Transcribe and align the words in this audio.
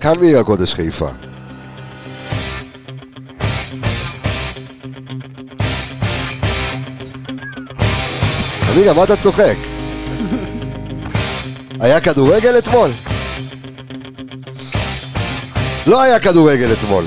כאן 0.01 0.19
מעיר 0.21 0.39
הקודש 0.39 0.75
חיפה. 0.75 1.09
עמיגה, 8.73 8.93
מה 8.93 9.05
אתה 9.05 9.17
צוחק? 9.17 9.57
היה 11.81 12.01
כדורגל 12.01 12.59
אתמול? 12.59 12.91
לא 15.87 16.03
היה 16.03 16.21
כדורגל 16.21 16.73
אתמול. 16.73 17.05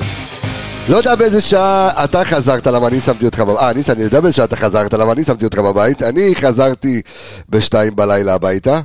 לא 0.88 0.96
יודע 0.96 1.14
באיזה 1.14 1.40
שעה 1.40 2.04
אתה 2.04 2.24
חזרת, 2.24 2.66
למה 2.66 2.86
אני 2.86 3.00
שמתי 3.00 3.24
אותך 3.24 3.40
בבית. 3.40 3.58
אה, 3.58 3.72
ניסן, 3.72 3.92
אני 3.92 4.02
יודע 4.02 4.20
באיזה 4.20 4.36
שעה 4.36 4.44
אתה 4.44 4.56
חזרת, 4.56 4.94
למה 4.94 5.12
אני 5.12 5.24
שמתי 5.24 5.44
אותך 5.44 5.58
בבית. 5.58 6.02
אני 6.02 6.34
חזרתי 6.34 7.02
בשתיים 7.48 7.96
בלילה 7.96 8.34
הביתה. 8.34 8.80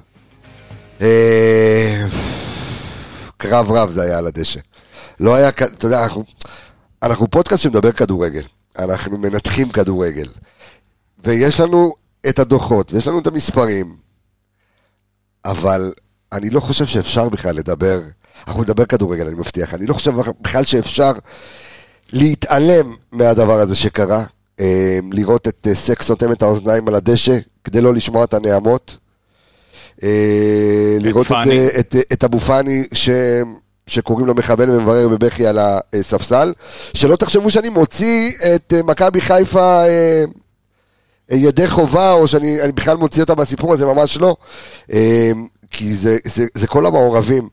אה, 1.02 2.06
קרב 3.38 3.72
רב 3.72 3.90
זה 3.90 4.02
היה 4.02 4.18
על 4.18 4.28
הדשא. 4.28 4.60
לא 5.20 5.36
היה, 5.36 5.50
אתה 5.50 5.86
יודע, 5.86 6.04
אנחנו, 6.04 6.24
אנחנו 7.04 7.32
פודקאסט 7.32 7.64
שמדבר 7.64 7.92
כדורגל. 7.92 8.44
אנחנו 8.80 9.18
מנתחים 9.18 9.70
כדורגל. 9.70 10.28
ויש 11.24 11.60
לנו 11.60 11.94
את 12.30 12.40
הדוחות, 12.40 12.94
ויש 12.94 13.08
לנו 13.08 13.20
את 13.20 13.28
המספרים, 13.28 13.96
אבל 15.46 15.94
אני 16.32 16.50
לא 16.50 16.60
חושב 16.60 16.86
שאפשר 16.86 17.30
בכלל 17.30 17.56
לדבר, 17.56 18.02
אנחנו 18.48 18.62
נדבר 18.62 18.86
כדורגל, 18.86 19.28
אני 19.28 19.36
מבטיח, 19.36 19.74
אני 19.74 19.86
לא 19.86 19.94
חושב 19.94 20.12
בכלל 20.42 20.64
שאפשר 20.64 21.12
להתעלם 22.14 22.96
מהדבר 23.12 23.60
הזה 23.60 23.76
שקרה, 23.76 24.24
אה, 24.60 25.00
לראות 25.12 25.48
את 25.48 25.68
אה, 25.70 25.76
סקס 25.76 26.06
סותם 26.06 26.32
את 26.32 26.42
האוזניים 26.42 26.88
על 26.88 26.96
הדשא, 26.96 27.38
כדי 27.64 27.82
לא 27.82 27.94
לשמוע 27.94 28.24
את 28.24 28.34
הנעמות, 28.34 28.98
אה, 30.04 30.98
לראות 31.00 31.28
את, 31.28 31.32
את, 31.80 31.96
את, 31.96 32.14
את 32.14 32.24
אבו 32.24 32.40
פאני 32.40 32.84
ש... 32.94 33.10
שקוראים 33.88 34.28
לו 34.28 34.36
מחבל 34.36 34.70
ומברר 34.70 35.08
בבכי 35.08 35.48
על 35.48 35.60
הספסל, 35.62 36.54
שלא 36.94 37.16
תחשבו 37.16 37.52
שאני 37.52 37.70
מוציא 37.70 38.32
את 38.56 38.74
מכבי 38.84 39.22
חיפה 39.22 39.84
ידי 41.32 41.70
חובה, 41.70 42.12
או 42.12 42.28
שאני 42.28 42.58
בכלל 42.76 42.98
מוציא 42.98 43.22
אותה 43.22 43.36
מהסיפור 43.36 43.74
הזה, 43.74 43.86
ממש 43.86 44.18
לא. 44.18 44.36
כי 45.72 45.96
זה, 45.96 46.18
זה, 46.26 46.46
זה 46.54 46.68
כל 46.68 46.86
המעורבים. 46.86 47.50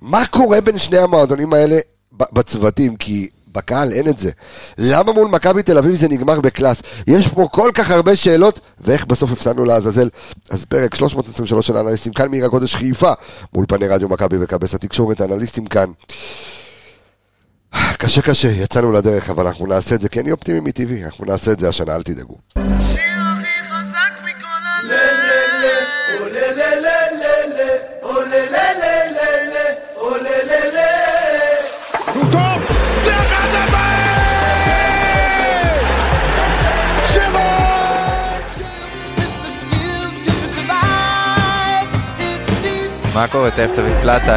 מה 0.00 0.26
קורה 0.26 0.60
בין 0.60 0.78
שני 0.78 0.98
המועדונים 0.98 1.52
האלה 1.52 1.78
בצוותים? 2.12 2.96
כי 2.96 3.28
בקהל 3.52 3.92
אין 3.92 4.08
את 4.08 4.18
זה. 4.18 4.30
למה 4.78 5.12
מול 5.12 5.28
מכבי 5.28 5.62
תל 5.62 5.78
אביב 5.78 5.94
זה 5.94 6.08
נגמר 6.08 6.40
בקלאס? 6.40 6.82
יש 7.06 7.28
פה 7.28 7.48
כל 7.52 7.70
כך 7.74 7.90
הרבה 7.90 8.16
שאלות, 8.16 8.60
ואיך 8.80 9.06
בסוף 9.06 9.32
הפסדנו 9.32 9.64
לעזאזל? 9.64 10.08
אז 10.50 10.64
פרק 10.64 10.94
323 10.94 11.66
של 11.66 11.76
האנליסטים 11.76 12.12
כאן 12.12 12.30
מעיר 12.30 12.44
הקודש 12.44 12.74
חיפה, 12.74 13.12
מול 13.54 13.64
פני 13.68 13.86
רדיו 13.86 14.08
מכבי 14.08 14.36
וכבש 14.40 14.74
התקשורת, 14.74 15.20
האנליסטים 15.20 15.66
כאן. 15.66 15.90
קשה 17.98 18.22
קשה, 18.22 18.48
יצאנו 18.48 18.92
לדרך, 18.92 19.30
אבל 19.30 19.46
אנחנו 19.46 19.66
נעשה 19.66 19.94
את 19.94 20.00
זה, 20.00 20.08
כי 20.08 20.20
אני 20.20 20.32
אופטימי 20.32 20.60
מטבעי, 20.60 21.04
אנחנו 21.04 21.24
נעשה 21.24 21.52
את 21.52 21.58
זה 21.58 21.68
השנה, 21.68 21.94
אל 21.94 22.02
תדאגו. 22.02 22.36
מה 43.18 43.28
קורה? 43.28 43.50
תכף 43.50 43.70
תביא 43.76 43.92
פלטה. 44.00 44.36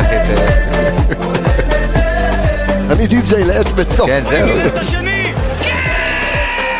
אני 2.91 3.07
די.ג'יי 3.07 3.45
לעץ 3.45 3.71
בצוק. 3.71 4.07
כן, 4.07 4.23
זהו. 4.29 4.47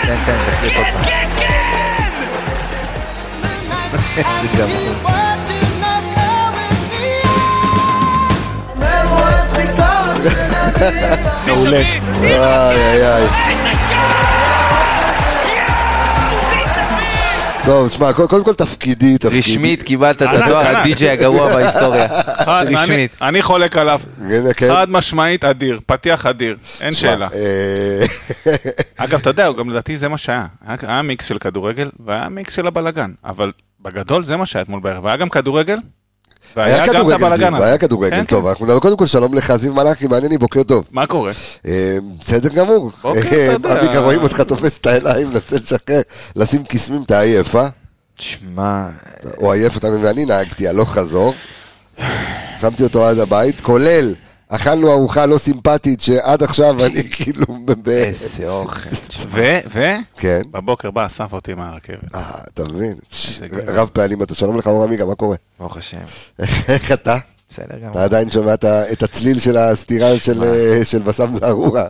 תן, 0.01 0.15
תן, 0.25 0.37
תחליף 0.51 0.77
אותך. 0.77 1.07
כן, 1.07 1.27
כן! 1.37 2.11
איזה 4.17 4.47
גמור. 4.57 4.95
מעולה. 11.47 11.77
איי 11.77 12.75
איי 12.75 13.07
איי. 13.07 13.60
טוב, 17.65 17.87
תשמע, 17.87 18.13
קודם 18.13 18.43
כל 18.43 18.53
תפקידי, 18.53 19.17
תפקידי. 19.17 19.37
רשמית 19.37 19.83
קיבלת 19.83 20.21
את 20.21 20.27
הדואר 20.31 20.67
הדי-ג'יי 20.67 21.09
הגרוע 21.09 21.53
בהיסטוריה. 21.53 22.07
רשמית. 22.47 23.17
אני 23.21 23.41
חולק 23.41 23.77
עליו. 23.77 24.01
כן. 24.55 24.67
חד 24.67 24.89
משמעית 24.89 25.43
אדיר, 25.43 25.79
פתיח 25.85 26.25
אדיר, 26.25 26.57
אין 26.81 26.93
שאלה. 26.93 27.27
אה, 27.33 28.05
אגב, 29.05 29.19
אתה 29.19 29.29
יודע, 29.29 29.51
גם 29.51 29.69
לדעתי 29.69 29.97
זה 29.97 30.07
מה 30.07 30.17
שהיה. 30.17 30.45
היה 30.81 31.01
מיקס 31.01 31.25
של 31.25 31.37
כדורגל 31.39 31.89
והיה 32.05 32.29
מיקס 32.29 32.55
של 32.55 32.67
הבלגן, 32.67 33.11
אבל 33.25 33.51
בגדול 33.81 34.23
זה 34.23 34.37
מה 34.37 34.45
שהיה 34.45 34.63
אתמול 34.63 34.79
בערב. 34.79 35.05
והיה 35.05 35.17
גם 35.17 35.29
כדורגל, 35.29 35.77
היה 36.55 36.87
כדורגל, 36.87 37.37
זיו, 37.37 37.63
היה 37.63 37.77
כדורגל, 37.77 38.09
כן, 38.09 38.23
טוב, 38.23 38.43
כן. 38.43 38.49
אנחנו 38.49 38.65
נדבר 38.65 38.79
קודם 38.79 38.97
כל 38.97 39.05
שלום 39.05 39.33
לך, 39.33 39.55
זיו 39.55 39.73
מלאכי, 39.73 40.07
מענייני, 40.07 40.37
בוקר 40.37 40.63
טוב. 40.63 40.83
מה 40.91 41.07
קורה? 41.07 41.31
אה, 41.65 41.97
בסדר 42.19 42.49
גמור. 42.49 42.91
בוקר, 43.01 43.19
אתה 43.55 43.69
יודע. 43.69 43.99
רואים 43.99 44.23
אותך 44.23 44.41
תופס 44.41 44.79
את 44.79 44.87
העיניים, 44.87 45.29
מנסה 45.29 45.55
לשחרר, 45.55 46.01
לשים 46.35 46.63
קיסמים, 46.63 47.03
אתה 47.03 47.19
עייף, 47.19 47.55
אה? 47.55 47.67
שמע... 48.19 48.87
הוא 49.35 49.53
עייף, 49.53 49.77
אתה 49.77 49.89
מבין, 49.89 50.05
ואני 50.05 50.25
נהגתי 50.25 50.67
הלוך 50.67 50.93
חזור, 50.93 51.33
שמתי 52.61 52.83
אותו 52.83 53.07
עד 53.07 53.19
הבית, 53.19 53.61
כולל... 53.61 54.13
אכלנו 54.51 54.91
ארוחה 54.91 55.25
לא 55.25 55.37
סימפטית 55.37 56.01
שעד 56.01 56.43
עכשיו 56.43 56.85
אני 56.85 57.09
כאילו... 57.13 57.45
איזה 57.87 58.49
אוכל. 58.49 58.89
ו? 59.33 59.59
ו? 59.69 59.79
כן. 60.17 60.41
בבוקר 60.51 60.91
בא, 60.91 61.05
אסף 61.05 61.33
אותי 61.33 61.53
מהרכבת. 61.53 62.15
אה, 62.15 62.31
אתה 62.53 62.63
מבין? 62.63 62.97
רב 63.67 63.89
פעלים 63.93 64.23
אתה, 64.23 64.35
שלום 64.35 64.57
לך 64.57 64.67
אור 64.67 64.83
עמיגה, 64.83 65.05
מה 65.05 65.15
קורה? 65.15 65.35
ברוך 65.59 65.77
השם. 65.77 65.97
איך 66.67 66.91
אתה? 66.91 67.17
בסדר 67.49 67.77
גמור. 67.77 67.91
אתה 67.91 68.03
עדיין 68.03 68.29
שומע 68.29 68.53
את 68.91 69.03
הצליל 69.03 69.39
של 69.39 69.57
הסתירה 69.57 70.17
של 70.83 71.01
בסם 71.03 71.33
זערורה. 71.33 71.87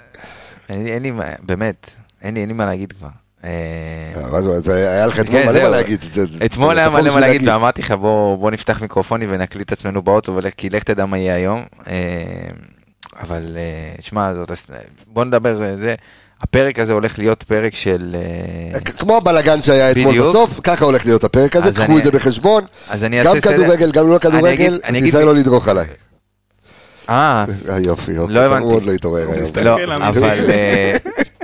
אין 0.68 1.02
לי, 1.02 1.12
באמת, 1.42 1.90
אין 2.22 2.34
לי 2.34 2.52
מה 2.52 2.66
להגיד 2.66 2.92
כבר. 2.92 3.08
אה, 3.44 3.50
היה 4.66 5.06
לך 5.06 5.20
אתמול 5.20 5.42
כן, 5.42 5.48
מלא 5.48 5.62
מה 5.62 5.68
להגיד. 5.68 6.04
אתמול 6.44 6.78
היה 6.78 6.90
מלא 6.90 7.14
מה 7.14 7.20
להגיד, 7.20 7.48
ואמרתי 7.48 7.82
לך 7.82 7.92
בוא 8.38 8.50
נפתח 8.50 8.82
מיקרופונים 8.82 9.28
ונקליט 9.32 9.66
את 9.66 9.72
עצמנו 9.72 10.02
באוטו, 10.02 10.38
כי 10.56 10.70
לך 10.70 10.82
תדע 10.82 11.06
מה 11.06 11.18
יהיה 11.18 11.34
היום. 11.34 11.64
אה, 11.90 11.94
אבל 13.20 13.56
אה, 13.56 13.94
שמע, 14.00 14.32
בוא 15.06 15.24
נדבר, 15.24 15.76
זה, 15.76 15.94
הפרק 16.42 16.78
הזה 16.78 16.92
הולך 16.92 17.18
להיות 17.18 17.42
פרק 17.42 17.74
של... 17.74 18.16
כמו 18.98 19.16
הבלגן 19.16 19.62
שהיה 19.62 19.90
אתמול 19.90 20.20
בסוף, 20.20 20.60
ככה 20.62 20.84
הולך 20.84 21.06
להיות 21.06 21.24
הפרק 21.24 21.56
הזה, 21.56 21.84
קחו 21.84 21.98
את 21.98 22.04
זה 22.04 22.10
בחשבון. 22.10 22.64
גם 23.24 23.40
כדורגל, 23.40 23.90
גם 23.90 24.10
לא 24.10 24.18
כדורגל, 24.18 24.80
תיזהר 24.98 25.24
לא 25.24 25.34
לדרוך 25.34 25.68
עליי. 25.68 25.86
אה, 27.08 27.44
יופי, 27.86 28.12
יופי, 28.12 28.32
לא 28.32 28.58
הוא 28.58 28.74
עוד 28.74 28.82
לא 28.82 28.92
התעורר 28.92 29.30
היום. 29.30 29.44
לא, 29.62 29.96
אבל 30.08 30.40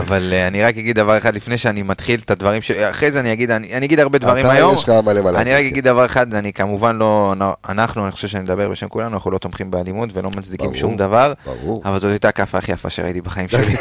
אבל 0.06 0.32
אה, 0.32 0.46
אני 0.46 0.62
רק 0.62 0.78
אגיד 0.78 0.96
דבר 0.96 1.18
אחד 1.18 1.34
לפני 1.34 1.58
שאני 1.58 1.82
מתחיל 1.82 2.20
את 2.24 2.30
הדברים, 2.30 2.62
ש... 2.62 2.70
אחרי 2.70 3.10
זה 3.10 3.20
אני 3.20 3.32
אגיד, 3.32 3.50
אני, 3.50 3.74
אני 3.74 3.86
אגיד 3.86 4.00
הרבה 4.00 4.18
דברים 4.18 4.46
היום. 4.46 4.74
יש 4.74 4.84
לך 4.84 4.90
מלא 5.04 5.22
מלא. 5.22 5.38
אני 5.38 5.54
רק 5.54 5.64
אגיד 5.64 5.84
דבר 5.84 6.06
אחד, 6.06 6.34
אני 6.34 6.52
כמובן 6.52 6.96
לא, 6.96 7.34
אנחנו, 7.68 8.04
אני 8.04 8.12
חושב 8.12 8.28
שאני 8.28 8.42
מדבר 8.42 8.68
בשם 8.68 8.88
כולנו, 8.88 9.14
אנחנו 9.14 9.30
לא 9.30 9.38
תומכים 9.38 9.70
באלימות 9.70 10.10
ולא 10.12 10.30
מצדיקים 10.36 10.74
שום 10.74 10.96
דבר. 10.96 11.32
ברור. 11.46 11.82
אבל 11.84 11.98
זאת 11.98 12.10
הייתה 12.10 12.28
הכאפה 12.28 12.58
הכי 12.58 12.72
יפה 12.72 12.90
שראיתי 12.90 13.20
בחיים 13.20 13.48
שלי. 13.52 13.76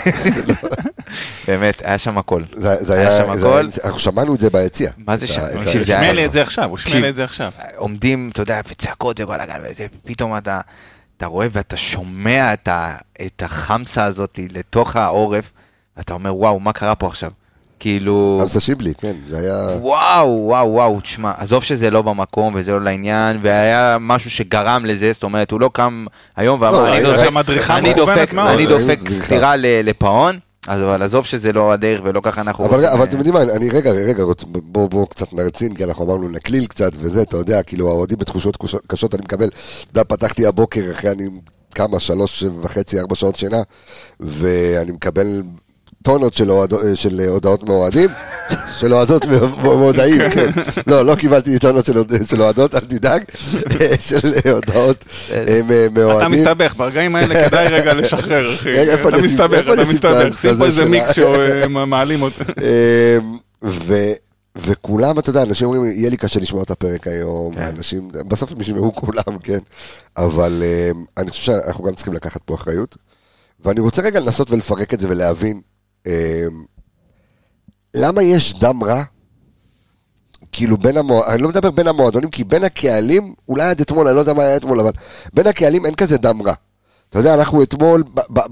באמת, 1.47 1.81
היה 1.85 1.97
שם 1.97 2.17
הכל. 2.17 2.43
זה, 2.51 2.93
היה, 2.93 3.23
שם 3.23 3.31
הכל. 3.31 3.67
אנחנו 3.83 3.99
שמענו 3.99 4.35
את 4.35 4.39
זה 4.39 4.49
ביציע. 4.49 4.91
מה 4.97 5.17
זה 5.17 5.27
שם? 5.27 5.41
הוא 5.55 5.83
שמע 5.83 6.13
לי 6.13 6.25
את 6.25 6.33
זה 6.33 6.41
עכשיו, 6.41 6.69
הוא 6.69 6.77
שמע 6.77 6.99
לי 6.99 7.09
את 7.09 7.15
זה 7.15 7.23
עכשיו. 7.23 7.51
עומדים, 7.75 8.29
אתה 8.33 8.41
יודע, 8.41 8.61
וצעקות 8.67 9.19
ובלאגן, 9.19 9.61
ופתאום 10.05 10.37
אתה... 10.37 10.61
אתה 11.19 11.27
רואה 11.27 11.47
ואתה 11.51 11.77
שומע 11.77 12.53
את, 12.53 12.67
ה, 12.67 12.95
את 13.25 13.43
החמסה 13.43 14.05
הזאת 14.05 14.39
לתוך 14.51 14.95
העורף, 14.95 15.51
אתה 15.99 16.13
אומר, 16.13 16.35
וואו, 16.35 16.59
מה 16.59 16.73
קרה 16.73 16.95
פה 16.95 17.07
עכשיו? 17.07 17.31
כאילו... 17.79 18.37
חמסה 18.41 18.59
שיבלי, 18.59 18.93
כן, 18.97 19.15
זה 19.27 19.39
היה... 19.39 19.77
וואו, 19.81 20.27
וואו, 20.27 20.67
וואו, 20.67 21.01
תשמע, 21.01 21.31
עזוב 21.37 21.63
שזה 21.63 21.91
לא 21.91 22.01
במקום 22.01 22.53
וזה 22.55 22.71
לא 22.71 22.81
לעניין, 22.81 23.39
והיה 23.43 23.97
משהו 23.99 24.31
שגרם 24.31 24.85
לזה, 24.85 25.11
זאת 25.13 25.23
אומרת, 25.23 25.51
הוא 25.51 25.61
לא 25.61 25.69
קם 25.73 26.05
היום 26.35 26.61
ואמר, 26.61 26.83
לא, 26.83 26.95
אני 27.69 27.93
דופק 27.93 28.33
אני 28.33 28.65
דופק 28.65 29.09
סטירה 29.09 29.53
לפאון. 29.57 30.39
אבל 30.67 31.03
עזוב 31.03 31.25
שזה 31.25 31.53
לא 31.53 31.71
הדרך 31.73 32.01
ולא 32.03 32.21
ככה 32.23 32.41
אנחנו 32.41 32.65
אבל, 32.65 32.75
רוצים... 32.75 32.89
אבל 32.93 33.03
אתם 33.03 33.17
יודעים 33.17 33.33
מה, 33.33 33.41
אני 33.41 33.69
רגע, 33.69 33.91
רגע, 33.91 34.23
בואו 34.47 34.89
בוא 34.89 35.05
קצת 35.07 35.33
נרצין, 35.33 35.75
כי 35.75 35.83
אנחנו 35.83 36.05
אמרנו 36.05 36.29
נקליל 36.29 36.65
קצת 36.65 36.91
וזה, 36.99 37.21
אתה 37.21 37.37
יודע, 37.37 37.63
כאילו 37.63 37.89
האוהדים 37.89 38.17
בתחושות 38.17 38.57
קשות 38.87 39.15
אני 39.15 39.21
מקבל, 39.21 39.47
אתה 39.47 39.89
יודע, 39.91 40.03
פתחתי 40.03 40.45
הבוקר 40.45 40.81
אחרי 40.91 41.11
אני 41.11 41.23
כמה, 41.75 41.99
שלוש 41.99 42.43
וחצי, 42.61 42.99
ארבע 42.99 43.15
שעות 43.15 43.35
שינה, 43.35 43.61
ואני 44.19 44.91
מקבל 44.91 45.41
טונות 46.03 46.33
של, 46.33 46.49
הועד, 46.49 46.73
של 46.95 47.19
הודעות 47.19 47.63
מאוהדים, 47.63 48.09
של 48.79 48.93
אוהדות 48.93 49.25
מאוהדים, 49.63 50.21
כן. 50.33 50.51
לא, 50.87 51.05
לא 51.05 51.15
קיבלתי 51.15 51.59
טונות 51.59 51.85
של, 51.85 51.93
של 52.25 52.41
אוהדות, 52.41 52.75
אל 52.75 52.79
תדאג, 52.79 53.23
של 53.99 54.17
הודעות 54.51 55.05
מאוהדים. 55.91 56.17
אתה 56.17 56.27
מסתבך, 56.29 56.73
ברגעים 56.77 57.15
האלה 57.15 57.49
כדאי 57.49 57.67
רגע 57.67 57.93
לשחרר, 57.93 58.49
אחי. 58.55 58.93
אתה 58.93 59.21
מסתבך, 59.21 59.65
אתה 59.73 59.85
מסתבך, 59.85 60.39
שים 60.41 60.57
פה 60.57 60.65
איזה 60.65 60.85
מיקס 60.85 61.11
שמעלים 61.11 62.21
אותו. 62.21 62.43
וכולם, 64.55 65.19
אתה 65.19 65.29
יודע, 65.29 65.43
אנשים 65.43 65.67
אומרים, 65.67 65.85
יהיה 65.85 66.09
לי 66.09 66.17
קשה 66.17 66.39
לשמוע 66.39 66.63
את 66.63 66.71
הפרק 66.71 67.07
היום, 67.07 67.53
כן. 67.55 67.61
אנשים, 67.61 68.07
בסוף 68.27 68.51
הם 68.51 68.61
ישמעו 68.61 68.95
כולם, 68.95 69.37
כן, 69.43 69.59
אבל 70.17 70.63
אני 71.17 71.29
חושב 71.29 71.43
שאנחנו 71.43 71.83
גם 71.83 71.95
צריכים 71.95 72.13
לקחת 72.13 72.41
פה 72.45 72.55
אחריות. 72.55 72.97
ואני 73.65 73.79
רוצה 73.79 74.01
רגע 74.01 74.19
לנסות 74.19 74.51
ולפרק 74.51 74.93
את 74.93 74.99
זה 74.99 75.09
ולהבין 75.09 75.57
אה, 75.57 75.61
למה 77.93 78.23
יש 78.23 78.53
דם 78.59 78.83
רע, 78.83 79.03
כאילו 80.51 80.77
בין 80.77 80.97
המועדונים, 80.97 81.33
אני 81.33 81.41
לא 81.41 81.49
מדבר 81.49 81.71
בין 81.71 81.87
המועדונים, 81.87 82.29
כי 82.29 82.43
בין 82.43 82.63
הקהלים, 82.63 83.33
אולי 83.47 83.63
עד 83.63 83.81
אתמול, 83.81 84.07
אני 84.07 84.15
לא 84.15 84.19
יודע 84.19 84.33
מה 84.33 84.43
היה 84.43 84.57
אתמול, 84.57 84.79
אבל 84.79 84.91
בין 85.33 85.47
הקהלים 85.47 85.85
אין 85.85 85.95
כזה 85.95 86.17
דם 86.17 86.41
רע. 86.41 86.53
אתה 87.09 87.19
יודע, 87.19 87.33
אנחנו 87.33 87.63
אתמול, 87.63 88.03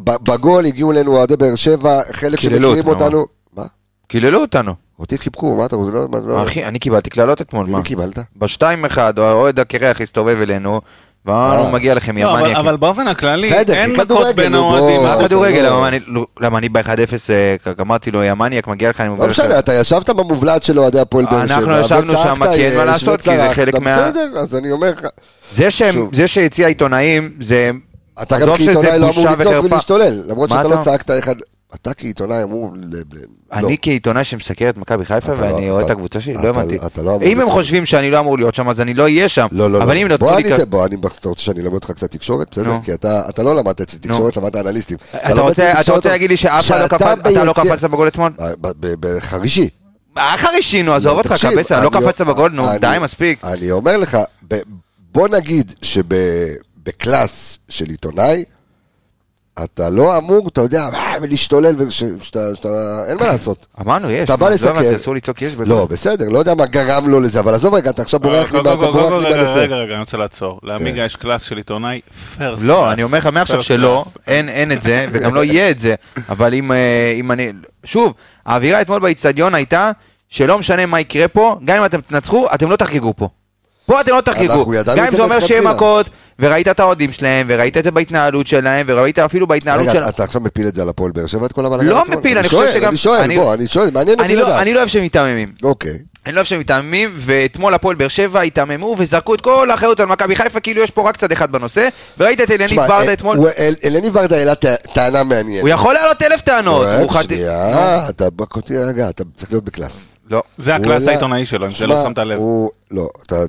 בגול 0.04 0.66
הגיעו 0.66 0.92
אלינו 0.92 1.18
אוהדי 1.18 1.38
באר 1.38 1.56
שבע, 1.56 2.02
חלק 2.12 2.40
שמכירים 2.40 2.88
אותנו. 2.88 3.26
מה? 3.54 3.66
קיללו 4.08 4.42
אותנו. 4.42 4.74
אותי 5.00 5.18
חיבקו, 5.18 5.58
מה 5.58 5.66
אתה 5.66 5.76
רוצה? 5.76 5.92
לא, 5.92 6.08
לא... 6.28 6.44
אחי, 6.44 6.66
אני 6.66 6.80
קיבלתי 6.80 7.10
קללות 7.10 7.42
אתמול, 7.42 7.68
מה? 7.68 7.78
מי 7.78 7.84
קיבלת? 7.84 8.20
בשתיים 8.36 8.86
אחד, 8.86 9.20
האוהד 9.20 9.60
הקרח 9.60 10.02
הסתובב 10.02 10.38
אלינו, 10.42 10.82
ואמרנו, 11.28 11.66
אה. 11.66 11.72
מגיע 11.72 11.96
לכם, 11.96 12.18
יא 12.18 12.26
לא. 12.26 12.60
אבל 12.60 12.78
באופן 12.78 13.08
הכללי, 13.08 13.54
אין 13.54 13.92
מכות 13.92 14.36
בין 14.36 14.54
האוהדים. 14.54 15.04
מה 15.04 15.18
כדורגל? 15.24 15.70
למה 16.40 16.58
אני 16.58 16.70
ב-1-0 16.70 16.90
אה, 17.30 17.56
אמרתי 17.82 18.12
לו, 18.12 18.24
יא 18.24 18.34
מניאק, 18.34 18.68
מגיע 18.68 18.90
לך, 18.90 19.02
אני 19.02 19.10
מוביל 19.10 19.30
לך. 19.30 19.40
לא 19.40 19.46
משנה, 19.46 19.60
אתה 19.60 19.74
ישבת 19.74 20.10
במובלעת 20.10 20.64
של 20.64 20.80
אוהדי 20.80 21.00
הפועל 21.00 21.26
באר 21.26 21.48
שבע, 21.48 21.56
אנחנו 21.56 21.80
ישבנו 21.80 22.14
שם, 22.14 22.36
כי 22.36 22.66
אין 22.66 22.78
מה 22.78 22.86
לעשות, 22.86 23.22
כי 23.22 23.38
זה 23.38 23.50
חלק 23.54 23.80
מה... 23.80 23.98
בסדר, 23.98 24.40
אז 24.40 24.56
אני 24.56 24.72
אומר 24.72 24.92
לך... 24.92 25.08
זה 26.12 26.28
שהציע 26.28 26.68
עיתונאים, 26.68 27.32
זה... 27.42 27.72
אתה 28.22 28.40
גם 28.40 28.58
כעיתונאי 28.58 29.00
לא 29.00 29.10
אמור 29.10 29.30
לצעוק 29.30 29.66
ולהשתולל, 29.66 30.24
למרות 30.28 30.50
שאתה 30.50 30.68
לא 30.68 30.78
צעקת 30.82 31.12
אחד... 31.20 31.36
אתה 31.76 31.94
כעיתונאי 31.94 32.44
אמור... 32.44 32.74
אני 33.52 33.64
לא. 33.64 33.78
כעיתונאי 33.82 34.24
שמסקר 34.24 34.70
את 34.70 34.78
מכבי 34.78 35.06
חיפה 35.06 35.32
ואני 35.38 35.68
לא, 35.68 35.74
אוהד 35.74 35.84
את 35.84 35.90
הקבוצה 35.90 36.22
שלי, 36.22 36.34
לא 36.34 36.48
הבנתי. 36.48 36.78
לא 37.04 37.20
אם 37.22 37.42
הם 37.42 37.50
חושבים 37.50 37.86
שאני 37.86 38.12
לא 38.12 38.20
אמור 38.20 38.38
להיות 38.38 38.56
שם, 38.56 38.70
אז 38.70 38.82
אני 38.82 38.94
לא 38.94 39.04
אהיה 39.04 39.30
שם. 39.30 39.48
לא, 39.52 39.72
לא, 39.72 39.80
לא. 39.80 39.86
בוא, 39.86 39.92
אני, 39.92 40.06
בוא, 40.70 40.86
אני, 40.86 40.96
אתה 41.20 41.30
רוצה 41.30 41.42
שאני 41.42 41.62
אלמד 41.62 41.74
אותך 41.74 41.92
קצת 41.92 42.12
תקשורת? 42.12 42.48
בסדר? 42.52 42.78
כי 42.84 42.94
אתה 42.94 43.44
לא 43.44 43.56
למדת 43.56 43.82
אצלי 43.82 44.00
תקשורת, 44.00 44.38
למדת 44.38 44.56
אנליסטים. 44.56 44.98
אתה 45.16 45.92
רוצה 45.92 46.10
להגיד 46.10 46.30
לי 46.30 46.38
שאף 46.38 46.72
אחד 46.72 47.46
לא 47.46 47.54
קפצת 47.54 47.90
בגול 47.90 48.08
אתמול? 48.08 48.32
בחרישי. 49.00 49.70
חרישי, 50.38 50.84
נו, 50.84 50.94
עזוב 50.94 51.18
אותך, 51.18 51.34
קבסה, 51.42 51.82
לא 51.82 51.90
קפצת 51.90 52.26
בגול, 52.26 52.52
נו, 52.52 52.68
די, 52.82 52.98
מספיק. 53.02 53.44
אני 53.44 53.72
אומר 53.72 53.98
לך, 53.98 54.18
בוא 55.12 55.28
נגיד 55.28 55.74
שבקלאס 55.82 57.60
של 57.70 57.86
עיתונאי, 57.86 58.44
אתה 59.64 59.90
לא 59.90 60.18
אמור, 60.18 60.48
אתה 60.48 60.62
יודע, 60.62 60.90
להשתולל, 61.22 61.76
אין 63.08 63.18
מה 63.20 63.28
לעשות. 63.32 63.68
אמרנו, 63.82 64.12
יש. 64.12 64.24
אתה 64.24 64.38
בא 64.38 64.50
לסכם. 64.50 64.96
אסור 64.96 65.16
לצעוק 65.16 65.42
יש. 65.42 65.54
לא, 65.66 65.86
בסדר, 65.86 66.30
לא 66.30 66.40
יודע 66.40 66.56
מה 66.56 66.66
גרם 66.66 67.10
לו 67.10 67.20
לזה, 67.20 67.40
אבל 67.40 67.54
עזוב 67.54 67.74
רגע, 67.74 67.90
אתה 67.90 68.02
עכשיו 68.02 68.20
בורח 68.20 68.52
לי, 68.52 68.60
אתה 68.60 68.76
בורח 68.76 69.24
לי 69.24 69.34
בנושא. 69.34 69.58
רגע, 69.58 69.76
רגע, 69.76 69.94
אני 69.94 70.00
רוצה 70.00 70.18
לעצור. 70.18 70.60
לעמיגה 70.64 71.06
יש 71.06 71.16
קלאס 71.16 71.44
של 71.44 71.58
עיתונאי 71.58 72.02
פרסט 72.38 72.64
לא, 72.64 72.92
אני 72.92 73.04
אומר 73.04 73.18
לך 73.18 73.26
מעכשיו 73.26 73.64
שלא, 73.64 74.04
אין 74.28 74.72
את 74.72 74.82
זה, 74.82 75.06
וגם 75.12 75.36
לא 75.36 75.44
יהיה 75.44 75.70
את 75.70 75.80
זה, 75.80 75.96
אבל 76.30 76.54
אם 76.54 77.32
אני... 77.32 77.52
שוב, 77.84 78.14
האווירה 78.46 78.82
אתמול 78.82 79.00
באיצטדיון 79.00 79.56
הייתה 79.56 79.92
שלא 80.30 80.60
משנה 80.60 80.86
מה 80.86 81.00
יקרה 81.00 81.28
פה, 81.28 81.60
גם 81.66 81.78
אם 81.78 81.86
אתם 81.86 82.02
תנצחו, 82.02 82.46
אתם 82.56 82.72
לא 82.72 82.76
תחגגו 82.76 83.14
פה. 83.16 83.30
פה 83.88 84.02
אתם 84.02 84.16
לא 84.16 84.22
תחגגו. 84.22 84.72
גם 84.96 85.06
אם 85.06 85.12
זה 85.12 85.22
אומר 85.22 85.40
שיהיה 85.40 85.62
מכות, 85.62 86.10
וראית 86.40 86.68
את 86.68 86.80
האוהדים 86.80 87.12
שלהם, 87.12 87.48
וראית 87.50 87.78
את 87.78 87.84
זה 87.84 87.92
בהתנהלות 87.92 88.48
שלהם, 88.48 88.86
וראית 88.90 89.20
אפילו 89.20 89.48
בהתנהלות 89.48 89.84
שלהם. 89.84 89.98
רגע, 89.98 90.10
אתה 90.10 90.24
עכשיו 90.24 90.42
מפיל 90.42 90.68
את 90.68 90.76
זה 90.76 90.82
על 90.82 90.90
הפועל 90.90 91.12
באר 91.12 91.26
שבע, 91.26 91.46
את 91.46 91.54
כל 91.54 91.66
הבלגן? 91.66 91.88
לא 91.88 92.04
מפיל, 92.08 92.38
אני 92.38 92.50
חושב 92.50 92.72
שגם... 92.74 92.90
אני 92.90 92.98
שואל, 92.98 93.36
בוא, 93.36 93.54
אני 93.54 93.68
שואל, 93.68 93.90
מעניין 93.94 94.20
אותי 94.20 94.36
לא- 94.36 94.44
לדעת. 94.44 94.62
אני 94.62 94.74
לא 94.74 94.80
אוהב 94.80 94.90
שהם 94.90 95.04
מתעממים. 95.04 95.52
אוקיי. 95.64 95.98
אני 96.26 96.34
לא 96.36 96.38
אוהב 96.40 96.48
שהם 96.48 96.60
מתעממים, 96.60 97.12
ואתמול 97.16 97.74
הפועל 97.74 97.96
באר 97.96 98.08
שבע 98.08 98.42
התעממו 98.42 98.96
וזרקו 99.00 99.36
את 99.36 99.42
כל 99.42 99.72
האחריות 99.72 100.00
על 100.00 100.06
מכבי 100.06 100.36
חיפה, 100.36 100.60
כאילו 100.60 100.82
יש 100.84 100.92
פה 100.92 101.10
רק 101.10 101.18
צד 101.18 101.32
אחד 101.32 101.52
בנושא, 101.52 101.88
וראית 102.18 102.42
את 102.42 102.52
אלניב 102.52 102.76
ברדה 102.88 103.14
אתמול. 103.14 103.38
אליניב 103.86 104.14
ברדה 104.14 104.38
העלה 104.38 104.56
טענה 104.94 105.24
מעניינת. 105.24 105.62
הוא 105.62 105.70
יכול 105.70 105.94
להעלות 105.94 106.22
אלף 106.22 106.42
טענות. 106.42 106.88
שנייה, 107.24 108.10
אתה 108.10 108.28
רגע, 108.88 109.10
אתה 109.10 109.24
צריך 109.36 109.52
להיות 109.52 109.64
ב 109.64 109.71
class. 109.71 110.17
לא. 110.30 110.44
זה 110.58 110.76
ה 110.76 110.81
class 110.81 111.08
העיתונאי 111.08 111.46
שלו, 111.46 111.66
אם 111.66 111.72
לא 111.72 112.04
שמת 112.04 112.20
לב. 112.20 112.40
לא, 112.92 113.10
אתה 113.26 113.46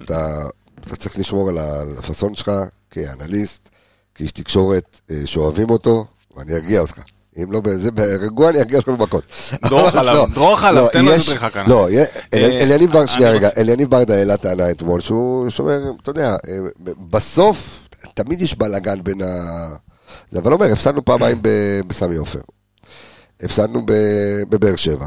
צריך 0.96 1.18
לשמור 1.18 1.48
על 1.48 1.58
הפאסון 1.98 2.34
שלך 2.34 2.50
כאנליסט, 2.90 3.68
כאיש 4.14 4.32
תקשורת 4.32 5.00
אה, 5.10 5.16
שאוהבים 5.24 5.70
אותו, 5.70 6.04
ואני 6.36 6.54
ארגיע 6.54 6.80
אותך. 6.80 6.98
אם 7.42 7.52
לא 7.52 7.60
בזה, 7.60 7.90
ברגוע 7.90 8.50
אני 8.50 8.58
ארגיע 8.58 8.78
אותך 8.78 8.88
במכות. 8.88 9.26
דרוך 9.70 9.94
עליו, 9.94 10.14
לא, 10.14 10.26
דרוך 10.34 10.64
עליו, 10.64 10.84
לא, 10.84 10.88
תן 10.92 11.04
לו 11.04 11.10
דריכה 11.26 11.50
כאן. 11.50 11.62
לא, 11.66 11.88
אה, 11.88 12.04
אליניב 12.34 12.92
ברדה, 12.92 13.06
שנייה 13.06 13.30
רגע, 13.30 13.48
אליניב 13.56 13.90
ברדה 13.90 14.14
העלה 14.14 14.36
טענה 14.36 14.70
אתמול, 14.70 15.00
שהוא 15.00 15.50
שומר, 15.50 15.80
אתה 16.02 16.10
יודע, 16.10 16.36
אה, 16.48 16.58
בסוף, 17.10 17.88
תמיד 18.14 18.42
יש 18.42 18.58
בלאגן 18.58 19.02
בין 19.02 19.22
ה... 19.22 19.26
אבל 20.38 20.52
אומר, 20.52 20.72
הפסדנו 20.72 21.04
פעמיים 21.04 21.38
בסמי 21.86 22.16
עופר. 22.16 22.40
הפסדנו 23.42 23.82
בבאר 24.48 24.76
שבע, 24.76 25.06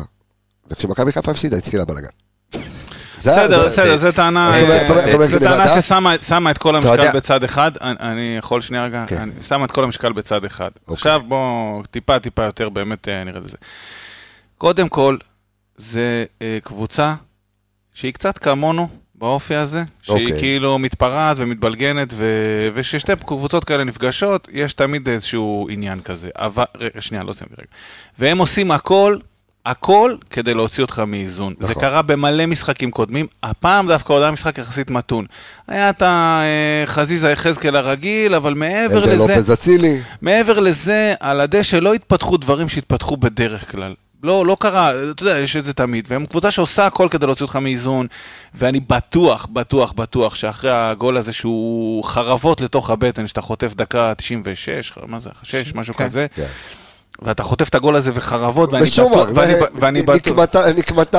וכשמכבי 0.72 1.12
חיפה 1.12 1.32
הפסידה, 1.32 1.58
התחילה 1.58 1.86
בלאגן. 1.86 2.08
בסדר, 3.18 3.68
בסדר, 3.68 3.98
זו 3.98 4.12
טענה 4.12 4.52
ששמה 6.22 6.52
את 6.52 6.58
כל 6.58 6.76
המשקל 6.76 7.12
בצד 7.12 7.44
אחד, 7.44 7.72
אני 7.82 8.36
יכול 8.38 8.62
שנייה 8.62 8.86
רגע, 8.86 9.06
כן. 9.08 9.18
אני 9.18 9.32
שמה 9.48 9.66
את 9.66 9.72
כל 9.72 9.84
המשקל 9.84 10.14
בצד 10.14 10.46
אחד. 10.46 10.70
אוקיי. 10.82 10.94
עכשיו 10.94 11.22
בואו 11.28 11.84
טיפה 11.92 12.20
טיפה 12.20 12.44
יותר 12.44 12.70
באמת 12.70 13.08
אה, 13.08 13.24
נראה 13.24 13.40
לזה. 13.40 13.58
קודם 14.58 14.90
כל, 14.90 15.18
זה 15.78 16.26
אה, 16.42 16.58
קבוצה 16.64 17.16
שהיא 17.94 18.14
קצת 18.14 18.38
כמונו 18.38 18.88
באופי 19.16 19.56
הזה, 19.56 19.84
שהיא. 20.02 20.26
אוקיי. 20.26 20.40
כאילו 20.40 20.80
מתפרעת 20.80 21.38
ומתבלגנת, 21.40 22.14
ו... 22.14 22.26
וששתי 22.74 23.12
קבוצות 23.26 23.64
כאלה 23.64 23.84
נפגשות, 23.84 24.48
יש 24.52 24.74
תמיד 24.74 25.10
איזשהו 25.10 25.68
עניין 25.72 26.02
כזה. 26.02 26.30
אבל, 26.36 26.64
שנייה, 27.00 27.24
לא 27.24 27.34
סיימתי 27.34 27.56
רגע. 27.58 27.72
והם 28.20 28.38
עושים 28.38 28.72
הכל 28.72 29.18
הכל 29.66 30.16
כדי 30.30 30.54
להוציא 30.54 30.84
אותך 30.84 31.00
מאיזון. 31.08 31.54
נכון. 31.60 31.68
זה 31.68 31.80
קרה 31.80 32.02
במלא 32.02 32.46
משחקים 32.46 32.92
קודמים, 32.92 33.28
הפעם 33.44 33.88
דווקא 33.88 34.14
עוד 34.14 34.22
היה 34.22 34.32
משחק 34.32 34.58
יחסית 34.58 34.90
מתון. 34.90 35.26
היה 35.68 35.90
את 35.90 36.04
החזיזה 36.06 37.32
יחזקאל 37.32 37.76
הרגיל, 37.76 38.36
אבל 38.36 38.54
מעבר 38.54 39.04
לזה... 39.04 39.16
לופז 39.16 39.52
אצילי. 39.52 40.02
מעבר 40.22 40.60
לזה, 40.60 41.14
על 41.20 41.40
הדשא 41.40 41.76
לא 41.76 41.94
התפתחו 41.94 42.38
דברים 42.38 42.70
שהתפתחו 42.70 43.18
בדרך 43.18 43.72
כלל. 43.72 43.94
לא, 44.24 44.46
לא 44.46 44.58
קרה, 44.60 45.12
אתה 45.12 45.24
יודע, 45.24 45.40
יש 45.40 45.56
את 45.56 45.66
זה 45.66 45.74
תמיד. 45.74 46.08
והם 46.10 46.26
קבוצה 46.26 46.52
שעושה 46.52 46.86
הכל 46.86 47.08
כדי 47.12 47.26
להוציא 47.26 47.46
אותך 47.46 47.56
מאיזון, 47.56 48.08
ואני 48.56 48.80
בטוח, 48.80 49.48
בטוח, 49.54 49.92
בטוח, 49.92 50.36
שאחרי 50.36 50.72
הגול 50.74 51.18
הזה 51.18 51.34
שהוא 51.34 52.04
חרבות 52.04 52.62
לתוך 52.62 52.90
הבטן, 52.90 53.28
שאתה 53.28 53.42
חוטף 53.42 53.74
דקה 53.74 54.14
96, 54.18 54.94
מה 55.08 55.20
זה, 55.20 55.30
6, 55.44 55.76
משהו 55.76 55.94
כן, 55.94 56.06
כזה. 56.06 56.28
כן. 56.36 56.46
ואתה 57.22 57.44
חוטף 57.44 57.70
את 57.70 57.76
הגול 57.76 57.96
הזה 57.96 58.12
וחרבות, 58.14 58.74
ואני 58.74 58.86
בטוח, 58.86 59.28
ואני, 59.36 59.54
ואני 59.74 60.02
בטוח, 60.02 60.56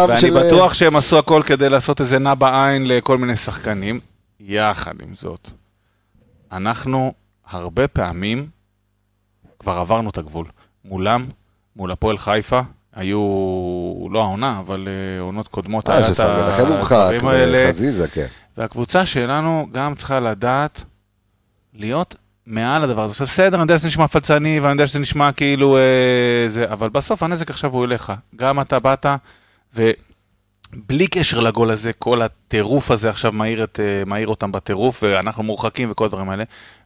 ואני 0.09 0.31
בטוח 0.31 0.75
שהם 0.75 0.97
עשו 0.97 1.19
הכל 1.19 1.43
כדי 1.47 1.69
לעשות 1.69 2.01
איזה 2.01 2.19
נע 2.19 2.35
בעין 2.35 2.87
לכל 2.87 3.19
מיני 3.19 3.37
שחקנים. 3.37 4.01
יחד 4.41 4.95
עם 5.03 5.15
זאת, 5.15 5.51
אנחנו 6.53 7.13
הרבה 7.51 7.89
פעמים 7.89 8.49
כבר 9.59 9.73
עברנו 9.73 10.11
את 10.11 10.19
הגבול. 10.19 10.47
מולם, 10.85 11.27
מול 11.77 11.93
הפועל 11.93 12.19
חיפה, 12.19 12.61
היו, 12.95 13.19
לא 14.11 14.21
העונה, 14.23 14.59
אבל 14.59 14.89
uh, 14.89 15.23
עונות 15.23 15.49
קודמות, 15.49 15.89
אה, 15.89 15.97
היה 15.97 16.13
את 16.13 16.21
הדברים 16.21 17.29
האלה. 17.29 17.69
חזיזה, 17.69 18.09
כן. 18.09 18.27
והקבוצה 18.57 19.07
שלנו 19.07 19.67
גם 19.73 19.95
צריכה 19.95 20.21
לדעת 20.21 20.85
להיות 21.75 22.17
מעל 22.47 22.85
הדבר 22.85 23.03
הזה. 23.03 23.13
עכשיו 23.13 23.27
בסדר, 23.27 23.55
אני 23.57 23.63
יודע 23.63 23.79
שזה 23.79 23.89
נשמע 23.89 24.07
פלצני, 24.07 24.61
ואני 24.61 24.73
יודע 24.73 24.87
שזה 24.87 24.99
נשמע 24.99 25.33
כאילו 25.33 25.77
אה, 25.77 25.83
זה, 26.49 26.73
אבל 26.73 26.89
בסוף 26.89 27.23
הנזק 27.23 27.51
עכשיו 27.51 27.73
הוא 27.73 27.85
אליך. 27.85 28.13
גם 28.37 28.61
אתה 28.61 28.79
באת, 28.79 29.07
ובלי 30.75 31.07
קשר 31.07 31.41
לגול 31.41 31.71
הזה, 31.71 31.93
כל 31.93 32.23
הטירוף 32.23 32.91
הזה 32.91 33.09
עכשיו 33.09 33.33
מעיר, 33.33 33.65
את, 33.65 33.81
מעיר 34.07 34.29
אותם 34.29 34.53
בטירוף, 34.53 35.03
ואנחנו 35.03 35.43
מורחקים 35.43 35.91
וכל 35.91 36.05
הדברים 36.05 36.31
האלה. 36.31 36.45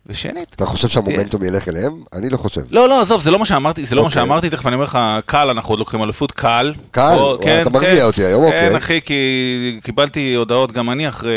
ושנית... 0.09 0.55
אתה 0.57 0.67
חושב 0.67 0.89
שהמומנטום 0.89 1.45
ילך 1.45 1.69
אליהם? 1.69 2.03
אני 2.13 2.31
לא 2.31 2.37
חושב. 2.37 2.61
לא, 2.71 2.89
לא, 2.89 3.01
עזוב, 3.01 3.23
זה 3.23 3.31
לא 3.31 3.39
מה 3.39 3.45
שאמרתי, 3.45 3.85
זה 3.85 3.95
לא 3.95 4.03
מה 4.03 4.09
אוקיי. 4.09 4.23
שאמרתי, 4.23 4.51
תכף 4.51 4.67
אני 4.67 4.75
אומר 4.75 4.85
לך, 4.85 4.99
קל, 5.27 5.51
אנחנו 5.51 5.73
עוד 5.73 5.79
לוקחים 5.79 6.03
אליפות, 6.03 6.33
קל. 6.33 6.75
קל? 6.91 7.17
כן, 7.41 7.63
אתה 7.63 7.71
מרגיע 7.71 7.97
כן. 7.97 8.03
אותי 8.03 8.25
היום, 8.25 8.45
אוקיי. 8.45 8.69
כן, 8.69 8.77
אחי, 8.77 9.01
כי 9.01 9.81
קיבלתי 9.83 10.35
הודעות 10.35 10.73
גם 10.73 10.91
אני 10.91 11.09
אחרי... 11.09 11.33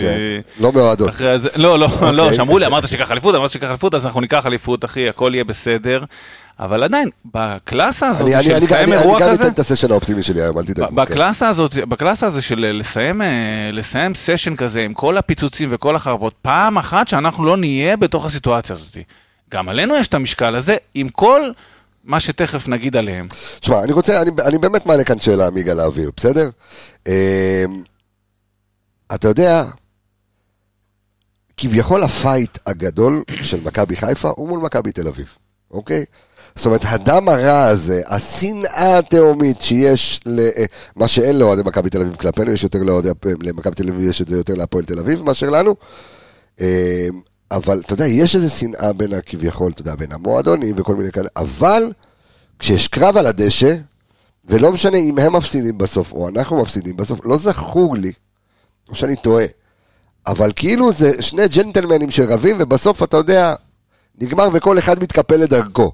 כן, 0.00 0.18
לא 0.60 0.72
מאוהדות. 0.72 1.10
לא, 1.56 1.78
לא, 1.78 1.88
לא, 2.12 2.22
אוקיי. 2.22 2.36
שאמרו 2.36 2.58
לי, 2.58 2.66
אמרת 2.66 2.88
שיקח 2.88 3.10
אליפות, 3.10 3.34
אמרת 3.34 3.50
שיקח 3.50 3.68
אליפות, 3.68 3.94
אז 3.94 4.06
אנחנו 4.06 4.20
ניקח 4.20 4.46
אליפות, 4.46 4.84
אחי, 4.84 5.08
הכל 5.08 5.30
יהיה 5.34 5.44
בסדר. 5.44 6.04
אבל 6.58 6.82
עדיין, 6.82 7.08
בקלאסה 7.24 8.08
הזאת 8.08 8.30
של 8.42 8.56
לסיים 8.62 8.92
אירוע 8.92 9.20
כזה... 9.20 9.30
אני 9.30 9.36
גם 9.38 9.44
אתן 9.44 9.52
את 9.52 9.58
הסשן 9.58 9.90
האופטימי 9.90 10.22
שלי 10.22 10.42
היום, 10.42 10.58
אל 10.58 10.64
תדאג. 10.64 10.92
בקלאסה 10.94 11.48
הזאת, 11.48 11.74
בקלאסה 11.74 12.26
הזה 12.26 12.42
של 12.42 12.70
לסיים, 12.78 13.22
אה, 13.22 13.70
לסיים 13.72 14.14
סשן 14.14 14.56
כזה 14.56 14.82
עם 14.82 14.94
כל 14.94 15.16
הפיצוצים 15.16 15.68
וכל 15.72 15.96
החרבות, 15.96 16.34
פעם 16.42 16.78
אחת 16.78 17.08
שאנחנו 17.08 17.44
לא 17.44 17.56
נהיה 17.56 17.96
בתוך 17.96 18.26
הסיטואציה 18.26 18.76
הזאת. 18.76 18.96
גם 19.50 19.68
עלינו 19.68 19.96
יש 19.96 20.08
את 20.08 20.14
המשקל 20.14 20.54
הזה, 20.54 20.76
עם 20.94 21.08
כל 21.08 21.50
מה 22.04 22.20
שתכף 22.20 22.68
נגיד 22.68 22.96
עליהם. 22.96 23.28
תשמע, 23.60 23.84
אני 23.84 23.92
רוצה, 23.92 24.22
אני, 24.22 24.30
אני 24.44 24.58
באמת 24.58 24.86
מעלה 24.86 25.04
כאן 25.04 25.18
שאלה 25.18 25.50
מיגה 25.50 25.74
לאוויר, 25.74 26.10
בסדר? 26.16 26.50
אמ, 27.06 27.12
אתה 29.14 29.28
יודע, 29.28 29.64
כביכול 31.56 32.02
הפייט 32.02 32.58
הגדול 32.66 33.22
של 33.42 33.60
מכבי 33.64 33.96
חיפה 33.96 34.32
הוא 34.36 34.48
מול 34.48 34.60
מכבי 34.60 34.92
תל 34.92 35.08
אביב, 35.08 35.36
אוקיי? 35.70 36.04
זאת 36.56 36.66
אומרת, 36.66 36.80
הדם 36.84 37.28
הרע 37.28 37.64
הזה, 37.64 38.02
השנאה 38.06 38.98
התהומית 38.98 39.60
שיש, 39.60 40.20
מה 40.96 41.08
שאין 41.08 41.38
לאוהדי 41.38 41.62
מכבי 41.62 41.90
תל 41.90 42.00
אביב 42.00 42.16
כלפינו, 42.16 42.50
יש 42.52 42.62
יותר 42.62 42.82
לאוהדי, 42.82 43.08
למכבי 43.42 43.74
תל 43.74 43.88
אביב 43.88 44.10
יש 44.10 44.22
את 44.22 44.28
זה 44.28 44.36
יותר 44.36 44.54
להפועל 44.54 44.84
תל 44.84 44.98
אביב 44.98 45.22
מאשר 45.22 45.50
לנו. 45.50 45.74
אמ, 46.60 46.66
אבל 47.50 47.80
אתה 47.80 47.92
יודע, 47.92 48.06
יש 48.06 48.36
איזו 48.36 48.50
שנאה 48.50 48.92
בין 48.92 49.12
הכביכול, 49.12 49.72
אתה 49.72 49.80
יודע, 49.80 49.94
בין 49.94 50.12
המועדונים 50.12 50.74
וכל 50.78 50.94
מיני 50.94 51.12
כאלה, 51.12 51.28
אבל 51.36 51.92
כשיש 52.58 52.88
קרב 52.88 53.16
על 53.16 53.26
הדשא, 53.26 53.76
ולא 54.44 54.72
משנה 54.72 54.96
אם 54.96 55.18
הם 55.18 55.36
מפסידים 55.36 55.78
בסוף 55.78 56.12
או 56.12 56.28
אנחנו 56.28 56.62
מפסידים 56.62 56.96
בסוף, 56.96 57.20
לא 57.24 57.36
זכור 57.36 57.96
לי, 57.96 58.12
או 58.88 58.94
שאני 58.94 59.16
טועה, 59.16 59.44
אבל 60.26 60.52
כאילו 60.56 60.92
זה 60.92 61.22
שני 61.22 61.48
ג'נטלמנים 61.48 62.10
שרבים, 62.10 62.56
ובסוף 62.60 63.02
אתה 63.02 63.16
יודע, 63.16 63.54
נגמר 64.20 64.48
וכל 64.52 64.78
אחד 64.78 65.02
מתקפל 65.02 65.36
לדרכו. 65.36 65.92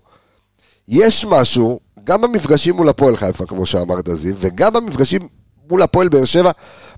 יש 0.88 1.24
משהו, 1.24 1.80
גם 2.04 2.20
במפגשים 2.20 2.76
מול 2.76 2.88
הפועל 2.88 3.16
חיפה, 3.16 3.46
כמו 3.46 3.66
שאמרת 3.66 4.08
זיו, 4.14 4.34
וגם 4.38 4.72
במפגשים 4.72 5.28
מול 5.70 5.82
הפועל 5.82 6.08
באר 6.08 6.24
שבע 6.24 6.50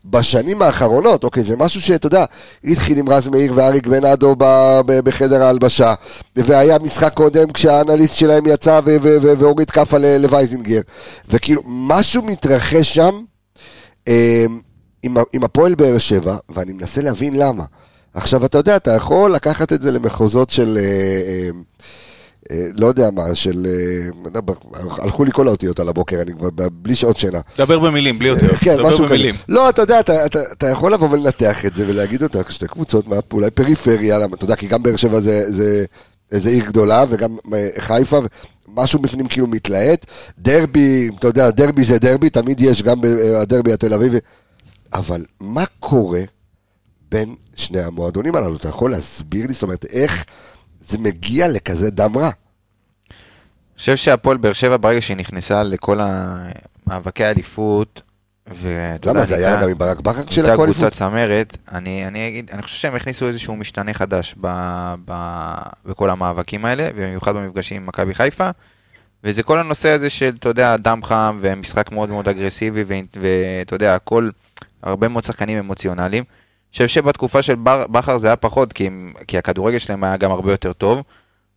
בשנים 0.04 0.62
האחרונות, 0.62 1.25
אוקיי, 1.25 1.42
זה 1.42 1.56
משהו 1.56 1.80
שאתה 1.80 2.06
יודע, 2.06 2.25
התחיל 2.64 2.99
עם 2.99 3.09
רז 3.09 3.28
מאיר 3.28 3.52
ואריק 3.54 3.87
בנאדו 3.87 4.37
בחדר 4.87 5.42
ההלבשה, 5.42 5.94
והיה 6.37 6.78
משחק 6.78 7.12
קודם 7.14 7.52
כשהאנליסט 7.52 8.14
שלהם 8.14 8.47
יצא 8.47 8.80
והוריד 9.38 9.70
כאפה 9.70 9.99
לווייזינגר, 9.99 10.80
וכאילו, 11.28 11.62
משהו 11.66 12.23
מתרחש 12.23 12.94
שם 12.94 13.23
אמ, 14.09 14.61
עם, 15.02 15.16
עם 15.32 15.44
הפועל 15.44 15.75
באר 15.75 15.99
שבע, 15.99 16.37
ואני 16.49 16.73
מנסה 16.73 17.02
להבין 17.02 17.38
למה. 17.38 17.64
עכשיו, 18.14 18.44
אתה 18.44 18.59
יודע, 18.59 18.76
אתה 18.76 18.90
יכול 18.90 19.35
לקחת 19.35 19.73
את 19.73 19.82
זה 19.82 19.90
למחוזות 19.90 20.50
של... 20.50 20.78
אה, 20.80 20.85
אה, 20.85 20.88
אה, 20.88 21.50
לא 22.50 22.87
יודע 22.87 23.11
מה, 23.11 23.35
של... 23.35 23.66
אה, 23.66 24.40
הלכו 24.99 25.25
לי 25.25 25.30
כל 25.33 25.49
האותיות 25.49 25.80
על 25.80 25.88
הבוקר, 25.88 26.21
אני 26.23 26.33
כבר 26.33 26.49
בלי 26.73 26.95
שעות 26.95 27.16
שינה. 27.16 27.40
דבר 27.59 27.78
במילים, 27.78 28.19
בלי 28.19 28.30
אותיות. 28.30 28.52
כן, 28.52 28.80
משהו 28.83 29.07
כזה. 29.07 29.30
לא, 29.49 29.69
אתה 29.69 29.83
יודע, 29.83 30.00
אתה, 30.00 30.26
אתה, 30.26 30.38
אתה 30.52 30.69
יכול 30.69 30.92
לבוא 30.92 31.09
ולנתח 31.11 31.66
את 31.66 31.75
זה 31.75 31.85
ולהגיד 31.88 32.23
אותה, 32.23 32.38
שתי 32.49 32.66
קבוצות, 32.66 33.07
אולי 33.33 33.50
פריפריה, 33.50 34.19
אתה 34.35 34.45
יודע, 34.45 34.57
כי 34.57 34.66
גם 34.66 34.83
באר 34.83 34.97
שבע 34.97 35.21
זה, 35.21 35.52
זה, 35.52 35.85
זה 36.30 36.50
עיר 36.50 36.64
גדולה, 36.64 37.04
וגם 37.09 37.37
אה, 37.54 37.69
חיפה, 37.78 38.19
משהו 38.69 38.99
בפנים 38.99 39.28
כאילו 39.28 39.47
מתלהט. 39.47 40.07
דרבי, 40.38 41.11
אתה 41.19 41.26
יודע, 41.26 41.50
דרבי 41.50 41.83
זה 41.83 41.99
דרבי, 41.99 42.30
תמיד 42.30 42.61
יש 42.61 42.83
גם 42.83 43.00
הדרבי 43.40 43.73
התל 43.73 43.95
אביבי. 43.95 44.19
אבל 44.92 45.25
מה 45.40 45.64
קורה 45.80 46.23
בין 47.11 47.35
שני 47.54 47.80
המועדונים 47.80 48.37
הללו? 48.37 48.57
אתה 48.57 48.69
יכול 48.69 48.90
להסביר 48.90 49.47
לי, 49.47 49.52
זאת 49.52 49.62
אומרת, 49.62 49.85
איך... 49.85 50.25
זה 50.80 50.99
מגיע 50.99 51.49
לכזה 51.49 51.90
דם 51.90 52.16
רע. 52.16 52.30
אני 52.30 53.82
חושב 53.82 53.96
שהפועל 53.96 54.37
באר 54.37 54.52
שבע, 54.52 54.76
ברגע 54.76 55.02
שהיא 55.02 55.16
נכנסה 55.16 55.62
לכל 55.62 56.00
המאבקי 56.00 57.25
האליפות, 57.25 58.02
למה 59.06 59.25
זה 59.25 59.37
היה 59.37 59.56
גם 59.56 59.68
עם 59.68 59.78
ברק 59.78 60.00
בכר 60.00 60.22
של 60.30 60.46
הכל 60.46 60.64
קבוצת 60.64 60.92
צמרת, 60.92 61.56
אני, 61.72 62.06
אני 62.06 62.28
אגיד, 62.28 62.50
אני 62.52 62.62
חושב 62.62 62.76
שהם 62.76 62.94
הכניסו 62.94 63.28
איזשהו 63.28 63.56
משתנה 63.56 63.94
חדש 63.94 64.34
ב, 64.40 64.46
ב, 65.04 65.14
בכל 65.87 66.10
המאבקים 66.10 66.64
האלה, 66.64 66.88
ובמיוחד 66.94 67.34
במפגשים 67.34 67.76
עם 67.76 67.87
מכבי 67.87 68.14
חיפה, 68.14 68.50
וזה 69.25 69.42
כל 69.42 69.58
הנושא 69.58 69.88
הזה 69.88 70.10
של, 70.10 70.34
אתה 70.38 70.49
יודע, 70.49 70.76
דם 70.76 71.00
חם 71.04 71.38
ומשחק 71.42 71.92
מאוד 71.92 72.10
מאוד 72.10 72.28
אגרסיבי, 72.28 72.84
ואתה 73.20 73.75
יודע, 73.75 73.94
הכל, 73.94 74.30
הרבה 74.82 75.08
מאוד 75.08 75.25
שחקנים 75.25 75.58
אמוציונליים. 75.58 76.25
חושב 76.72 76.86
שבתקופה 76.86 77.42
של 77.42 77.54
בכר 77.64 78.18
זה 78.18 78.26
היה 78.26 78.36
פחות, 78.36 78.72
כי, 78.72 78.88
כי 79.26 79.38
הכדורגל 79.38 79.78
שלהם 79.78 80.04
היה 80.04 80.16
גם 80.16 80.30
הרבה 80.30 80.52
יותר 80.52 80.72
טוב. 80.72 81.02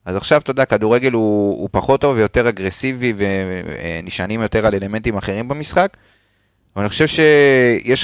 אז 0.05 0.15
עכשיו, 0.15 0.41
אתה 0.41 0.51
יודע, 0.51 0.65
כדורגל 0.65 1.11
הוא, 1.11 1.61
הוא 1.61 1.69
פחות 1.71 2.01
טוב 2.01 2.17
ויותר 2.17 2.49
אגרסיבי 2.49 3.13
ונשענים 3.17 4.41
יותר 4.41 4.65
על 4.65 4.75
אלמנטים 4.75 5.17
אחרים 5.17 5.47
במשחק. 5.47 5.97
אבל 6.75 6.83
אני 6.83 6.89
חושב 6.89 7.07
שיש 7.07 8.03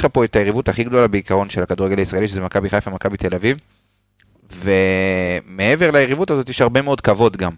לך 0.00 0.06
פה 0.12 0.24
את 0.24 0.36
היריבות 0.36 0.68
הכי 0.68 0.84
גדולה 0.84 1.08
בעיקרון 1.08 1.50
של 1.50 1.62
הכדורגל 1.62 1.98
הישראלי, 1.98 2.28
שזה 2.28 2.40
מכבי 2.40 2.70
חיפה, 2.70 2.90
מכבי 2.90 3.16
תל 3.16 3.34
אביב. 3.34 3.56
ומעבר 4.54 5.90
ליריבות 5.90 6.30
הזאת 6.30 6.48
יש 6.48 6.60
הרבה 6.60 6.82
מאוד 6.82 7.00
כבוד 7.00 7.36
גם. 7.36 7.52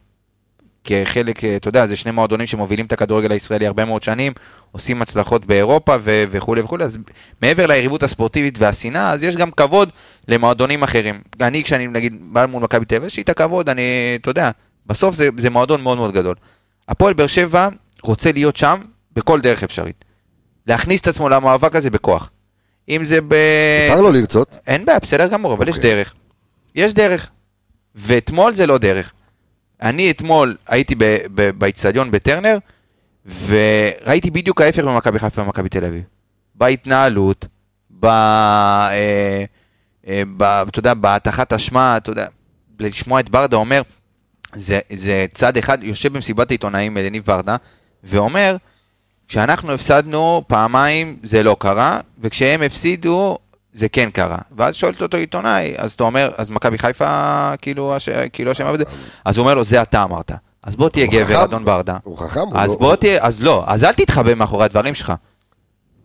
כחלק, 0.85 1.45
אתה 1.45 1.69
יודע, 1.69 1.87
זה 1.87 1.97
שני 1.97 2.13
מועדונים 2.13 2.47
שמובילים 2.47 2.87
את 2.87 2.93
הכדורגל 2.93 3.33
הישראלי 3.33 3.67
הרבה 3.67 3.85
מאוד 3.85 4.03
שנים, 4.03 4.33
עושים 4.73 5.03
הצלחות 5.03 5.47
באירופה 5.47 5.97
ו- 6.01 6.25
וכולי 6.31 6.61
וכולי, 6.61 6.85
אז 6.85 6.99
מעבר 7.43 7.67
ליריבות 7.67 8.03
הספורטיבית 8.03 8.59
והשנאה, 8.59 9.11
אז 9.11 9.23
יש 9.23 9.37
גם 9.37 9.51
כבוד 9.51 9.89
למועדונים 10.29 10.83
אחרים. 10.83 11.21
אני, 11.41 11.65
כשאני 11.65 11.87
נגיד 11.87 12.17
בא 12.21 12.47
מול 12.47 12.63
מכבי 12.63 12.85
תל 12.85 12.97
אביב, 12.97 13.07
יש 13.07 13.17
לי 13.17 13.23
את 13.23 13.29
הכבוד, 13.29 13.69
אני, 13.69 13.83
אתה 14.21 14.31
יודע, 14.31 14.51
בסוף 14.87 15.15
זה, 15.15 15.29
זה 15.39 15.51
מועדון 15.51 15.83
מאוד 15.83 15.99
מאוד 15.99 16.13
גדול. 16.13 16.35
הפועל 16.89 17.15
באר 17.15 17.27
שבע 17.27 17.69
רוצה 18.03 18.33
להיות 18.33 18.57
שם 18.57 18.81
בכל 19.17 19.41
דרך 19.41 19.63
אפשרית. 19.63 20.05
להכניס 20.67 21.01
את 21.01 21.09
עצמו 21.09 21.29
למאבק 21.29 21.77
הזה 21.77 21.91
בכוח. 21.91 22.31
אם 22.89 23.05
זה 23.05 23.21
ב... 23.21 23.35
מותר 23.89 24.01
לו 24.01 24.13
לרצות. 24.13 24.59
אין 24.67 24.85
בעיה, 24.85 24.99
בסדר 24.99 25.27
גמור, 25.27 25.55
אבל 25.55 25.67
okay. 25.67 25.71
יש 25.71 25.77
אוקיי. 25.77 25.91
דרך. 25.91 26.15
יש 26.75 26.95
דרך. 26.95 27.31
ואתמול 27.95 28.53
זה 28.53 28.67
לא 28.67 28.79
דרך. 28.79 29.13
אני 29.83 30.11
אתמול 30.11 30.57
הייתי 30.69 30.95
באיצטדיון 31.59 32.11
בטרנר, 32.11 32.59
וראיתי 33.47 34.31
בדיוק 34.31 34.61
ההפך 34.61 34.85
במכבי 34.85 35.19
חיפה 35.19 35.43
ומכבי 35.43 35.69
תל 35.69 35.85
אביב. 35.85 36.03
בהתנהלות, 36.55 37.47
ב... 38.01 38.07
אה, 38.07 39.45
אה, 40.07 40.23
ב... 40.37 40.43
אתה 40.43 40.79
יודע, 40.79 40.95
בהטחת 40.95 41.53
אשמה, 41.53 41.97
אתה 41.97 42.11
יודע, 42.11 42.27
לשמוע 42.81 43.21
את 43.21 43.31
ברדה 43.31 43.57
אומר, 43.57 43.83
זה, 44.55 44.79
זה 44.93 45.27
צד 45.35 45.57
אחד, 45.57 45.85
יושב 45.85 46.13
במסיבת 46.13 46.51
העיתונאים 46.51 46.97
לניב 46.97 47.25
ברדה, 47.27 47.57
ואומר, 48.05 48.57
כשאנחנו 49.29 49.73
הפסדנו 49.73 50.43
פעמיים 50.47 51.17
זה 51.23 51.43
לא 51.43 51.57
קרה, 51.61 52.01
וכשהם 52.21 52.63
הפסידו 52.63 53.39
זה 53.73 53.89
כן 53.89 54.11
קרה. 54.11 54.39
ואז 54.57 54.75
שואלת 54.75 55.03
אותו 55.03 55.17
עיתונאי, 55.17 55.75
אז 55.77 55.93
אתה 55.93 56.05
אומר, 56.05 56.31
אז 56.37 56.51
מכבי 56.51 56.79
חיפה 56.79 57.07
כאילו 57.63 57.95
כאילו 58.33 58.53
אשמה 58.53 58.73
בזה? 58.73 58.85
אז 59.25 59.37
הוא 59.37 59.43
אומר 59.43 59.55
לו, 59.55 59.65
זה 59.65 59.83
אתה 59.83 60.03
אמרת. 60.03 60.33
אז 60.63 60.77
בוא 60.77 60.89
תהיה 60.89 61.07
גבר, 61.07 61.45
אדון 61.45 61.65
ברדה. 61.65 61.97
הוא 62.05 62.19
חכם. 62.19 62.41
אז 62.55 62.71
לא- 62.71 62.77
בוא 62.79 62.97
תהיה, 62.97 63.23
אז 63.25 63.43
לא, 63.43 63.65
אז 63.67 63.85
אל 63.85 63.93
תתחבא 63.93 64.35
מאחורי 64.35 64.65
הדברים 64.65 64.95
שלך. 64.95 65.13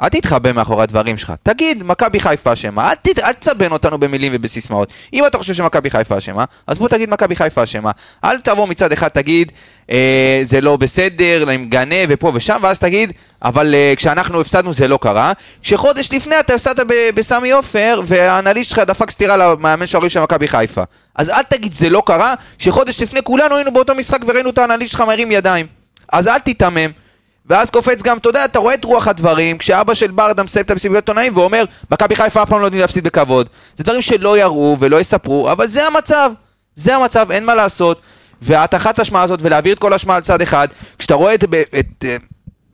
אל 0.02 0.10
תתחבא 0.10 0.52
מאחורי 0.52 0.84
הדברים 0.84 1.18
שלך. 1.18 1.34
תגיד, 1.44 1.84
מכבי 1.84 2.20
חיפה 2.20 2.54
אשמה, 2.54 2.90
אל, 2.90 2.96
ת, 2.96 3.20
אל 3.20 3.34
תצבן 3.34 3.72
אותנו 3.72 3.98
במילים 3.98 4.32
ובסיסמאות. 4.36 4.94
אם 5.14 5.26
אתה 5.26 5.38
חושב 5.38 5.54
שמכבי 5.54 5.90
חיפה 5.90 6.18
אשמה, 6.18 6.46
אז 6.68 6.78
בוא 6.78 6.88
תגיד 6.90 7.10
מכבי 7.10 7.36
חיפה 7.36 7.64
אשמה. 7.64 7.92
אל 8.24 8.38
תבוא 8.38 8.68
מצד 8.68 8.92
אחד, 8.92 9.08
תגיד, 9.08 9.52
אה, 9.92 10.42
זה 10.44 10.62
לא 10.62 10.78
בסדר, 10.78 11.44
אני 11.44 11.58
מגנה 11.58 11.96
ופה 12.10 12.32
ושם, 12.36 12.60
ואז 12.62 12.80
תגיד, 12.80 13.12
אבל 13.44 13.76
אה, 13.76 13.94
כשאנחנו 13.98 14.42
הפסדנו 14.42 14.74
זה 14.74 14.88
לא 14.88 15.00
קרה. 15.02 15.34
כשחודש 15.62 16.10
לפני 16.12 16.40
אתה 16.40 16.54
הפסדת 16.54 16.86
בסמי 17.16 17.52
עופר, 17.52 18.02
והאנליסט 18.06 18.70
שלך 18.70 18.80
דפק 18.80 19.12
סטירה 19.12 19.38
למאמן 19.38 19.88
שערים 19.88 20.10
של 20.10 20.20
מכבי 20.20 20.48
חיפה. 20.48 20.84
אז 21.16 21.30
אל 21.30 21.44
תגיד 21.44 21.74
זה 21.74 21.90
לא 21.90 22.04
קרה, 22.06 22.34
שחודש 22.58 23.02
לפני 23.02 23.20
כולנו 23.24 23.56
היינו 23.56 23.74
באותו 23.74 23.96
משחק 23.96 24.20
וראינו 24.28 24.50
את 24.50 24.58
האנליסט 24.58 24.92
שלך 24.92 25.02
מרים 25.02 25.32
ידיים. 25.32 25.66
אז 26.12 26.28
אל 26.28 26.40
תיתמם. 26.40 27.07
ואז 27.50 27.70
קופץ 27.70 28.02
גם, 28.02 28.18
אתה 28.18 28.30
יודע, 28.30 28.46
אתה 28.46 28.60
רואה 28.60 28.74
את 28.74 28.84
רוח 28.84 29.08
הדברים, 29.08 29.58
כשאבא 29.58 29.94
של 29.94 30.12
ברדה 30.12 30.44
מסיים 30.44 30.66
את 30.66 30.72
המסיבת 30.72 30.96
עיתונאים 30.96 31.38
ואומר, 31.38 31.64
מכבי 31.92 32.16
חיפה 32.16 32.44
אף 32.44 32.50
פעם 32.50 32.62
לא 32.62 32.66
יודעים 32.66 32.82
להפסיד 32.82 33.04
בכבוד. 33.04 33.50
זה 33.78 33.84
דברים 33.84 34.02
שלא 34.02 34.38
יראו 34.38 34.78
ולא 34.80 35.00
יספרו, 35.00 35.52
אבל 35.52 35.68
זה 35.68 35.88
המצב. 35.88 36.32
זה 36.76 36.96
המצב, 36.96 37.32
אין 37.32 37.46
מה 37.46 37.56
לעשות. 37.56 38.02
וההטחת 38.42 39.00
אשמה 39.00 39.24
הזאת 39.24 39.40
ולהעביר 39.44 39.74
את 39.74 39.80
כל 39.80 39.94
האשמה 39.94 40.16
על 40.16 40.22
צד 40.22 40.42
אחד, 40.42 40.68
כשאתה 41.00 41.14
רואה 41.14 41.34
את, 41.34 41.44
את, 41.44 41.76
את 41.80 42.04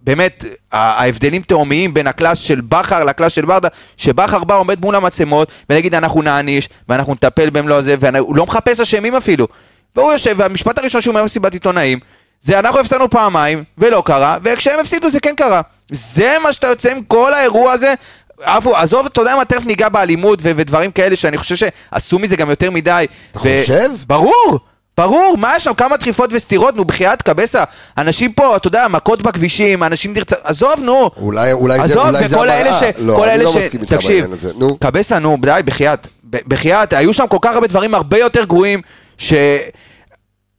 באמת, 0.03 0.45
ההבדלים 0.71 1.41
תהומיים 1.41 1.93
בין 1.93 2.07
ה 2.07 2.12
class 2.12 2.37
של 2.37 2.61
בכר 2.61 3.03
ל 3.03 3.08
class 3.08 3.33
של 3.33 3.45
ברדה, 3.45 3.67
שבכר 3.97 4.43
בא 4.43 4.55
עומד 4.57 4.81
מול 4.81 4.95
המצלמות, 4.95 5.51
ונגיד 5.69 5.95
אנחנו 5.95 6.21
נעניש, 6.21 6.69
ואנחנו 6.89 7.13
נטפל 7.13 7.49
במלוא 7.49 7.81
זה, 7.81 7.95
והוא 7.99 8.35
לא 8.35 8.45
מחפש 8.45 8.79
אשמים 8.79 9.15
אפילו. 9.15 9.47
והוא 9.95 10.11
יושב, 10.11 10.35
והמשפט 10.37 10.77
הראשון 10.77 11.01
שהוא 11.01 11.11
אומר 11.11 11.21
במסיבת 11.21 11.53
עיתונאים, 11.53 11.99
זה 12.43 12.59
אנחנו 12.59 12.79
הפסדנו 12.79 13.09
פעמיים, 13.09 13.63
ולא 13.77 14.03
קרה, 14.05 14.37
וכשהם 14.43 14.79
הפסידו 14.79 15.09
זה 15.09 15.19
כן 15.19 15.35
קרה. 15.35 15.61
זה 15.91 16.35
מה 16.43 16.53
שאתה 16.53 16.67
יוצא 16.67 16.91
עם 16.91 17.01
כל 17.07 17.33
האירוע 17.33 17.71
הזה. 17.71 17.93
עפו, 18.41 18.75
עזוב, 18.77 19.05
אתה 19.05 19.21
יודע 19.21 19.35
מה, 19.35 19.45
תכף 19.45 19.65
ניגע 19.65 19.89
באלימות 19.89 20.39
ו- 20.41 20.51
ודברים 20.55 20.91
כאלה, 20.91 21.15
שאני 21.15 21.37
חושב 21.37 21.55
שעשו 21.55 22.19
מזה 22.19 22.35
גם 22.35 22.49
יותר 22.49 22.71
מדי. 22.71 23.05
אתה 23.31 23.39
ו- 23.39 23.41
חושב? 23.61 23.89
ברור! 24.07 24.59
ברור, 24.97 25.37
מה 25.37 25.53
יש 25.55 25.63
שם? 25.63 25.73
כמה 25.73 25.97
דחיפות 25.97 26.29
וסטירות? 26.33 26.75
נו, 26.75 26.85
בחייאת 26.85 27.21
קבסה. 27.21 27.63
אנשים 27.97 28.33
פה, 28.33 28.55
אתה 28.55 28.67
יודע, 28.67 28.87
מכות 28.87 29.21
בכבישים, 29.21 29.83
אנשים 29.83 30.13
נרצ... 30.13 30.33
עזוב, 30.43 30.73
נו. 30.81 31.09
אולי, 31.17 31.51
אולי 31.51 31.79
עזוב, 31.79 31.87
זה, 31.87 31.99
אולי 31.99 32.27
זה 32.27 32.39
המראה. 32.41 32.73
ש... 32.73 32.83
לא, 32.97 33.33
אני 33.33 33.43
לא 33.43 33.51
ש... 33.51 33.55
מסכים 33.55 33.81
איתך 33.81 33.93
בעניין 34.05 34.31
הזה. 34.31 34.51
נו. 34.57 34.77
קבסה, 34.77 35.19
נו, 35.19 35.37
די, 35.41 35.59
בחייאת. 35.65 36.07
בחייאת, 36.47 36.93
היו 36.93 37.13
שם 37.13 37.27
כל 37.27 37.37
כך 37.41 37.53
הרבה 37.53 37.67
דברים 37.67 37.95
הרבה 37.95 38.17
יותר 38.17 38.43
גרועים, 38.43 38.81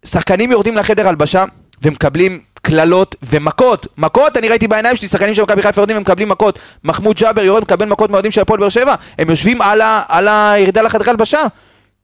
ששחקנים 0.05 0.53
יורדים 0.53 0.77
לחדר 0.77 1.09
הלבשה 1.09 1.45
ומקבלים 1.83 2.41
קללות 2.63 3.17
ומכות. 3.23 3.87
מכות, 3.97 4.37
אני 4.37 4.49
ראיתי 4.49 4.69
בעיניים 4.69 4.97
שלי, 4.97 5.09
שחקנים 5.09 5.35
של 5.35 5.43
מכבי 5.43 5.63
חיפה 5.63 5.81
יורדים 5.81 5.97
ומקבלים 5.97 6.29
מכות. 6.29 6.59
מחמוד 6.85 7.17
ג'אבר 7.17 7.43
יורד, 7.43 7.63
מקבל 7.63 7.87
מכות 7.87 8.11
מהאוהדים 8.11 8.31
של 8.31 8.41
הפועל 8.41 8.61
באר 8.61 8.69
שבע. 8.69 8.95
הם 9.19 9.31
יושבים 9.31 9.63
על, 9.63 9.81
ה... 9.81 10.03
על 10.09 10.29
הירידה 10.29 10.83
לחדר 10.83 11.11
הלבשה. 11.11 11.41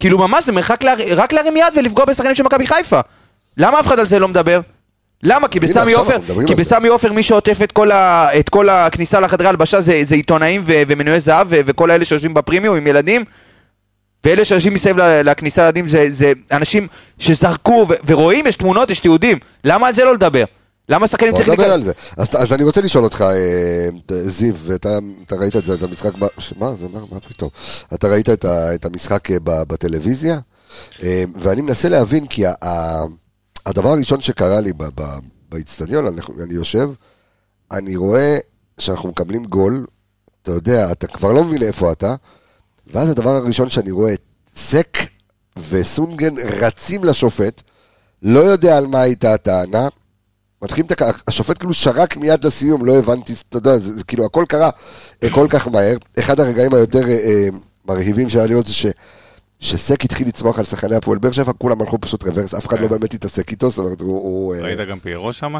כאילו 0.00 0.18
ממש 0.18 0.44
זה 0.44 0.52
מרחק 0.52 0.84
לה... 0.84 0.94
רק 1.16 1.32
להרים 1.32 1.56
יד 1.56 1.72
ולפגוע 1.76 2.04
בשחקנים 2.04 2.34
של 2.34 2.42
מכבי 2.42 2.66
חיפה. 2.66 3.00
למה 3.56 3.80
אף 3.80 3.86
אחד 3.86 3.98
על 3.98 4.06
זה 4.06 4.18
לא 4.18 4.28
מדבר? 4.28 4.60
למה? 5.22 5.48
כי 5.48 5.60
בסמי 5.60 5.92
עופר, 5.92 6.16
כי 6.46 6.54
בסמי 6.54 6.88
עופר 6.88 7.12
מי 7.12 7.22
שעוטף 7.22 7.58
את 7.62 7.72
כל, 7.72 7.90
ה, 7.90 8.28
את 8.38 8.48
כל 8.48 8.68
הכניסה 8.68 9.20
לחדרי 9.20 9.48
הלבשה 9.48 9.80
זה, 9.80 10.00
זה 10.04 10.14
עיתונאים 10.14 10.62
ו, 10.64 10.82
ומנועי 10.88 11.20
זהב 11.20 11.46
ו, 11.50 11.60
וכל 11.66 11.90
האלה 11.90 12.04
שיושבים 12.04 12.34
בפרימיום 12.34 12.76
עם 12.76 12.86
ילדים 12.86 13.24
ואלה 14.24 14.44
שיושבים 14.44 14.74
מסביב 14.74 14.96
לכניסה 14.98 15.62
לילדים 15.62 15.88
זה, 15.88 16.06
זה 16.10 16.32
אנשים 16.52 16.88
שזרקו 17.18 17.86
ו, 17.88 17.94
ורואים, 18.06 18.46
יש 18.46 18.56
תמונות, 18.56 18.90
יש 18.90 19.00
תיעודים 19.00 19.38
למה 19.64 19.88
על 19.88 19.94
זה 19.94 20.04
לא 20.04 20.14
לדבר? 20.14 20.44
למה 20.88 21.06
שחקנים 21.06 21.32
צריכים... 21.34 21.54
בוא 21.54 21.64
נדבר 21.64 21.74
על 21.74 21.82
זה. 21.82 21.92
אז, 22.16 22.28
אז 22.38 22.52
אני 22.52 22.64
רוצה 22.64 22.80
לשאול 22.80 23.04
אותך, 23.04 23.22
אה, 23.22 23.88
זיו, 24.10 24.54
ואתה 24.56 24.98
ראית 25.32 25.56
את 25.56 25.64
זה, 25.64 25.74
את 25.74 25.82
המשחק, 25.82 26.10
מה 26.56 26.74
זה, 26.74 26.86
מה, 26.92 27.00
מה 27.12 27.20
פתאום? 27.20 27.50
אתה 27.94 28.08
ראית 28.08 28.28
את, 28.28 28.44
ה, 28.44 28.74
את 28.74 28.84
המשחק 28.84 29.30
אה, 29.30 29.36
בטלוויזיה? 29.40 30.38
אה, 31.02 31.24
ואני 31.40 31.60
מנסה 31.60 31.88
להבין, 31.88 32.26
כי 32.26 32.46
ה, 32.46 32.52
ה, 32.64 33.02
הדבר 33.66 33.88
הראשון 33.88 34.20
שקרה 34.20 34.60
לי 34.60 34.72
באיצטדיון, 35.48 36.06
אני, 36.06 36.20
אני 36.44 36.54
יושב, 36.54 36.88
אני 37.70 37.96
רואה 37.96 38.38
שאנחנו 38.78 39.08
מקבלים 39.08 39.44
גול, 39.44 39.86
אתה 40.42 40.52
יודע, 40.52 40.92
אתה 40.92 41.06
כבר 41.06 41.32
לא 41.32 41.44
מבין 41.44 41.62
איפה 41.62 41.92
אתה, 41.92 42.14
ואז 42.92 43.10
הדבר 43.10 43.30
הראשון 43.30 43.68
שאני 43.68 43.90
רואה, 43.90 44.14
סק 44.56 44.98
וסונגן 45.70 46.34
רצים 46.38 47.04
לשופט, 47.04 47.62
לא 48.22 48.40
יודע 48.40 48.78
על 48.78 48.86
מה 48.86 49.00
הייתה 49.00 49.34
הטענה, 49.34 49.88
מתחילים 50.62 50.86
את 50.86 51.02
ה... 51.02 51.10
השופט 51.28 51.58
כאילו 51.58 51.74
שרק 51.74 52.16
מיד 52.16 52.44
לסיום, 52.44 52.84
לא 52.84 52.98
הבנתי, 52.98 53.32
אתה 53.48 53.58
יודע, 53.58 53.78
זה, 53.78 53.92
זה 53.94 54.04
כאילו 54.04 54.24
הכל 54.24 54.44
קרה 54.48 54.70
אה, 55.22 55.30
כל 55.30 55.46
כך 55.50 55.68
מהר. 55.68 55.96
אחד 56.18 56.40
הרגעים 56.40 56.74
היותר 56.74 57.08
אה, 57.08 57.12
אה, 57.12 57.48
מרהיבים 57.84 58.28
שהיה 58.28 58.56
עוד 58.56 58.66
זה 58.66 58.74
ש... 58.74 58.86
שסק 59.60 60.04
התחיל 60.04 60.28
לצמוח 60.28 60.58
על 60.58 60.64
שחקני 60.64 60.96
הפועל 60.96 61.18
באר 61.18 61.32
שבע, 61.32 61.52
כולם 61.52 61.80
הלכו 61.80 61.98
פשוט 62.00 62.22
רוורס, 62.22 62.54
אף 62.54 62.66
אחד 62.66 62.80
לא 62.80 62.88
כן. 62.88 62.90
באמת 62.90 63.14
התעסק 63.14 63.50
איתו, 63.50 63.70
זאת 63.70 63.78
אומרת, 63.78 64.00
הוא... 64.00 64.54
ראית 64.56 64.78
גם 64.90 65.00
פיירו 65.00 65.32
שם? 65.32 65.56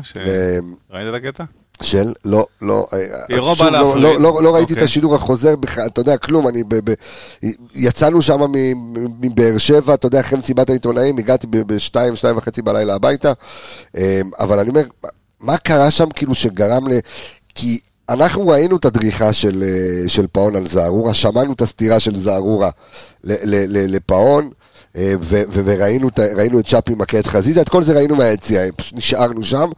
ראית 0.91 1.07
את 1.09 1.15
הקטע? 1.15 1.45
של, 1.83 2.13
לא, 2.25 2.47
לא, 2.63 2.87
פיירו 3.27 3.55
בא 3.55 3.71
לא, 3.71 4.01
לא, 4.01 4.21
לא, 4.21 4.43
לא 4.43 4.55
ראיתי 4.55 4.73
את 4.73 4.77
אוקיי. 4.77 4.85
השידור 4.85 5.15
החוזר 5.15 5.57
בכלל, 5.57 5.87
אתה 5.87 6.01
יודע, 6.01 6.17
כלום, 6.17 6.49
אני, 6.49 6.63
יצאנו 7.75 8.23
שם 8.23 8.41
מבאר 9.21 9.59
שבע, 9.59 9.95
אתה 9.95 10.07
יודע, 10.07 10.21
אחרי 10.21 10.39
מסיבת 10.39 10.71
העיתונאים, 10.71 11.19
הגעתי 11.19 11.47
בשתיים, 11.47 12.17
שתיים 12.17 12.37
וחצי 12.37 12.63
בלילה 12.63 12.95
הביתה, 12.95 13.33
אבל 14.39 14.59
אני 14.59 14.69
אומר, 14.69 14.85
מה 15.41 15.57
קרה 15.57 15.91
שם 15.91 16.11
כאילו 16.11 16.35
שגרם 16.35 16.89
ל... 16.89 16.93
כי 17.55 17.79
אנחנו 18.09 18.49
ראינו 18.49 18.77
את 18.77 18.85
הדריכה 18.85 19.33
של, 19.33 19.63
אה, 19.63 20.09
של 20.09 20.27
פאון 20.33 20.57
על 20.57 20.67
זערורה, 20.67 21.15
שמענו 21.15 21.53
את 21.53 21.61
הסתירה 21.61 22.01
של 22.01 22.19
זערורה 22.19 22.71
לפאון, 23.25 24.45
אה, 24.45 24.51
וראינו 25.53 26.09
את 26.61 26.67
צ'אפי 26.67 26.95
מכה 26.95 27.19
את 27.19 27.27
חזיזה, 27.27 27.61
את 27.61 27.69
כל 27.69 27.85
זה 27.85 27.95
ראינו 27.95 28.17
מהיציאה, 28.17 28.69
פשוט 28.77 28.95
נשארנו 28.97 29.43
שם, 29.43 29.71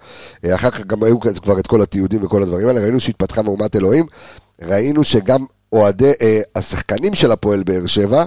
אה, 0.45 0.55
אחר 0.55 0.71
כך 0.71 0.81
גם 0.87 1.03
היו 1.03 1.21
כבר 1.21 1.59
את 1.59 1.67
כל 1.67 1.83
התיעודים 1.83 2.25
וכל 2.25 2.43
הדברים 2.43 2.69
האלה, 2.69 2.81
ראינו 2.81 3.01
שהתפתחה 3.01 3.43
מהומת 3.43 3.77
אלוהים, 3.77 4.07
ראינו 4.63 5.05
שגם 5.05 5.45
אוהדי, 5.73 6.13
השחקנים 6.55 7.15
של 7.15 7.33
הפועל 7.33 7.63
באר 7.63 7.87
שבע, 7.87 8.25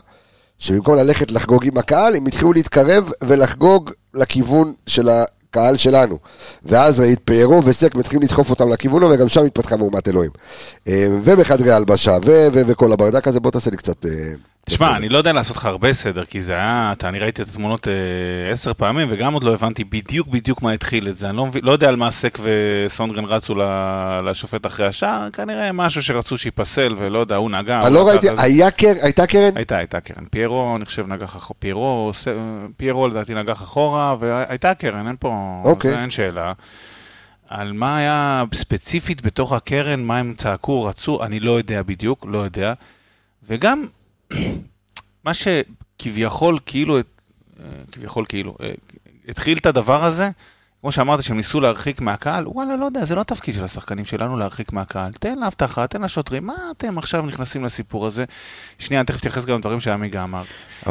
שבמקום 0.60 0.96
ללכת 0.96 1.32
לחגוג 1.32 1.66
עם 1.66 1.78
הקהל, 1.78 2.16
הם 2.16 2.26
התחילו 2.26 2.54
להתקרב 2.54 3.12
ולחגוג 3.24 3.92
לכיוון 4.14 4.74
של 4.88 5.10
הקהל 5.10 5.78
שלנו. 5.78 6.18
ואז 6.66 7.00
ראית 7.00 7.20
פיירו 7.26 7.62
וסק 7.66 7.96
מתחילים 7.96 8.24
לדחוף 8.24 8.50
אותם 8.50 8.70
לכיוון, 8.70 9.04
וגם 9.04 9.30
שם 9.30 9.46
התפתחה 9.46 9.78
מהומת 9.78 10.08
אלוהים. 10.08 10.32
אה, 10.88 11.08
ובחדרי 11.24 11.72
הלבשה, 11.72 12.18
וכל 12.54 12.94
הברדק 12.94 13.28
הזה, 13.28 13.40
בוא 13.40 13.52
תעשה 13.52 13.72
לי 13.72 13.78
קצת... 13.78 14.06
אה, 14.70 14.76
תשמע, 14.76 14.98
אני 14.98 15.10
לא 15.10 15.18
יודע 15.18 15.34
לעשות 15.34 15.58
לך 15.58 15.66
הרבה 15.66 15.94
סדר, 15.94 16.26
כי 16.26 16.42
זה 16.42 16.54
היה, 16.54 16.90
אתה, 16.98 17.10
אני 17.10 17.20
ראיתי 17.20 17.42
את 17.42 17.48
התמונות 17.48 17.88
אה, 17.88 18.52
עשר 18.52 18.74
פעמים, 18.74 19.08
וגם 19.12 19.34
עוד 19.34 19.44
לא 19.44 19.54
הבנתי 19.54 19.84
בדיוק 19.84 20.28
בדיוק 20.28 20.62
מה 20.62 20.72
התחיל 20.72 21.08
את 21.08 21.18
זה. 21.18 21.30
אני 21.30 21.38
לא, 21.38 21.48
לא 21.64 21.72
יודע 21.72 21.88
על 21.88 21.96
מה 21.96 22.12
סק 22.12 22.38
וסונדגרן 22.42 23.26
רצו 23.26 23.56
לשופט 24.26 24.66
אחרי 24.66 24.88
השער, 24.88 25.30
כנראה 25.30 25.72
משהו 25.72 26.04
שרצו 26.04 26.38
שייפסל, 26.38 26.96
ולא 26.98 27.20
יודע, 27.20 27.36
הוא 27.36 27.52
נגע. 27.52 27.80
אני 27.80 27.94
לא 27.94 28.08
ראיתי, 28.08 28.28
היה 28.38 28.72
קרן, 28.72 28.96
הייתה 29.02 29.28
קרן? 29.28 29.52
הייתה, 29.56 29.78
הייתה 29.78 30.00
קרן. 30.00 30.26
פיירו, 30.32 30.76
אני 30.76 30.86
חושב, 30.86 31.08
נגח 31.08 31.36
אחורה, 31.36 31.60
פיירו, 31.60 32.12
פיירו 32.78 33.08
לדעתי 33.08 33.34
נגח 33.34 33.62
אחורה, 33.62 34.16
והייתה 34.20 34.74
קרן, 34.74 35.08
אין 35.08 35.16
פה, 35.20 35.62
אוקיי. 35.64 36.02
אין 36.02 36.10
שאלה. 36.10 36.54
על 37.50 37.74
מה 37.74 37.98
היה 37.98 38.44
ספציפית 38.54 39.22
בתוך 39.22 39.54
הקרן, 39.54 40.04
מה 40.04 40.18
הם 40.18 40.34
צעקו, 40.38 40.84
רצו, 40.84 41.24
אני 41.24 41.40
לא 41.40 41.52
יודע 41.52 41.84
בדיוק, 41.84 42.26
לא 42.30 42.38
יודע. 42.38 42.74
וגם, 43.48 43.86
מה 45.24 45.32
שכביכול, 45.34 46.60
כאילו, 46.66 46.98
אה, 46.98 47.02
כביכול, 47.92 48.26
כאילו, 48.30 48.58
אה, 48.62 48.72
התחיל 49.28 49.58
את 49.58 49.66
הדבר 49.66 50.04
הזה, 50.04 50.30
כמו 50.86 50.92
שאמרת, 50.92 51.24
שהם 51.24 51.38
ניסו 51.38 51.62
להרחיק 51.62 52.02
מהקהל, 52.02 52.48
וואלה, 52.48 52.76
לא 52.76 52.86
יודע, 52.86 53.06
זה 53.06 53.16
לא 53.16 53.22
התפקיד 53.22 53.54
של 53.56 53.64
השחקנים 53.64 54.06
שלנו 54.06 54.38
להרחיק 54.38 54.74
מהקהל. 54.74 55.12
תן 55.12 55.40
לאבטחה, 55.40 55.88
תן 55.88 56.02
לשוטרים, 56.02 56.46
מה 56.46 56.54
אתם 56.78 56.98
עכשיו 56.98 57.22
נכנסים 57.22 57.66
לסיפור 57.66 58.06
הזה? 58.06 58.26
שנייה, 58.80 59.02
אני 59.02 59.06
תכף 59.06 59.20
אתייחס 59.20 59.46
גם 59.46 59.58
לדברים 59.58 59.80
שעמיגה 59.80 60.24
אמר. 60.24 60.44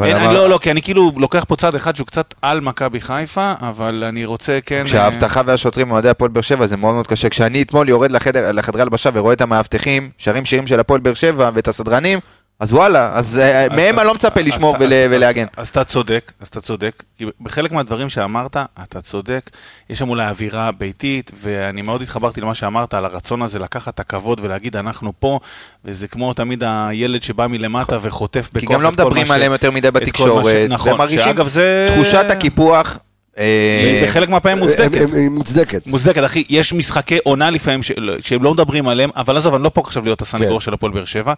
אין, 0.02 0.16
אמר... 0.16 0.32
לא, 0.32 0.48
לא, 0.48 0.58
כי 0.62 0.70
אני 0.70 0.82
כאילו 0.82 1.12
לוקח 1.16 1.44
פה 1.48 1.56
צד 1.56 1.74
אחד 1.74 1.96
שהוא 1.96 2.06
קצת 2.06 2.34
על 2.42 2.60
מכבי 2.60 3.00
חיפה, 3.00 3.54
אבל 3.60 4.04
אני 4.08 4.24
רוצה 4.24 4.58
כן... 4.66 4.82
כשהאבטחה 4.84 5.42
והשוטרים 5.46 5.90
אוהדי 5.90 6.08
הפועל 6.08 6.30
באר 6.30 6.42
שבע 6.42 6.66
זה 6.66 6.76
מאוד 6.76 6.94
מאוד 6.94 7.06
קשה. 7.06 7.28
כשאני 7.28 7.62
אתמול 7.62 7.88
יורד 7.88 8.10
לחדר, 8.10 8.52
לחדרי 8.52 8.82
הלבשה 8.82 9.10
ורואה 9.12 9.32
את 9.32 9.40
המאבטחים, 9.40 10.10
שרים 10.18 10.44
שירים 10.44 10.66
של 10.66 10.80
הפועל 10.80 11.00
באר 11.00 11.14
שבע 11.14 11.50
ואת 11.54 11.68
הסדרנים, 11.68 12.18
אז 12.60 12.72
וואלה, 12.72 13.10
אז 13.14 13.38
אה, 13.38 13.66
מהם 13.68 13.98
אני 13.98 14.06
לא 14.06 14.14
מצפה 14.14 14.40
לשמור 14.40 14.76
ולהגן. 14.80 15.46
אז 15.56 15.68
אתה 15.68 15.84
צודק, 15.84 16.32
אז 16.40 16.48
אתה 16.48 16.60
צודק, 16.60 17.02
כי 17.18 17.24
בחלק 17.40 17.72
מהדברים 17.72 18.08
שאמרת, 18.08 18.56
אתה 18.82 19.00
צודק, 19.00 19.50
יש 19.90 19.98
שם 19.98 20.08
אולי 20.08 20.28
אווירה 20.28 20.72
ביתית, 20.72 21.30
ואני 21.40 21.82
מאוד 21.82 22.02
התחברתי 22.02 22.40
למה 22.40 22.54
שאמרת 22.54 22.94
על 22.94 23.04
הרצון 23.04 23.42
הזה 23.42 23.58
לקחת 23.58 23.94
את 23.94 24.00
הכבוד 24.00 24.40
ולהגיד 24.42 24.76
אנחנו 24.76 25.12
פה, 25.18 25.38
וזה 25.84 26.08
כמו 26.08 26.32
תמיד 26.34 26.64
הילד 26.66 27.22
שבא 27.22 27.46
מלמטה 27.46 27.98
וחוטף 28.00 28.50
בכוח 28.52 28.62
את 28.62 28.66
כל 28.66 28.66
מה 28.66 28.66
ש... 28.66 28.68
כי 28.68 28.74
גם 28.74 28.82
לא 28.82 28.90
מדברים 28.90 29.30
עליהם 29.30 29.52
יותר 29.52 29.70
מדי 29.70 29.90
בתקשורת, 29.90 30.46
נכון, 30.68 31.08
שאגב 31.08 31.46
זה... 31.46 31.90
תחושת 31.94 32.26
הקיפוח. 32.30 32.98
אה, 33.38 34.02
בחלק 34.04 34.28
מהפעמים 34.28 34.58
מוצדקת. 34.58 35.12
היא 35.12 35.28
מוצדקת. 35.28 35.86
מוצדקת, 35.86 36.24
אחי. 36.24 36.44
יש 36.48 36.72
משחקי 36.72 37.18
עונה 37.24 37.50
לפעמים 37.50 37.80
שהם 38.20 38.42
לא 38.42 38.52
מדברים 38.52 38.88
עליהם, 38.88 39.10
אבל 39.16 39.36
עזוב, 39.36 39.54
אני 39.54 39.62
לא 39.62 39.70
פה 39.74 39.80
עכשיו 39.80 40.04
להיות 40.04 40.22
הסנגור 40.22 40.58
כן. 40.58 40.60
של 40.60 40.74
הפועל 40.74 40.92
באר 40.92 41.04
שבע. 41.04 41.34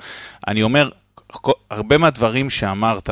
אני 0.49 0.63
אומר, 0.63 0.89
הרבה 1.71 1.99
מהדברים 1.99 2.51
שאמרת 2.51 3.11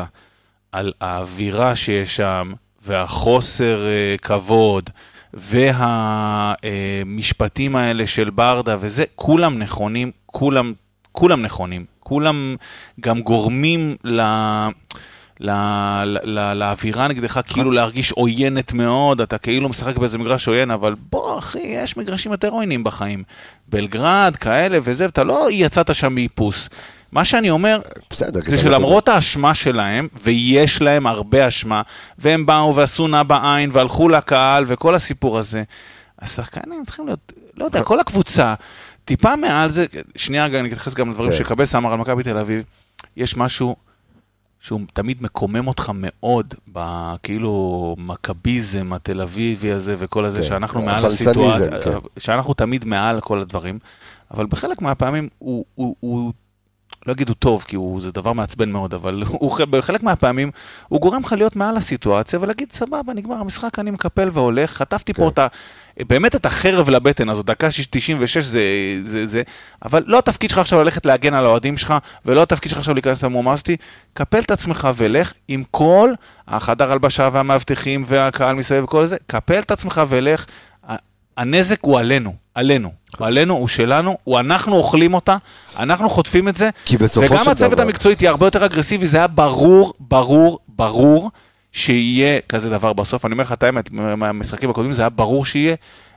על 0.73 0.93
האווירה 1.01 1.77
שיש 1.77 2.17
שם, 2.17 2.53
והחוסר 2.83 3.85
uh, 3.85 4.21
כבוד, 4.21 4.91
והמשפטים 6.65 7.77
האלה 7.77 8.07
של 8.07 8.31
ברדה 8.31 8.77
וזה, 8.81 9.05
כולם 9.15 9.59
נכונים, 9.59 10.11
כולם, 10.27 10.73
כולם 11.13 11.43
נכונים. 11.43 11.85
כולם 12.01 12.57
גם 13.01 13.21
גורמים 13.21 13.97
ל... 14.05 14.21
לאווירה 16.55 17.09
נגדך, 17.09 17.41
כאילו 17.47 17.71
להרגיש 17.71 18.13
עוינת 18.13 18.73
מאוד, 18.73 19.21
אתה 19.21 19.39
כאילו 19.39 19.69
משחק 19.69 19.97
באיזה 19.99 20.19
מגרש 20.19 20.49
עוין, 20.49 20.71
אבל 20.71 20.95
בוא 21.11 21.39
אחי, 21.39 21.59
יש 21.59 21.97
מגרשים 21.97 22.33
יותר 22.33 22.49
עוינים 22.49 22.85
בחיים. 22.85 23.23
בלגרד, 23.69 24.37
כאלה 24.37 24.79
וזה, 24.83 25.05
ואתה 25.05 25.25
לא 25.25 25.49
יצאת 25.51 25.95
שם 25.95 26.15
מאיפוס. 26.15 26.69
מה 27.15 27.25
שאני 27.25 27.51
אומר, 27.51 27.81
בסדר, 28.11 28.41
זה 28.47 28.57
שלמרות 28.57 29.09
האשמה 29.09 29.55
שלהם, 29.55 30.09
ויש 30.23 30.83
להם 30.83 31.07
הרבה 31.07 31.49
אשמה, 31.49 31.83
והם 32.19 32.47
באו 32.47 32.75
ועשו 32.75 33.09
נע 33.09 33.23
בעין, 33.23 33.71
והלכו 33.73 34.09
לקהל, 34.09 34.65
וכל 34.67 34.95
הסיפור 34.95 35.39
הזה, 35.39 35.63
השחקנים 36.19 36.85
צריכים 36.85 37.07
להיות, 37.07 37.33
לא 37.57 37.65
יודע, 37.65 37.83
כל 37.83 38.01
הקבוצה, 38.01 38.55
טיפה 39.05 39.37
מעל 39.37 39.71
זה, 39.71 39.87
שנייה, 40.17 40.47
אני 40.47 40.69
אתייחס 40.69 40.95
גם 40.95 41.11
לדברים 41.11 41.31
כן. 41.31 41.37
שקבל 41.37 41.65
סמר 41.65 41.93
על 41.93 41.99
מכבי 41.99 42.23
תל 42.23 42.39
אביב, 42.39 42.63
יש 43.17 43.37
משהו 43.37 43.77
שהוא 44.61 44.81
תמיד 44.93 45.23
מקומם 45.23 45.67
אותך 45.67 45.93
מאוד, 45.95 46.55
בכאילו 46.69 47.97
מכביזם 47.99 48.93
התל 48.93 49.21
אביבי 49.21 49.73
הזה 49.73 49.95
וכל 49.99 50.25
הזה, 50.25 50.39
כן. 50.39 50.45
שאנחנו 50.45 50.83
מעל 50.83 51.07
הסיטואציה, 51.07 51.83
כן. 51.83 51.91
שאנחנו 52.19 52.55
תמיד 52.55 52.85
מעל 52.85 53.21
כל 53.21 53.41
הדברים, 53.41 53.79
אבל 54.31 54.47
בחלק 54.47 54.83
מהפעמים 54.83 55.29
הוא, 55.39 55.65
הוא, 55.75 55.97
הוא 56.01 56.33
לא 57.07 57.13
אגיד 57.13 57.29
הוא 57.29 57.37
טוב, 57.39 57.65
כי 57.69 57.77
הוא, 57.77 58.01
זה 58.01 58.11
דבר 58.11 58.33
מעצבן 58.33 58.71
מאוד, 58.71 58.95
אבל 58.95 59.23
הוא, 59.29 59.59
בחלק 59.71 60.03
מהפעמים 60.03 60.51
הוא 60.89 61.01
גורם 61.01 61.23
לך 61.23 61.33
להיות 61.33 61.57
מעל 61.57 61.77
הסיטואציה 61.77 62.39
ולהגיד, 62.43 62.73
סבבה, 62.73 63.13
נגמר 63.15 63.37
המשחק, 63.37 63.79
אני 63.79 63.91
מקפל 63.91 64.29
והולך, 64.33 64.73
חטפתי 64.73 65.13
כן. 65.13 65.23
פה 65.23 65.27
אותה, 65.27 65.47
באמת 66.01 66.35
את 66.35 66.47
החרב 66.47 66.91
לבטן 66.91 67.29
הזו, 67.29 67.43
דקה 67.43 67.69
96 67.91 68.45
זה, 68.45 68.63
זה, 69.03 69.27
זה, 69.27 69.43
אבל 69.85 70.05
לא 70.07 70.19
התפקיד 70.19 70.51
שלך 70.51 70.59
עכשיו 70.59 70.83
ללכת 70.83 71.07
להגן 71.07 71.35
על 71.35 71.45
האוהדים 71.47 71.77
שלך, 71.77 71.95
ולא 72.25 72.43
התפקיד 72.43 72.71
שלך 72.71 72.79
עכשיו 72.79 72.95
להיכנס 72.95 73.25
למומאסטי, 73.25 73.77
קפל 74.15 74.39
את 74.39 74.51
עצמך 74.51 74.89
ולך 74.97 75.35
עם 75.49 75.63
כל 75.71 76.11
החדר 76.49 76.93
הלבשה 76.93 77.29
והמאבטחים 77.33 78.05
והקהל 78.07 78.55
מסביב 78.55 78.85
וכל 78.85 79.07
זה, 79.07 79.17
קפל 79.27 79.59
את 79.59 79.71
עצמך 79.71 80.03
ולך, 80.09 80.47
הנזק 81.37 81.79
הוא 81.81 81.99
עלינו, 81.99 82.35
עלינו. 82.55 82.93
הוא 83.19 83.27
עלינו, 83.27 83.55
הוא 83.55 83.69
שלנו, 83.69 84.19
הוא 84.25 84.41
אנחנו 84.41 84.77
אוכלים 84.77 85.15
אותה, 85.15 85.37
אנחנו 85.79 86.11
חוטפים 86.11 86.49
את 86.49 86.57
זה. 86.57 86.71
כי 86.85 86.97
בסופו 86.97 87.27
של 87.27 87.33
דבר... 87.33 87.43
וגם 87.43 87.53
הצוות 87.53 87.79
המקצועי 87.79 88.17
תהיה 88.17 88.31
הרבה 88.31 88.47
יותר 88.47 88.65
אגרסיבי, 88.65 89.07
זה 89.07 89.17
היה 89.17 89.27
ברור, 89.27 89.93
ברור, 90.01 90.59
ברור 90.69 91.31
שיהיה 91.73 92.41
כזה 92.49 92.71
דבר 92.71 92.93
בסוף. 92.93 93.25
אני 93.25 93.33
אומר 93.33 93.45
לך 93.45 93.53
את 93.53 93.63
האמת, 93.63 93.91
מהמשחקים 93.91 94.71
הקודמים 94.71 94.93
זה 94.93 95.03
היה 95.03 95.09
ברור 95.09 95.45
שיהיה, 95.45 95.75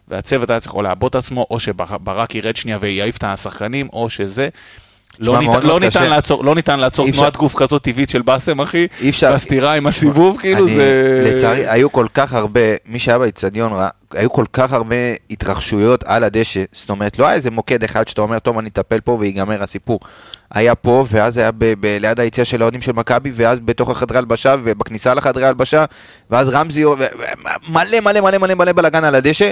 והצוות 0.08 0.50
היה 0.50 0.60
צריך 0.60 0.74
או 0.74 0.82
לעבוד 0.82 1.10
את 1.10 1.16
עצמו, 1.16 1.48
או 1.52 1.60
שברק 1.60 2.36
ירד 2.36 2.56
שנייה 2.56 2.78
ויעיף 2.82 3.18
את 3.18 3.24
השחקנים, 3.24 3.88
או 3.94 4.10
שזה. 4.10 4.50
לא, 5.20 5.40
ניתן, 5.40 5.62
לא, 5.62 5.80
ניתן 5.80 6.10
לעצור, 6.10 6.46
לא 6.46 6.56
ניתן 6.56 6.80
לעצור 6.80 7.12
תנועת 7.12 7.38
גוף 7.38 7.56
כזאת 7.56 7.82
טבעית 7.84 8.10
של 8.10 8.22
באסם, 8.22 8.62
אחי, 8.62 8.88
בסתירה 9.34 9.74
עם 9.74 9.88
הסיבוב, 9.88 10.38
כאילו 10.40 10.68
זה... 10.68 11.22
לצערי, 11.26 11.68
היו 11.68 11.92
כל 11.92 12.06
כך 12.14 12.34
הרבה, 12.34 12.62
מי 12.86 13.00
שהיה 13.00 13.20
באיצטדיון 13.20 13.74
ראה, 13.74 13.90
היו 14.14 14.32
כל 14.32 14.46
כך 14.54 14.74
הרבה 14.74 14.96
התרחשויות 15.30 16.04
על 16.04 16.24
הדשא, 16.24 16.64
זאת 16.72 16.90
אומרת, 16.90 17.20
לא 17.20 17.26
היה 17.26 17.36
איזה 17.36 17.52
מוקד 17.52 17.84
אחד 17.84 18.08
שאתה 18.08 18.22
אומר, 18.22 18.40
טוב, 18.40 18.58
אני 18.58 18.70
אטפל 18.70 19.00
פה 19.00 19.18
ויגמר 19.20 19.64
הסיפור. 19.64 20.00
היה 20.52 20.76
פה, 20.76 21.06
ואז 21.10 21.38
היה 21.38 21.52
ב- 21.52 21.74
ב- 21.80 21.98
ליד 22.00 22.20
היציאה 22.20 22.46
של 22.46 22.62
האוהדים 22.62 22.82
של 22.82 22.92
מכבי, 22.92 23.32
ואז 23.34 23.60
בתוך 23.60 23.90
החדרי 23.90 24.18
הלבשה, 24.18 24.56
ובכניסה 24.64 25.14
לחדרי 25.14 25.46
הלבשה, 25.46 25.86
ואז 26.32 26.50
רמזי, 26.50 26.84
מלא 27.70 28.00
מלא 28.00 28.22
מלא 28.22 28.38
מלא 28.38 28.54
מלא 28.54 28.72
בלאגן 28.72 29.04
על 29.04 29.16
הדשא. 29.16 29.50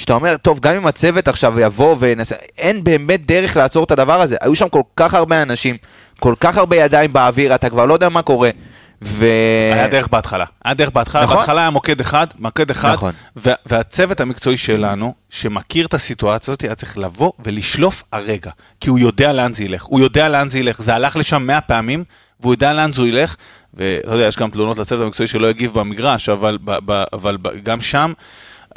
שאתה 0.00 0.12
אומר, 0.12 0.36
טוב, 0.36 0.60
גם 0.60 0.76
אם 0.76 0.86
הצוות 0.86 1.28
עכשיו 1.28 1.60
יבוא 1.60 1.96
וינסה, 1.98 2.34
אין 2.58 2.84
באמת 2.84 3.26
דרך 3.26 3.56
לעצור 3.56 3.84
את 3.84 3.90
הדבר 3.90 4.20
הזה. 4.20 4.36
היו 4.40 4.54
שם 4.54 4.68
כל 4.68 4.82
כך 4.96 5.14
הרבה 5.14 5.42
אנשים, 5.42 5.76
כל 6.20 6.34
כך 6.40 6.56
הרבה 6.56 6.76
ידיים 6.76 7.12
באוויר, 7.12 7.54
אתה 7.54 7.70
כבר 7.70 7.84
לא 7.86 7.94
יודע 7.94 8.08
מה 8.08 8.22
קורה. 8.22 8.50
ו... 9.02 9.26
היה 9.72 9.88
דרך 9.88 10.08
בהתחלה, 10.08 10.44
היה 10.64 10.74
דרך 10.74 10.90
בהתחלה, 10.90 11.22
נכון? 11.22 11.36
בהתחלה 11.36 11.60
היה 11.60 11.70
מוקד 11.70 12.00
אחד, 12.00 12.26
מוקד 12.38 12.70
אחד, 12.70 12.92
נכון. 12.92 13.12
והצוות 13.66 14.20
המקצועי 14.20 14.56
שלנו, 14.56 15.14
שמכיר 15.30 15.86
את 15.86 15.94
הסיטואציה 15.94 16.52
הזאת, 16.52 16.62
היה 16.62 16.74
צריך 16.74 16.98
לבוא 16.98 17.32
ולשלוף 17.44 18.02
הרגע, 18.12 18.50
כי 18.80 18.90
הוא 18.90 18.98
יודע 18.98 19.32
לאן 19.32 19.52
זה 19.52 19.64
ילך, 19.64 19.84
הוא 19.84 20.00
יודע 20.00 20.28
לאן 20.28 20.48
זה 20.48 20.58
ילך, 20.58 20.82
זה 20.82 20.94
הלך 20.94 21.16
לשם 21.16 21.42
מאה 21.42 21.60
פעמים, 21.60 22.04
והוא 22.40 22.54
יודע 22.54 22.72
לאן 22.72 22.92
זה 22.92 23.02
ילך, 23.02 23.36
ואתה 23.74 24.12
יודע, 24.14 24.26
יש 24.26 24.36
גם 24.36 24.50
תלונות 24.50 24.78
לצוות 24.78 25.02
המקצועי 25.02 25.26
שלא 25.26 25.46
הגיב 25.46 25.74
במגרש, 25.74 26.28
אבל, 26.28 26.58
ב, 26.64 26.78
ב, 26.84 27.04
אבל 27.12 27.36
ב, 27.42 27.48
גם 27.62 27.80
שם, 27.80 28.12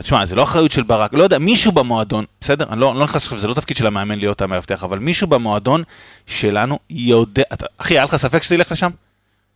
תשמע, 0.02 0.26
זה 0.26 0.36
לא 0.36 0.44
אחריות 0.44 0.72
של 0.72 0.84
ברק, 0.84 1.14
לא 1.14 1.24
יודע, 1.24 1.38
מישהו 1.38 1.72
במועדון, 1.72 2.26
בסדר? 2.42 2.66
אני 2.70 2.80
לא, 2.80 2.96
לא 2.96 3.04
נכנס 3.04 3.24
עכשיו, 3.24 3.38
זה 3.38 3.48
לא 3.48 3.54
תפקיד 3.54 3.78
של 3.78 3.88
המאמן 3.88 4.20
להיות 4.20 4.42
המאבטח, 4.42 4.84
אבל 4.84 5.00
מישהו 5.00 5.28
במועדון 5.28 5.84
שלנו 6.28 6.80
יודע, 6.90 7.44
אתה, 7.54 7.66
אחי, 7.78 7.94
היה 7.94 8.04
לך 8.04 8.16
ספק 8.16 8.44
שזה 8.44 8.56
ילך 8.56 8.72
לשם? 8.72 8.90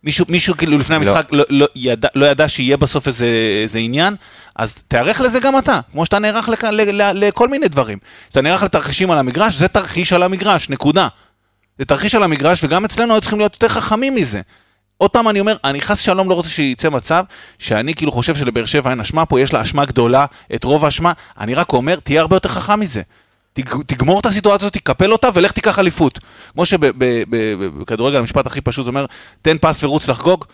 מישהו, 0.04 0.26
מישהו 0.28 0.56
כאילו 0.56 0.78
לפני 0.78 0.96
לא. 0.96 1.10
המשחק 1.10 1.32
לא, 1.32 1.44
לא, 1.50 1.66
ידע, 1.74 2.08
לא 2.14 2.26
ידע 2.26 2.48
שיהיה 2.48 2.76
בסוף 2.76 3.06
איזה, 3.06 3.26
איזה 3.62 3.78
עניין, 3.78 4.16
אז 4.56 4.82
תיערך 4.88 5.20
לזה 5.20 5.40
גם 5.40 5.58
אתה, 5.58 5.80
כמו 5.92 6.04
שאתה 6.04 6.18
נערך 6.18 6.48
לכ, 6.48 6.64
ל, 6.64 7.02
ל, 7.02 7.26
לכל 7.26 7.48
מיני 7.48 7.68
דברים. 7.68 7.98
כשאתה 8.28 8.40
נערך 8.40 8.62
לתרחישים 8.62 9.10
על 9.10 9.18
המגרש, 9.18 9.54
זה 9.54 9.68
תרחיש 9.68 10.12
על 10.12 10.22
המגרש, 10.22 10.68
נקודה. 10.68 11.08
זה 11.78 11.84
תרחיש 11.84 12.14
על 12.14 12.22
המגרש, 12.22 12.64
וגם 12.64 12.84
אצלנו 12.84 13.14
היו 13.14 13.20
צריכים 13.20 13.38
להיות 13.38 13.54
יותר 13.54 13.68
חכמים 13.68 14.14
מזה. 14.14 14.40
עוד 14.98 15.10
פעם 15.10 15.28
אני 15.28 15.40
אומר, 15.40 15.56
אני 15.64 15.80
חס 15.80 15.98
שלום 16.00 16.30
לא 16.30 16.34
רוצה 16.34 16.48
שייצא 16.48 16.88
מצב 16.88 17.24
שאני 17.58 17.94
כאילו 17.94 18.12
חושב 18.12 18.34
שלבאר 18.34 18.64
שבע 18.64 18.90
אין 18.90 19.00
אשמה 19.00 19.26
פה, 19.26 19.40
יש 19.40 19.52
לה 19.52 19.62
אשמה 19.62 19.84
גדולה, 19.84 20.26
את 20.54 20.64
רוב 20.64 20.84
האשמה, 20.84 21.12
אני 21.38 21.54
רק 21.54 21.72
אומר, 21.72 22.00
תהיה 22.00 22.20
הרבה 22.20 22.36
יותר 22.36 22.48
חכם 22.48 22.80
מזה. 22.80 23.02
תגמור 23.86 24.20
את 24.20 24.26
הסיטואציה 24.26 24.66
הזאת, 24.66 24.72
תקפל 24.72 25.12
אותה 25.12 25.28
ולך 25.34 25.52
תיקח 25.52 25.78
אליפות. 25.78 26.18
כמו 26.52 26.66
שבכדורגל 26.66 28.16
המשפט 28.16 28.46
הכי 28.46 28.60
פשוט 28.60 28.86
אומר, 28.86 29.06
תן 29.42 29.56
פס 29.60 29.84
ורוץ 29.84 30.08
לחגוג. 30.08 30.44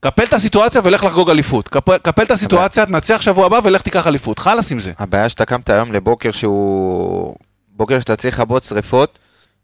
קפל 0.00 0.22
את 0.22 0.32
הסיטואציה 0.32 0.80
ולך 0.84 1.04
לחגוג 1.04 1.30
אליפות. 1.30 1.68
קפל, 1.68 1.98
קפל 1.98 2.22
את 2.22 2.30
הסיטואציה, 2.30 2.86
תנצח 2.86 3.22
שבוע 3.22 3.46
הבא 3.46 3.60
ולך 3.64 3.82
תיקח 3.82 4.06
אליפות. 4.06 4.38
חלאס 4.38 4.72
עם 4.72 4.80
זה. 4.80 4.92
הבעיה 4.98 5.28
שאתה 5.28 5.44
קמת 5.44 5.70
היום 5.70 5.92
לבוקר 5.92 6.32
שהוא... 6.32 7.36
בוקר 7.68 8.00
שאתה 8.00 8.16
צריך 8.16 8.40
לכבות 8.40 8.64
שריפות, 8.64 9.18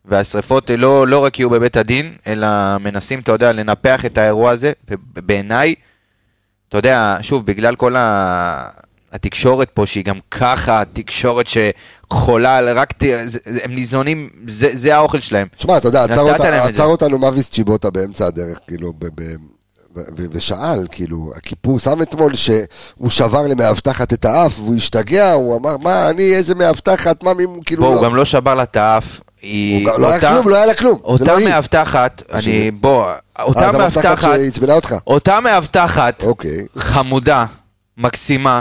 והשריפות 0.08 0.70
לא, 0.78 1.08
לא 1.08 1.24
רק 1.24 1.38
יהיו 1.38 1.50
בבית 1.50 1.76
הדין, 1.76 2.12
אלא 2.26 2.48
מנסים, 2.80 3.20
אתה 3.20 3.32
יודע, 3.32 3.52
לנפח 3.52 4.04
את 4.06 4.18
האירוע 4.18 4.50
הזה, 4.50 4.72
ובעיניי, 4.88 5.74
אתה 6.68 6.78
יודע, 6.78 7.16
שוב, 7.22 7.46
בגלל 7.46 7.74
כל 7.74 7.96
ה... 7.96 8.68
התקשורת 9.12 9.70
פה, 9.70 9.86
שהיא 9.86 10.04
גם 10.04 10.18
ככה, 10.30 10.82
תקשורת 10.92 11.46
שחולה 11.46 12.72
רק, 12.72 12.94
הם 13.62 13.74
ניזונים, 13.74 14.28
זה, 14.46 14.70
זה 14.72 14.96
האוכל 14.96 15.20
שלהם. 15.20 15.46
תשמע, 15.56 15.76
אתה 15.76 15.88
יודע, 15.88 16.04
עצר, 16.04 16.20
אותה, 16.20 16.64
עצר 16.64 16.84
אותנו 16.84 17.18
מאביס 17.18 17.50
צ'יבוטה 17.50 17.90
באמצע 17.90 18.26
הדרך, 18.26 18.58
כאילו, 18.66 18.92
ב, 18.98 19.06
ב, 19.14 19.22
ושאל, 20.30 20.86
כאילו, 20.90 21.32
הכיפור 21.36 21.78
שם 21.78 22.02
אתמול 22.02 22.34
שהוא 22.34 23.10
שבר 23.10 23.46
למאבטחת 23.46 24.12
את 24.12 24.24
האף, 24.24 24.58
והוא 24.58 24.76
השתגע, 24.76 25.32
הוא 25.32 25.56
אמר, 25.56 25.76
מה, 25.76 26.10
אני, 26.10 26.34
איזה 26.34 26.54
מאבטחת, 26.54 27.22
מה, 27.22 27.34
מי, 27.34 27.44
כאילו... 27.66 27.82
בוא, 27.82 27.94
לא. 27.94 27.98
הוא 27.98 28.04
גם 28.04 28.16
לא 28.16 28.24
שבר 28.24 28.54
לה 28.54 28.62
את 28.62 28.76
האף, 28.76 29.20
היא... 29.42 29.87
לא 29.98 30.11
היה 30.11 30.20
כלום, 30.20 30.48
לא 30.48 30.57
היה 30.57 30.66
לה 30.66 30.74
כלום. 30.74 30.98
אותה 31.05 31.38
לא 31.38 31.44
מאבטחת, 31.44 32.22
אני, 32.33 32.70
בוא, 32.70 33.07
אותה 33.38 33.72
מאבטחת, 33.72 34.29
אותה 35.07 35.40
מאבטחת, 35.40 36.22
אוקיי. 36.22 36.66
חמודה, 36.79 37.46
מקסימה, 37.96 38.61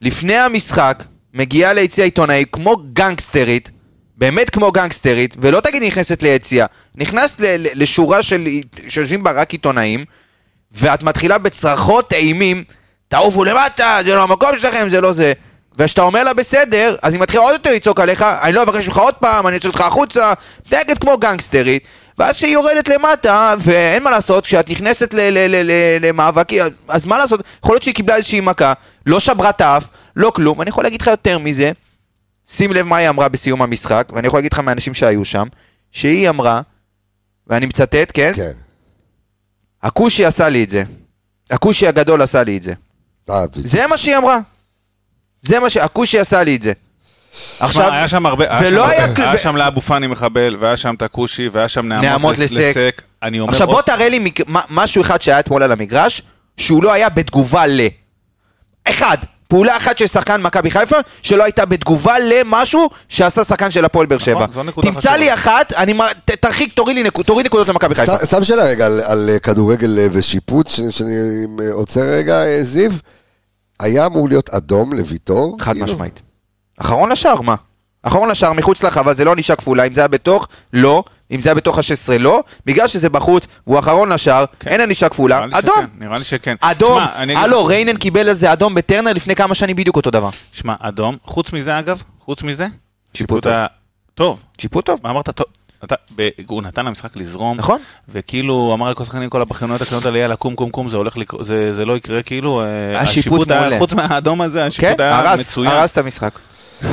לפני 0.00 0.36
המשחק, 0.36 1.04
מגיעה 1.34 1.72
ליציע 1.72 2.04
עיתונאי 2.04 2.44
כמו 2.52 2.76
גנגסטרית, 2.92 3.70
באמת 4.16 4.50
כמו 4.50 4.72
גנגסטרית, 4.72 5.36
ולא 5.40 5.60
תגיד 5.60 5.82
נכנסת 5.82 6.22
ליציע, 6.22 6.66
נכנסת 6.94 7.34
לשורה 7.74 8.22
של, 8.22 8.48
שיושבים 8.88 9.22
בה 9.22 9.30
רק 9.30 9.52
עיתונאים, 9.52 10.04
ואת 10.72 11.02
מתחילה 11.02 11.38
בצרחות 11.38 12.12
אימים, 12.12 12.64
תעופו 13.08 13.44
למטה, 13.44 13.98
זה 14.04 14.14
לא 14.14 14.22
המקום 14.22 14.50
שלכם, 14.60 14.88
זה 14.88 15.00
לא 15.00 15.12
זה. 15.12 15.32
וכשאתה 15.78 16.02
אומר 16.02 16.24
לה 16.24 16.34
בסדר, 16.34 16.96
אז 17.02 17.12
היא 17.12 17.20
מתחילה 17.20 17.42
עוד 17.42 17.52
יותר 17.52 17.72
לצעוק 17.72 18.00
עליך, 18.00 18.22
אני 18.22 18.52
לא 18.52 18.62
אבקש 18.62 18.88
ממך 18.88 18.96
עוד 18.96 19.14
פעם, 19.14 19.46
אני 19.46 19.56
אצא 19.56 19.68
אותך 19.68 19.80
החוצה, 19.80 20.32
נגד 20.72 20.98
כמו 20.98 21.18
גנגסטרית, 21.18 21.88
ואז 22.18 22.36
כשהיא 22.36 22.52
יורדת 22.52 22.88
למטה, 22.88 23.54
ואין 23.60 24.02
מה 24.02 24.10
לעשות, 24.10 24.44
כשאת 24.44 24.70
נכנסת 24.70 25.14
למאבק, 26.00 26.48
אז 26.88 27.04
מה 27.04 27.18
לעשות, 27.18 27.40
יכול 27.64 27.74
להיות 27.74 27.82
שהיא 27.82 27.94
קיבלה 27.94 28.16
איזושהי 28.16 28.40
מכה, 28.40 28.72
לא 29.06 29.20
שברה 29.20 29.50
את 29.50 29.60
האף, 29.60 29.88
לא 30.16 30.32
כלום, 30.34 30.58
ואני 30.58 30.68
יכול 30.68 30.84
להגיד 30.84 31.00
לך 31.00 31.06
יותר 31.06 31.38
מזה, 31.38 31.72
שים 32.48 32.72
לב 32.72 32.86
מה 32.86 32.96
היא 32.96 33.08
אמרה 33.08 33.28
בסיום 33.28 33.62
המשחק, 33.62 34.08
ואני 34.12 34.26
יכול 34.26 34.38
להגיד 34.38 34.52
לך 34.52 34.58
מהאנשים 34.58 34.94
שהיו 34.94 35.24
שם, 35.24 35.48
שהיא 35.92 36.28
אמרה, 36.28 36.60
ואני 37.46 37.66
מצטט, 37.66 38.10
כן? 38.14 38.32
כן. 38.34 38.52
הכושי 39.82 40.24
עשה 40.24 40.48
לי 40.48 40.64
את 40.64 40.70
זה. 40.70 40.82
הכושי 41.50 41.86
הגדול 41.86 42.22
עשה 42.22 42.42
לי 42.42 42.56
את 42.56 42.62
זה. 42.62 42.72
אה, 43.30 43.44
זה 43.54 43.86
מה 43.86 43.98
שהיא 43.98 44.16
אמרה. 44.16 44.38
זה 45.46 45.60
מה 45.60 45.70
ש... 45.70 45.76
הכושי 45.76 46.18
עשה 46.18 46.42
לי 46.42 46.56
את 46.56 46.62
זה. 46.62 46.72
עכשיו, 47.60 47.92
היה 47.92 48.08
שם 48.08 48.26
הרבה, 48.26 48.44
ולא 48.62 48.86
היה, 48.86 49.04
היה, 49.04 49.30
היה 49.30 49.38
שם 49.38 49.56
לאבו 49.56 49.80
פאני 49.80 50.06
מחבל, 50.06 50.56
והיה 50.60 50.76
שם 50.76 50.94
את 50.94 51.02
הכושי, 51.02 51.48
והיה 51.52 51.68
שם 51.68 51.88
נעמות, 51.88 52.04
נעמות 52.04 52.38
לסק. 52.38 52.56
לסק. 52.56 53.02
אני 53.22 53.40
אומר 53.40 53.52
עכשיו 53.52 53.66
בוא 53.66 53.82
תראה 53.82 54.08
לי 54.08 54.32
משהו 54.70 55.02
אחד 55.02 55.22
שהיה 55.22 55.38
אתמול 55.38 55.62
על 55.62 55.72
המגרש, 55.72 56.22
שהוא 56.56 56.82
לא 56.82 56.92
היה 56.92 57.08
בתגובה 57.08 57.66
ל... 57.66 57.80
אחד, 58.88 59.16
פעולה 59.48 59.76
אחת 59.76 59.98
של 59.98 60.06
שחקן 60.06 60.42
מכבי 60.42 60.70
חיפה, 60.70 60.96
שלא 61.22 61.44
הייתה 61.44 61.64
בתגובה 61.64 62.14
למשהו 62.18 62.90
שעשה 63.08 63.44
שחקן 63.44 63.70
של 63.70 63.84
הפועל 63.84 64.06
באר 64.06 64.18
שבע. 64.18 64.46
נכון, 64.64 64.84
תמצא 64.84 65.12
לי 65.12 65.34
אחת, 65.34 65.72
אני, 65.72 65.94
תרחיק, 66.24 66.72
תוריד 66.72 67.06
נקודות 67.46 67.68
למכבי 67.68 67.94
חיפה. 67.94 68.16
סתם 68.24 68.44
שאלה 68.44 68.64
רגע 68.64 68.86
על, 68.86 69.00
על 69.04 69.30
כדורגל 69.42 69.98
אה, 69.98 70.06
ושיפוץ, 70.12 70.80
שאני 70.90 71.14
עוצר 71.72 72.00
רגע, 72.00 72.44
אה, 72.46 72.64
זיו. 72.64 72.90
היה 73.80 74.06
אמור 74.06 74.28
להיות 74.28 74.50
אדום 74.50 74.92
לוויטור? 74.92 75.56
חד 75.60 75.72
כאילו? 75.72 75.84
משמעית. 75.86 76.20
אחרון 76.80 77.12
לשער, 77.12 77.40
מה? 77.40 77.54
אחרון 78.02 78.28
לשער 78.28 78.52
מחוץ 78.52 78.82
לחווה, 78.84 79.12
זה 79.12 79.24
לא 79.24 79.32
ענישה 79.32 79.56
כפולה, 79.56 79.84
אם 79.84 79.94
זה 79.94 80.00
היה 80.00 80.08
בתוך, 80.08 80.48
לא. 80.72 81.04
אם 81.30 81.40
זה 81.40 81.48
היה 81.50 81.54
בתוך 81.54 81.78
ה-16, 81.78 82.18
לא. 82.18 82.42
בגלל 82.66 82.88
שזה 82.88 83.08
בחוץ, 83.08 83.46
והוא 83.66 83.78
אחרון 83.78 84.12
לשער, 84.12 84.44
כן. 84.60 84.70
אין 84.70 84.80
ענישה 84.80 85.08
כפולה, 85.08 85.46
נראה 85.46 85.58
אדום. 85.58 85.74
שכן, 85.76 86.04
נראה 86.04 86.18
לי 86.18 86.24
שכן. 86.24 86.54
אדום. 86.60 87.02
הלו, 87.36 87.64
ריינן 87.66 87.96
קיבל 87.96 88.28
על 88.28 88.34
זה 88.34 88.52
אדום 88.52 88.74
בטרנר 88.74 89.12
לפני 89.12 89.34
כמה 89.36 89.54
שנים 89.54 89.76
בדיוק 89.76 89.96
אותו 89.96 90.10
דבר. 90.10 90.30
שמע, 90.52 90.74
אדום. 90.80 91.16
חוץ 91.24 91.52
מזה, 91.52 91.78
אגב, 91.78 92.02
חוץ 92.20 92.42
מזה, 92.42 92.66
שיפוט 93.14 93.46
היה 93.46 93.66
טוב. 94.14 94.42
שיפוט 94.58 94.84
טוב. 94.86 95.00
מה 95.02 95.10
אמרת? 95.10 95.30
טוב. 95.30 95.46
הוא 96.46 96.62
נתן 96.62 96.86
למשחק 96.86 97.16
לזרום, 97.16 97.56
נכון, 97.56 97.80
וכאילו 98.08 98.70
אמר 98.74 98.90
לכל 98.90 99.02
השחקנים 99.02 99.30
כל 99.30 99.42
הבכיינות 99.42 99.82
הקטנות 99.82 100.06
האלה, 100.06 100.18
יאללה 100.18 100.36
קום 100.36 100.54
קום 100.54 100.70
קום, 100.70 100.88
זה 100.88 100.96
הולך 100.96 101.16
לקרות, 101.16 101.44
זה, 101.44 101.72
זה 101.72 101.84
לא 101.84 101.96
יקרה, 101.96 102.22
כאילו, 102.22 102.62
אה, 102.62 103.00
השיפוט 103.00 103.50
מעולה, 103.50 103.78
חוץ 103.78 103.92
מהאדום 103.92 104.40
הזה, 104.40 104.64
השיפוט 104.64 104.88
כן, 104.98 105.02
היה 105.02 105.18
הרס, 105.18 105.40
מצוין. 105.40 105.72
הרס 105.72 105.92
את 105.92 105.98
המשחק. 105.98 106.38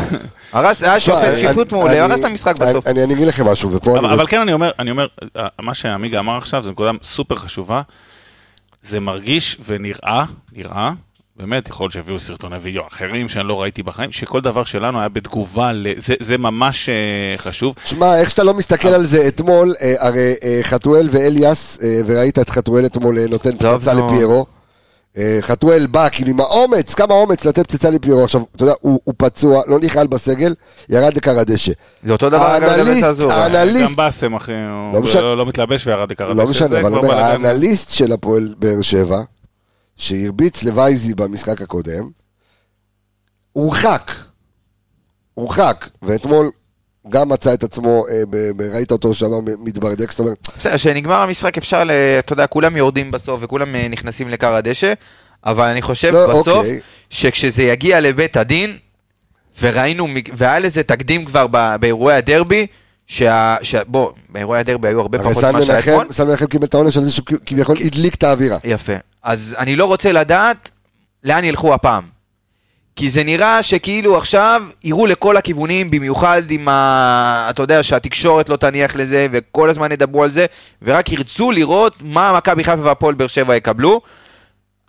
הרס, 0.54 0.84
היה 0.84 1.00
שופט 1.00 1.36
שיפוט 1.36 1.72
מעולה, 1.72 2.04
הרס 2.04 2.20
את 2.20 2.26
המשחק 2.26 2.60
בסוף. 2.60 2.88
אני 2.88 3.14
אגיד 3.14 3.28
לכם 3.28 3.48
משהו, 3.48 3.72
ופה 3.72 3.98
אני... 3.98 4.14
אבל 4.14 4.28
כן, 4.28 4.42
אני 4.42 4.54
אומר, 4.54 4.72
אני 4.80 4.92
אומר, 4.92 5.08
מה 5.62 5.74
שעמיגה 5.74 6.20
אמר 6.20 6.38
עכשיו, 6.38 6.64
זו 6.64 6.72
נקודה 6.72 6.92
סופר 7.04 7.36
חשובה, 7.36 7.82
זה 8.84 9.00
מרגיש 9.00 9.58
ונראה, 9.66 10.26
נראה, 10.54 10.92
באמת, 11.42 11.70
יכול 11.70 11.84
להיות 11.84 11.94
שהביאו 11.94 12.20
סרטוני 12.20 12.56
וידאו 12.62 12.88
אחרים 12.88 13.30
שאני 13.30 13.48
לא 13.48 13.62
ראיתי 13.62 13.84
בחיים, 13.84 14.12
שכל 14.12 14.42
דבר 14.42 14.64
שלנו 14.64 15.00
היה 15.00 15.10
בתגובה, 15.10 15.72
זה, 15.96 16.14
זה 16.20 16.38
ממש 16.38 16.90
uh, 16.90 17.42
חשוב. 17.42 17.76
שמע, 17.86 18.20
איך 18.20 18.30
שאתה 18.30 18.44
לא 18.44 18.54
מסתכל 18.54 18.88
על 18.88 19.06
זה 19.06 19.28
אתמול, 19.28 19.74
uh, 19.78 19.84
הרי 20.00 20.34
uh, 20.40 20.64
חתואל 20.64 21.08
ואליאס, 21.12 21.78
וראית 22.06 22.40
את 22.40 22.50
חתואל 22.50 22.86
אתמול 22.86 23.18
נותן 23.30 23.58
פצצה 23.58 23.94
לפיירו. 23.94 24.46
חתואל 25.42 25.88
בא 25.88 26.10
כאילו 26.12 26.30
עם 26.30 26.40
האומץ, 26.40 26.94
כמה 26.94 27.14
אומץ 27.14 27.46
לתת 27.46 27.68
פצצה 27.68 27.90
לפיירו. 27.90 28.24
עכשיו, 28.24 28.42
אתה 28.56 28.64
יודע, 28.64 28.74
הוא, 28.82 29.00
הוא 29.04 29.14
פצוע, 29.18 29.62
לא 29.68 29.80
נכלל 29.80 30.08
בסגל, 30.08 30.54
ירד 30.90 31.14
לקר 31.14 31.40
הדשא. 31.40 31.72
זה 32.04 32.12
אותו 32.12 32.30
דבר 32.30 32.60
גם 32.62 32.80
בבית 32.80 33.04
האנליסט, 33.30 33.90
גם 33.90 33.96
באסם, 33.96 34.36
אחי, 34.36 34.52
הוא 34.94 35.06
לא, 35.16 35.22
לא, 35.22 35.38
לא 35.38 35.46
מתלבש 35.46 35.88
וירד 35.88 36.12
לקר 36.12 36.32
הדשא. 36.32 36.42
לא 36.42 36.50
משנה, 36.50 36.80
אבל 36.80 36.94
אומר, 36.94 37.14
האנליסט 37.14 37.90
של 37.90 38.12
הפועל 38.12 38.54
באר 38.60 38.82
שבע, 38.82 39.18
שהרביץ 40.02 40.64
לווייזי 40.64 41.14
במשחק 41.14 41.62
הקודם, 41.62 42.10
הורחק. 43.54 44.12
הורחק, 45.34 45.90
ואתמול 46.02 46.52
גם 47.10 47.30
מצא 47.30 47.54
את 47.54 47.64
עצמו, 47.64 48.06
אה, 48.10 48.24
ראית 48.74 48.92
אותו 48.92 49.14
שם 49.14 49.32
מתברדק, 49.60 50.12
זאת 50.12 50.20
אומרת... 50.20 50.48
בסדר, 50.60 50.78
כשנגמר 50.78 51.16
המשחק 51.16 51.58
אפשר, 51.58 51.84
אתה 52.20 52.34
יודע, 52.34 52.48
כולם 52.48 52.78
יורדים 52.78 53.12
בסוף 53.12 53.40
וכולם 53.44 53.76
אה, 53.76 53.88
נכנסים 53.88 54.30
לכר 54.30 54.56
הדשא, 54.56 54.94
אבל 55.46 55.68
אני 55.68 55.82
חושב 55.82 56.14
לא, 56.14 56.28
בסוף, 56.28 56.48
אוקיי. 56.48 56.80
שכשזה 57.10 57.64
יגיע 57.64 58.00
לבית 58.00 58.38
הדין, 58.38 58.78
וראינו, 59.62 60.08
והיה 60.34 60.60
לזה 60.60 60.84
תקדים 60.84 61.26
כבר 61.26 61.48
באירועי 61.80 62.16
הדרבי, 62.16 62.68
שה... 63.12 63.56
ש... 63.62 63.76
בוא, 63.88 64.12
באירועי 64.30 64.60
הדרבי 64.60 64.88
היו 64.88 65.02
הרבה 65.02 65.20
פחות 65.20 65.44
ממה 65.44 65.62
שהיה 65.62 65.80
אתמול. 65.80 65.96
הרי 65.96 66.14
סמי 66.14 66.30
מנחם 66.30 66.46
קיבל 66.46 66.66
את 66.66 66.74
העונש 66.74 66.98
על 66.98 67.04
זה 67.04 67.12
שהוא 67.12 67.26
כביכול 67.46 67.78
הדליק 67.86 68.16
את 68.16 68.24
האווירה. 68.24 68.58
יפה. 68.64 68.94
אז 69.24 69.56
אני 69.60 69.76
לא 69.76 69.86
רוצה 69.86 70.12
לדעת 70.12 70.72
לאן 71.24 71.44
ילכו 71.44 71.74
הפעם. 71.74 72.04
כי 72.96 73.10
זה 73.10 73.24
נראה 73.24 73.64
שכאילו 73.64 74.18
עכשיו 74.18 74.64
יראו 74.84 75.06
לכל 75.06 75.38
הכיוונים, 75.38 75.92
במיוחד 75.92 76.52
עם 76.52 76.68
ה... 76.68 77.48
אתה 77.50 77.62
יודע, 77.62 77.84
שהתקשורת 77.84 78.50
לא 78.50 78.56
תניח 78.56 78.96
לזה, 78.96 79.28
וכל 79.32 79.70
הזמן 79.70 79.92
ידברו 79.92 80.24
על 80.24 80.32
זה, 80.32 80.46
ורק 80.82 81.12
ירצו 81.12 81.52
לראות 81.52 81.94
מה 82.02 82.34
מכבי 82.38 82.64
חיפה 82.64 82.82
והפועל 82.82 83.14
באר 83.16 83.28
שבע 83.28 83.56
יקבלו. 83.56 84.02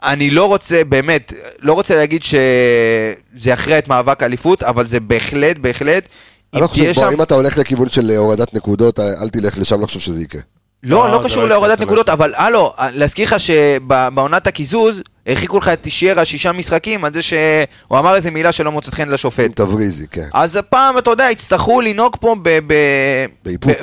אני 0.02 0.30
לא 0.30 0.44
רוצה, 0.44 0.84
באמת, 0.84 1.32
לא 1.60 1.72
רוצה 1.72 1.96
להגיד 1.96 2.22
שזה 2.22 3.50
יכריע 3.50 3.78
את 3.78 3.88
מאבק 3.88 4.22
האליפות, 4.22 4.62
אבל 4.62 4.86
זה 4.86 5.00
בהחלט, 5.00 5.58
בהחלט... 5.58 6.08
אני 6.54 6.62
לא 6.62 6.66
חושב, 6.66 6.84
בוא, 6.84 6.92
שם... 6.92 7.12
אם 7.12 7.22
אתה 7.22 7.34
הולך 7.34 7.58
לכיוון 7.58 7.88
של 7.88 8.10
הורדת 8.10 8.54
נקודות, 8.54 9.00
אל 9.00 9.28
תלך 9.28 9.58
לשם, 9.58 9.80
לא 9.80 9.86
חושב 9.86 10.00
שזה 10.00 10.22
יקרה. 10.22 10.42
לא, 10.82 11.08
לא, 11.08 11.12
לא 11.12 11.24
קשור 11.24 11.42
לא 11.42 11.48
להורדת 11.48 11.80
נקודות, 11.80 12.08
אבל 12.08 12.32
הלו, 12.36 12.72
להזכיר 12.92 13.26
לך 13.26 13.40
שבעונת 13.40 14.46
הקיזוז, 14.46 15.02
הרחיקו 15.26 15.58
לך 15.58 15.68
את 15.68 15.86
שירה 15.88 16.24
שישה 16.24 16.52
משחקים 16.52 17.04
על 17.04 17.12
זה 17.14 17.22
שהוא 17.22 17.98
אמר 17.98 18.14
איזה 18.14 18.30
מילה 18.30 18.52
שלא 18.52 18.72
מוצאת 18.72 18.94
חן 18.94 19.08
לשופט. 19.08 19.56
תבריזי, 19.56 20.06
כן. 20.10 20.28
אז 20.34 20.56
הפעם, 20.56 20.98
אתה 20.98 21.10
יודע, 21.10 21.30
יצטרכו 21.30 21.80
לנהוג 21.80 22.16
פה 22.20 22.36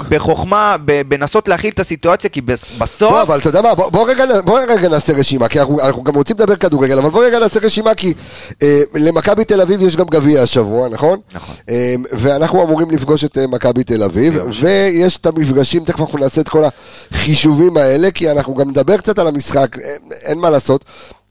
בחוכמה, 0.09 0.75
בנסות 1.07 1.47
להכיל 1.47 1.73
את 1.73 1.79
הסיטואציה, 1.79 2.29
כי 2.29 2.41
בסוף... 2.77 3.11
לא, 3.11 3.21
אבל 3.21 3.39
אתה 3.39 3.49
יודע 3.49 3.61
מה, 3.61 3.75
בוא 3.75 4.59
רגע 4.59 4.89
נעשה 4.89 5.13
רשימה, 5.13 5.47
כי 5.47 5.59
אנחנו 5.59 6.03
גם 6.03 6.15
רוצים 6.15 6.35
לדבר 6.35 6.55
כדורגל, 6.55 6.97
אבל 6.97 7.09
בוא 7.09 7.25
רגע 7.25 7.39
נעשה 7.39 7.59
רשימה, 7.63 7.95
כי 7.95 8.13
אה, 8.63 8.81
למכבי 8.95 9.45
תל 9.45 9.61
אביב 9.61 9.81
יש 9.81 9.95
גם 9.95 10.05
גביע 10.05 10.41
השבוע, 10.41 10.89
נכון? 10.89 11.19
נכון. 11.33 11.55
אה, 11.69 11.95
ואנחנו 12.11 12.63
אמורים 12.63 12.91
לפגוש 12.91 13.23
את 13.23 13.37
אה, 13.37 13.47
מכבי 13.47 13.83
תל 13.83 14.03
אביב, 14.03 14.33
ויש 14.61 15.17
את 15.17 15.25
המפגשים, 15.25 15.85
תכף 15.85 15.99
אנחנו 15.99 16.19
נעשה 16.19 16.41
את 16.41 16.49
כל 16.49 16.63
החישובים 17.11 17.77
האלה, 17.77 18.11
כי 18.11 18.31
אנחנו 18.31 18.55
גם 18.55 18.69
נדבר 18.69 18.97
קצת 18.97 19.19
על 19.19 19.27
המשחק, 19.27 19.77
אין 20.23 20.37
מה 20.37 20.49
לעשות. 20.49 20.85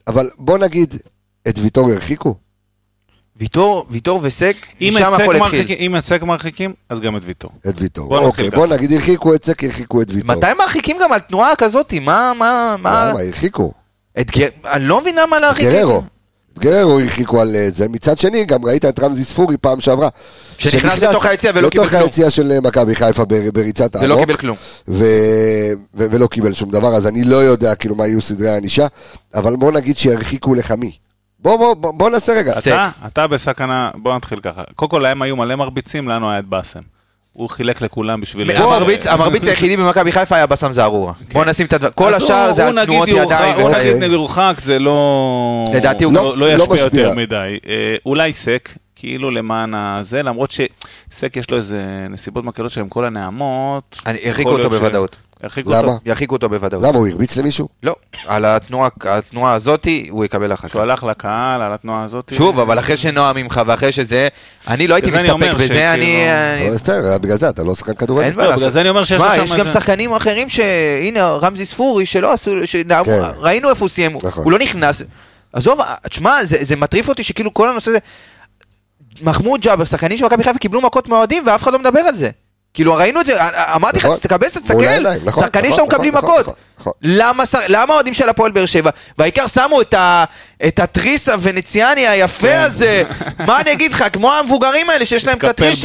אבל 0.08 0.30
בוא 0.38 0.58
נגיד, 0.58 0.94
את 1.48 1.54
ויטור 1.58 1.90
הרחיקו? 1.90 2.34
ויטור, 3.36 3.86
ויטור 3.90 4.20
וסק, 4.22 4.56
משם 4.80 5.10
הכל 5.14 5.36
התחיל. 5.36 5.66
אם 5.78 5.96
את 5.96 6.04
סק 6.04 6.22
מרחיקים, 6.22 6.74
אז 6.88 7.00
גם 7.00 7.16
את 7.16 7.22
ויטור. 7.24 7.50
את 7.68 7.80
ויטור, 7.80 8.08
בוא 8.08 8.18
אוקיי, 8.18 8.50
בוא 8.50 8.66
נגיד 8.66 8.92
הרחיקו 8.92 9.34
את 9.34 9.44
סק, 9.44 9.64
הרחיקו 9.64 10.02
את 10.02 10.10
ויטור. 10.10 10.36
מתי 10.36 10.46
מרחיקים 10.58 10.96
גם 11.02 11.12
על 11.12 11.20
תנועה 11.20 11.56
כזאת? 11.56 11.94
מה, 11.94 12.32
מה, 12.38 12.76
מה... 12.78 13.10
למה, 13.10 13.20
הרחיקו. 13.20 13.72
את 14.20 14.30
גר... 14.30 14.48
אני 14.64 14.84
לא 14.84 15.00
מבין 15.00 15.16
למה 15.18 15.38
להרחיק. 15.40 15.64
גררו. 15.64 16.02
את 16.58 16.62
גררו 16.62 16.98
הרחיקו 16.98 17.40
על 17.40 17.56
אה, 17.56 17.68
זה. 17.70 17.88
מצד 17.88 18.18
שני, 18.18 18.44
גם 18.44 18.64
ראית 18.64 18.84
את 18.84 19.02
רמזי 19.02 19.24
ספורי 19.24 19.56
פעם 19.56 19.80
שעברה. 19.80 20.08
שנכנס 20.58 21.02
לתוך 21.02 21.26
היציאה 21.26 21.52
ולא 21.54 21.68
קיבל 21.68 21.88
כלום. 21.88 22.00
לתוך 22.00 22.02
היציאה 22.02 22.30
של 22.30 22.52
אה, 22.52 22.60
מכבי 22.60 22.94
חיפה 22.94 23.24
בריצת 23.52 23.96
העמוק. 23.96 24.10
ולא 24.10 24.20
קיבל 24.20 24.36
כלום. 24.36 24.56
ולא 25.94 26.26
קיבל 26.26 26.52
שום 26.52 26.70
דבר, 26.70 26.88
אז 26.88 27.06
אני 27.06 27.24
לא 27.24 27.36
יודע 27.36 27.74
כאילו 27.74 27.94
מה 27.94 28.06
יהיו 28.06 28.20
סדרי 28.20 28.48
הענישה, 28.48 28.86
אבל 29.34 29.56
בוא 29.56 29.72
נגיד 29.72 29.96
שירחיקו 29.96 30.54
לך 30.54 30.70
מי. 30.70 30.92
בוא, 31.40 31.56
בוא, 31.56 31.74
בוא, 31.74 31.92
בוא 31.92 32.10
נעשה 32.10 32.32
רגע. 32.32 32.58
אתה, 32.58 32.90
אתה 33.06 33.26
בסכנה, 33.26 33.90
בוא 33.94 34.16
נתחיל 34.16 34.40
ככה. 34.40 34.62
קודם 34.74 34.90
כל, 34.90 34.98
להם 34.98 35.22
היו 35.22 35.36
מלא 35.36 35.56
מרביצים, 35.56 36.08
לנו 36.08 36.30
היה 36.30 36.38
את 36.38 36.44
באסם. 36.44 36.97
הוא 37.38 37.48
חילק 37.48 37.80
לכולם 37.80 38.20
בשביל... 38.20 38.50
המרביץ 39.06 39.46
היחידי 39.46 39.76
במכבי 39.76 40.12
חיפה 40.12 40.36
היה 40.36 40.46
בסם 40.46 40.72
זערורה. 40.72 41.12
כן. 41.28 41.34
בוא 41.38 41.44
נשים 41.44 41.66
את 41.66 41.72
הדבר... 41.72 41.90
כל 41.94 42.14
השאר 42.14 42.52
זה 42.52 42.68
התנועות 42.68 43.08
ידיים. 43.08 43.60
הוא 43.60 43.70
נגיד 43.70 44.08
מרוחק, 44.08 44.54
זה 44.58 44.78
לא... 44.78 45.64
לדעתי 45.74 46.04
הוא 46.04 46.12
לא, 46.12 46.34
לא 46.38 46.54
ישפיע 46.54 46.80
יותר 46.80 47.14
מדי. 47.14 47.58
אה, 47.68 47.96
אולי 48.06 48.32
סק, 48.32 48.68
כאילו 48.96 49.30
למען 49.30 49.74
הזה, 49.74 50.22
למרות 50.22 50.50
שסק 50.50 51.36
יש 51.36 51.50
לו 51.50 51.56
איזה 51.56 52.06
נסיבות 52.10 52.44
מקלות 52.44 52.70
של 52.70 52.82
כל 52.88 53.04
הנעמות. 53.04 54.02
הרחיקו 54.24 54.50
אותו 54.50 54.70
בוודאות. 54.70 55.16
ירחיקו 55.42 55.70
למה? 55.70 55.78
אותו, 55.78 55.98
ירחיקו 56.04 56.34
אותו 56.34 56.48
בוודאות. 56.48 56.82
למה, 56.82 56.98
הוא 56.98 57.08
הרביץ 57.08 57.36
למישהו? 57.36 57.68
לא, 57.82 57.96
על 58.26 58.44
התנועה, 58.44 58.88
התנועה 59.04 59.54
הזאתי 59.54 60.06
הוא 60.10 60.24
יקבל 60.24 60.56
כך. 60.56 60.68
שהוא 60.68 60.82
הלך 60.82 61.04
לקהל, 61.04 61.62
על 61.62 61.72
התנועה 61.72 62.04
הזאתי. 62.04 62.34
שוב, 62.34 62.60
אבל 62.60 62.78
אחרי 62.78 62.96
שנועה 62.96 63.32
ממך 63.32 63.60
ואחרי 63.66 63.92
שזה, 63.92 64.28
אני 64.68 64.86
לא 64.86 64.94
הייתי 64.94 65.10
מסתפק 65.10 65.52
בזה, 65.58 65.94
אני... 65.94 66.26
אבל 66.66 66.74
בסדר, 66.74 67.18
בגלל 67.18 67.36
זה 67.36 67.48
אתה 67.48 67.64
לא 67.64 67.74
שחקן 67.74 67.94
כדורגל. 67.94 68.26
אין 68.26 68.36
בעיה, 68.36 68.56
בגלל 68.56 68.70
זה 68.70 68.80
אני 68.80 68.88
אומר 68.88 69.04
שיש 69.04 69.20
לו 69.20 69.26
שם... 69.34 69.44
יש 69.44 69.52
גם 69.52 69.66
שחקנים 69.72 70.12
אחרים 70.12 70.48
שהנה, 70.48 71.32
רמזי 71.32 71.66
ספורי, 71.66 72.06
שלא 72.06 72.32
עשו, 72.32 72.54
כן. 73.04 73.22
ראינו 73.38 73.70
איפה 73.70 73.84
הוא 73.84 73.88
סיים, 73.88 74.16
נכון. 74.22 74.44
הוא 74.44 74.52
לא 74.52 74.58
נכנס. 74.58 75.02
עזוב, 75.52 75.80
תשמע, 76.10 76.38
זה 76.44 76.76
מטריף 76.76 77.08
אותי 77.08 77.22
שכאילו 77.22 77.54
כל 77.54 77.68
הנושא 77.68 77.90
הזה... 77.90 77.98
מחמוד 79.22 79.60
ג'אבר, 79.60 79.84
שחקנים 79.84 80.18
של 80.18 80.24
מכבי 80.24 80.44
חיפה 80.44 80.58
קיבלו 80.58 80.80
מכות 80.80 81.08
מהאוהדים 81.08 81.42
ואף 81.46 81.62
אחד 81.62 81.72
לא 81.72 81.78
מדבר 81.78 82.00
על 82.00 82.16
זה. 82.16 82.30
כאילו 82.74 82.94
ראינו 82.94 83.20
את 83.20 83.26
זה, 83.26 83.36
אמרתי 83.74 83.98
לך, 83.98 84.04
נכון. 84.04 84.16
תקבס, 84.16 84.54
תסתכל, 84.54 85.14
נכון, 85.24 85.44
שחקנים 85.44 85.70
נכון, 85.70 85.84
שם 85.84 85.88
מקבלים 85.88 86.14
מכות. 86.14 86.46
למה 87.68 87.92
האוהדים 87.92 88.14
של 88.14 88.28
הפועל 88.28 88.50
באר 88.50 88.66
שבע, 88.66 88.90
והעיקר 89.18 89.46
שמו 89.46 89.80
את 90.66 90.78
התריס 90.78 91.28
הוונציאני 91.28 92.08
היפה 92.08 92.46
כן. 92.46 92.62
הזה, 92.66 93.02
מה 93.46 93.60
אני 93.60 93.72
אגיד 93.72 93.92
לך, 93.92 94.04
כמו 94.12 94.32
המבוגרים 94.32 94.90
האלה 94.90 95.06
שיש 95.06 95.26
להם 95.26 95.38
את 95.38 95.44
התריס, 95.44 95.84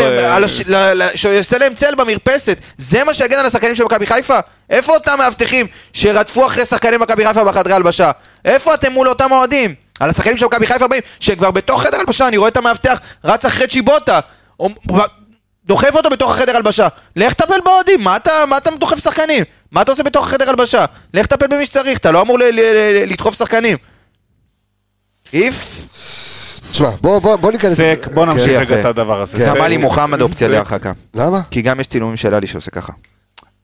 שעושה 1.15 1.58
להם 1.58 1.76
צל 1.76 1.96
במרפסת, 1.96 2.58
זה 2.78 3.04
מה 3.04 3.13
שיגן 3.13 3.39
על 3.39 3.46
השחקנים 3.46 3.76
של 3.76 3.84
מכבי 3.84 4.06
חיפה? 4.06 4.39
איפה 4.69 4.93
אותם 4.93 5.15
מאבטחים 5.17 5.67
שרדפו 5.93 6.48
אחרי 6.48 6.65
שחקני 6.65 6.98
מכבי 6.98 7.28
חיפה 7.28 7.43
בחדרי 7.43 7.74
הלבשה? 7.74 8.12
איפה 8.46 8.74
אתם 8.74 8.91
מול 8.91 9.10
אותם 9.10 9.32
אוהדים? 9.32 9.76
על 10.00 10.10
השחקנים 10.10 10.38
של 10.38 10.46
מכבי 10.46 10.67
חיפה 10.67 10.88
באים, 10.88 11.02
שכבר 11.19 11.52
בתוך 11.52 11.84
חדר 11.84 12.00
הלבשה, 12.00 12.28
אני 12.28 12.38
רואה 12.38 12.50
את 12.50 12.58
המאבטח 12.58 13.00
רץ 13.24 13.46
אחרי 13.46 13.67
צ'יבוטה. 13.67 14.19
דוחף 15.65 15.95
אותו 15.95 16.10
בתוך 16.10 16.32
החדר 16.32 16.56
הלבשה. 16.56 16.88
לך 17.15 17.34
טפל 17.34 17.62
באוהדים, 17.65 18.02
מה 18.02 18.15
אתה, 18.15 18.32
מה 18.47 18.58
אתה 18.58 18.69
דוחף 18.80 18.99
שחקנים? 18.99 19.43
מה 19.71 19.82
אתה 19.82 19.91
עושה 19.91 20.04
בתוך 20.04 20.28
החדר 20.28 20.49
הלבשה? 20.49 20.86
לך 21.13 21.26
טפל 21.26 21.47
במי 21.47 21.65
שצריך, 21.65 21.97
אתה 21.97 22.12
לא 22.12 22.21
אמור 22.21 22.38
לדחוף 23.08 23.36
שחקנים. 23.36 23.78
איף. 25.34 25.86
תשמע, 26.71 26.89
בוא, 27.02 27.19
בוא, 27.19 27.36
בוא 27.36 27.52
ניכנס... 27.52 27.73
סק, 27.73 28.08
בוא 28.13 28.26
נמשיך 28.26 28.45
כן. 28.45 28.60
רגע 28.60 28.80
את 28.80 28.86
הדבר 28.86 29.21
הזה. 29.21 29.45
גם 29.47 29.62
עלי 29.62 29.78
מוחמד 29.78 30.21
אופציה 30.21 30.47
להרחקה. 30.47 30.91
למה? 31.13 31.41
כי 31.52 31.62
גם 31.62 31.80
יש 31.80 31.88
צילומים 31.88 32.17
של 32.17 32.34
עלי 32.34 32.47
שעושה 32.47 32.71
ככה. 32.71 32.93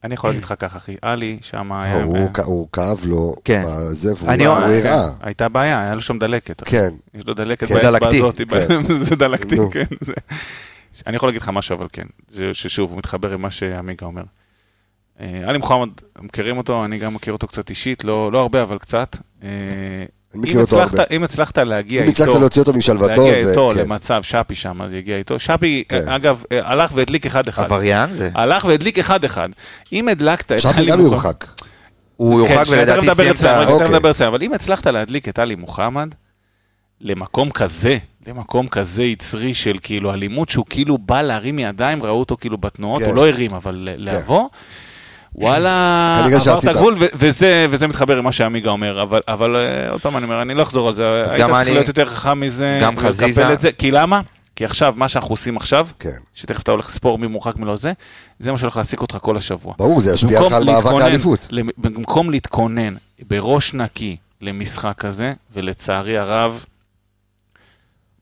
אני 0.04 0.14
יכול 0.14 0.30
להגיד 0.30 0.44
לך 0.44 0.54
ככה, 0.58 0.76
אחי, 0.76 0.96
עלי 1.02 1.38
שם 1.42 1.72
היה... 1.72 2.02
הוא 2.44 2.68
כאב 2.72 3.06
לו, 3.06 3.34
כן. 3.44 3.64
בזה, 3.66 4.12
והוא 4.18 4.30
הראה. 4.30 5.08
הייתה 5.22 5.48
בעיה, 5.48 5.80
היה 5.80 5.94
לו 5.94 6.00
שם 6.00 6.18
דלקת. 6.18 6.62
כן. 6.64 6.88
יש 7.14 7.26
לו 7.26 7.34
דלקת 7.34 7.68
כן. 7.68 7.74
באצבע 7.74 8.08
הזאת, 8.08 8.40
כן. 8.48 8.82
זה 9.08 9.16
דלקתי, 9.16 9.56
כן. 9.72 9.84
אני 11.06 11.16
יכול 11.16 11.28
להגיד 11.28 11.42
לך 11.42 11.48
משהו, 11.48 11.76
אבל 11.76 11.86
כן, 11.92 12.06
ששוב, 12.52 12.90
הוא 12.90 12.98
מתחבר 12.98 13.32
עם 13.32 13.42
מה 13.42 13.50
שעמיגה 13.50 14.06
אומר. 14.06 14.22
אה, 15.20 15.42
עלי 15.46 15.58
מוחמד, 15.58 15.88
מכירים 16.22 16.58
אותו, 16.58 16.84
אני 16.84 16.98
גם 16.98 17.14
מכיר 17.14 17.32
אותו 17.32 17.46
קצת 17.46 17.70
אישית, 17.70 18.04
לא, 18.04 18.32
לא 18.32 18.40
הרבה, 18.40 18.62
אבל 18.62 18.78
קצת. 18.78 19.16
אה, 19.42 19.48
אותו 20.56 20.82
הרבה. 20.82 21.02
אם 21.10 21.22
הצלחת 21.22 21.58
להגיע 21.58 22.02
איתו, 22.02 22.22
אם 22.22 22.26
הצלחת 22.26 22.40
להוציא 22.40 22.62
אותו 22.62 22.72
משלוותו, 22.72 23.26
להגיע 23.26 23.50
איתו 23.50 23.70
כן. 23.74 23.80
למצב, 23.80 24.22
שפי 24.22 24.54
שם, 24.54 24.82
אז 24.82 24.92
יגיע 24.92 25.16
איתו. 25.16 25.38
שפי, 25.38 25.84
כן. 25.88 26.08
אגב, 26.08 26.42
הלך 26.50 26.92
והדליק 26.94 27.26
אחד-אחד. 27.26 27.64
עבריין 27.64 28.12
זה. 28.12 28.30
הלך 28.34 28.64
והדליק 28.64 28.98
אחד-אחד. 28.98 29.48
אם 29.92 30.08
הדלקת 30.08 30.52
את 30.52 30.60
שפי 30.60 30.86
גם 30.86 31.00
יורחק. 31.00 31.46
הוא 32.16 32.38
יורחק 32.40 32.66
כן, 32.66 32.72
ולדעתי 32.72 33.14
סיים 33.14 33.34
את 33.34 33.42
ה... 33.42 33.68
אוקיי. 33.68 34.26
אבל 34.26 34.42
אם 34.42 34.52
הצלחת 34.52 34.86
להדליק 34.86 35.28
את 35.28 35.38
עלי 35.38 35.54
מוחמד, 35.54 36.14
למקום 37.00 37.50
כזה, 37.50 37.98
למקום 38.26 38.68
כזה 38.68 39.04
יצרי 39.04 39.54
של 39.54 39.76
כאילו 39.82 40.12
אלימות, 40.12 40.48
שהוא 40.48 40.66
כאילו 40.70 40.98
בא 40.98 41.22
להרים 41.22 41.58
ידיים, 41.58 42.02
ראו 42.02 42.20
אותו 42.20 42.36
כאילו 42.36 42.58
בתנועות, 42.58 43.02
הוא 43.02 43.14
לא 43.14 43.28
הרים, 43.28 43.50
אבל 43.54 43.88
לבוא. 43.96 44.48
וואלה, 45.34 46.24
עברת 46.46 46.64
גבול, 46.64 46.96
וזה, 46.98 47.66
וזה 47.70 47.88
מתחבר 47.88 48.18
עם 48.18 48.24
מה 48.24 48.32
שעמיגה 48.32 48.70
אומר, 48.70 49.02
אבל, 49.02 49.20
אבל 49.28 49.56
אה, 49.56 49.90
עוד 49.90 50.00
פעם 50.00 50.16
אני 50.16 50.24
אומר, 50.24 50.42
אני 50.42 50.54
לא 50.54 50.62
אחזור 50.62 50.88
על 50.88 50.94
זה, 50.94 51.24
היית 51.28 51.46
צריך 51.46 51.60
אני, 51.60 51.70
להיות 51.70 51.88
יותר 51.88 52.06
חכם 52.06 52.40
מזה, 52.40 52.78
גם 52.82 52.98
חזיזה, 52.98 53.52
את 53.52 53.60
זה, 53.60 53.72
כי 53.72 53.90
למה? 53.90 54.20
כי 54.56 54.64
עכשיו, 54.64 54.94
מה 54.96 55.08
שאנחנו 55.08 55.32
עושים 55.32 55.56
עכשיו, 55.56 55.86
כן. 55.98 56.08
שתכף 56.34 56.62
אתה 56.62 56.70
הולך 56.70 56.88
לספור 56.88 57.18
מי 57.18 57.26
מורחק 57.26 57.56
מלא 57.56 57.76
זה, 57.76 57.92
זה 58.38 58.52
מה 58.52 58.58
שהולך 58.58 58.76
להעסיק 58.76 59.00
אותך 59.00 59.18
כל 59.20 59.36
השבוע. 59.36 59.74
ברור, 59.78 60.00
זה 60.00 60.14
ישפיע 60.14 60.40
לך 60.40 60.52
על 60.52 60.64
מאבק 60.64 61.00
האליפות. 61.00 61.48
במקום 61.78 62.30
להתכונן 62.30 62.94
בראש 63.28 63.74
נקי 63.74 64.16
למשחק 64.40 64.94
כזה, 64.98 65.32
ולצערי 65.54 66.18
הרב, 66.18 66.64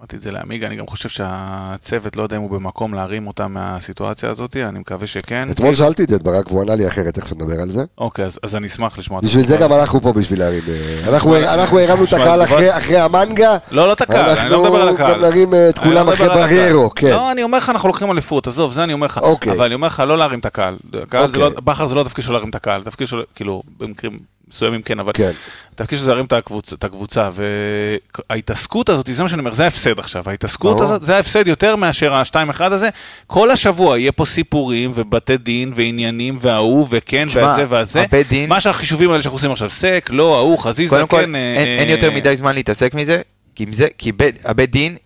אמרתי 0.01 0.17
את 0.17 0.23
זה 0.23 0.33
לעמיגה, 0.33 0.67
אני 0.67 0.77
גם 0.77 0.87
חושב 0.87 1.09
שהצוות, 1.09 2.17
לא 2.17 2.23
יודע 2.23 2.37
אם 2.37 2.43
הוא 2.43 2.51
במקום 2.51 2.95
להרים 2.95 3.27
אותם 3.27 3.53
מהסיטואציה 3.53 4.31
הזאת, 4.31 4.57
אני 4.57 4.79
מקווה 4.79 5.07
שכן. 5.07 5.51
אתמול 5.51 5.75
שאלתי 5.75 6.05
את 6.05 6.23
ברק 6.23 6.51
והוא 6.51 6.63
ענה 6.63 6.75
לי 6.75 6.89
אחרת, 6.89 7.15
תכף 7.15 7.33
נדבר 7.33 7.61
על 7.63 7.71
זה. 7.71 7.85
אוקיי, 7.99 8.25
אז, 8.25 8.39
אז 8.43 8.57
אני 8.57 8.67
אשמח 8.67 8.99
לשמוע. 8.99 9.21
בשביל 9.21 9.47
זה 9.47 9.57
גם 9.57 9.73
אנחנו 9.73 10.01
פה 10.01 10.13
בשביל 10.13 10.39
להרים. 10.39 10.63
אה, 10.69 11.55
אנחנו 11.55 11.79
הרמנו 11.79 12.05
את 12.05 12.13
הקהל 12.13 12.43
אחרי 12.43 12.99
המנגה. 12.99 13.57
לא, 13.71 13.87
לא 13.87 13.93
את 13.93 14.01
הקהל, 14.01 14.31
אני 14.31 14.51
לא 14.51 14.63
מדבר 14.65 14.83
על 14.83 14.89
הקהל. 14.89 15.07
אנחנו 15.07 15.23
גם 15.23 15.31
נרים 15.31 15.55
אה, 15.55 15.69
את 15.69 15.79
כולם 15.79 16.07
לא 16.07 16.15
אחרי 16.15 16.29
בריירו, 16.29 16.91
כן. 16.95 17.11
לא, 17.11 17.33
אני 17.33 17.43
אומר 17.43 17.59
לך, 17.59 17.71
אנחנו 17.71 17.89
לוקחים 17.89 18.11
אליפות, 18.11 18.47
עזוב, 18.47 18.73
זה 18.73 18.85
אני 18.85 18.93
אומר 18.93 19.07
לך. 19.07 19.19
אוקיי. 19.19 19.53
אבל 19.53 19.65
אני 19.65 19.75
אומר 19.75 19.87
לך, 19.87 20.03
לא 20.07 20.19
להרים 20.19 20.39
את 20.39 20.47
הקהל. 20.47 20.77
לא- 20.93 21.01
אוקיי. 21.01 21.51
בכר 21.65 21.87
זה 21.87 21.95
לא 21.95 22.01
התפקיד 22.01 22.25
שלו 22.25 22.33
להרים 22.33 22.51
את 22.51 22.55
הקהל, 22.55 22.81
התפקיד 22.81 23.07
שלו, 23.07 23.23
כאילו, 23.35 23.63
במקרים 23.79 24.19
מסוימים 24.51 24.83
כן, 24.83 25.01
אבל 25.01 25.13
כן. 25.15 25.31
התפקיד 25.73 25.99
שזה 25.99 26.11
להרים 26.11 26.25
את 26.25 26.33
הקבוצה, 26.33 26.77
את 26.77 26.85
הקבוצה, 26.85 27.29
וההתעסקות 27.33 28.89
הזאת, 28.89 29.07
זה 29.13 29.23
מה 29.23 29.29
שאני 29.29 29.41
אומר, 29.41 29.55
זה 29.55 29.65
ההפסד 29.65 29.99
עכשיו, 29.99 30.23
ההתעסקות 30.27 30.81
הזאת, 30.81 31.05
זה 31.05 31.17
ההפסד 31.17 31.49
יותר 31.49 31.77
מאשר 31.77 32.15
ה-2-1 32.15 32.63
הזה, 32.63 32.89
כל 33.27 33.51
השבוע 33.51 33.99
יהיה 33.99 34.13
פה 34.13 34.25
סיפורים 34.25 34.91
ובתי 34.95 35.37
דין 35.37 35.73
ועניינים 35.75 36.37
וההוא 36.41 36.87
וכן 36.91 37.29
שמה, 37.29 37.43
והזה 37.43 37.67
והזה, 37.69 38.05
דין... 38.29 38.49
מה 38.49 38.61
שהחישובים 38.61 39.11
האלה 39.11 39.23
שאנחנו 39.23 39.37
עושים 39.37 39.51
עכשיו, 39.51 39.71
סק, 39.71 40.09
לא, 40.13 40.37
ההוא, 40.37 40.59
חזיזה, 40.59 40.97
כן. 40.97 41.07
כל, 41.07 41.21
אין, 41.21 41.35
אה, 41.35 41.77
אין 41.79 41.89
יותר 41.91 42.11
מדי 42.11 42.37
זמן 42.37 42.55
להתעסק 42.55 42.95
מזה, 42.95 43.21
כי 43.55 43.67
זה, 43.73 43.87
כי 43.99 44.13
בית, 44.13 44.39
הבית 44.45 44.71
דין 44.71 44.97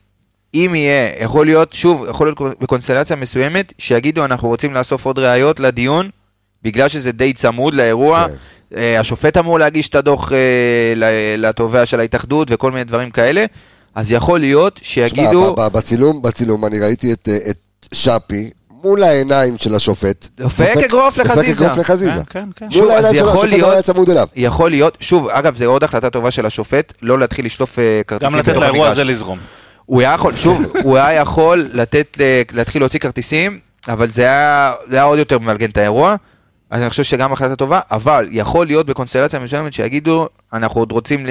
אם 0.55 0.73
יהיה, 0.75 1.11
יכול 1.21 1.47
להיות, 1.47 1.73
שוב, 1.73 2.07
יכול 2.09 2.27
להיות 2.27 2.61
בקונסטלציה 2.61 3.17
מסוימת, 3.17 3.73
שיגידו 3.79 4.25
אנחנו 4.25 4.49
רוצים 4.49 4.75
לאסוף 4.75 5.07
עוד 5.07 5.19
ראיות 5.19 5.61
לדיון, 5.61 6.11
בגלל 6.63 6.89
שזה 6.89 7.13
די 7.13 7.33
צמוד 7.33 7.75
לאירוע, 7.75 8.27
כן. 8.29 8.35
אה, 8.77 9.01
השופט 9.01 9.37
אמור 9.37 9.59
להגיש 9.59 9.89
את 9.89 9.95
הדוח 9.95 10.33
אה, 10.33 10.37
לתובע 11.37 11.87
של 11.87 12.01
ההתאחדות 12.01 12.49
וכל 12.51 12.73
מיני 12.73 12.85
דברים 12.85 13.11
כאלה, 13.11 13.45
אז 13.95 14.13
יכול 14.13 14.41
להיות 14.41 14.81
שיגידו... 14.83 15.55
שמע, 15.57 15.69
בצילום, 15.69 16.23
בצילום 16.23 16.65
אני 16.65 16.81
ראיתי 16.81 17.13
את, 17.13 17.29
אה, 17.29 17.51
את 17.51 17.59
שפי 17.95 18.51
מול 18.85 19.03
העיניים 19.03 19.59
של 19.59 19.75
השופט. 19.75 20.29
דופק 20.39 20.77
אגרוף 20.85 21.19
לחזיזה. 21.19 21.49
דופק 21.49 21.61
אגרוף 21.61 21.79
לחזיזה. 21.79 22.21
כן, 22.31 22.49
כן, 22.57 22.69
כן. 22.71 22.79
מול 22.79 22.91
העיניים 22.91 23.15
של 23.15 23.29
השופט 23.29 23.53
לא 23.53 23.73
היה 23.73 23.83
צמוד 23.83 24.11
אליו. 24.11 24.27
יכול 24.37 24.71
להיות, 24.71 24.97
שוב, 25.01 25.29
אגב, 25.29 25.57
זו 25.57 25.65
עוד 25.65 25.85
החלטה 25.85 26.11
טובה 26.11 26.31
של 26.31 26.47
השופט, 26.47 26.93
לא 27.03 27.19
להתחיל 27.19 27.47
לשלוף 27.47 27.79
כרטיסים. 28.07 28.33
גם 28.33 28.39
לתת 28.39 28.57
לאירוע 28.57 28.89
הזה 28.89 29.05
לזרום. 29.05 29.39
הוא 29.87 30.01
היה 30.01 30.13
יכול, 30.15 30.37
שוב, 30.37 30.63
הוא 30.83 30.97
היה 30.97 31.21
יכול 31.21 31.69
לתת, 31.73 32.17
להתחיל 32.53 32.83
להוציא 32.83 33.01
כרטיסים, 33.01 33.59
אבל 33.89 34.11
זה 34.11 34.23
היה, 34.23 34.73
זה 34.91 34.97
היה 34.97 35.05
עוד 35.05 35.19
יותר 35.19 35.39
ממלגן 35.39 35.71
את 35.71 35.77
האירוע. 35.77 36.17
אז 36.73 36.81
אני 36.81 36.91
חושב 36.91 37.03
שגם 37.03 37.33
החלטה 37.33 37.57
טובה, 37.57 37.81
אבל 37.91 38.29
יכול 38.31 38.67
להיות 38.67 38.87
בקונסטלציה 38.87 39.39
מסוימת 39.39 39.73
שיגידו, 39.73 40.29
אנחנו 40.53 40.81
עוד 40.81 40.93
רוצים, 40.93 41.27
ל... 41.27 41.31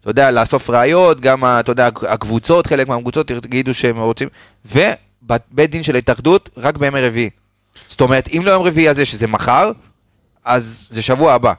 אתה 0.00 0.10
יודע, 0.10 0.30
לאסוף 0.30 0.70
ראיות, 0.70 1.20
גם, 1.20 1.44
אתה 1.44 1.72
יודע, 1.72 1.88
הקבוצות, 2.08 2.66
חלק 2.66 2.88
מהקבוצות 2.88 3.30
יגידו 3.30 3.74
שהם 3.74 3.98
רוצים, 3.98 4.28
ובית 4.66 5.70
דין 5.70 5.82
של 5.82 5.94
ההתאחדות 5.94 6.50
רק 6.56 6.76
בימי 6.76 7.00
רביעי. 7.00 7.30
זאת 7.88 8.00
אומרת, 8.00 8.28
אם 8.36 8.42
לא 8.44 8.50
יום 8.50 8.62
רביעי 8.62 8.88
הזה, 8.88 9.04
שזה 9.04 9.26
מחר, 9.26 9.72
אז 10.44 10.86
זה 10.90 11.02
שבוע 11.02 11.32
הבא. 11.32 11.52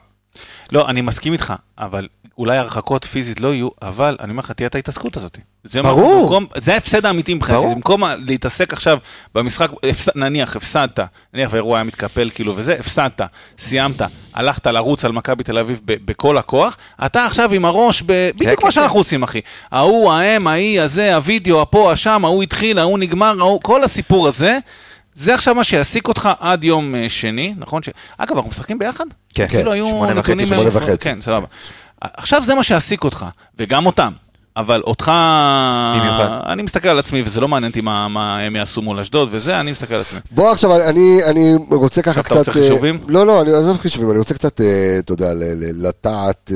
לא, 0.72 0.88
אני 0.88 1.00
מסכים 1.00 1.32
איתך, 1.32 1.54
אבל 1.78 2.08
אולי 2.38 2.56
הרחקות 2.56 3.04
פיזית 3.04 3.40
לא 3.40 3.54
יהיו, 3.54 3.68
אבל 3.82 4.16
אני 4.20 4.30
אומר 4.30 4.40
לך, 4.40 4.52
תהיה 4.52 4.66
את 4.66 4.74
ההתעסקות 4.74 5.16
הזאת. 5.16 5.38
זה 5.64 5.82
ברור. 5.82 6.22
במקום, 6.22 6.46
זה 6.56 6.74
ההפסד 6.74 7.06
האמיתי 7.06 7.34
מבחינתי, 7.34 7.74
במקום 7.74 8.02
להתעסק 8.26 8.72
עכשיו 8.72 8.98
במשחק, 9.34 9.70
הפס, 9.84 10.08
נניח, 10.14 10.56
הפסדת, 10.56 11.00
נניח 11.34 11.50
והאירוע 11.52 11.76
היה 11.76 11.84
מתקפל 11.84 12.30
כאילו 12.34 12.56
וזה, 12.56 12.76
הפסדת, 12.80 13.20
סיימת, 13.58 14.02
הלכת 14.34 14.66
לרוץ 14.66 15.04
על 15.04 15.12
מכבי 15.12 15.44
תל 15.44 15.58
אביב 15.58 15.80
בכל 15.84 16.38
הכוח, 16.38 16.76
אתה 17.06 17.26
עכשיו 17.26 17.52
עם 17.52 17.64
הראש, 17.64 18.02
ב, 18.06 18.30
בדיוק 18.34 18.60
כן, 18.60 18.66
מה 18.66 18.70
כן, 18.70 18.70
שאנחנו 18.70 18.94
כן. 18.94 18.98
עושים, 18.98 19.22
אחי. 19.22 19.40
ההוא, 19.70 20.12
ההם, 20.12 20.46
ההיא, 20.46 20.80
הזה, 20.80 21.14
הווידאו, 21.14 21.62
הפה, 21.62 21.92
השם, 21.92 22.24
ההוא 22.24 22.42
התחיל, 22.42 22.78
ההוא 22.78 22.98
נגמר, 22.98 23.34
ההוא, 23.40 23.60
כל 23.62 23.84
הסיפור 23.84 24.28
הזה. 24.28 24.58
זה 25.14 25.34
עכשיו 25.34 25.54
מה 25.54 25.64
שיעסיק 25.64 26.08
אותך 26.08 26.28
עד 26.40 26.64
יום 26.64 26.94
אה, 26.94 27.08
שני, 27.08 27.54
נכון? 27.56 27.82
ש... 27.82 27.88
אגב, 28.18 28.36
אנחנו 28.36 28.50
משחקים 28.50 28.78
ביחד? 28.78 29.04
כן, 29.34 29.46
כן, 29.48 29.62
שמונה 29.62 30.20
וחצי, 30.20 30.46
שמונה 30.46 30.68
וחצי. 30.72 30.96
כן, 31.00 31.18
סבבה. 31.22 31.46
עכשיו 32.00 32.42
זה 32.42 32.54
מה 32.54 32.62
שיעסיק 32.62 33.04
אותך, 33.04 33.26
וגם 33.58 33.86
אותם. 33.86 34.12
אבל 34.56 34.82
אותך, 34.86 35.12
במיוחד. 35.96 36.28
אני 36.46 36.62
מסתכל 36.62 36.88
על 36.88 36.98
עצמי, 36.98 37.22
וזה 37.22 37.40
לא 37.40 37.48
מעניין 37.48 37.70
אותי 37.70 37.80
מה, 37.80 38.08
מה 38.08 38.38
הם 38.38 38.56
יעשו 38.56 38.82
מול 38.82 39.00
אשדוד 39.00 39.28
וזה, 39.32 39.60
אני 39.60 39.70
מסתכל 39.70 39.94
על 39.94 40.00
עצמי. 40.00 40.18
בוא 40.30 40.52
עכשיו, 40.52 40.76
אני, 40.88 41.24
אני 41.24 41.54
רוצה 41.70 42.02
ככה 42.02 42.22
קצת... 42.22 42.32
אתה 42.32 42.38
רוצה 42.38 42.52
חישובים? 42.52 42.96
אה, 42.96 43.00
לא, 43.08 43.26
לא, 43.26 43.42
אני 43.42 43.50
עוזב 43.50 43.78
חישובים, 43.78 44.10
אני 44.10 44.18
רוצה 44.18 44.34
קצת, 44.34 44.60
אה, 44.60 44.96
אתה 44.98 45.12
יודע, 45.12 45.30
לטעת 45.82 46.52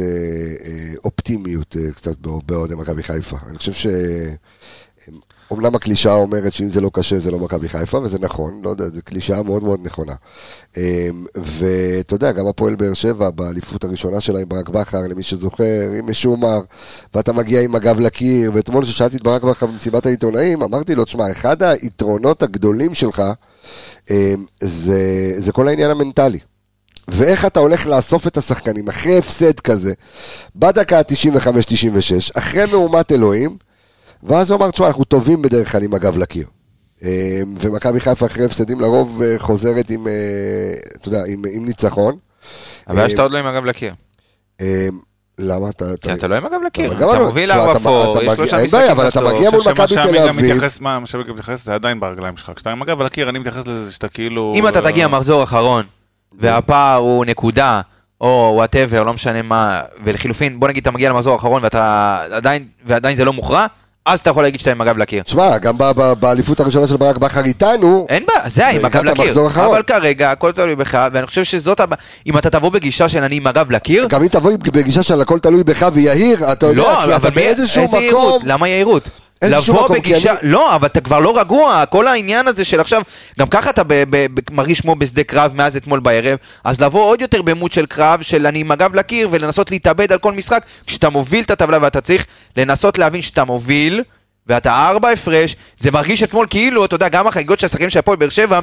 אופטימיות 1.05 1.77
קצת 1.97 2.17
באוהדי 2.47 2.75
מכבי 2.75 3.03
חיפה. 3.03 3.37
אני 3.51 3.59
חושב 3.59 3.73
ש... 3.73 3.87
אמנם 5.55 5.75
הקלישאה 5.75 6.15
אומרת 6.15 6.53
שאם 6.53 6.69
זה 6.69 6.81
לא 6.81 6.91
קשה 6.93 7.19
זה 7.19 7.31
לא 7.31 7.39
מכבי 7.39 7.69
חיפה, 7.69 7.99
וזה 7.99 8.19
נכון, 8.19 8.61
לא 8.65 8.71
יודע, 8.71 8.85
זו 8.85 9.01
קלישאה 9.05 9.43
מאוד 9.43 9.65
מאוד 9.65 9.81
נכונה. 9.83 10.15
אמ, 10.77 10.83
ואתה 11.37 12.15
יודע, 12.15 12.33
גם 12.33 12.47
הפועל 12.47 12.75
באר 12.75 12.95
שבע, 12.95 13.31
באליפות 13.31 13.85
הראשונה 13.85 14.21
שלה 14.21 14.41
עם 14.41 14.49
ברק 14.49 14.69
בכר, 14.69 15.01
למי 15.09 15.23
שזוכר, 15.23 15.91
עם 15.99 16.11
משומר, 16.11 16.61
ואתה 17.15 17.33
מגיע 17.33 17.61
עם 17.61 17.75
הגב 17.75 18.01
לקיר, 18.01 18.51
ואתמול 18.55 18.85
כששאלתי 18.85 19.17
את 19.17 19.23
ברק 19.23 19.43
בכר 19.43 19.67
במסיבת 19.67 20.07
העיתונאים, 20.07 20.63
אמרתי 20.63 20.95
לו, 20.95 21.05
תשמע, 21.05 21.31
אחד 21.31 21.63
היתרונות 21.63 22.43
הגדולים 22.43 22.95
שלך, 22.95 23.23
אמ, 24.11 24.45
זה, 24.61 25.35
זה 25.39 25.53
כל 25.53 25.69
העניין 25.69 25.91
המנטלי. 25.91 26.39
ואיך 27.09 27.45
אתה 27.47 27.61
הולך 27.61 27.87
לאסוף 27.87 28.27
את 28.27 28.37
השחקנים 28.37 28.89
אחרי 28.89 29.19
הפסד 29.19 29.61
כזה, 29.61 29.93
בדקה 30.57 30.99
ה-95-96, 30.99 32.31
אחרי 32.35 32.65
מהומת 32.67 33.13
אלוהים, 33.13 33.57
ואז 34.25 34.51
הוא 34.51 34.59
אמר, 34.59 34.71
תשמע, 34.71 34.87
אנחנו 34.87 35.05
טובים 35.05 35.43
בדרך 35.43 35.73
כלל 35.73 35.83
עם 35.83 35.95
הגב 35.95 36.19
לקיר. 36.19 36.47
אה, 37.03 37.41
ומכבי 37.61 38.01
חיפה 38.01 38.27
אחרי 38.27 38.45
הפסדים 38.45 38.81
לרוב 38.81 39.23
אה, 39.23 39.35
חוזרת 39.39 39.91
עם, 39.91 40.09
אה, 40.09 40.13
אתה 40.97 41.09
יודע, 41.09 41.19
עם, 41.29 41.43
עם 41.53 41.65
ניצחון. 41.65 42.17
אבל 42.89 43.09
שאתה 43.09 43.23
עוד 43.23 43.33
לא 43.33 43.39
עם 43.39 43.47
הגב 43.47 43.65
לקיר. 43.65 43.95
למה 45.39 45.71
אתה... 45.71 45.85
כי 46.01 46.13
אתה 46.13 46.29
לא 46.29 46.35
עם 46.35 46.47
הגב 46.47 46.61
לקיר, 46.67 46.93
אתה 46.93 47.19
מוביל 47.19 47.53
ארבע 47.53 47.79
פור, 47.79 48.23
יש 48.23 48.35
שלושה 48.35 48.65
משחקים 48.65 48.67
בסוף. 48.67 48.91
אבל 48.91 49.09
אתה 49.09 49.21
מגיע 49.21 49.51
מול 49.51 49.61
מכבי 49.61 49.95
תל 49.95 50.19
אביב. 50.29 50.63
מה 50.81 51.07
שאני 51.07 51.33
מתייחס, 51.33 51.65
זה 51.65 51.75
עדיין 51.75 52.01
ברגליים 52.01 52.37
שלך. 52.37 52.53
כשאתה 52.57 52.71
עם 52.71 52.83
הגב 52.83 53.03
לקיר, 53.03 53.29
אני 53.29 53.39
מתייחס 53.39 53.67
לזה 53.67 53.93
שאתה 53.93 54.09
כאילו... 54.09 54.53
אם 54.57 54.69
אתה 54.69 54.83
תגיע 54.83 55.09
מחזור 55.09 55.43
אחרון, 55.43 55.85
והפער 56.39 56.97
הוא 56.97 57.25
נקודה, 57.25 57.81
או 58.21 58.53
whatever, 58.57 59.05
לא 59.05 59.15
משנה 59.15 59.43
מה, 59.43 59.83
ולחילופין, 60.05 60.61
בוא 60.61 60.69
נגיד 60.69 60.81
אתה 60.81 60.91
מגיע 60.91 61.11
למחזור 61.11 61.33
האחרון 61.33 61.63
ועדיין 62.85 63.17
זה 63.17 63.25
לא 63.25 63.33
מוכרע, 63.33 63.67
אז 64.07 64.21
אתה 64.21 64.31
יכול 64.31 64.43
להגיד 64.43 64.61
שאתה 64.61 64.71
עם 64.71 64.81
הגב 64.81 64.99
לקיר. 64.99 65.23
תשמע, 65.23 65.59
גם 65.59 65.79
באליפות 66.21 66.61
הראשונה 66.61 66.89
של 66.89 66.97
ברק 66.97 67.19
בכר 67.19 67.45
איתנו... 67.45 68.07
אין 68.09 68.25
בעיה, 68.27 68.51
זה 68.51 68.69
עם 68.69 68.85
הגב 68.85 69.05
לקיר. 69.05 69.33
אבל 69.55 69.83
כרגע, 69.83 70.31
הכל 70.31 70.53
תלוי 70.53 70.77
בך, 70.77 70.99
ואני 71.13 71.27
חושב 71.27 71.45
שזאת 71.45 71.81
הבעיה. 71.81 72.01
אם 72.27 72.39
אתה 72.39 72.51
תבוא 72.51 72.71
בגישה 72.71 73.09
של 73.09 73.23
אני 73.23 73.37
עם 73.37 73.47
הגב 73.47 73.71
לקיר... 73.71 74.07
גם 74.09 74.23
אם 74.23 74.29
תבוא 74.29 74.53
בגישה 74.59 75.03
של 75.03 75.21
הכל 75.21 75.39
תלוי 75.39 75.65
בך 75.65 75.89
ויהיר, 75.93 76.53
אתה 76.53 76.67
יודע, 76.67 76.83
לא, 76.83 77.17
אתה 77.17 77.31
באיזשהו 77.31 77.85
מקום... 77.85 78.39
למה 78.45 78.69
יהירות? 78.69 79.09
לבוא 79.43 79.89
בגישה, 79.89 80.33
אני... 80.33 80.51
לא, 80.51 80.75
אבל 80.77 80.87
אתה 80.87 81.01
כבר 81.01 81.19
לא 81.19 81.41
רגוע, 81.41 81.87
כל 81.87 82.09
העניין 82.09 82.49
הזה 82.49 82.65
של 82.65 82.81
עכשיו, 82.81 83.03
גם 83.39 83.49
ככה 83.49 83.71
אתה 83.71 83.85
ב- 83.85 83.95
ב- 83.95 84.27
ב- 84.35 84.55
מרגיש 84.55 84.81
כמו 84.81 84.97
בשדה 84.97 85.25
קרב 85.25 85.53
מאז 85.55 85.77
אתמול 85.77 86.01
בערב, 86.01 86.39
אז 86.65 86.81
לבוא 86.81 87.05
עוד 87.05 87.21
יותר 87.21 87.43
במות 87.43 87.73
של 87.73 87.87
קרב, 87.87 88.23
של 88.23 88.47
אני 88.47 88.59
עם 88.59 88.71
הגב 88.71 88.95
לקיר, 88.95 89.29
ולנסות 89.31 89.71
להתאבד 89.71 90.13
על 90.13 90.19
כל 90.19 90.33
משחק, 90.33 90.65
כשאתה 90.87 91.09
מוביל 91.09 91.45
את 91.45 91.51
הטבלה 91.51 91.79
ואתה 91.83 92.01
צריך 92.01 92.27
לנסות 92.57 92.99
להבין 92.99 93.23
שאתה 93.23 93.45
מוביל, 93.45 94.03
ואתה 94.47 94.89
ארבע 94.89 95.11
הפרש, 95.11 95.57
זה 95.79 95.91
מרגיש 95.91 96.23
אתמול 96.23 96.47
כאילו, 96.51 96.85
אתה 96.85 96.95
יודע, 96.95 97.09
גם 97.09 97.27
החגיגות 97.27 97.61
של 97.61 97.67
השחקנים 97.67 97.91
של 97.91 97.99
הפועל 97.99 98.17
באר 98.17 98.29
שבע, 98.29 98.61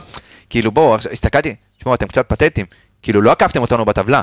כאילו 0.50 0.72
בואו, 0.72 0.98
הסתכלתי, 1.12 1.56
תשמעו, 1.80 1.96
אתם 1.96 2.08
קצת 2.08 2.30
פתטיים, 2.30 2.66
כאילו 3.02 3.22
לא 3.22 3.32
עקפתם 3.32 3.62
אותנו 3.62 3.86
בטבלה. 3.86 4.22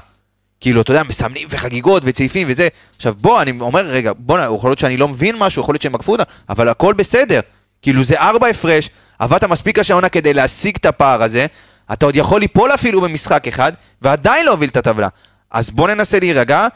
כאילו, 0.60 0.80
אתה 0.80 0.90
יודע, 0.90 1.02
מסמנים 1.02 1.48
וחגיגות 1.50 2.02
וצעיפים 2.06 2.46
וזה. 2.50 2.68
עכשיו, 2.96 3.14
בוא, 3.20 3.42
אני 3.42 3.52
אומר, 3.60 3.86
רגע, 3.86 4.12
בוא, 4.18 4.38
יכול 4.38 4.70
להיות 4.70 4.78
שאני 4.78 4.96
לא 4.96 5.08
מבין 5.08 5.36
משהו, 5.36 5.62
יכול 5.62 5.72
להיות 5.72 5.82
שהם 5.82 5.94
עקפו 5.94 6.12
אותה, 6.12 6.22
אבל 6.48 6.68
הכל 6.68 6.94
בסדר. 6.94 7.40
כאילו, 7.82 8.04
זה 8.04 8.20
ארבע 8.20 8.46
הפרש, 8.46 8.90
עבדת 9.18 9.44
מספיק 9.44 9.78
השעונה 9.78 10.08
כדי 10.08 10.34
להשיג 10.34 10.76
את 10.80 10.86
הפער 10.86 11.22
הזה, 11.22 11.46
אתה 11.92 12.06
עוד 12.06 12.16
יכול 12.16 12.40
ליפול 12.40 12.74
אפילו 12.74 13.00
במשחק 13.00 13.48
אחד, 13.48 13.72
ועדיין 14.02 14.44
להוביל 14.44 14.68
את 14.68 14.76
הטבלה. 14.76 15.08
אז 15.50 15.70
בוא 15.70 15.88
ננסה 15.88 16.18
להירגע, 16.18 16.68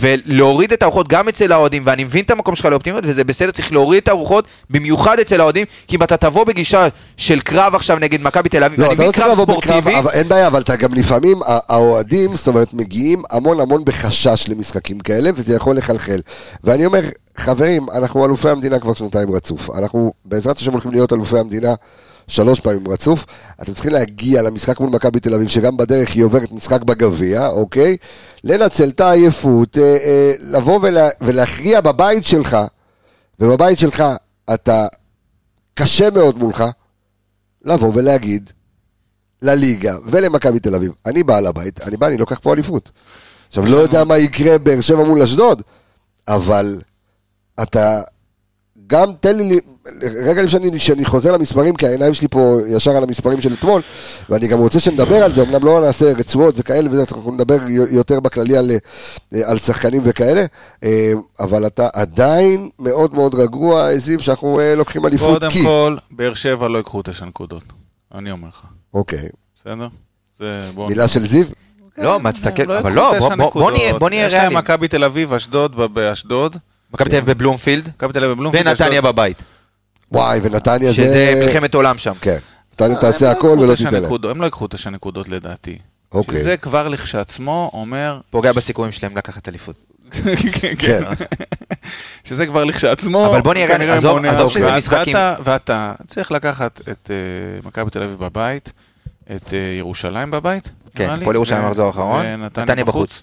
ולהוריד 0.00 0.72
את 0.72 0.82
הארוחות 0.82 1.08
גם 1.08 1.28
אצל 1.28 1.52
האוהדים, 1.52 1.82
ואני 1.86 2.04
מבין 2.04 2.24
את 2.24 2.30
המקום 2.30 2.56
שלך 2.56 2.64
לאופטימיות, 2.66 3.04
וזה 3.06 3.24
בסדר, 3.24 3.50
צריך 3.50 3.72
להוריד 3.72 4.02
את 4.02 4.08
הארוחות, 4.08 4.44
במיוחד 4.70 5.18
אצל 5.18 5.40
האוהדים, 5.40 5.66
כי 5.88 5.96
אם 5.96 6.02
אתה 6.02 6.16
תבוא 6.16 6.44
בגישה 6.44 6.88
של 7.16 7.40
קרב 7.40 7.74
עכשיו 7.74 7.98
נגד 7.98 8.22
מכבי 8.22 8.48
תל 8.48 8.64
אביב, 8.64 8.80
לא, 8.80 8.92
אתה 8.92 9.06
לא 9.06 9.12
צריך 9.12 9.26
לבוא 9.26 9.44
בקרב, 9.44 9.88
אבל 9.88 10.10
אין 10.10 10.28
בעיה, 10.28 10.46
אבל 10.46 10.60
אתה 10.60 10.76
גם 10.76 10.94
לפעמים, 10.94 11.40
האוהדים, 11.46 12.36
זאת 12.36 12.48
אומרת, 12.48 12.74
מגיעים 12.74 13.22
המון 13.30 13.60
המון 13.60 13.84
בחשש 13.84 14.48
למשחקים 14.48 15.00
כאלה, 15.00 15.30
וזה 15.34 15.56
יכול 15.56 15.76
לחלחל. 15.76 16.20
ואני 16.64 16.86
אומר, 16.86 17.02
חברים, 17.36 17.90
אנחנו 17.90 18.24
אלופי 18.24 18.48
המדינה 18.48 18.78
כבר 18.78 18.94
שנתיים 18.94 19.30
רצוף. 19.30 19.70
אנחנו 19.70 20.12
בעזרת 20.24 20.58
השם 20.58 20.72
הולכים 20.72 20.90
להיות 20.90 21.12
אלופי 21.12 21.38
המדינה. 21.38 21.74
שלוש 22.28 22.60
פעמים 22.60 22.88
רצוף. 22.88 23.26
אתם 23.62 23.74
צריכים 23.74 23.92
להגיע 23.92 24.42
למשחק 24.42 24.80
מול 24.80 24.90
מכבי 24.90 25.20
תל 25.20 25.34
אביב, 25.34 25.48
שגם 25.48 25.76
בדרך 25.76 26.10
היא 26.10 26.24
עוברת 26.24 26.52
משחק 26.52 26.82
בגביע, 26.82 27.46
אוקיי? 27.46 27.96
לנצל 28.44 28.88
את 28.88 29.00
העייפות, 29.00 29.78
אה, 29.78 29.82
אה, 29.82 30.32
לבוא 30.40 30.78
ולה, 30.82 31.08
ולהכריע 31.20 31.80
בבית 31.80 32.24
שלך, 32.24 32.56
ובבית 33.40 33.78
שלך 33.78 34.04
אתה 34.54 34.86
קשה 35.74 36.10
מאוד 36.10 36.38
מולך, 36.38 36.64
לבוא 37.64 37.92
ולהגיד 37.94 38.50
לליגה 39.42 39.96
ולמכבי 40.06 40.60
תל 40.60 40.74
אביב, 40.74 40.92
אני 41.06 41.22
בעל 41.22 41.46
הבית, 41.46 41.80
אני 41.80 41.96
בא, 41.96 42.06
אני 42.06 42.16
לוקח 42.16 42.38
פה 42.42 42.52
אליפות. 42.54 42.90
עכשיו, 43.48 43.66
לא 43.66 43.76
יודע 43.76 44.04
מה 44.04 44.18
יקרה 44.18 44.58
באר 44.58 44.80
שבע 44.80 45.04
מול 45.04 45.22
אשדוד, 45.22 45.62
אבל 46.28 46.80
אתה 47.62 48.00
גם 48.86 49.12
תן 49.20 49.36
לי, 49.36 49.60
רגע 50.26 50.42
לפני 50.42 50.78
שאני 50.78 51.04
חוזר 51.04 51.32
למספרים, 51.32 51.76
כי 51.76 51.86
העיניים 51.86 52.14
שלי 52.14 52.28
פה 52.28 52.58
ישר 52.66 52.90
על 52.90 53.02
המספרים 53.02 53.40
של 53.40 53.52
אתמול, 53.52 53.82
ואני 54.28 54.48
גם 54.48 54.58
רוצה 54.58 54.80
שנדבר 54.80 55.16
על 55.16 55.34
זה, 55.34 55.42
אמנם 55.42 55.64
לא 55.64 55.80
נעשה 55.80 56.12
רצועות 56.12 56.54
וכאלה, 56.58 56.90
וזה, 56.90 57.00
אנחנו 57.00 57.32
נדבר 57.32 57.56
יותר 57.90 58.20
בכללי 58.20 58.56
על, 58.56 58.70
על 59.44 59.58
שחקנים 59.58 60.00
וכאלה, 60.04 60.44
אה, 60.84 61.12
אבל 61.40 61.66
אתה 61.66 61.88
עדיין 61.92 62.68
מאוד 62.78 63.14
מאוד 63.14 63.34
רגוע, 63.34 63.98
זיו, 63.98 64.20
שאנחנו 64.20 64.60
אה, 64.60 64.74
לוקחים 64.74 65.06
אליפות 65.06 65.44
כי... 65.44 65.62
קודם 65.62 65.64
כל, 65.64 65.96
באר 66.10 66.34
שבע 66.34 66.68
לא 66.68 66.78
ייקחו 66.78 67.02
תשע 67.04 67.24
נקודות, 67.24 67.62
אני 68.14 68.30
אומר 68.30 68.48
לך. 68.48 68.62
אוקיי. 68.94 69.28
בסדר? 69.60 69.88
מילה 70.88 71.08
של 71.08 71.20
זיו? 71.20 71.44
לא, 71.98 72.20
מה 72.20 72.32
תסתכל, 72.32 72.72
אבל 72.72 72.92
לא, 72.92 73.12
בוא 73.52 73.70
נהיה 73.70 73.92
ריאליים. 74.00 74.26
יש 74.26 74.34
להם 74.34 74.56
מכבי 74.56 74.88
תל 74.88 75.04
אביב, 75.04 75.34
אשדוד, 75.34 75.94
באשדוד. 75.94 76.56
מכבי 76.94 77.10
תל 77.10 77.16
אביב 77.16 77.30
בבלומפילד, 77.30 77.88
מכבי 77.88 78.12
תל 78.12 78.24
אביב 78.24 78.36
בבלומפילד, 78.36 78.66
ונתניה 78.66 79.02
בבית. 79.02 79.42
וואי, 80.12 80.40
ונתניה 80.42 80.88
זה... 80.88 80.94
שזה 80.94 81.42
מלחמת 81.46 81.74
עולם 81.74 81.98
שם. 81.98 82.12
כן. 82.20 82.38
נתניה 82.72 82.96
אה, 82.96 83.00
תעשה 83.00 83.30
הכל 83.30 83.56
ולא 83.60 83.74
תיתן 83.74 84.02
להם. 84.02 84.12
הם 84.30 84.40
לא 84.40 84.44
ייקחו 84.44 84.66
תשע 84.66 84.90
נקודות 84.90 85.28
לדעתי. 85.28 85.78
אוקיי. 86.12 86.38
שזה 86.38 86.56
כבר 86.56 86.88
לכשעצמו 86.88 87.70
אומר... 87.72 88.20
פוגע 88.30 88.52
בסיכויים 88.52 88.92
שלהם 88.92 89.16
לקחת 89.16 89.48
אליפות. 89.48 89.76
כן. 90.78 91.02
שזה 92.24 92.46
כבר 92.46 92.64
לכשעצמו, 92.64 93.26
אבל 93.26 93.40
בוא 93.40 93.54
נראה, 93.54 93.96
עזוב 94.32 94.52
שזה 94.52 94.76
משחקים. 94.76 95.16
ואתה 95.44 95.92
צריך 96.06 96.32
לקחת 96.32 96.80
את 96.90 97.10
אה, 97.10 97.68
מכבי 97.68 97.90
תל 97.90 98.02
אביב 98.02 98.18
בבית, 98.18 98.72
את 99.36 99.54
אה, 99.54 99.58
ירושלים 99.78 100.30
בבית, 100.30 100.70
כן, 100.94 101.10
הפועל 101.10 101.36
ירושלים 101.36 101.64
מחזור 101.64 101.86
האחרון, 101.86 102.26
נתניה 102.26 102.84
בחוץ. 102.84 103.22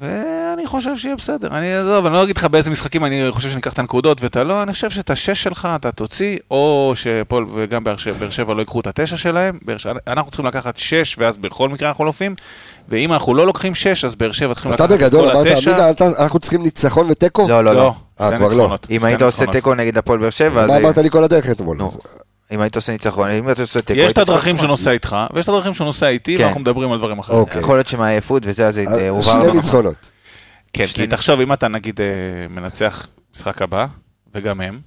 ואני 0.00 0.66
חושב 0.66 0.96
שיהיה 0.96 1.16
בסדר. 1.16 1.48
אני 1.48 1.76
אעזוב, 1.76 2.06
אני 2.06 2.14
לא 2.14 2.22
אגיד 2.22 2.36
לך 2.36 2.44
באיזה 2.44 2.70
משחקים 2.70 3.04
אני 3.04 3.26
חושב 3.30 3.48
שאני 3.48 3.60
אקח 3.60 3.72
את 3.72 3.78
הנקודות 3.78 4.22
ואתה 4.22 4.44
לא, 4.44 4.62
אני 4.62 4.72
חושב 4.72 4.90
שאת 4.90 5.10
השש 5.10 5.42
שלך 5.42 5.68
אתה 5.76 5.92
תוציא, 5.92 6.38
או 6.50 6.92
שפול 6.94 7.46
וגם 7.54 7.84
באר 7.84 7.96
שבע 8.30 8.54
לא 8.54 8.60
ייקחו 8.60 8.80
את 8.80 8.86
התשע 8.86 9.16
שלהם. 9.16 9.58
אנחנו 10.06 10.30
צריכים 10.30 10.46
לקחת 10.46 10.76
שש, 10.76 11.18
ואז 11.18 11.36
בכל 11.36 11.68
מקרה 11.68 11.88
אנחנו 11.88 12.04
לופים, 12.04 12.34
ואם 12.88 13.12
אנחנו 13.12 13.34
לא 13.34 13.46
לוקחים 13.46 13.74
שש, 13.74 14.04
אז 14.04 14.14
באר 14.14 14.32
שבע 14.32 14.54
צריכים 14.54 14.72
לקחת 14.72 14.84
את 14.84 14.88
כל 14.88 14.94
התשע. 14.94 15.06
אתה 15.06 15.16
בגדול 15.16 15.36
אמרת, 15.36 15.98
עמיגה, 16.00 16.22
אנחנו 16.24 16.38
צריכים 16.38 16.62
ניצחון 16.62 17.06
ותיקו? 17.10 17.48
לא, 17.48 17.64
לא, 17.64 17.74
לא. 17.74 17.94
אה, 18.20 18.36
כבר 18.36 18.54
לא. 18.54 18.74
אם 18.90 19.04
היית 19.04 19.22
עושה 19.22 19.46
תיקו 19.46 19.74
נגד 19.74 19.98
הפועל 19.98 20.18
באר 20.18 20.30
שבע, 20.30 20.66
מה 20.66 20.76
אמרת 20.76 20.98
לי 20.98 21.10
כל 21.10 21.24
הדרך 21.24 21.50
אתמול? 21.50 21.78
אם 22.52 22.60
היית 22.60 22.76
עושה 22.76 22.92
ניצחון, 22.92 23.30
אם 23.30 23.46
היית 23.46 23.60
עושה 23.60 23.82
תיקו, 23.82 24.00
יש 24.00 24.12
את 24.12 24.18
הדרכים 24.18 24.58
שהוא 24.58 24.68
נוסע 24.68 24.90
איתך, 24.90 25.16
ויש 25.32 25.44
את 25.44 25.48
הדרכים 25.48 25.74
שהוא 25.74 25.84
נוסע 25.84 26.08
איתי, 26.08 26.36
ואנחנו 26.36 26.60
מדברים 26.60 26.92
על 26.92 26.98
דברים 26.98 27.18
אחרים. 27.18 27.44
יכול 27.58 27.76
להיות 27.76 27.86
שמעייפות 27.86 28.42
וזה, 28.46 28.66
אז 28.66 28.80
הובהר. 29.08 29.42
שני 29.42 29.52
ניצחונות. 29.52 30.10
כן, 30.72 30.86
כי 30.86 31.06
תחשוב, 31.06 31.40
אם 31.40 31.52
אתה 31.52 31.68
נגיד 31.68 32.00
אה, 32.00 32.06
מנצח 32.48 33.06
משחק 33.34 33.62
הבא, 33.62 33.86
וגם 34.34 34.60
הם, 34.60 34.80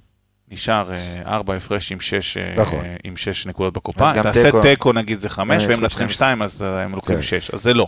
נשאר 0.48 0.92
אה, 0.92 1.22
ארבע 1.26 1.54
הפרש 1.54 1.92
עם 1.92 2.00
שש, 2.00 2.36
אה, 2.36 2.54
נכון. 2.56 2.84
עם 3.04 3.16
שש 3.16 3.46
נקודות 3.46 3.74
בקופה, 3.74 4.12
תעשה 4.22 4.50
תיקו 4.62 4.92
נגיד 4.92 5.18
זה 5.18 5.28
חמש, 5.28 5.64
והם 5.68 5.80
מנצחים 5.80 6.08
שתיים, 6.08 6.42
אז 6.42 6.62
הם 6.62 6.94
לוקחים 6.94 7.16
כן. 7.16 7.22
שש, 7.22 7.50
אז 7.50 7.62
זה 7.62 7.74
לא. 7.74 7.86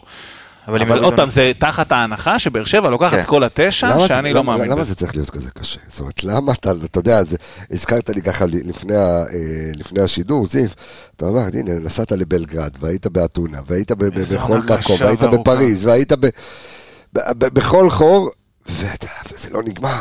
אבל, 0.68 0.82
אבל 0.82 1.04
עוד 1.04 1.16
פעם, 1.16 1.28
זה 1.28 1.52
תחת 1.58 1.92
ההנחה 1.92 2.38
שבאר 2.38 2.64
שבע 2.64 2.90
לוקחת 2.90 3.12
כן. 3.12 3.22
כל 3.22 3.44
התשע, 3.44 4.06
שאני 4.08 4.28
זה, 4.28 4.34
לא 4.34 4.44
מאמין 4.44 4.64
בזה. 4.64 4.74
למה 4.74 4.84
זה 4.84 4.94
צריך 4.94 5.16
להיות 5.16 5.30
כזה 5.30 5.50
קשה? 5.50 5.80
זאת 5.88 6.00
אומרת, 6.00 6.24
למה 6.24 6.52
אתה, 6.52 6.72
אתה 6.84 6.98
יודע, 6.98 7.24
זה, 7.24 7.36
הזכרת 7.70 8.10
לי 8.10 8.22
ככה 8.22 8.44
לפני, 8.46 8.94
לפני 9.74 10.02
השידור, 10.02 10.46
זיו, 10.46 10.68
אתה 11.16 11.26
אומר, 11.26 11.42
הנה, 11.54 11.70
נסעת 11.80 12.12
לבלגרד, 12.12 12.70
והיית 12.80 13.06
באתונה, 13.06 13.58
והיית 13.66 13.92
בכל 13.92 14.58
מקום, 14.58 14.96
והיית 15.00 15.22
בפריז, 15.22 15.86
והיית 15.86 16.12
ב... 16.12 16.26
בכל 17.38 17.90
חור, 17.90 18.30
וזה 18.68 19.50
לא 19.50 19.62
נגמר. 19.62 20.00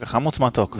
זה 0.00 0.06
חמוץ 0.06 0.38
מתוק. 0.40 0.76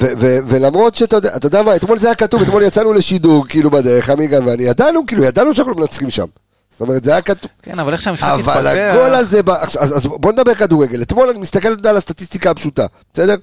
ולמרות 0.46 0.94
שאתה 0.94 1.16
יודע, 1.16 1.36
אתה 1.36 1.46
יודע 1.46 1.62
מה, 1.62 1.76
אתמול 1.76 1.98
זה 1.98 2.06
היה 2.06 2.14
כתוב, 2.14 2.42
אתמול 2.42 2.62
יצאנו 2.62 2.92
לשידור, 2.92 3.46
כאילו 3.48 3.70
בדרך, 3.70 4.10
עמיגה 4.10 4.38
ואני, 4.46 4.62
ידענו, 4.62 5.06
כאילו, 5.06 5.24
ידענו 5.24 5.54
שאנחנו 5.54 5.74
מנצחים 5.74 6.10
שם. 6.10 6.26
זאת 6.72 6.80
אומרת, 6.80 7.04
זה 7.04 7.12
היה 7.12 7.22
כתוב. 7.22 7.50
כן, 7.62 7.78
אבל 7.78 7.92
איך 7.92 8.02
שהמשחק 8.02 8.28
התפתח... 8.38 8.56
אבל 8.56 8.66
הגול 8.66 9.14
הזה, 9.14 9.40
אז 9.80 10.06
בוא 10.06 10.32
נדבר 10.32 10.54
כדורגל. 10.54 11.02
אתמול 11.02 11.28
אני 11.28 11.38
מסתכל 11.38 11.68
על 11.88 11.96
הסטטיסטיקה 11.96 12.50
הפשוטה, 12.50 12.86
בסדר? 13.14 13.34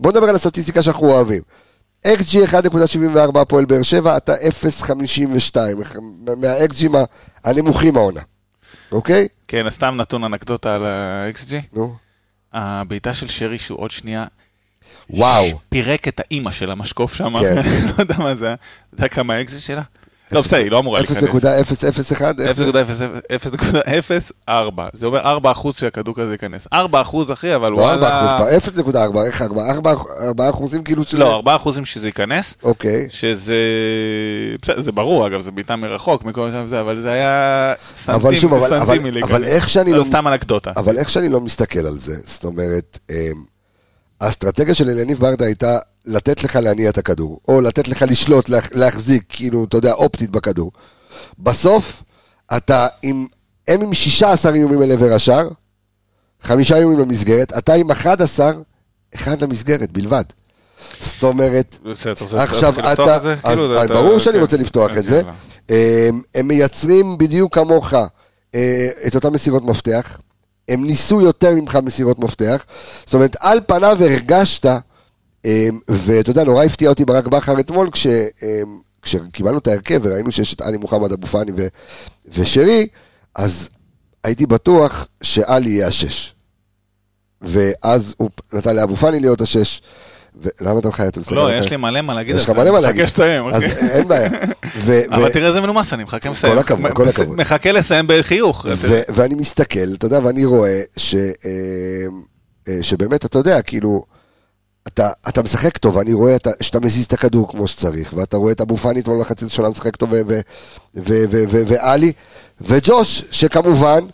בוא 0.00 0.12
נדבר 0.12 0.28
על 0.28 0.34
הסטטיסטיקה 0.34 0.82
שאנחנו 0.82 1.10
אוהבים. 1.10 1.42
XG 2.06 2.50
1.74 2.50 3.38
הפועל 3.40 3.64
באר 3.64 3.82
שבע, 3.82 4.16
אתה 4.16 4.34
0.52, 4.34 5.56
מה-XG 6.36 6.88
הנמוכים 7.44 7.96
העונה. 7.96 8.20
אוקיי? 8.92 9.28
כן, 9.48 9.70
סתם 9.70 9.94
נתון 9.96 10.24
אנקדוטה 10.24 10.74
על 10.74 10.86
ה-XG. 10.86 11.54
נו. 11.72 11.94
הבעיטה 12.52 13.14
של 13.14 13.28
שרי 13.28 13.58
שהוא 13.58 13.78
עוד 13.80 13.90
שנייה... 13.90 14.24
וואו. 15.10 15.58
פירק 15.68 16.08
את 16.08 16.20
האימא 16.20 16.52
של 16.52 16.70
המשקוף 16.70 17.14
שם, 17.14 17.40
כן. 17.40 17.62
לא 17.86 17.94
יודע 17.98 18.14
מה 18.18 18.34
זה, 18.34 18.54
אתה 18.54 18.96
יודע 18.96 19.08
כמה 19.08 19.34
ה-XG 19.34 19.58
שלה? 19.58 19.82
לא, 20.32 20.40
בסדר, 20.40 20.58
היא 20.58 20.70
לא 20.70 20.78
אמורה 20.78 21.00
להיכנס. 21.00 21.24
0.001? 21.24 22.22
0.004. 24.48 24.52
זה 24.92 25.06
אומר 25.06 25.20
4 25.20 25.50
אחוז 25.50 25.76
שהכדור 25.76 26.14
כזה 26.14 26.32
ייכנס. 26.32 26.66
4 26.72 27.00
אחוז, 27.00 27.32
אחי, 27.32 27.54
אבל 27.54 27.72
לא 27.72 27.76
וואלה... 27.76 27.96
לא 27.96 28.06
4 28.06 28.36
אחוז, 28.36 28.74
0.4, 28.78 29.18
איך 29.26 29.42
4? 29.42 29.92
4 30.20 30.50
אחוזים 30.50 30.82
כאילו 30.82 31.04
שזה... 31.04 31.18
לא, 31.18 31.34
4 31.34 31.56
אחוזים 31.56 31.84
שזה 31.84 32.08
ייכנס. 32.08 32.56
אוקיי. 32.62 33.06
שזה... 33.10 33.54
בסדר, 34.62 34.80
זה 34.80 34.92
ברור, 34.92 35.26
אגב, 35.26 35.40
זה 35.40 35.50
בעיטה 35.50 35.76
מרחוק, 35.76 36.24
מכל 36.24 36.50
שם 36.50 36.66
זה, 36.66 36.80
אבל 36.80 37.00
זה 37.00 37.10
היה 37.10 37.72
סנטים 37.94 38.52
וסנטים 38.52 39.02
מלהיכנס. 39.02 39.30
אבל 39.30 39.44
איך 39.44 39.68
שאני 39.68 39.92
לא... 39.92 40.04
סתם 40.04 40.28
אנקדוטה. 40.28 40.72
אבל 40.76 40.98
איך 40.98 41.10
שאני 41.10 41.28
לא 41.28 41.40
מסתכל 41.40 41.86
על 41.86 41.98
זה, 41.98 42.16
זאת 42.26 42.44
אומרת... 42.44 42.98
אמ, 44.22 44.26
האסטרטגיה 44.26 44.74
של 44.74 44.90
אליניב 44.90 45.18
ברדה 45.18 45.44
הייתה 45.44 45.78
לתת 46.06 46.44
לך 46.44 46.56
להניע 46.56 46.90
את 46.90 46.98
הכדור, 46.98 47.40
או 47.48 47.60
לתת 47.60 47.88
לך 47.88 48.04
לשלוט, 48.08 48.50
להחזיק, 48.72 49.24
כאילו, 49.28 49.64
אתה 49.64 49.76
יודע, 49.76 49.92
אופטית 49.92 50.30
בכדור. 50.30 50.70
בסוף, 51.38 52.02
אתה 52.56 52.86
עם, 53.02 53.26
הם 53.68 53.82
עם 53.82 53.94
16 53.94 54.54
איומים 54.54 54.82
אל 54.82 54.92
עבר 54.92 55.12
השאר, 55.12 55.48
חמישה 56.42 56.76
איומים 56.76 57.00
למסגרת, 57.00 57.52
אתה 57.58 57.74
עם 57.74 57.90
11, 57.90 58.52
אחד 59.14 59.42
למסגרת 59.42 59.92
בלבד. 59.92 60.24
זאת 61.02 61.22
אומרת, 61.22 61.78
עכשיו 62.36 62.74
אתה, 62.92 63.18
כאילו, 63.42 63.80
אז 63.80 63.88
ברור 63.88 64.18
שאני 64.18 64.38
רוצה 64.38 64.56
לפתוח 64.56 64.90
את 64.98 65.04
זה, 65.04 65.22
הם 66.34 66.48
מייצרים 66.48 67.18
בדיוק 67.18 67.54
כמוך 67.54 67.94
אה, 68.54 68.88
את 69.06 69.14
אותן 69.14 69.28
מסירות 69.28 69.62
מפתח, 69.64 70.20
הם 70.68 70.84
ניסו 70.84 71.20
יותר 71.20 71.54
ממך 71.54 71.76
מסירות 71.76 72.18
מפתח. 72.18 72.64
זאת 73.04 73.14
אומרת, 73.14 73.36
על 73.40 73.60
פניו 73.66 73.96
הרגשת, 74.00 74.66
אמ, 75.44 75.80
ואתה 75.88 76.30
יודע, 76.30 76.44
נורא 76.44 76.64
הפתיע 76.64 76.88
אותי 76.88 77.04
ברק 77.04 77.26
בכר 77.26 77.60
אתמול, 77.60 77.90
כש, 77.90 78.06
אמ, 78.06 78.80
כשקיבלנו 79.02 79.58
את 79.58 79.66
ההרכב 79.66 80.00
וראינו 80.02 80.32
שיש 80.32 80.54
את 80.54 80.60
עלי 80.60 80.76
מוחמד 80.76 81.12
אבו 81.12 81.26
פאני 81.26 81.52
ו, 81.56 81.66
ושרי, 82.28 82.86
אז 83.34 83.68
הייתי 84.24 84.46
בטוח 84.46 85.08
שעלי 85.22 85.70
יהיה 85.70 85.86
השש. 85.86 86.34
ואז 87.40 88.14
הוא 88.16 88.30
נתן 88.52 88.76
לאבו 88.76 88.96
פאני 88.96 89.20
להיות 89.20 89.40
השש, 89.40 89.82
למה 90.60 90.78
אתה 90.80 90.88
מחייך? 90.88 91.10
לא, 91.32 91.54
יש 91.54 91.70
לי 91.70 91.76
מלא 91.76 92.00
מה 92.00 92.14
להגיד 92.14 92.32
על 92.34 92.38
זה. 92.38 92.44
יש 92.44 92.50
לך 92.50 92.56
מלא 92.56 92.70
מה 92.70 92.80
להגיד. 92.80 93.02
מחכה 93.02 93.08
שתסיים, 93.08 93.46
אז 93.46 93.62
אין 93.90 94.08
בעיה. 94.08 94.30
אבל 95.16 95.30
תראה 95.32 95.48
איזה 95.48 95.60
מנומס 95.60 95.92
אני, 95.92 96.04
מחכה 96.04 96.30
לסיים. 96.30 96.52
כל 96.52 96.58
הכבוד, 96.58 96.92
כל 96.92 97.08
הכבוד. 97.08 97.36
מחכה 97.36 97.72
לסיים 97.72 98.04
בחיוך. 98.08 98.66
ואני 99.08 99.34
מסתכל, 99.34 99.94
אתה 99.94 100.06
יודע, 100.06 100.20
ואני 100.22 100.44
רואה 100.44 100.82
שבאמת, 102.80 103.24
אתה 103.24 103.38
יודע, 103.38 103.62
כאילו, 103.62 104.04
אתה, 104.88 105.10
אתה 105.28 105.42
משחק 105.42 105.76
טוב, 105.76 105.98
אני 105.98 106.12
רואה 106.12 106.36
אתה, 106.36 106.50
שאתה 106.60 106.80
מזיז 106.80 107.04
את 107.04 107.12
הכדור 107.12 107.48
כמו 107.50 107.68
שצריך, 107.68 108.12
ואתה 108.16 108.36
רואה 108.36 108.52
את 108.52 108.60
אבו 108.60 108.76
פאני 108.76 109.00
אתמול 109.00 109.20
בחצי 109.20 109.48
שנה 109.48 109.68
משחק 109.68 109.96
טוב, 109.96 110.12
ואלי, 110.94 112.12
וג'וש, 112.60 113.24
שכמובן, 113.30 114.04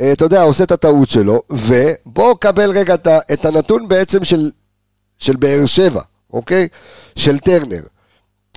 אה, 0.00 0.12
אתה 0.12 0.24
יודע, 0.24 0.42
עושה 0.42 0.64
את 0.64 0.72
הטעות 0.72 1.10
שלו, 1.10 1.42
ובוא 1.50 2.34
קבל 2.40 2.70
רגע 2.70 2.94
את 3.32 3.44
הנתון 3.44 3.88
בעצם 3.88 4.24
של, 4.24 4.50
של 5.22 5.36
באר 5.36 5.66
שבע, 5.66 6.02
אוקיי? 6.32 6.68
של 7.16 7.38
טרנר. 7.38 7.82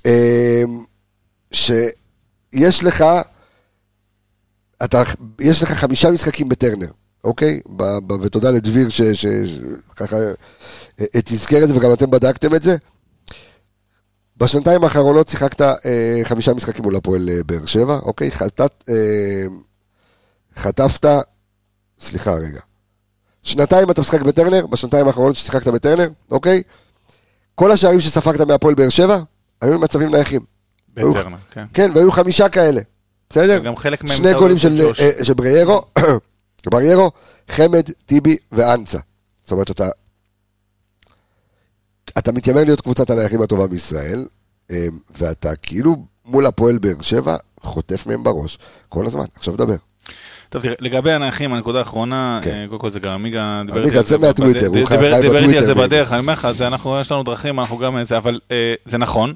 אה, 0.05 0.63
שיש 1.51 2.83
לך, 2.83 3.03
אתה, 4.83 5.03
יש 5.39 5.63
לך 5.63 5.71
חמישה 5.71 6.11
משחקים 6.11 6.49
בטרנר, 6.49 6.91
אוקיי? 7.23 7.59
ותודה 8.21 8.51
לדביר 8.51 8.89
שככה 8.89 10.15
תזכר 11.11 11.63
את 11.63 11.67
זה, 11.67 11.77
וגם 11.77 11.93
אתם 11.93 12.11
בדקתם 12.11 12.55
את 12.55 12.63
זה. 12.63 12.75
בשנתיים 14.37 14.83
האחרונות 14.83 15.29
שיחקת 15.29 15.61
אה, 15.61 16.21
חמישה 16.23 16.53
משחקים 16.53 16.83
מול 16.83 16.95
הפועל 16.95 17.29
אה, 17.29 17.43
באר 17.45 17.65
שבע, 17.65 17.99
אוקיי? 18.03 18.31
חטאת, 18.31 18.83
אה, 18.89 19.45
חטפת, 20.57 21.05
סליחה 21.99 22.33
רגע. 22.33 22.59
שנתיים 23.45 23.91
אתה 23.91 24.01
משחק 24.01 24.21
בטרנר, 24.21 24.65
בשנתיים 24.67 25.07
האחרונות 25.07 25.35
ששיחקת 25.35 25.67
בטרנר, 25.67 26.09
אוקיי? 26.31 26.61
כל 27.55 27.71
השערים 27.71 27.99
שספגת 27.99 28.41
מהפועל 28.41 28.75
באר 28.75 28.89
שבע, 28.89 29.19
היו 29.61 29.79
במצבים 29.79 30.09
נייחים. 30.15 30.41
בטרנר, 30.93 31.37
כן. 31.51 31.65
כן, 31.73 31.91
והיו 31.95 32.11
חמישה 32.11 32.49
כאלה, 32.49 32.81
בסדר? 33.29 33.59
גם 33.59 33.77
חלק 33.77 34.03
מהם... 34.03 34.17
שני 34.17 34.33
גולים 34.33 34.57
של, 34.57 34.81
אה, 34.99 35.25
של 35.25 35.33
בריירו, 35.33 35.81
בריירו, 36.71 37.11
חמד, 37.51 37.83
טיבי 38.05 38.37
ואנסה. 38.51 38.99
זאת 39.43 39.51
אומרת, 39.51 39.71
אתה 39.71 39.89
אתה 42.17 42.31
מתיימר 42.31 42.63
להיות 42.63 42.81
קבוצת 42.81 43.09
הנייחים 43.09 43.41
הטובה 43.41 43.67
בישראל, 43.67 44.27
אמ, 44.69 44.75
ואתה 45.17 45.55
כאילו 45.55 45.95
מול 46.25 46.45
הפועל 46.45 46.77
באר 46.77 47.01
שבע, 47.01 47.37
חוטף 47.61 48.07
מהם 48.07 48.23
בראש 48.23 48.59
כל 48.89 49.05
הזמן. 49.05 49.25
עכשיו 49.35 49.57
דבר. 49.57 49.75
טוב, 50.55 50.63
תראה, 50.63 50.75
לגבי 50.79 51.11
הנייחים, 51.11 51.53
הנקודה 51.53 51.79
האחרונה, 51.79 52.39
כן. 52.43 52.61
אה, 52.61 52.67
קודם 52.67 52.79
כל 52.79 52.89
זה 52.89 52.99
גם 52.99 53.11
עמיגה 53.11 53.61
דיבר 53.65 53.85
איתי 53.85 53.97
על 53.97 54.05
זה. 54.05 54.15
עמיגה, 54.15 54.17
צא 54.17 54.17
מהטוויטר, 54.17 54.67
הוא 54.67 54.85
חי 54.87 54.95
בטוויטר. 54.95 55.21
דיבר 55.21 55.43
איתי 55.43 55.57
על 55.57 55.65
זה 55.65 55.75
בדרך, 55.75 56.11
אני 56.11 56.19
אומר 56.19 56.33
לך, 56.33 56.47
יש 57.01 57.11
לנו 57.11 57.23
דרכים, 57.23 57.59
אנחנו 57.59 57.77
גם 57.77 58.03
זה, 58.03 58.17
אבל 58.17 58.39
אה, 58.51 58.73
זה 58.85 58.97
נכון. 58.97 59.33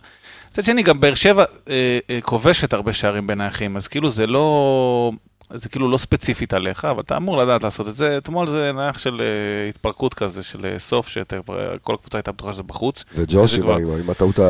מצד 0.52 0.64
שני, 0.64 0.84
גם 0.84 1.00
באר 1.00 1.14
שבע 1.14 1.44
אה, 1.70 2.20
כובשת 2.22 2.74
הרבה 2.74 2.94
שערים 2.94 3.28
בנייחים, 3.28 3.78
אז 3.78 3.88
כאילו 3.88 4.10
זה 4.10 4.28
לא... 4.28 5.12
זה 5.54 5.70
כאילו 5.70 5.92
לא 5.92 5.98
ספציפית 5.98 6.54
עליך, 6.54 6.86
אבל 6.86 7.02
אתה 7.02 7.18
אמור 7.18 7.38
לדעת 7.38 7.64
לעשות 7.64 7.88
את 7.88 7.96
זה. 7.96 8.18
אתמול 8.18 8.48
זה 8.48 8.72
נייח 8.76 8.98
של 8.98 9.18
uh, 9.18 9.70
התפרקות 9.70 10.14
כזה, 10.14 10.44
של 10.44 10.60
uh, 10.60 10.80
סוף, 10.80 11.08
שכל 11.08 11.94
הקבוצה 11.94 12.18
הייתה 12.18 12.32
בטוחה 12.32 12.54
שזה 12.54 12.64
בחוץ. 12.64 13.04
וג'וש 13.16 13.56
עם, 13.56 13.62
כבר... 13.62 13.76
עם 13.76 14.10
הטעות 14.10 14.40
ה... 14.40 14.44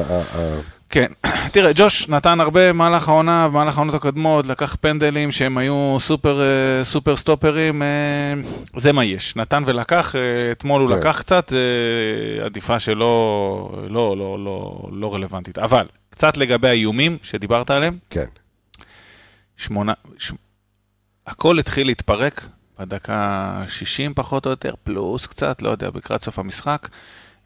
כן, 0.89 1.11
תראה, 1.53 1.71
ג'וש 1.75 2.09
נתן 2.09 2.39
הרבה 2.39 2.69
במהלך 2.73 3.09
העונה, 3.09 3.47
במהלך 3.47 3.77
העונות 3.77 3.95
הקודמות, 3.95 4.45
לקח 4.45 4.75
פנדלים 4.81 5.31
שהם 5.31 5.57
היו 5.57 5.97
סופר, 5.99 6.41
uh, 6.41 6.85
סופר 6.85 7.17
סטופרים, 7.17 7.81
uh, 7.81 8.79
זה 8.79 8.91
מה 8.91 9.05
יש. 9.05 9.35
נתן 9.35 9.63
ולקח, 9.65 10.15
uh, 10.15 10.17
אתמול 10.51 10.81
הוא 10.81 10.89
כן. 10.89 10.95
לקח 10.99 11.19
קצת, 11.19 11.53
עדיפה 12.45 12.79
שלא 12.79 13.85
לא, 13.89 14.17
לא, 14.17 14.43
לא, 14.45 14.89
לא 14.91 15.13
רלוונטית. 15.13 15.57
אבל, 15.59 15.85
קצת 16.09 16.37
לגבי 16.37 16.67
האיומים 16.67 17.17
שדיברת 17.21 17.69
עליהם. 17.69 17.97
כן. 18.09 18.25
שמונה... 19.57 19.93
ש... 20.17 20.31
הכל 21.27 21.59
התחיל 21.59 21.87
להתפרק 21.87 22.47
בדקה 22.79 23.63
60 23.67 24.13
פחות 24.13 24.45
או 24.45 24.51
יותר, 24.51 24.73
פלוס 24.83 25.27
קצת, 25.27 25.61
לא 25.61 25.69
יודע, 25.69 25.89
לקראת 25.95 26.23
סוף 26.23 26.39
המשחק. 26.39 26.87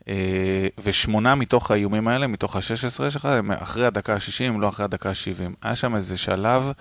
אה, 0.08 0.68
ושמונה 0.84 1.36
מתוך 1.36 1.72
האיומים 1.72 2.08
האלה, 2.08 2.28
מתוך 2.28 2.56
ה-16 2.56 3.10
שלך, 3.10 3.26
הם 3.26 3.52
אחרי 3.52 3.86
הדקה 3.86 4.14
ה-60, 4.14 4.60
לא 4.60 4.70
אחרי 4.70 4.86
הדקה 4.86 5.10
ה-70. 5.10 5.56
היה 5.62 5.76
שם 5.76 5.96
איזה 5.96 6.18
שלב 6.18 6.72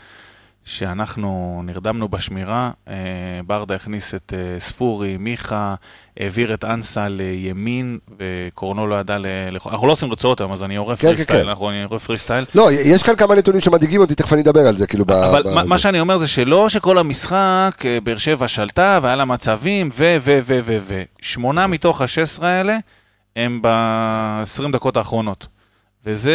שאנחנו 0.65 1.63
נרדמנו 1.65 2.09
בשמירה, 2.09 2.71
אה, 2.89 2.95
ברדה 3.47 3.75
הכניס 3.75 4.15
את 4.15 4.33
אה, 4.37 4.61
ספורי, 4.61 5.17
מיכה, 5.17 5.75
העביר 6.21 6.55
את 6.55 6.65
אנסה 6.65 7.09
לימין, 7.09 7.99
וקורנו 8.19 8.87
לא 8.87 8.95
ידע 8.95 9.19
ל... 9.19 9.27
אנחנו 9.67 9.87
לא 9.87 9.93
עושים 9.93 10.13
רצועות 10.13 10.41
היום, 10.41 10.53
אז 10.53 10.63
אני 10.63 10.77
עורף 10.77 11.01
כן, 11.01 11.09
פרי 11.09 11.23
סטייל, 11.23 11.43
כן. 11.43 11.49
אנחנו 11.49 11.71
עורף 11.89 12.05
פרי 12.05 12.19
סטייל. 12.19 12.45
לא, 12.55 12.69
יש 12.73 13.03
כאן 13.03 13.17
כמה 13.17 13.35
נתונים 13.35 13.61
שמדאיגים 13.61 14.01
אותי, 14.01 14.15
תכף 14.15 14.33
אני 14.33 14.43
אדבר 14.43 14.61
על 14.61 14.75
זה, 14.75 14.87
כאילו... 14.87 15.05
אבל 15.05 15.43
ב- 15.43 15.67
מה 15.67 15.79
שאני 15.79 16.01
אומר 16.01 16.19
זה 16.19 16.29
שלא 16.29 16.69
שכל 16.69 16.99
המשחק, 16.99 17.85
באר 18.03 18.19
שבע 18.19 18.49
שלטה, 18.49 18.99
והיה 19.03 19.17
לה 19.17 19.25
מצבים, 19.25 19.89
ו... 19.93 20.17
ו... 20.21 20.39
ו... 20.43 20.59
ו... 20.65 20.77
ו... 20.81 21.03
שמונה 21.21 21.67
מתוך 21.67 22.03
ה-16 22.03 22.45
האלה 22.45 22.79
הם 23.37 23.63
ב-20 23.63 24.73
דקות 24.73 24.97
האחרונות. 24.97 25.47
וזה 26.07 26.35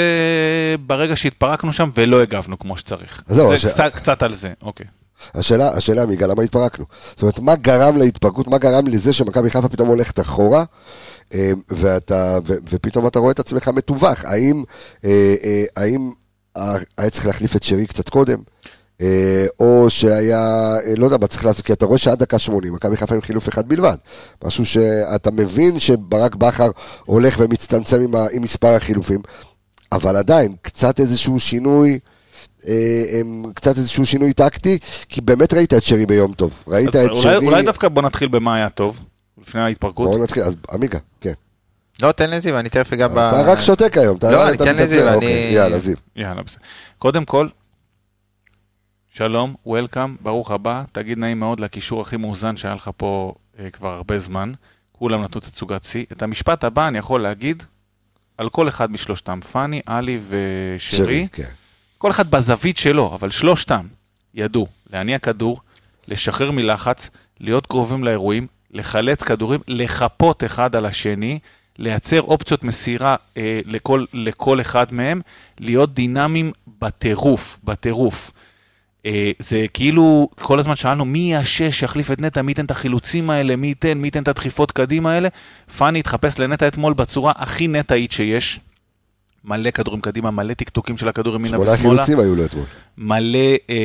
ברגע 0.85 1.15
שהתפרקנו 1.15 1.73
שם 1.73 1.89
ולא 1.95 2.21
הגבנו 2.21 2.59
כמו 2.59 2.77
שצריך. 2.77 3.23
זהו, 3.27 3.47
זה 3.47 3.55
הש... 3.55 3.65
קצת, 3.65 3.91
קצת 3.95 4.23
על 4.23 4.33
זה, 4.33 4.53
אוקיי. 4.61 4.85
השאלה, 5.35 5.69
השאלה 5.69 6.05
מיגה, 6.05 6.27
למה 6.27 6.43
התפרקנו? 6.43 6.85
זאת 7.09 7.21
אומרת, 7.21 7.39
מה 7.39 7.55
גרם 7.55 7.97
להתפרקות, 7.97 8.47
מה 8.47 8.57
גרם 8.57 8.87
לזה 8.87 9.13
שמכבי 9.13 9.49
חיפה 9.49 9.69
פתאום 9.69 9.87
הולכת 9.87 10.19
אחורה, 10.19 10.63
אה, 11.33 11.51
ואתה, 11.69 12.37
ו, 12.47 12.53
ופתאום 12.69 13.07
אתה 13.07 13.19
רואה 13.19 13.31
את 13.31 13.39
עצמך 13.39 13.67
מתווך? 13.67 14.25
האם, 14.25 14.63
אה, 15.05 15.35
אה, 15.43 15.63
האם 15.75 16.11
היה 16.97 17.09
צריך 17.09 17.25
להחליף 17.25 17.55
את 17.55 17.63
שרי 17.63 17.87
קצת 17.87 18.09
קודם? 18.09 18.39
או 19.59 19.89
שהיה, 19.89 20.75
לא 20.97 21.05
יודע 21.05 21.17
מה 21.17 21.27
צריך 21.27 21.45
לעשות, 21.45 21.65
כי 21.65 21.73
אתה 21.73 21.85
רואה 21.85 21.97
שעד 21.97 22.19
דקה 22.19 22.39
80, 22.39 22.73
מכבי 22.73 22.97
חיפה 22.97 23.15
עם 23.15 23.21
חילוף 23.21 23.49
אחד 23.49 23.67
בלבד. 23.67 23.97
משהו 24.43 24.65
שאתה 24.65 25.31
מבין 25.31 25.79
שברק 25.79 26.35
בכר 26.35 26.69
הולך 27.05 27.35
ומצטמצם 27.39 28.01
עם, 28.01 28.15
עם 28.31 28.41
מספר 28.41 28.67
החילופים. 28.67 29.21
אבל 29.91 30.15
עדיין, 30.15 30.55
קצת 30.61 30.99
איזשהו 30.99 31.39
שינוי, 31.39 31.99
אה, 32.67 33.21
קצת 33.53 33.77
איזשהו 33.77 34.05
שינוי 34.05 34.33
טקטי, 34.33 34.77
כי 35.09 35.21
באמת 35.21 35.53
ראית 35.53 35.73
את 35.73 35.83
שרי 35.83 36.05
ביום 36.05 36.33
טוב. 36.33 36.63
ראית 36.67 36.89
את 36.89 36.95
אולי, 36.95 37.21
שרי... 37.21 37.47
אולי 37.47 37.63
דווקא 37.63 37.87
בוא 37.87 38.01
נתחיל 38.01 38.27
במה 38.27 38.55
היה 38.55 38.69
טוב, 38.69 38.99
לפני 39.41 39.61
ההתפרקות. 39.61 40.07
בואו 40.07 40.23
נתחיל, 40.23 40.43
אז 40.43 40.55
עמיגה, 40.71 40.99
כן. 41.21 41.33
לא, 42.01 42.11
תן 42.11 42.29
לזיו, 42.29 42.59
אני 42.59 42.69
תכף 42.69 42.93
אגע 42.93 43.07
ב... 43.07 43.17
אתה 43.17 43.41
רק 43.41 43.59
שותק 43.59 43.97
היום. 43.97 44.17
לא, 44.23 44.49
אני 44.49 44.57
תן 44.57 44.75
לזיו, 44.75 45.07
אני... 45.07 45.15
אוקיי, 45.15 45.53
יאללה, 45.53 45.79
זיו. 45.79 45.95
יאללה, 46.15 46.43
בסדר. 46.43 46.61
קודם 46.99 47.25
כל, 47.25 47.47
שלום, 49.17 49.55
וולקאם, 49.65 50.15
ברוך 50.21 50.51
הבא, 50.51 50.83
תגיד 50.91 51.17
נעים 51.17 51.39
מאוד 51.39 51.59
לקישור 51.59 52.01
הכי 52.01 52.17
מאוזן 52.17 52.57
שהיה 52.57 52.75
לך 52.75 52.89
פה 52.97 53.33
אה, 53.59 53.69
כבר 53.69 53.93
הרבה 53.93 54.19
זמן. 54.19 54.51
כולם 54.91 55.23
נתנו 55.23 55.41
תצוגת 55.41 55.83
שיא. 55.83 56.05
את 56.11 56.21
המשפט 56.21 56.63
הבא 56.63 56.87
אני 56.87 56.97
יכול 56.97 57.21
להגיד 57.21 57.63
על 58.37 58.49
כל 58.49 58.67
אחד 58.67 58.91
משלושתם, 58.91 59.39
פאני, 59.51 59.81
עלי 59.85 60.19
ושרי. 60.27 60.77
שרי, 60.97 61.27
כן. 61.31 61.49
כל 61.97 62.11
אחד 62.11 62.31
בזווית 62.31 62.77
שלו, 62.77 63.13
אבל 63.13 63.29
שלושתם 63.29 63.87
ידעו 64.33 64.67
להניע 64.93 65.19
כדור, 65.19 65.59
לשחרר 66.07 66.51
מלחץ, 66.51 67.09
להיות 67.39 67.67
קרובים 67.67 68.03
לאירועים, 68.03 68.47
לחלץ 68.71 69.23
כדורים, 69.23 69.59
לחפות 69.67 70.43
אחד 70.43 70.75
על 70.75 70.85
השני, 70.85 71.39
לייצר 71.77 72.21
אופציות 72.21 72.63
מסירה 72.63 73.15
אה, 73.37 73.59
לכל, 73.65 74.05
לכל 74.13 74.61
אחד 74.61 74.93
מהם, 74.93 75.21
להיות 75.59 75.93
דינמיים 75.93 76.51
בטירוף, 76.81 77.59
בטירוף. 77.63 78.31
אה, 79.07 79.31
זה 79.39 79.65
כאילו, 79.73 80.29
כל 80.35 80.59
הזמן 80.59 80.75
שאלנו 80.75 81.05
מי 81.05 81.19
יהיה 81.19 81.39
השש 81.39 81.79
שיחליף 81.79 82.11
את 82.11 82.21
נטע, 82.21 82.41
מי 82.41 82.51
ייתן 82.51 82.65
את 82.65 82.71
החילוצים 82.71 83.29
האלה, 83.29 83.55
מי 83.55 83.67
ייתן, 83.67 83.97
מי 83.97 84.07
ייתן 84.07 84.23
את 84.23 84.27
הדחיפות 84.27 84.71
קדימה 84.71 85.11
האלה. 85.11 85.29
פאני 85.77 85.99
התחפש 85.99 86.39
לנטע 86.39 86.67
אתמול 86.67 86.93
בצורה 86.93 87.31
הכי 87.35 87.67
נטעית 87.67 88.11
שיש. 88.11 88.59
מלא 89.43 89.71
כדורים 89.71 90.01
קדימה, 90.01 90.31
מלא 90.31 90.53
טקטוקים 90.53 90.97
של 90.97 91.07
הכדור 91.07 91.35
ימינה 91.35 91.59
ושמאלה. 91.59 91.77
שמונה 91.77 92.03
חילוצים 92.03 92.19
היו 92.19 92.35
לו 92.35 92.45
אתמול. 92.45 92.65
מלא 92.97 93.37
אה, 93.69 93.75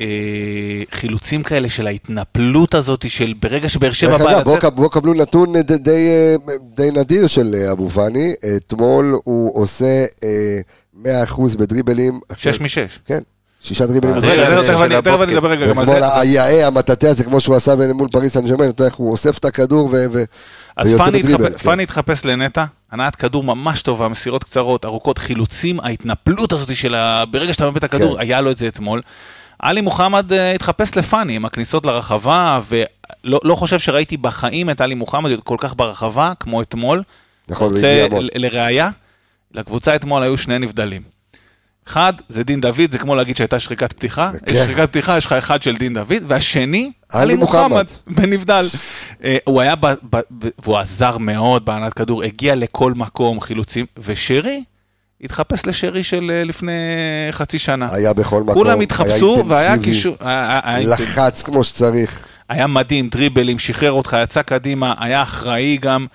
אה, 0.00 0.82
חילוצים 0.90 1.42
כאלה 1.42 1.68
של 1.68 1.86
ההתנפלות 1.86 2.74
הזאת, 2.74 3.10
של 3.10 3.34
ברגע 3.40 3.68
שבאר 3.68 3.92
שבע 3.92 4.18
בא 4.18 4.30
לצאת... 4.30 4.44
בואו 4.44 4.70
בוא 4.74 4.88
קבלו 4.88 5.14
נתון 5.14 5.56
די, 5.56 5.78
די, 5.78 6.36
די 6.76 6.90
נדיר 6.90 7.26
של 7.26 7.54
אה, 7.54 7.72
אבו 7.72 7.90
פאני. 7.90 8.34
אתמול 8.56 9.18
הוא 9.24 9.62
עושה 9.62 10.04
אה, 10.24 11.24
100% 11.24 11.56
בדריבלים. 11.58 12.20
שש 12.36 12.60
משש. 12.60 12.98
כן. 13.04 13.22
שישה 13.66 13.86
דריבלים. 13.86 14.14
אז 14.14 14.24
רגע, 14.24 14.62
תכף 14.62 14.80
אני 14.80 14.98
אדבר 14.98 15.50
רגע 15.50 15.66
גם 15.66 15.78
על 15.78 15.86
זה. 15.86 16.18
היאה, 16.20 16.66
המטאטא 16.66 17.06
הזה, 17.06 17.24
כמו 17.24 17.40
שהוא 17.40 17.56
עשה 17.56 17.74
מול 17.94 18.08
פריס 18.08 18.34
סן 18.34 18.46
ג'רמן, 18.46 18.68
אתה 18.68 18.82
יודע 18.82 18.84
איך 18.84 18.94
הוא 18.94 19.12
אוסף 19.12 19.38
את 19.38 19.44
הכדור 19.44 19.88
ויוצא 19.92 21.10
בדריבל. 21.10 21.54
אז 21.54 21.62
פאני 21.62 21.82
התחפש 21.82 22.24
לנטע, 22.24 22.64
הנעת 22.92 23.16
כדור 23.16 23.44
ממש 23.44 23.82
טובה, 23.82 24.08
מסירות 24.08 24.44
קצרות, 24.44 24.84
ארוכות, 24.84 25.18
חילוצים, 25.18 25.80
ההתנפלות 25.80 26.52
הזאת 26.52 26.76
של 26.76 26.94
ברגע 27.30 27.52
שאתה 27.52 27.66
מביא 27.66 27.78
את 27.78 27.84
הכדור, 27.84 28.14
כן. 28.14 28.20
היה 28.20 28.40
לו 28.40 28.50
את 28.50 28.56
זה 28.56 28.68
אתמול. 28.68 29.02
עלי 29.58 29.80
מוחמד 29.80 30.32
uh, 30.32 30.34
התחפש 30.54 30.96
לפאני 30.96 31.36
עם 31.36 31.44
הכניסות 31.44 31.86
לרחבה, 31.86 32.60
ולא 32.68 33.40
לא 33.44 33.54
חושב 33.54 33.78
שראיתי 33.78 34.16
בחיים 34.16 34.70
את 34.70 34.80
עלי 34.80 34.94
מוחמד 34.94 35.30
כל 35.44 35.56
כך 35.60 35.74
ברחבה 35.76 36.32
כמו 36.40 36.62
אתמול. 36.62 37.02
נכון, 37.48 37.72
רוצה, 37.74 38.06
לראיה, 38.34 38.90
לקבוצה 39.54 39.96
אתמול 39.96 40.22
היו 40.22 40.38
שני 40.38 40.58
נבדלים. 40.58 41.15
אחד, 41.88 42.12
זה 42.28 42.44
דין 42.44 42.60
דוד, 42.60 42.90
זה 42.90 42.98
כמו 42.98 43.14
להגיד 43.14 43.36
שהייתה 43.36 43.58
שריקת 43.58 43.92
פתיחה. 43.92 44.30
כן. 44.46 44.54
יש 44.54 44.58
שריקת 44.58 44.88
פתיחה, 44.88 45.16
יש 45.16 45.26
לך 45.26 45.32
אחד 45.32 45.62
של 45.62 45.76
דין 45.76 45.94
דוד, 45.94 46.22
והשני, 46.28 46.92
עלי 47.08 47.36
מוחמד, 47.36 47.86
בנבדל. 48.16 48.66
אה, 49.24 49.36
הוא 49.44 49.60
היה, 49.60 49.76
ב, 49.76 49.86
ב, 49.86 49.94
ב, 50.12 50.48
והוא 50.64 50.76
עזר 50.78 51.18
מאוד 51.18 51.64
בהנעת 51.64 51.94
כדור, 51.94 52.22
הגיע 52.22 52.54
לכל 52.54 52.92
מקום, 52.94 53.40
חילוצים, 53.40 53.86
ושרי, 53.98 54.64
התחפש 55.20 55.66
לשרי 55.66 56.02
של 56.02 56.30
אה, 56.34 56.44
לפני 56.44 56.72
חצי 57.30 57.58
שנה. 57.58 57.88
היה 57.92 58.12
בכל 58.12 58.42
מקום, 58.42 58.54
כולם 58.54 58.80
התחפשו, 58.80 59.44
והיה 59.48 59.78
קישור... 59.78 60.16
לחץ 60.84 61.42
כמו 61.42 61.64
שצריך. 61.64 62.26
היה 62.48 62.66
מדהים, 62.66 63.08
דריבלים, 63.08 63.58
שחרר 63.58 63.92
אותך, 63.92 64.16
יצא 64.22 64.42
קדימה, 64.42 64.94
היה 64.98 65.22
אחראי 65.22 65.76
גם. 65.80 66.06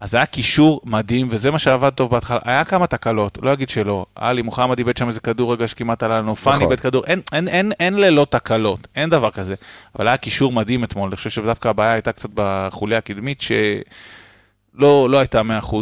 אז 0.00 0.14
היה 0.14 0.26
קישור 0.26 0.80
מדהים, 0.84 1.28
וזה 1.30 1.50
מה 1.50 1.58
שעבד 1.58 1.90
טוב 1.90 2.10
בהתחלה. 2.10 2.38
היה 2.44 2.64
כמה 2.64 2.86
תקלות, 2.86 3.38
לא 3.42 3.52
אגיד 3.52 3.68
שלא. 3.68 4.06
עלי 4.14 4.42
מוחמד 4.42 4.78
איבד 4.78 4.96
שם 4.96 5.08
איזה 5.08 5.20
כדור 5.20 5.52
רגע 5.52 5.68
שכמעט 5.68 6.02
עלה 6.02 6.18
לנו, 6.18 6.36
פאני 6.36 6.56
נכון. 6.56 6.66
איבד 6.66 6.80
כדור, 6.80 7.04
אין, 7.06 7.20
אין, 7.32 7.48
אין, 7.48 7.72
אין 7.80 7.94
ללא 7.94 8.26
תקלות, 8.30 8.88
אין 8.96 9.10
דבר 9.10 9.30
כזה. 9.30 9.54
אבל 9.98 10.08
היה 10.08 10.16
קישור 10.16 10.52
מדהים 10.52 10.84
אתמול, 10.84 11.08
אני 11.08 11.16
חושב 11.16 11.30
שדווקא 11.30 11.68
הבעיה 11.68 11.92
הייתה 11.92 12.12
קצת 12.12 12.30
בחוליה 12.34 12.98
הקדמית, 12.98 13.40
שלא 13.40 15.10
לא 15.10 15.18
הייתה 15.18 15.40
100% 15.40 15.74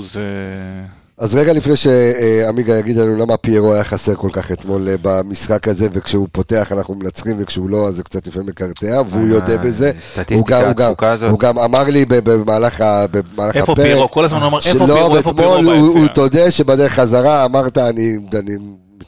אז 1.19 1.35
רגע 1.37 1.53
לפני 1.53 1.77
שעמיגה 1.77 2.79
יגיד 2.79 2.97
לנו 2.97 3.16
למה 3.16 3.37
פיירו 3.37 3.75
היה 3.75 3.85
חסר 3.85 4.14
כל 4.14 4.29
כך 4.33 4.53
אתמול 4.53 4.89
אה, 4.89 4.95
במשחק 5.03 5.69
הזה, 5.69 5.89
וכשהוא 5.93 6.29
פותח 6.33 6.73
אנחנו 6.73 6.95
מנצחים, 6.95 7.37
וכשהוא 7.39 7.71
לא, 7.71 7.89
אז 7.89 7.95
זה 7.95 8.03
קצת 8.03 8.27
לפעמים 8.27 8.49
מקרטע, 8.49 9.03
והוא 9.09 9.25
אה, 9.25 9.35
יודע 9.35 9.57
בזה. 9.57 9.91
סטטיסטיקה, 10.01 10.71
התפוקה 10.71 11.12
הזאת. 11.12 11.31
הוא 11.31 11.39
גם 11.39 11.59
אמר 11.59 11.85
לי 11.85 12.05
במהלך 12.09 12.81
הפרק. 12.81 13.57
איפה 13.57 13.75
פיירו? 13.75 14.11
כל 14.11 14.25
הזמן 14.25 14.39
הוא 14.39 14.49
אמר, 14.49 14.59
איפה 14.66 14.87
פיירו? 14.87 15.16
איפה 15.16 15.33
פיירו 15.37 15.57
ביציאה? 15.57 15.77
הוא 15.77 16.07
תודה 16.14 16.51
שבדרך 16.51 16.93
חזרה 16.93 17.45
אמרת, 17.45 17.79
אני 17.79 18.19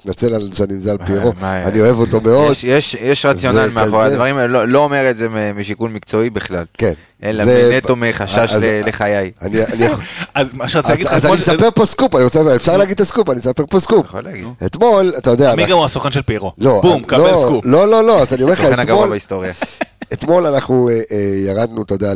מתנצל 0.05 0.35
על 0.35 0.51
שאני 0.55 0.75
מזל 0.75 0.97
פיירו, 1.07 1.33
אני 1.43 1.81
אוהב 1.81 1.99
אותו 1.99 2.21
מאוד. 2.21 2.57
יש 3.01 3.27
רציונל 3.27 3.71
מאחורי 3.71 4.07
הדברים 4.07 4.37
האלה, 4.37 4.49
לא, 4.49 4.69
לא 4.69 4.79
אומר 4.79 5.11
את 5.11 5.17
זה 5.17 5.29
משיקול 5.55 5.91
מקצועי 5.91 6.31
בכלל. 6.31 6.65
כן. 6.79 6.93
אלא 7.23 7.45
נטו 7.73 7.97
מחשש 7.97 8.55
לחיי. 8.87 9.31
אז 10.35 10.53
מה 10.55 10.69
שרציתי 10.69 10.93
להגיד 10.93 11.07
לך, 11.07 11.13
אז 11.13 11.27
אני 11.27 11.37
מספר 11.37 11.69
פה 11.75 11.87
סקופ, 11.87 12.15
אפשר 12.57 12.77
להגיד 12.77 12.95
את 12.95 13.01
הסקופ, 13.01 13.31
אני 13.31 13.41
אספר 13.41 13.65
פה 13.71 13.81
סקופ. 13.81 14.07
אתמול, 14.67 15.13
אתה 15.19 15.31
יודע... 15.31 15.55
מי 15.55 15.67
גם 15.67 15.77
הוא 15.77 15.85
הסוכן 15.85 16.13
של 16.13 16.23
פיירו? 16.23 16.53
לא, 16.59 16.81
בום, 16.83 17.03
קבל 17.03 17.19
לא, 17.19 17.45
סקופ. 17.47 17.65
לא, 17.65 17.89
לא, 17.89 18.05
לא, 18.05 18.23
אז 18.23 18.33
אני 18.33 18.43
אומר 18.43 18.53
לך, 18.53 18.61
אתמול... 18.61 19.17
אתמול 20.13 20.47
אנחנו 20.47 20.89
אה, 20.89 21.01
אה, 21.11 21.17
ירדנו, 21.47 21.83
אתה 21.83 21.95
יודע, 21.95 22.13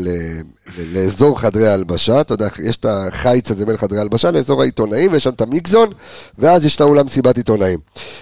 לאזור 0.92 1.40
חדרי 1.40 1.68
ההלבשה, 1.68 2.20
אתה 2.20 2.34
יודע, 2.34 2.48
יש 2.62 2.76
את 2.76 2.86
החיץ 2.88 3.50
הזה 3.50 3.66
בין 3.66 3.76
חדרי 3.76 3.98
ההלבשה 3.98 4.30
לאזור 4.30 4.62
העיתונאים, 4.62 5.12
ויש 5.12 5.24
שם 5.24 5.30
את 5.30 5.40
ה 5.40 5.45
mixed 5.45 5.67
zone, 5.67 5.90
ואז 6.38 6.66
יש 6.66 6.76
את 6.76 6.80
האולם 6.80 7.06
מסיבת 7.06 7.36
עיתונאים. 7.36 7.78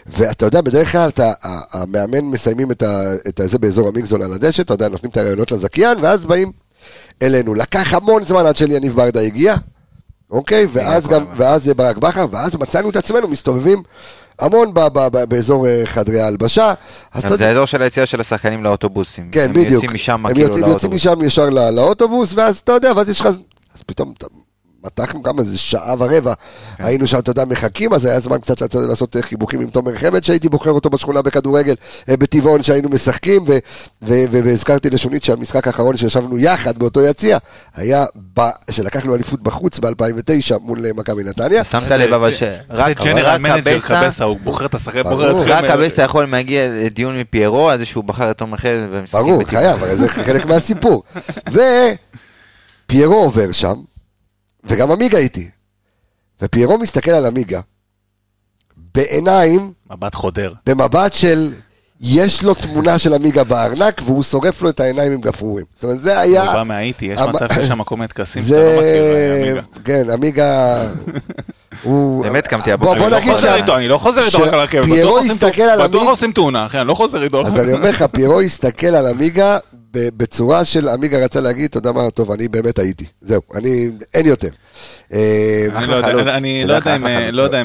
ואתה 0.07 0.47
יודע, 0.47 0.61
בדרך 0.61 0.93
כלל 0.93 1.09
אתה, 1.09 1.33
המאמן 1.73 2.20
מסיימים 2.20 2.70
את 2.70 3.41
זה 3.45 3.59
באזור 3.59 3.89
המיקזון 3.89 4.23
על 4.23 4.33
הדשא, 4.33 4.62
אתה 4.62 4.75
יודע, 4.75 4.89
נותנים 4.89 5.11
את 5.11 5.16
הרעיונות 5.16 5.53
לזכיין, 5.53 5.99
ואז 6.01 6.25
באים 6.25 6.53
אלינו. 7.23 7.55
לקח 7.55 7.95
המון 7.95 8.25
זמן 8.25 8.47
עד 8.47 8.57
שליניב 8.57 8.97
ברדה 8.97 9.20
הגיע, 9.20 9.55
אוקיי? 10.31 10.66
ואז 10.73 11.09
גם, 11.09 11.25
ואז 11.37 11.68
ברק 11.68 11.97
בכר, 11.97 12.27
ואז 12.31 12.57
מצאנו 12.57 12.91
את 12.91 12.97
עצמנו 12.97 13.29
מסתובבים 13.29 13.83
המון 14.41 14.74
ב- 14.74 14.80
ב- 14.80 15.09
ב- 15.16 15.24
באזור 15.24 15.66
אה, 15.68 15.83
חדרי 15.85 16.20
ההלבשה. 16.20 16.74
זה 17.14 17.49
האזור 17.49 17.64
של 17.64 17.83
היציאה 17.83 18.07
של 18.07 18.20
השחקנים 18.20 18.64
לאוטובוסים. 18.64 19.28
כן, 19.33 19.45
הם 19.45 19.51
בדיוק. 19.53 19.70
יוצאים 19.70 19.95
משם 19.95 20.22
כאילו 20.28 20.41
לאוטובוס. 20.41 20.62
הם 20.64 20.70
יוצאים 20.70 20.93
משם 20.93 21.24
ישר 21.24 21.51
לאוטובוס, 21.51 22.33
ואז 22.37 22.59
אתה 22.59 22.72
יודע, 22.72 22.93
ואז 22.97 23.09
יש 23.09 23.20
לך... 23.20 23.26
אז 23.26 23.83
פתאום 23.87 24.12
מתחנו 24.85 25.22
גם 25.22 25.39
איזה 25.39 25.59
שעה 25.59 25.95
ורבע, 25.99 26.35
כן. 26.76 26.85
היינו 26.85 27.07
שם, 27.07 27.18
אתה 27.18 27.30
יודע, 27.30 27.45
מחכים, 27.45 27.93
אז 27.95 28.05
היה 28.05 28.20
זמן 28.20 28.39
קצת 28.39 28.61
לעשות, 28.61 28.89
לעשות 28.89 29.16
חיבוקים 29.20 29.61
עם 29.61 29.70
תומר 29.70 29.97
חמד, 29.97 30.24
שהייתי 30.24 30.49
בוחר 30.49 30.70
אותו 30.70 30.91
בשכונה 30.91 31.22
בכדורגל, 31.22 31.74
אה, 32.09 32.16
בטבעון, 32.16 32.62
שהיינו 32.62 32.89
משחקים, 32.89 33.45
והזכרתי 34.03 34.91
לשונית 34.91 35.24
שהמשחק 35.24 35.66
האחרון 35.66 35.97
שישבנו 35.97 36.39
יחד 36.39 36.78
באותו 36.78 37.01
יציע, 37.01 37.39
היה 37.74 38.05
ב, 38.37 38.41
שלקחנו 38.70 39.14
אליפות 39.14 39.43
בחוץ 39.43 39.78
ב-2009 39.78 40.59
מול 40.61 40.87
אה, 40.87 40.91
מכבי 40.97 41.24
נתניה. 41.24 41.64
שמת 41.64 41.91
לב 41.91 42.12
אבל 42.12 42.33
ש... 42.33 42.43
רק 42.70 42.97
קבסה, 43.87 44.24
הוא 44.24 44.39
בוחר 44.45 44.66
את 44.66 44.74
השחקן. 44.74 45.03
רק 45.47 45.64
קבסה 45.64 46.03
יכול 46.03 46.24
להגיע 46.24 46.68
לדיון 46.68 47.20
מפיירו, 47.20 47.70
על 47.70 47.78
זה 47.78 47.85
שהוא 47.85 48.05
בחר 48.05 48.30
את 48.30 48.39
תומר 48.39 48.57
חמד 48.57 48.89
במשחקים 48.93 49.26
ברור, 49.26 49.45
חייב, 49.45 49.95
זה 49.95 50.09
חלק 50.09 50.45
מהסיפור. 50.45 51.03
ופיירו 52.89 53.14
עובר 53.14 53.53
שם, 53.53 53.74
וגם 54.65 54.91
עמיגה 54.91 55.19
איתי. 55.19 55.51
ופיירו 56.43 56.79
מסתכל 56.79 57.11
על 57.11 57.27
עמיגה, 57.27 57.61
בעיניים... 58.95 59.73
מבט 59.91 60.15
חודר. 60.15 60.53
במבט 60.67 61.13
של... 61.13 61.53
יש 62.05 62.43
לו 62.43 62.55
תמונה 62.55 62.99
של 62.99 63.15
עמיגה 63.15 63.45
בארנק, 63.45 64.01
והוא 64.05 64.23
שורף 64.23 64.63
לו 64.63 64.69
את 64.69 64.81
העיניים 64.81 65.13
עם 65.13 65.21
גפרורים. 65.21 65.65
זאת 65.75 65.85
אומרת, 65.85 66.01
זה 66.01 66.21
היה... 66.21 66.45
הוא 66.45 66.53
בא 66.53 66.63
מהאיטי, 66.63 67.07
יש 67.07 67.19
מצב 67.19 67.55
שיש 67.55 67.69
שם 67.69 67.85
כל 67.85 67.97
מיני 67.97 68.09
טקסים 68.09 68.43
שאתה 68.43 68.55
לא 68.57 68.79
מכיר, 68.79 69.49
עמיגה. 69.49 69.63
כן, 69.85 70.11
עמיגה... 70.11 70.83
הוא... 71.83 72.25
באמת 72.25 72.47
קמתי 72.47 72.73
הבוקר. 72.73 72.99
בוא 72.99 73.09
נגיד 73.09 73.37
ש... 73.39 73.45
אני 73.45 73.89
לא 73.89 73.99
חוזר 73.99 74.21
איתו 74.27 74.39
רק 74.43 74.53
על 74.53 74.61
הרכבת. 74.61 74.85
פיירו 74.85 75.19
הסתכל 75.19 75.63
על 75.63 75.81
עמיגה... 75.81 75.89
בטוח 75.89 76.09
עושים 76.09 76.33
תאונה, 76.33 76.67
אחי, 76.67 76.79
אני 76.79 76.89
לא 76.89 76.95
חוזר 76.95 77.23
איתו. 77.23 77.47
אז 77.47 77.59
אני 77.59 77.73
אומר 77.73 77.91
לך, 77.91 78.05
פיירו 78.13 78.41
הסתכל 78.41 78.87
על 78.87 79.07
עמיגה 79.07 79.59
בצורה 79.93 80.64
של 80.64 80.88
עמיגה 80.88 81.24
רצה 81.24 81.40
להגיד, 81.40 81.64
אתה 81.64 81.78
יודע 81.78 81.93
מה, 81.93 82.11
טוב, 82.11 82.30
אני 82.30 82.49
באמת 82.49 82.78
הייתי. 82.78 83.05
זהו, 83.22 83.43
אני... 83.55 83.90
אין 84.14 84.26
יותר. 84.26 84.49
אה, 85.13 85.67
אני 85.77 85.87
לא 85.87 85.97
יודע 85.97 86.13
לא 87.33 87.49
לא 87.49 87.61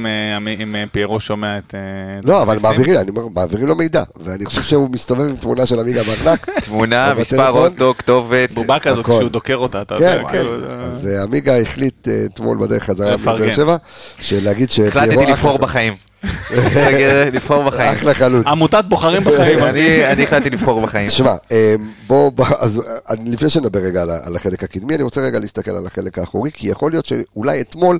אם 0.64 0.76
פיירו 0.91 1.20
שומע 1.20 1.58
את... 1.58 1.76
לא, 2.24 2.41
אבל 2.41 2.58
מעבירים 3.34 3.68
לו 3.68 3.76
מידע, 3.76 4.04
ואני 4.20 4.45
חושב 4.45 4.62
שהוא 4.62 4.89
מסתובב 4.91 5.26
עם 5.30 5.36
תמונה 5.36 5.66
של 5.66 5.80
עמיגה 5.80 6.02
בארנק. 6.04 6.50
תמונה, 6.66 7.14
מספר 7.14 7.50
אוטו, 7.50 7.93
כתובת. 7.98 8.52
בובה 8.52 8.80
כזאת 8.80 9.06
כשהוא 9.06 9.30
דוקר 9.30 9.56
אותה, 9.56 9.82
אתה 9.82 9.95
יודע. 9.95 10.18
כן, 10.18 10.24
כן. 10.32 10.45
אז 10.82 11.10
עמיגה 11.24 11.62
החליט 11.62 12.08
אה, 12.08 12.26
אתמול 12.26 12.58
בדרך 12.58 12.84
חזרה 12.84 13.18
מבאר 13.18 13.52
שבע, 13.52 13.78
שלהגיד 14.22 14.70
שפיירו... 14.70 14.98
החלטתי 14.98 15.32
לבחור 15.32 15.58
בחיים. 15.58 15.93
לבחור 17.34 17.64
בחיים. 17.64 17.93
אחלה 17.93 18.14
חלוץ. 18.14 18.48
עמותת 18.48 18.84
בוחרים 18.88 19.24
בחיים. 19.24 19.60
אני 19.64 20.24
החלטתי 20.24 20.50
לבחור 20.50 20.82
בחיים. 20.82 21.10
שמע, 21.10 21.36
אה, 21.52 21.76
בוא, 22.08 22.32
אז 22.60 22.82
לפני 23.26 23.50
שנדבר 23.50 23.80
רגע 23.80 24.02
על 24.24 24.36
החלק 24.36 24.64
הקדמי, 24.64 24.95
אני 24.95 25.04
רוצה 25.04 25.22
רגע 25.22 25.39
להסתכל 25.39 25.72
על 25.72 25.86
החלק 25.86 26.20
האחורי, 26.20 26.52
כי 26.54 26.68
יכול 26.68 26.91
להיות 26.91 27.06
שאולי 27.38 27.62
אתמול 27.62 28.00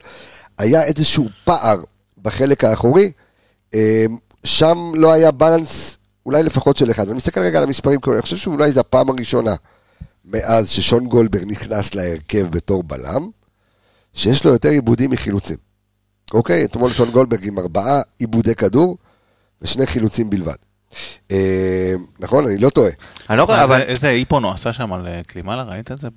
היה 0.58 0.84
איזשהו 0.84 1.30
פער 1.44 1.84
בחלק 2.22 2.64
האחורי, 2.64 3.12
אה, 3.74 4.06
שם 4.44 4.92
לא 4.96 5.12
היה 5.12 5.32
בלנס, 5.32 5.98
אולי 6.26 6.44
לפחות 6.44 6.78
של 6.78 6.92
אחד. 6.92 7.08
ואני 7.08 7.18
מסתכל 7.18 7.42
רגע 7.42 7.58
על 7.58 7.64
המספרים, 7.64 8.00
אני 8.14 8.22
חושב 8.22 8.38
שאולי 8.38 8.72
זו 8.72 8.80
הפעם 8.80 9.10
הראשונה 9.10 9.56
מאז 10.26 10.70
ששון 10.70 11.08
גולדברג 11.08 11.44
נכנס 11.52 11.96
להרכב 11.96 12.48
בתור 12.50 12.84
בלם, 12.84 13.30
שיש 14.14 14.46
לו 14.46 14.52
יותר 14.52 14.70
עיבודים 14.70 15.12
מחילוצים. 15.12 15.58
אוקיי? 16.34 16.66
אתמול 16.66 16.92
שון 16.92 17.12
גולדברג 17.12 17.48
עם 17.48 17.60
ארבעה 17.60 18.02
עיבודי 18.20 18.56
כדור 18.56 18.98
ושני 19.62 19.86
חילוצים 19.88 20.30
בלבד. 20.30 20.67
אה, 21.32 21.94
נכון? 22.20 22.46
אני 22.46 22.58
לא 22.58 22.70
טועה. 22.70 22.92
אני 23.30 23.38
לא 23.38 23.44
רואה, 23.44 23.64
אבל 23.64 23.82
איזה 23.82 24.10
איפון 24.10 24.44
הוא 24.44 24.52
עשה 24.52 24.74
שם 24.74 24.94
על 24.94 25.08
קלימלה, 25.28 25.64
ראית 25.64 25.92
את 25.92 26.02
זה? 26.02 26.08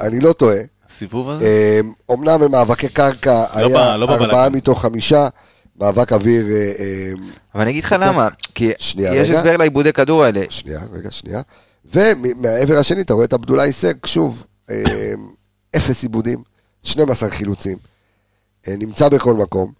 אני 0.00 0.20
לא 0.20 0.32
טועה. 0.32 0.58
הסיבוב 0.88 1.30
הזה? 1.30 1.80
אומנם 2.08 2.40
במאבקי 2.40 2.88
קרקע 2.88 3.44
היה 3.52 3.92
ארבעה 3.92 4.48
מתוך 4.48 4.82
חמישה. 4.82 5.28
מאבק 5.80 6.12
אוויר... 6.12 6.46
אבל 7.54 7.62
אני 7.62 7.70
אגיד 7.70 7.84
לך 7.84 7.94
למה, 8.00 8.28
כי 8.54 8.72
יש 8.78 9.30
הסבר 9.30 9.56
לעיבודי 9.56 9.92
כדור 9.92 10.24
האלה. 10.24 10.40
שנייה, 10.50 10.80
רגע, 10.92 11.10
שנייה. 11.10 11.40
ומהעבר 11.84 12.78
השני 12.78 13.00
אתה 13.00 13.14
רואה 13.14 13.24
את 13.24 13.32
עבדולאי 13.32 13.72
סק, 13.72 14.06
שוב, 14.06 14.46
אפס 15.76 16.02
עיבודים, 16.02 16.42
12 16.82 17.30
חילוצים. 17.30 17.78
אה, 18.68 18.74
נמצא 18.78 19.08
בכל 19.08 19.34
מקום, 19.34 19.72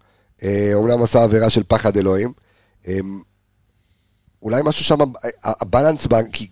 אומנם 0.75 0.99
אה, 0.99 1.05
עשה 1.05 1.23
עבירה 1.23 1.51
של 1.51 1.63
פחד 1.69 1.97
אלוהים. 1.97 2.33
אולי 4.43 4.63
משהו 4.65 4.85
שם, 4.85 4.99
הבלנס, 5.45 6.07
כי 6.33 6.49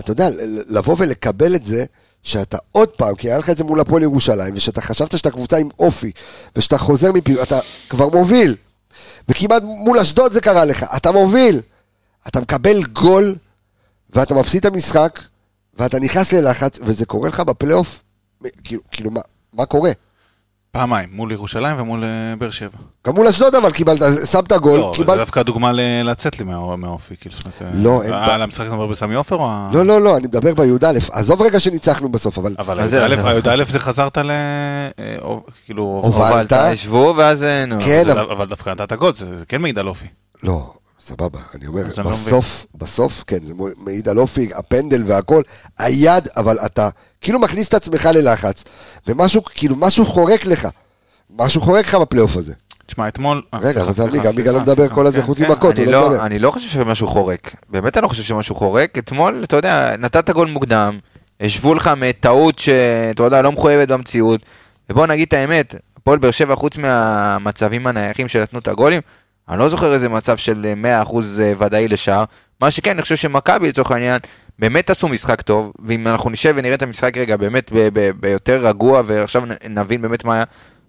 אתה 0.00 0.10
יודע, 0.10 0.28
לבוא 0.68 0.96
ולקבל 0.98 1.54
את 1.54 1.64
זה, 1.64 1.84
שאתה 2.22 2.58
עוד 2.72 2.88
פעם, 2.88 3.14
כי 3.14 3.28
היה 3.28 3.38
לך 3.38 3.50
את 3.50 3.58
זה 3.58 3.64
מול 3.64 3.80
הפועל 3.80 4.02
ירושלים, 4.02 4.54
ושאתה 4.56 4.80
חשבת 4.80 5.18
שאתה 5.18 5.30
קבוצה 5.30 5.56
עם 5.56 5.68
אופי, 5.78 6.12
ושאתה 6.56 6.78
חוזר 6.78 7.12
מפעילות, 7.12 7.46
אתה 7.46 7.58
כבר 7.88 8.08
מוביל. 8.08 8.56
וכמעט 9.28 9.62
מול 9.62 9.98
אשדוד 9.98 10.32
זה 10.32 10.40
קרה 10.40 10.64
לך, 10.64 10.84
אתה 10.96 11.12
מוביל. 11.12 11.60
אתה 12.28 12.40
מקבל 12.40 12.84
גול, 12.84 13.36
ואתה 14.10 14.34
מפסיד 14.34 14.66
את 14.66 14.72
המשחק, 14.72 15.20
ואתה 15.74 15.98
נכנס 15.98 16.32
ללחץ, 16.32 16.78
וזה 16.82 17.06
קורה 17.06 17.28
לך 17.28 17.40
בפלייאוף, 17.40 18.02
כאילו, 18.64 18.82
כאילו 18.90 19.10
מה, 19.10 19.20
מה 19.52 19.66
קורה? 19.66 19.90
פעמיים, 20.74 21.08
מול 21.12 21.32
ירושלים 21.32 21.80
ומול 21.80 22.04
אה, 22.04 22.36
באר 22.38 22.50
שבע. 22.50 22.78
גם 23.06 23.14
מול 23.14 23.28
אשדוד 23.28 23.54
אבל 23.54 23.70
קיבלת, 23.72 23.98
שמת 24.30 24.52
גול, 24.52 24.78
לא, 24.78 24.92
קיבלת... 24.94 25.16
זה 25.16 25.22
דווקא 25.22 25.42
דוגמה 25.42 25.72
לצאת 26.04 26.38
לי 26.38 26.44
מהאופי, 26.76 27.14
כאילו, 27.20 27.34
זאת 27.34 27.44
אומרת... 27.44 27.74
לא, 27.74 28.02
אין 28.02 28.10
בעיה. 28.10 28.34
על 28.34 28.42
המשחק 28.42 28.66
אתה 28.66 28.70
מדבר 28.70 28.86
בסמי 28.86 29.14
עופר 29.14 29.36
או... 29.36 29.48
לא, 29.72 29.86
לא, 29.86 30.00
לא, 30.00 30.16
אני 30.16 30.26
מדבר 30.26 30.54
בי"א, 30.54 30.98
עזוב 31.12 31.42
רגע 31.42 31.60
שניצחנו 31.60 32.08
בסוף, 32.12 32.38
אבל... 32.38 32.54
אבל 32.58 32.80
הי"א 32.80 33.64
זה 33.64 33.78
חזרת 33.78 34.18
ל... 34.18 34.30
כאילו... 35.64 36.00
הובלת. 36.04 36.52
ישבו 36.72 37.14
ואז... 37.16 37.46
כן, 37.80 38.10
אבל 38.10 38.46
דווקא 38.46 38.70
נתת 38.70 38.92
גול, 38.92 39.14
זה 39.14 39.26
כן 39.48 39.62
מעיד 39.62 39.78
על 39.78 39.88
אופי. 39.88 40.06
לא, 40.42 40.72
סבבה, 41.00 41.38
אני 41.54 41.66
אומר, 41.66 41.82
לא 41.98 42.10
בסוף, 42.10 42.66
בסוף, 42.74 43.24
כן, 43.26 43.38
זה 43.44 43.54
מעיד 43.76 44.08
על 44.08 44.18
אופי, 44.18 44.48
הפנדל 44.54 45.02
והכל, 45.06 45.42
היד, 45.78 46.28
אבל 46.36 46.58
אתה 46.66 46.88
כאילו 47.24 47.38
מכניס 47.38 47.68
את 47.68 47.74
עצמך 47.74 48.08
ללחץ, 48.14 48.64
ומשהו, 49.06 49.44
כאילו 49.44 49.76
משהו 49.76 50.06
חורק 50.06 50.46
לך, 50.46 50.68
משהו 51.36 51.60
חורק 51.60 51.86
לך 51.86 51.94
בפלייאוף 51.94 52.36
הזה. 52.36 52.52
תשמע, 52.86 53.08
אתמול... 53.08 53.42
רגע, 53.60 53.82
אבל 53.82 53.92
זה 53.92 54.18
גם 54.18 54.36
בגלל 54.36 54.54
לא 54.54 54.60
מדבר 54.60 54.88
כל 54.88 55.06
הזה 55.06 55.22
חוץ 55.22 55.40
ממכות, 55.40 55.78
הוא 55.78 55.86
לא, 55.86 55.92
לא 55.92 56.10
מדבר. 56.10 56.26
אני 56.26 56.38
לא 56.38 56.50
חושב 56.50 56.68
שמשהו 56.68 57.06
חורק, 57.06 57.54
באמת 57.68 57.96
אני 57.96 58.02
לא 58.02 58.08
חושב 58.08 58.22
שמשהו 58.22 58.54
חורק, 58.54 58.98
אתמול, 58.98 59.44
אתה 59.44 59.56
יודע, 59.56 59.94
נתת 59.98 60.30
גול 60.30 60.48
מוקדם, 60.48 60.98
השוו 61.40 61.74
לך 61.74 61.90
מטעות 61.96 62.58
שאתה 62.58 63.22
יודע, 63.22 63.42
לא 63.42 63.52
מחויבת 63.52 63.88
במציאות, 63.88 64.40
ובוא 64.90 65.06
נגיד 65.06 65.26
את 65.28 65.32
האמת, 65.32 65.74
הפועל 65.96 66.18
באר 66.18 66.30
שבע, 66.30 66.54
חוץ 66.54 66.76
מהמצבים 66.76 67.86
הנייחים 67.86 68.28
שנתנו 68.28 68.58
את 68.58 68.68
הגולים, 68.68 69.00
אני 69.48 69.58
לא 69.58 69.68
זוכר 69.68 69.94
איזה 69.94 70.08
מצב 70.08 70.36
של 70.36 70.74
100% 71.06 71.16
אה, 71.40 71.52
ודאי 71.58 71.88
לשער. 71.88 72.24
מה 72.60 72.70
שכן, 72.70 72.90
אני 72.90 73.02
חושב 73.02 73.16
שמכבי 73.16 73.68
לצורך 73.68 73.90
העניין, 73.90 74.18
באמת 74.58 74.90
עשו 74.90 75.08
משחק 75.08 75.42
טוב, 75.42 75.72
ואם 75.84 76.08
אנחנו 76.08 76.30
נשב 76.30 76.54
ונראה 76.56 76.74
את 76.74 76.82
המשחק 76.82 77.16
רגע 77.16 77.36
באמת 77.36 77.70
ביותר 78.20 78.66
רגוע, 78.66 79.02
ועכשיו 79.06 79.42
נבין 79.70 80.02
באמת 80.02 80.24
מה 80.24 80.34
היה, 80.34 80.44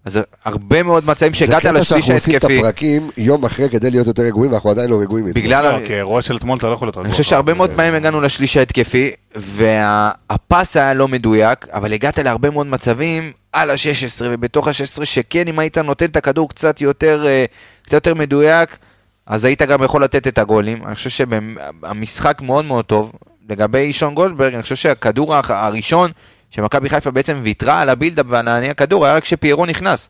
אז 0.05 0.20
הרבה 0.45 0.84
מאוד 0.84 1.05
מצבים 1.05 1.34
שהגעת 1.34 1.66
לשליש 1.66 2.09
ההתקפי. 2.09 2.20
זה 2.20 2.30
קטע 2.30 2.30
שאנחנו 2.30 2.34
עושים 2.36 2.36
את 2.38 2.43
הפרקים 2.43 3.09
יום 3.18 3.45
אחרי 3.45 3.70
כדי 3.70 3.91
להיות 3.91 4.07
יותר 4.07 4.24
רגועים, 4.24 4.51
ואנחנו 4.51 4.70
עדיין 4.70 4.89
לא 4.89 5.01
רגועים. 5.01 5.26
בגלל... 5.26 5.78
לא, 5.80 5.86
כאירוע 5.86 6.22
של 6.22 6.36
אתמול 6.36 6.57
אתה 6.57 6.68
לא 6.68 6.74
יכול 6.74 6.86
להיות 6.86 6.97
רגוע. 6.97 7.05
אני 7.05 7.11
חושב 7.11 7.24
שהרבה 7.24 7.53
מאוד 7.53 7.70
פעמים 7.76 7.93
הגענו 7.93 8.22
לשליש 8.22 8.57
ההתקפי, 8.57 9.11
והפס 9.36 10.78
היה 10.78 10.93
לא 10.93 11.07
מדויק, 11.07 11.68
אבל 11.70 11.93
הגעת 11.93 12.20
להרבה 12.20 12.49
מאוד 12.49 12.68
מצבים 12.68 13.32
על 13.53 13.70
ה-16 13.70 14.26
ובתוך 14.26 14.68
ה-16, 14.68 15.05
שכן, 15.05 15.47
אם 15.47 15.59
היית 15.59 15.78
נותן 15.78 16.05
את 16.05 16.16
הכדור 16.16 16.49
קצת 16.49 16.82
יותר, 16.82 17.26
אה, 17.28 17.45
קצת 17.82 17.93
יותר 17.93 18.13
מדויק, 18.13 18.78
אז 19.26 19.45
היית 19.45 19.61
גם 19.61 19.84
יכול 19.84 20.03
לתת 20.03 20.28
את 20.28 20.38
הגולים. 20.38 20.86
אני 20.86 20.95
חושב 20.95 21.09
שהמשחק 21.09 22.41
מאוד 22.41 22.66
מאוד 22.66 22.86
טוב. 22.86 23.11
לגבי 23.50 23.93
שון 23.93 24.16
גולדברג, 24.16 24.54
אני 24.54 24.64
חושב 24.64 24.76
שהכדור 24.76 25.36
הראשון, 25.36 26.12
שמכבי 26.50 26.89
חיפה 26.89 27.12
בעצם 27.12 27.39
ויתרה 27.43 27.82
על 27.82 27.89
הבילדאפ 27.89 28.26
ועל 28.30 28.48
העניי 28.48 28.70
הכדור, 28.70 29.06
היה 29.06 29.16
רק 29.16 29.24
כשפיירו 29.24 29.66
נכנס. 29.66 30.10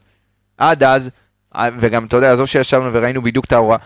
עד 0.57 0.83
אז, 0.83 1.09
וגם, 1.79 2.05
אתה 2.05 2.17
יודע, 2.17 2.33
עזוב 2.33 2.45
שישבנו 2.45 2.93
וראינו 2.93 3.21
בדיוק 3.21 3.45
את 3.45 3.53
ההוראה, 3.53 3.77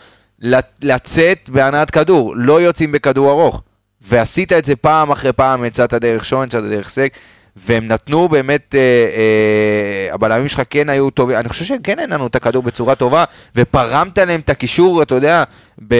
לצאת 0.82 1.50
בהנעת 1.50 1.92
כדור, 1.92 2.34
לא 2.36 2.62
יוצאים 2.62 2.92
בכדור 2.92 3.30
ארוך. 3.30 3.64
ועשית 4.02 4.54
את 4.54 4.66
זה 4.66 4.76
פעם 4.76 5.12
אחרי 5.12 5.34
פעם, 5.34 5.66
יצאת 5.66 5.94
דרך 5.94 6.26
שון, 6.26 6.48
יצאת 6.48 6.64
דרך 6.64 6.90
סק, 6.90 7.14
והם 7.56 7.88
נתנו 7.88 8.30
באמת, 8.30 8.76
אה, 8.76 8.80
אה, 8.80 10.14
הבלמים 10.14 10.48
שלך 10.48 10.62
כן 10.70 10.90
היו 10.90 11.10
טובים, 11.10 11.38
אני 11.38 11.50
חושב 11.50 11.66
שכן 11.66 12.00
הנענו 12.00 12.28
את 12.28 12.36
הכדור 12.36 12.64
בצורה 12.64 12.96
טובה, 12.96 13.24
ופרמת 13.56 14.18
להם 14.18 14.40
את 14.40 14.50
הקישור, 14.50 15.02
אתה 15.02 15.16
יודע, 15.16 15.44
ב... 15.88 15.96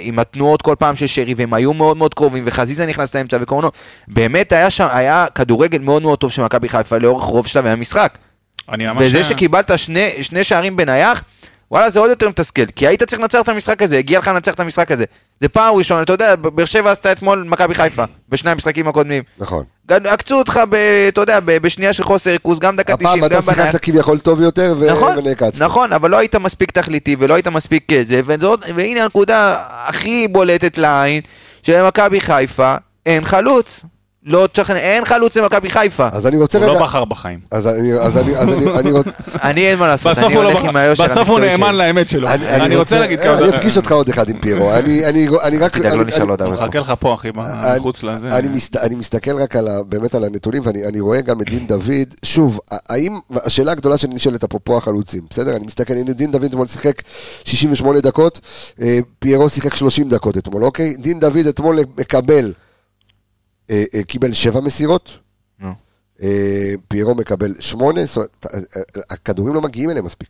עם 0.00 0.18
התנועות 0.18 0.62
כל 0.62 0.74
פעם 0.78 0.96
של 0.96 1.06
שרי, 1.06 1.34
והם 1.34 1.54
היו 1.54 1.74
מאוד 1.74 1.96
מאוד 1.96 2.14
קרובים, 2.14 2.42
וחזיזה 2.46 2.86
נכנס 2.86 3.16
לאמצע 3.16 3.38
וקורנו, 3.40 3.70
באמת 4.08 4.52
היה 4.52 4.70
שם, 4.70 4.86
היה 4.92 5.26
כדורגל 5.34 5.78
מאוד 5.78 6.02
מאוד 6.02 6.18
טוב 6.18 6.30
של 6.30 6.42
מכבי 6.42 6.68
חיפה 6.68 6.98
לאורך 6.98 7.22
רוב 7.22 7.46
שלבי 7.46 7.70
המשחק. 7.70 8.18
וזה 8.98 9.24
שקיבלת 9.24 9.78
שני, 9.78 10.10
שני 10.22 10.44
שערים 10.44 10.76
בנייח, 10.76 11.24
וואלה 11.70 11.90
זה 11.90 12.00
עוד 12.00 12.10
יותר 12.10 12.28
מתסכל, 12.28 12.66
כי 12.66 12.86
היית 12.86 13.02
צריך 13.02 13.20
לנצח 13.20 13.40
את 13.40 13.48
המשחק 13.48 13.82
הזה, 13.82 13.98
הגיע 13.98 14.18
לך 14.18 14.28
לנצח 14.28 14.54
את 14.54 14.60
המשחק 14.60 14.90
הזה. 14.90 15.04
זה 15.40 15.48
פעם 15.48 15.74
ראשונה, 15.74 16.02
אתה 16.02 16.12
יודע, 16.12 16.36
באר 16.36 16.64
שבע 16.64 16.90
עשתה 16.90 17.12
אתמול 17.12 17.44
מכבי 17.48 17.74
חיפה, 17.74 18.04
בשני 18.28 18.50
המשחקים 18.50 18.88
הקודמים. 18.88 19.22
נכון. 19.38 19.64
עקצו 19.88 20.38
אותך, 20.38 20.60
ב, 20.70 20.74
אתה 21.08 21.20
יודע, 21.20 21.40
בשנייה 21.40 21.92
של 21.92 22.02
חוסר 22.04 22.30
ריכוז, 22.30 22.58
גם 22.58 22.76
דקה 22.76 22.96
90, 22.96 23.08
גם 23.10 23.20
בנייח. 23.20 23.42
הפעם 23.42 23.54
אתה 23.54 23.62
שיחקת 23.62 23.84
כביכול 23.84 24.18
טוב 24.18 24.40
יותר 24.40 24.74
ו... 24.78 24.90
נכון, 24.90 25.18
ונעקצת. 25.18 25.62
נכון, 25.62 25.92
אבל 25.92 26.10
לא 26.10 26.16
היית 26.16 26.34
מספיק 26.34 26.70
תכליתי 26.70 27.16
ולא 27.18 27.34
היית 27.34 27.48
מספיק 27.48 27.88
זה, 28.02 28.20
וזאת, 28.26 28.64
והנה 28.76 29.02
הנקודה 29.02 29.56
הכי 29.68 30.28
בולטת 30.28 30.78
לעין, 30.78 31.20
שלמכבי 31.62 32.20
חיפה 32.20 32.76
אין 33.06 33.24
חלוץ. 33.24 33.80
לא 34.26 34.48
תשכנע, 34.52 34.78
אין 34.78 35.04
חלוץ 35.04 35.36
למכבי 35.36 35.70
חיפה. 35.70 36.08
אז 36.12 36.26
אני 36.26 36.36
רוצה 36.36 36.58
רגע... 36.58 36.66
הוא 36.66 36.74
לא 36.74 36.80
בחר 36.80 37.04
בחיים. 37.04 37.38
אז 37.50 37.66
אני 38.78 38.92
רוצה... 38.92 39.10
אני 39.42 39.70
אין 39.70 39.78
מה 39.78 39.88
לעשות, 39.88 40.18
אני 40.18 40.34
הולך 40.34 40.64
עם 40.64 40.76
היושר 40.76 41.04
בסוף 41.04 41.28
הוא 41.28 41.40
נאמן 41.40 41.74
לאמת 41.74 42.08
שלו. 42.08 42.28
אני 42.28 42.76
רוצה 42.76 43.00
להגיד 43.00 43.20
כמה... 43.20 43.38
אני 43.38 43.48
אפגיש 43.48 43.76
אותך 43.76 43.92
עוד 43.92 44.08
אחד 44.08 44.28
עם 44.28 44.38
פירו. 44.38 44.74
אני 44.74 45.58
רק... 45.60 45.78
תדאג 45.78 45.94
לא 45.94 46.04
נשאל 46.04 46.28
עוד 46.28 46.42
הרבה. 46.42 46.54
מחכה 46.54 46.78
לך 46.78 46.92
פה, 47.00 47.14
אחי, 47.14 47.28
מחוץ 47.76 48.02
לזה. 48.02 48.38
אני 48.82 48.94
מסתכל 48.94 49.36
רק 49.42 49.56
באמת 49.88 50.14
על 50.14 50.24
הנתונים, 50.24 50.62
ואני 50.64 51.00
רואה 51.00 51.20
גם 51.20 51.40
את 51.40 51.50
דין 51.50 51.66
דוד. 51.66 52.14
שוב, 52.24 52.60
האם... 52.70 53.18
השאלה 53.30 53.72
הגדולה 53.72 53.98
שנשאלת 53.98 54.44
אפרופו 54.44 54.76
החלוצים, 54.76 55.20
בסדר? 55.30 55.56
אני 55.56 55.66
מסתכל, 55.66 55.94
הנה 55.94 56.12
דין 56.12 56.30
דוד 56.30 56.44
אתמול 56.44 56.66
שיחק 56.66 57.02
68 57.44 58.00
דקות, 58.00 58.40
אה, 58.82 58.98
פיירו 59.18 59.48
שיחק 59.48 59.74
30 59.74 60.08
דקות 60.08 60.38
אתמול, 60.38 60.64
אוקיי? 60.64 60.94
דין 60.98 61.20
דוד 61.20 61.46
אתמול 61.48 61.78
מקבל... 61.96 62.52
אה, 63.70 63.84
אה, 63.94 64.02
קיבל 64.02 64.32
שבע 64.32 64.60
מסירות, 64.60 65.18
אה, 66.22 66.72
פיירו 66.88 67.14
מקבל 67.14 67.54
שמונה, 67.60 68.04
זאת 68.04 68.16
אומרת, 68.16 68.46
הכדורים 69.10 69.54
לא 69.54 69.60
מגיעים 69.60 69.90
אליהם 69.90 70.04
מספיק. 70.04 70.28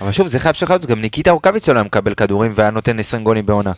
אבל 0.00 0.12
שוב, 0.12 0.26
זה 0.26 0.40
חייב 0.40 0.54
שלך, 0.54 0.74
גם 0.86 1.00
ניקיטה 1.00 1.30
אורקביץ 1.30 1.68
לא 1.68 1.84
מקבל 1.84 2.14
כדורים 2.14 2.52
והיה 2.54 2.70
נותן 2.70 2.98
20 2.98 3.24
גולים 3.24 3.46
בעונה. 3.46 3.72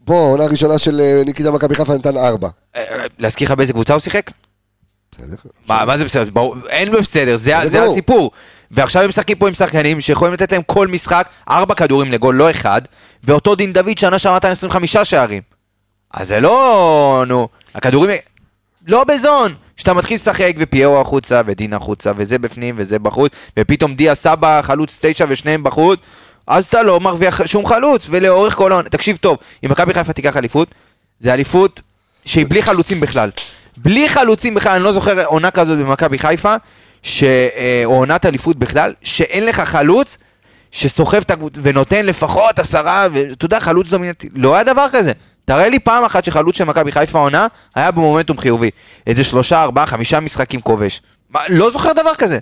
בוא, 0.00 0.26
העונה 0.26 0.44
הראשונה 0.44 0.78
של 0.78 1.00
ניקיטה 1.26 1.50
מכבי 1.50 1.74
חיפה 1.74 1.94
נתן 1.94 2.16
ארבע. 2.16 2.48
להזכיר 3.18 3.48
לך 3.48 3.54
באיזה 3.54 3.72
קבוצה 3.72 3.92
הוא 3.92 4.00
שיחק? 4.00 4.30
בסדר. 5.12 5.36
מה 5.66 5.98
זה 5.98 6.04
בסדר? 6.04 6.30
אין 6.68 6.92
בסדר, 6.92 7.36
זה 7.36 7.82
הסיפור. 7.82 8.30
ועכשיו 8.70 9.02
הם 9.02 9.08
משחקים 9.08 9.38
פה 9.38 9.48
עם 9.48 9.54
שחקנים 9.54 10.00
שיכולים 10.00 10.34
לתת 10.34 10.52
להם 10.52 10.62
כל 10.66 10.88
משחק 10.88 11.28
ארבע 11.50 11.74
כדורים 11.74 12.12
לגול, 12.12 12.34
לא 12.34 12.50
אחד, 12.50 12.82
ואותו 13.24 13.54
דין 13.54 13.72
דוד 13.72 13.98
שנה 13.98 14.16
נתן 14.36 14.50
25 14.50 14.96
שערים. 14.96 15.42
אז 16.14 16.28
זה 16.28 16.40
לא, 16.40 17.24
נו, 17.26 17.48
הכדורים... 17.74 18.10
לא 18.86 19.04
בזון, 19.04 19.54
שאתה 19.76 19.94
מתחיל 19.94 20.14
לשחק 20.14 20.54
ופיירו 20.58 21.00
החוצה 21.00 21.40
ודין 21.46 21.72
החוצה 21.72 22.12
וזה 22.16 22.38
בפנים 22.38 22.74
וזה 22.78 22.98
בחוץ 22.98 23.32
ופתאום 23.58 23.94
דיה 23.94 24.14
סבא 24.14 24.62
חלוץ 24.62 24.98
תשע 25.02 25.26
ושניהם 25.28 25.62
בחוץ 25.62 26.00
אז 26.46 26.66
אתה 26.66 26.82
לא 26.82 27.00
מרוויח 27.00 27.46
שום 27.46 27.66
חלוץ 27.66 28.06
ולאורך 28.10 28.54
כל 28.54 28.72
העונה, 28.72 28.88
תקשיב 28.88 29.16
טוב, 29.16 29.38
אם 29.64 29.70
מכבי 29.70 29.94
חיפה 29.94 30.12
תיקח 30.12 30.36
אליפות 30.36 30.68
זה 31.20 31.34
אליפות 31.34 31.80
שהיא 32.24 32.46
בלי 32.48 32.62
חלוצים 32.62 33.00
בכלל. 33.00 33.30
בלי 33.76 34.08
חלוצים 34.08 34.54
בכלל, 34.54 34.72
אני 34.72 34.84
לא 34.84 34.92
זוכר 34.92 35.24
עונה 35.24 35.50
כזאת 35.50 35.78
במכבי 35.78 36.18
חיפה 36.18 36.54
ש... 37.02 37.22
אה, 37.22 37.82
או 37.84 37.94
עונת 37.96 38.26
אליפות 38.26 38.56
בכלל, 38.56 38.94
שאין 39.02 39.46
לך 39.46 39.60
חלוץ 39.60 40.18
שסוחב 40.72 41.18
את 41.18 41.30
הקבוצה 41.30 41.60
ונותן 41.64 42.06
לפחות 42.06 42.58
עשרה, 42.58 43.08
ואתה 43.12 43.44
יודע, 43.44 43.60
חלוץ 43.60 43.88
דומיננטי, 43.88 44.28
לא 44.34 44.54
היה 44.54 44.64
דבר 44.64 44.86
כזה. 44.92 45.12
תראה 45.44 45.68
לי 45.68 45.78
פעם 45.78 46.04
אחת 46.04 46.24
שחלוץ 46.24 46.56
של 46.56 46.64
מכבי 46.64 46.92
חיפה 46.92 47.18
עונה 47.18 47.46
היה 47.74 47.90
במומנטום 47.90 48.38
חיובי. 48.38 48.70
איזה 49.06 49.24
שלושה, 49.24 49.62
ארבעה, 49.62 49.86
חמישה 49.86 50.20
משחקים 50.20 50.60
כובש. 50.60 51.02
מה, 51.30 51.40
לא 51.48 51.70
זוכר 51.70 51.92
דבר 51.92 52.14
כזה. 52.18 52.38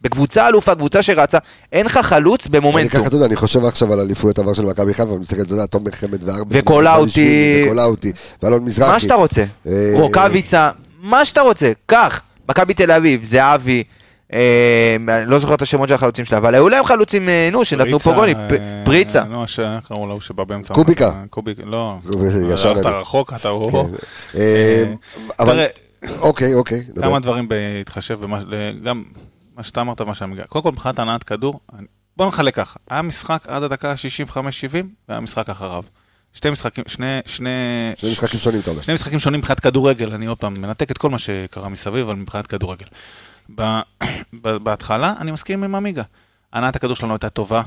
בקבוצה 0.00 0.48
אלופה, 0.48 0.74
קבוצה 0.74 1.02
שרצה, 1.02 1.38
אין 1.72 1.86
לך 1.86 1.98
חלוץ 1.98 2.46
במומנטום. 2.46 2.80
אני 2.80 2.90
ככה, 2.90 3.06
אתה 3.06 3.16
יודע, 3.16 3.26
אני 3.26 3.36
חושב 3.36 3.64
עכשיו 3.64 3.92
על 3.92 4.00
אליפויות 4.00 4.38
עבר 4.38 4.54
של 4.54 4.64
מכבי 4.64 4.94
חיפה, 4.94 5.08
ואני 5.10 5.20
מסתכל, 5.20 5.42
אתה 5.42 5.52
יודע, 5.52 5.66
תומר 5.66 5.90
חמד 5.90 6.24
וארבע. 6.24 6.44
וקולאוטי. 6.48 7.62
וקולאוטי, 7.66 8.12
ואלון 8.42 8.64
מזרחי. 8.64 8.92
מה 8.92 9.00
שאתה 9.00 9.14
רוצה. 9.14 9.44
אה, 9.66 9.92
רוקאביצה, 9.94 10.70
מה 11.02 11.24
שאתה 11.24 11.40
רוצה, 11.40 11.72
קח. 11.86 12.20
מכבי 12.48 12.74
תל 12.74 12.90
אביב, 12.90 13.24
זהבי. 13.24 13.84
אה, 14.32 14.96
אני 15.08 15.30
לא 15.30 15.38
זוכר 15.38 15.54
את 15.54 15.62
השמות 15.62 15.88
של 15.88 15.94
החלוצים 15.94 16.24
שלה, 16.24 16.38
אבל 16.38 16.54
היו 16.54 16.68
להם 16.68 16.84
חלוצים, 16.84 17.28
אה, 17.28 17.48
נו, 17.52 17.64
שנתנו 17.64 18.00
פה 18.00 18.12
גולים, 18.12 18.36
פריצה. 18.84 19.24
נו, 19.24 19.42
איך 19.42 19.86
קראו 19.88 20.06
לו 20.06 20.20
שבא 20.20 20.44
באמצע. 20.44 20.74
קוביקה. 20.74 21.12
קוביקה, 21.30 21.62
לא. 21.64 21.96
אתה 22.80 22.90
רחוק, 22.90 23.32
אתה 23.32 23.48
הוא. 23.48 23.88
כן. 24.32 24.94
אבל, 25.38 25.64
אוקיי, 26.18 26.54
אוקיי. 26.54 26.82
כמה 27.00 27.20
דברים 27.20 27.48
בהתחשב, 27.48 28.18
גם 28.84 29.04
מה 29.56 29.62
שאתה 29.62 29.80
אמרת, 29.80 30.00
מה 30.00 30.14
שאני 30.14 30.30
מגיע. 30.30 30.44
קודם 30.44 30.62
כל, 30.62 30.70
מבחינת 30.70 30.98
הנעת 30.98 31.22
כדור, 31.22 31.60
בוא 32.16 32.26
נחלק 32.26 32.54
ככה. 32.54 32.78
היה 32.90 33.02
משחק 33.02 33.44
עד 33.48 33.62
הדקה 33.62 33.94
65-70, 34.30 34.36
והיה 35.08 35.20
משחק 35.20 35.50
אחריו. 35.50 35.82
שתי 36.34 36.50
משחקים, 36.50 36.84
שני, 36.86 37.20
שני... 37.26 37.50
שני 37.96 38.10
משחקים 38.12 38.40
שונים, 38.40 38.60
אתה 38.60 38.70
אומר. 38.70 38.82
שני 38.82 38.94
משחקים 38.94 39.18
שונים 39.18 39.40
מבחינת 39.40 39.60
כדורגל, 39.60 40.12
אני 40.12 40.26
עוד 40.26 40.38
פעם 40.38 40.54
מנתק 40.60 40.90
את 40.90 40.98
כל 40.98 41.10
מה 41.10 41.18
שקרה 41.18 41.68
מסביב, 41.68 42.08
אבל 42.08 42.14
מבחינת 42.14 42.46
כדורגל. 42.46 42.86
בהתחלה, 44.32 45.14
אני 45.20 45.32
מסכים 45.32 45.64
עם 45.64 45.74
עמיגה. 45.74 46.02
הנעת 46.52 46.76
הכדור 46.76 46.96
שלנו 46.96 47.12
הייתה 47.12 47.28
טובה. 47.28 47.62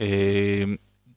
אה, 0.00 0.06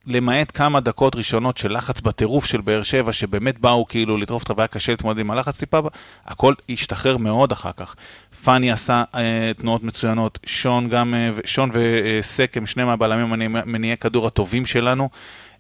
למעט 0.08 0.52
כמה 0.58 0.80
דקות 0.80 1.16
ראשונות 1.16 1.58
של 1.58 1.78
לחץ 1.78 2.02
בטירוף 2.02 2.45
של 2.45 2.62
באר 2.62 2.84
שבע, 2.84 3.14
שבאמת 3.14 3.60
באו 3.60 3.86
כאילו 3.88 4.18
לטרוף 4.18 4.43
אותה 4.43 4.54
והיה 4.58 4.68
קשה 4.68 4.91
להתמודד 4.91 5.20
עם 5.20 5.32
הלחץ 5.32 5.60
טיפה, 5.60 5.80
הכל 6.26 6.54
השתחרר 6.70 7.18
מאוד 7.18 7.52
אחר 7.52 7.72
כך. 7.78 7.95
פאני 8.43 8.72
עשה 8.72 9.04
אה, 9.16 9.52
תנועות 9.58 9.84
מצוינות, 9.84 10.39
שון 10.45 10.89
גם, 10.89 11.14
אה, 11.14 11.30
שון 11.45 11.70
וסק 11.74 12.58
הם 12.58 12.66
שני 12.66 12.84
מהבלמים 12.84 13.52
מניעי 13.66 13.97
כדור 13.97 14.28
הטובים 14.28 14.66
שלנו. 14.66 15.10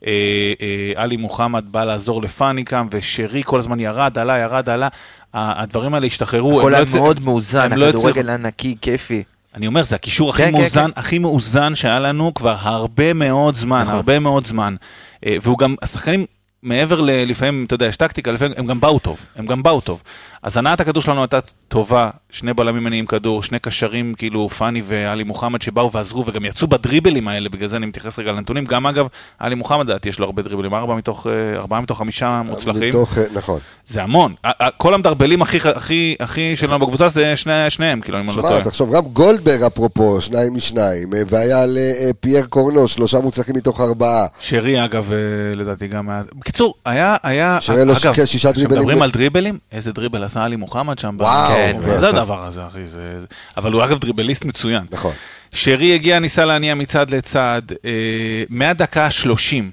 אה, 0.07 0.11
אה, 0.61 0.91
עלי 0.95 1.17
מוחמד 1.17 1.65
בא 1.71 1.83
לעזור 1.85 2.21
לפאני 2.21 2.65
כאן, 2.65 2.87
ושרי 2.91 3.41
כל 3.45 3.59
הזמן 3.59 3.79
ירד, 3.79 4.17
עלה, 4.17 4.37
ירד, 4.37 4.69
עלה. 4.69 4.87
הדברים 5.33 5.93
האלה 5.93 6.05
השתחררו. 6.07 6.59
הכל 6.59 6.73
היה 6.73 6.83
לא 6.93 6.99
מאוד 6.99 7.19
מאוזן, 7.19 7.73
לא 7.73 7.89
הכדורגל 7.89 8.29
היה 8.29 8.37
נקי, 8.37 8.75
כיפי. 8.81 9.23
אני 9.55 9.67
אומר, 9.67 9.83
זה 9.83 9.95
הקישור 9.95 10.29
הכי 10.29 10.43
כן, 10.43 10.51
כן 10.51 10.57
מאוזן, 10.57 10.85
כן. 10.85 10.91
הכי 10.95 11.19
מאוזן 11.19 11.75
שהיה 11.75 11.99
לנו 11.99 12.33
כבר 12.33 12.55
הרבה 12.59 13.13
מאוד 13.13 13.55
זמן, 13.55 13.81
נכון. 13.81 13.95
הרבה 13.95 14.19
מאוד 14.19 14.47
זמן. 14.47 14.75
אה, 15.25 15.37
והוא 15.41 15.57
גם, 15.57 15.75
השחקנים 15.81 16.25
מעבר 16.63 17.01
ללפעמים, 17.01 17.65
אתה 17.65 17.73
יודע, 17.73 17.85
יש 17.85 17.97
טקטיקה, 17.97 18.31
לפעמים 18.31 18.53
הם 18.57 18.65
גם 18.65 18.79
באו 18.79 18.99
טוב, 18.99 19.25
הם 19.35 19.45
גם 19.45 19.63
באו 19.63 19.81
טוב. 19.81 20.03
אז 20.43 20.57
הנעת 20.57 20.81
הכדור 20.81 21.03
שלנו 21.03 21.21
הייתה 21.21 21.39
טובה, 21.67 22.09
שני 22.29 22.53
בלמים 22.53 22.83
מניעים 22.83 23.05
כדור, 23.05 23.43
שני 23.43 23.59
קשרים, 23.59 24.13
כאילו 24.17 24.49
פאני 24.49 24.81
ואלי 24.85 25.23
מוחמד 25.23 25.61
שבאו 25.61 25.91
ועזרו 25.91 26.25
וגם 26.25 26.45
יצאו 26.45 26.67
בדריבלים 26.67 27.27
האלה, 27.27 27.49
בגלל 27.49 27.67
זה 27.67 27.77
אני 27.77 27.85
מתייחס 27.85 28.19
רגע 28.19 28.31
לנתונים. 28.31 28.65
גם 28.65 28.87
אגב, 28.87 29.07
אלי 29.41 29.55
מוחמד, 29.55 29.85
לדעתי, 29.85 30.09
יש 30.09 30.19
לו 30.19 30.25
הרבה 30.25 30.41
דריבלים, 30.41 30.73
ארבעה 30.73 30.97
מתוך, 30.97 31.27
אה, 31.27 31.59
ארבעה 31.59 31.81
מתוך 31.81 31.97
חמישה 31.97 32.41
מוצלחים. 32.45 32.89
מתוך, 32.89 33.17
אה, 33.17 33.23
נכון. 33.33 33.59
זה 33.87 34.03
המון. 34.03 34.33
כל 34.77 34.93
המדרבלים 34.93 35.41
הכי, 35.41 35.57
הכי, 35.75 36.15
הכי 36.19 36.55
שלנו 36.55 36.79
בקבוצה 36.79 37.09
זה 37.09 37.35
שני, 37.35 37.69
שניהם, 37.69 38.01
כאילו, 38.01 38.19
אם 38.19 38.29
אני 38.29 38.37
לא 38.37 38.41
טועה. 38.41 38.63
תחשוב, 38.63 38.95
גם 38.95 39.03
גולדברג, 39.03 39.63
אפרופו, 39.63 40.21
שניים 40.21 40.55
משניים, 40.55 41.13
אה, 41.13 41.21
והיה 41.29 41.65
לפייר 41.67 42.45
קורנו, 42.45 42.87
שלושה 42.87 43.19
מוצלחים 43.19 43.55
מתוך 43.55 43.81
ארבעה. 43.81 44.27
שרי, 44.39 44.85
אגב, 44.85 45.11
לדעתי 45.55 45.87
גם 45.87 46.09
היה... 46.09 46.21
בקיצור, 46.49 46.73
היה, 46.85 47.17
היה... 47.23 47.57
שרי 47.61 47.85
לו 47.85 47.93
שישה 48.25 48.51
דריבלים. 48.51 48.77
כשמדברים 48.77 49.01
על 49.01 49.11
דריבלים, 49.11 49.57
איזה 49.71 49.91
דריבל 49.91 50.23
עשה 50.23 50.43
עלי 50.43 50.55
מוחמד 50.55 50.99
שם. 50.99 51.15
וואו, 51.19 51.53
כן, 51.53 51.77
זה 51.99 52.09
הדבר 52.09 52.45
הזה, 52.45 52.67
אחי? 52.67 52.87
זה... 52.87 53.19
אבל 53.57 53.71
הוא 53.71 53.83
אגב 53.83 53.99
דריבליסט 53.99 54.45
מצוין. 54.45 54.83
נכון. 54.91 55.13
שרי 55.51 55.95
הגיע, 55.95 56.19
ניסה 56.19 56.45
להניע 56.45 56.75
מצד 56.75 57.11
לצד, 57.11 57.61
אה, 57.85 58.43
מהדקה 58.49 59.05
ה-30 59.05 59.63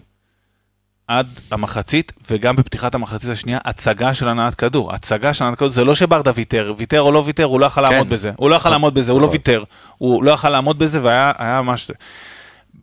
עד 1.08 1.26
המחצית, 1.50 2.12
וגם 2.30 2.56
בפתיחת 2.56 2.94
המחצית 2.94 3.30
השנייה, 3.30 3.58
הצגה 3.64 4.14
של 4.14 4.28
הנעת 4.28 4.54
כדור. 4.54 4.92
הצגה 4.92 5.34
של 5.34 5.44
הנעת 5.44 5.58
כדור, 5.58 5.70
זה 5.70 5.84
לא 5.84 5.94
שברדה 5.94 6.30
ויתר, 6.34 6.74
ויתר 6.78 7.00
או 7.00 7.12
לא 7.12 7.22
ויתר, 7.26 7.44
הוא 7.44 7.60
לא 7.60 7.66
יכול 7.66 7.86
כן. 7.86 7.92
לעמוד 7.92 8.08
בזה. 8.08 8.30
הוא 8.36 8.50
לא 8.50 8.54
יכול 8.54 8.70
לעמוד 8.70 8.94
בזה, 8.94 9.12
הוא 9.12 9.20
לא. 9.20 9.26
ויתר. 9.26 9.64
הוא 9.98 10.24
לא 10.24 10.30
יכול 10.30 10.50
לעמוד 10.50 10.78
בזה, 10.78 11.00
והיה 11.02 11.62
ממש... 11.62 11.90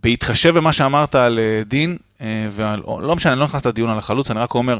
בהתחשב 0.03 0.57
במה 0.57 0.73
שאמרת 0.73 1.15
על 1.15 1.39
אה, 1.39 1.63
דין, 1.63 1.97
אה, 2.23 2.47
ועל, 2.51 2.81
לא 3.01 3.15
משנה, 3.15 3.31
אני 3.31 3.39
לא 3.39 3.45
נכנס 3.45 3.65
לדיון 3.65 3.89
על 3.89 3.97
החלוץ, 3.97 4.31
אני 4.31 4.39
רק 4.39 4.55
אומר, 4.55 4.77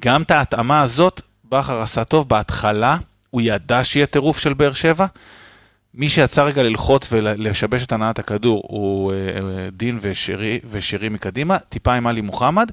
גם 0.00 0.22
את 0.22 0.30
ההתאמה 0.30 0.82
הזאת, 0.82 1.20
בכר 1.50 1.82
עשה 1.82 2.04
טוב 2.04 2.28
בהתחלה, 2.28 2.96
הוא 3.30 3.42
ידע 3.44 3.84
שיהיה 3.84 4.06
טירוף 4.06 4.38
של 4.38 4.54
באר 4.54 4.72
שבע. 4.72 5.06
מי 5.94 6.08
שיצא 6.08 6.42
רגע 6.42 6.62
ללחוץ 6.62 7.08
ולשבש 7.12 7.84
את 7.84 7.92
הנעת 7.92 8.18
הכדור 8.18 8.62
הוא 8.68 9.12
אה, 9.12 9.16
אה, 9.16 9.68
דין 9.72 9.98
ושירי, 10.02 10.58
ושירי 10.70 11.08
מקדימה, 11.08 11.58
טיפה 11.58 11.94
עם 11.94 12.06
עלי 12.06 12.20
מוחמד. 12.20 12.70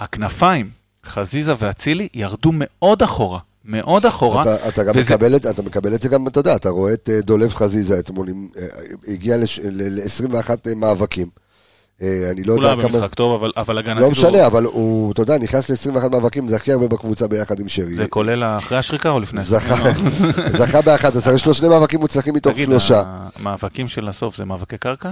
הכנפיים, 0.00 0.70
חזיזה 1.04 1.54
ואצילי, 1.58 2.08
ירדו 2.14 2.50
מאוד 2.54 3.02
אחורה. 3.02 3.38
מאוד 3.64 4.06
אחורה. 4.06 4.42
אתה, 4.42 4.68
אתה 4.68 4.84
גם 4.84 4.92
וזה... 4.96 5.14
מקבל, 5.14 5.36
את, 5.36 5.46
אתה 5.46 5.62
מקבל 5.62 5.94
את 5.94 6.02
זה 6.02 6.08
גם, 6.08 6.28
אתה 6.28 6.40
יודע, 6.40 6.56
אתה 6.56 6.68
רואה 6.68 6.92
את 6.92 7.08
דולב 7.22 7.54
חזיזה 7.54 7.98
אתמול, 7.98 8.28
הגיע 9.08 9.36
ל-21 9.36 10.50
מאבקים. 10.76 11.28
אה, 12.02 12.30
אני 12.30 12.44
לא 12.44 12.52
יודע 12.52 12.72
כמה... 12.72 12.82
היה 12.82 12.88
במשחק 12.88 13.14
טוב, 13.14 13.40
אבל, 13.40 13.52
אבל 13.56 13.78
הגנתי... 13.78 14.00
לא 14.00 14.10
משנה, 14.10 14.46
אבל 14.46 14.64
הוא, 14.64 15.12
אתה 15.12 15.22
יודע, 15.22 15.38
נכנס 15.38 15.70
ל-21 15.70 16.08
מאבקים, 16.08 16.48
זה 16.48 16.56
הכי 16.56 16.72
הרבה 16.72 16.88
בקבוצה 16.88 17.28
ביחד 17.28 17.60
עם 17.60 17.68
שרי. 17.68 17.94
זה 17.94 18.06
כולל 18.06 18.44
אחרי 18.44 18.78
השריקה 18.78 19.10
או 19.10 19.20
לפני? 19.20 19.40
זכה, 19.40 19.74
זכה 20.58 20.82
ב-11, 20.82 21.30
יש 21.34 21.46
לו 21.46 21.54
שני 21.54 21.68
מאבקים 21.68 22.00
מוצלחים 22.00 22.34
מתוך 22.34 22.58
שלושה. 22.58 23.02
המאבקים 23.36 23.88
של 23.88 24.08
הסוף 24.08 24.36
זה 24.36 24.44
מאבקי 24.44 24.78
קרקע? 24.78 25.10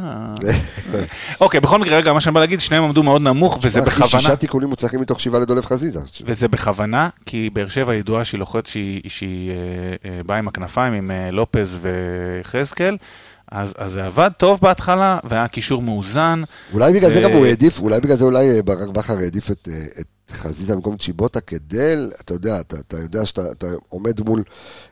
אוקיי, 1.41 1.61
בכל 1.61 1.79
מקרה, 1.79 1.97
רגע, 1.97 2.13
מה 2.13 2.21
שאני 2.21 2.35
בא 2.35 2.41
להגיד, 2.41 2.61
שניהם 2.61 2.85
עמדו 2.85 3.03
מאוד 3.03 3.23
נמוך, 3.23 3.59
וזה 3.63 3.81
בכוונה... 3.81 4.07
שישה 4.07 4.37
תיקונים 4.37 4.69
מוצלחים 4.69 5.01
מתוך 5.01 5.21
שבעה 5.21 5.41
לדולב 5.41 5.67
חזיזה. 5.67 6.01
וזה 6.27 6.49
בכוונה, 6.49 7.09
כי 7.27 7.51
באר 7.53 7.69
שבע 7.69 7.95
ידועה 7.95 8.25
שהיא 8.25 8.39
לוחצת 8.39 8.67
שהיא 9.09 9.51
אה, 9.51 10.11
אה, 10.11 10.21
באה 10.27 10.39
עם 10.39 10.49
הכנפיים, 10.49 10.93
עם 10.93 11.11
לופז 11.33 11.79
וחזקאל. 11.83 12.97
אז, 13.53 13.75
אז 13.79 13.93
זה 13.93 14.05
עבד 14.05 14.31
טוב 14.37 14.59
בהתחלה, 14.63 15.19
והיה 15.25 15.49
קישור 15.49 15.83
מאוזן. 15.83 16.43
אולי 16.73 16.93
בגלל 16.93 17.11
ו... 17.11 17.15
זה 17.15 17.21
גם 17.21 17.33
הוא 17.33 17.47
העדיף, 17.47 17.81
אולי 17.81 18.01
בגלל 18.01 18.17
זה 18.17 18.25
אולי 18.25 18.51
אה, 18.51 18.63
ברק 18.63 18.89
בכר 18.89 19.19
העדיף 19.19 19.51
את, 19.51 19.69
אה, 19.73 20.01
את 20.01 20.33
חזיזה 20.33 20.75
במקום 20.75 20.97
צ'יבוטה 20.97 21.41
כדי, 21.41 21.95
אתה 22.21 22.35
יודע, 22.35 22.61
אתה, 22.61 22.77
אתה 22.77 22.97
יודע 22.97 23.27
שאתה 23.27 23.43
אתה 23.53 23.67
עומד 23.89 24.21
מול, 24.21 24.43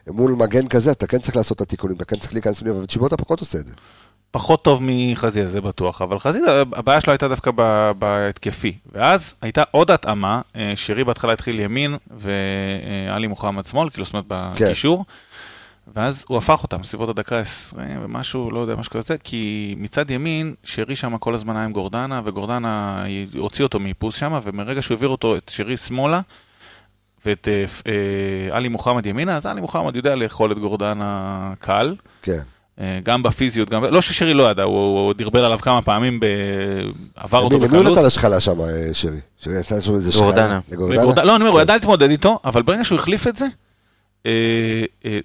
מול 0.07 0.31
מגן 0.31 0.67
כזה, 0.67 0.91
אתה 0.91 1.07
כן 1.07 1.17
צריך 1.19 1.35
לעשות 1.35 1.57
את 1.57 1.61
התיקונים, 1.61 1.97
אתה 1.97 2.05
כן 2.05 2.15
צריך 2.15 2.33
להיכנס 2.33 2.59
פנימה, 2.59 2.77
אבל 2.77 2.85
צ'יבוטה 2.85 3.17
פחות 3.17 3.39
עושה 3.39 3.57
את 3.57 3.67
זה. 3.67 3.73
פחות 4.31 4.63
טוב 4.63 4.79
מחזיזה, 4.83 5.47
זה 5.47 5.61
בטוח, 5.61 6.01
אבל 6.01 6.19
חזיזה, 6.19 6.61
הבעיה 6.61 7.01
שלו 7.01 7.11
הייתה 7.11 7.27
דווקא 7.27 7.51
בהתקפי. 7.99 8.77
ואז 8.93 9.33
הייתה 9.41 9.63
עוד 9.71 9.91
התאמה, 9.91 10.41
אה, 10.55 10.73
שרי 10.75 11.03
בהתחלה 11.03 11.33
התחיל 11.33 11.59
ימין, 11.59 11.95
ועלי 12.17 13.27
מוחמד 13.27 13.65
שמאל, 13.65 13.89
כאילו 13.89 14.05
זאת 14.05 14.13
אומרת 14.13 14.25
כן. 14.29 14.65
בקישור. 14.65 14.97
כן. 14.97 15.11
ואז 15.95 16.25
הוא 16.27 16.37
הפך 16.37 16.63
אותם, 16.63 16.83
סביבות 16.83 17.09
הדקה 17.09 17.39
20 17.39 17.99
ומשהו, 18.03 18.51
לא 18.51 18.59
יודע, 18.59 18.75
משהו 18.75 18.91
כזה, 18.91 19.17
כי 19.17 19.75
מצד 19.77 20.11
ימין, 20.11 20.53
שרי 20.63 20.95
שם 20.95 21.17
כל 21.17 21.33
הזמן 21.33 21.55
היה 21.55 21.65
עם 21.65 21.71
גורדנה, 21.71 22.21
וגורדנה 22.25 23.03
הוציא 23.37 23.63
אותו 23.63 23.79
מאיפוס 23.79 24.15
שם, 24.15 24.39
ומרגע 24.43 24.81
שהוא 24.81 24.95
העביר 24.95 25.09
אותו, 25.09 25.37
את 25.37 25.51
שרי 25.53 25.77
שמאלה, 25.77 26.21
ואת 27.25 27.47
אה, 27.47 27.63
אה, 27.87 28.57
עלי 28.57 28.67
מוחמד 28.67 29.05
ימינה, 29.05 29.35
אז 29.35 29.45
עלי 29.45 29.61
מוחמד 29.61 29.95
יודע 29.95 30.15
לאכול 30.15 30.51
את 30.51 30.59
גורדנה 30.59 31.53
קל. 31.59 31.95
כן. 32.21 32.41
אה, 32.79 32.99
גם 33.03 33.23
בפיזיות, 33.23 33.69
גם... 33.69 33.83
לא 33.83 34.01
ששרי 34.01 34.33
לא 34.33 34.51
ידע, 34.51 34.63
הוא, 34.63 35.05
הוא 35.05 35.13
דרבל 35.13 35.43
עליו 35.43 35.59
כמה 35.59 35.81
פעמים, 35.81 36.19
ב... 36.19 36.25
עבר 37.15 37.39
אותו 37.39 37.55
בקלות. 37.55 37.71
למי 37.71 37.77
הוא 37.77 37.97
נתן 37.97 38.05
השחלה 38.05 38.39
שם, 38.39 38.57
שרי? 38.93 39.17
שרי 39.37 39.57
עשה 39.57 39.81
שם 39.81 39.93
איזה 39.93 40.11
שחלה. 40.11 40.59
לגורדנה. 40.71 41.23
לא, 41.23 41.35
אני 41.35 41.43
אומר, 41.43 41.53
הוא. 41.53 41.61
ידע 41.61 41.73
להתמודד 41.73 42.09
איתו, 42.09 42.39
אבל 42.45 42.61
ברגע 42.61 42.83
שהוא 42.83 42.99
החליף 42.99 43.27
את 43.27 43.35
זה, 43.35 43.45
אה, 43.45 43.49
אה, 43.49 43.64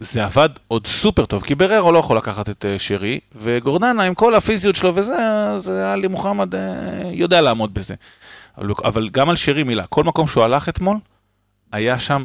זה 0.01 0.25
עבד 0.25 0.49
עוד 0.69 0.87
סופר 0.87 1.27
טוב, 1.27 1.43
כי 1.43 1.55
בררו 1.55 1.93
לא 1.93 1.99
יכול 1.99 2.17
לקחת 2.17 2.51
את 2.51 2.67
אה, 2.69 2.79
שרי, 2.79 3.21
וגורדנה 3.35 4.03
עם 4.03 4.15
כל 4.15 4.35
הפיזיות 4.35 4.77
שלו 4.77 4.95
וזה, 4.95 5.17
אז 5.51 5.69
עלי 5.69 6.09
מוחמד 6.09 6.55
יודע 7.13 7.41
לעמוד 7.41 7.75
בזה. 7.75 7.95
אבל, 8.85 9.09
גם 9.09 9.31
על 9.31 9.37
שרי 9.37 9.63
מילה, 9.63 9.87
כל 9.87 10.05
מקום 10.05 10.27
שהוא 10.27 10.45
הלך 10.45 10.69
אתמול, 10.69 10.97
היה 11.73 11.99
שם 11.99 12.25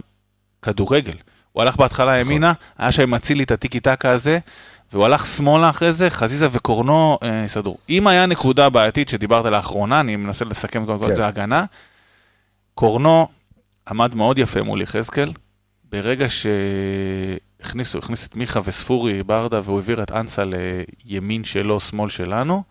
כדורגל. 0.62 1.14
הוא 1.52 1.62
הלך 1.62 1.78
בהתחלה 1.78 2.16
נכון. 2.16 2.32
ימינה, 2.32 2.54
היה 2.78 2.92
שם 2.92 3.12
מציל 3.12 3.38
לי 3.38 3.44
את 3.44 3.52
הטיקי 3.52 3.80
טקה 3.80 4.12
הזה, 4.12 4.40
והוא 4.94 5.06
הלך 5.06 5.26
שמאלה 5.26 5.70
אחרי 5.70 5.92
זה, 5.92 6.10
חזיזה 6.10 6.48
וקורנו 6.52 7.18
יסדרו. 7.46 7.74
אה, 7.74 7.96
אם 7.96 8.08
היה 8.08 8.26
נקודה 8.26 8.70
בעייתית 8.70 9.10
שדיברת 9.10 9.46
לאחרונה, 9.46 10.00
אני 10.00 10.16
מנסה 10.16 10.46
לסכם 10.46 10.86
קודם 10.86 11.00
כל 11.00 11.12
את 11.12 11.20
ההגנה, 11.20 11.66
קורנו 12.74 13.28
עמד 13.88 14.16
מאוד 14.16 14.40
יפה 14.40 14.62
מול 14.62 14.82
יחזקאל, 14.82 15.32
ברגע 15.96 16.26
שהכניסו, 16.30 17.98
הכניס 17.98 18.28
את 18.28 18.36
מיכה 18.36 18.60
וספורי 18.66 19.24
ברדה 19.24 19.60
והוא 19.64 19.78
העביר 19.78 20.04
את 20.04 20.12
אנסה 20.12 20.44
לימין 21.06 21.44
שלו, 21.44 21.80
שמאל 21.80 22.10
שלנו, 22.10 22.64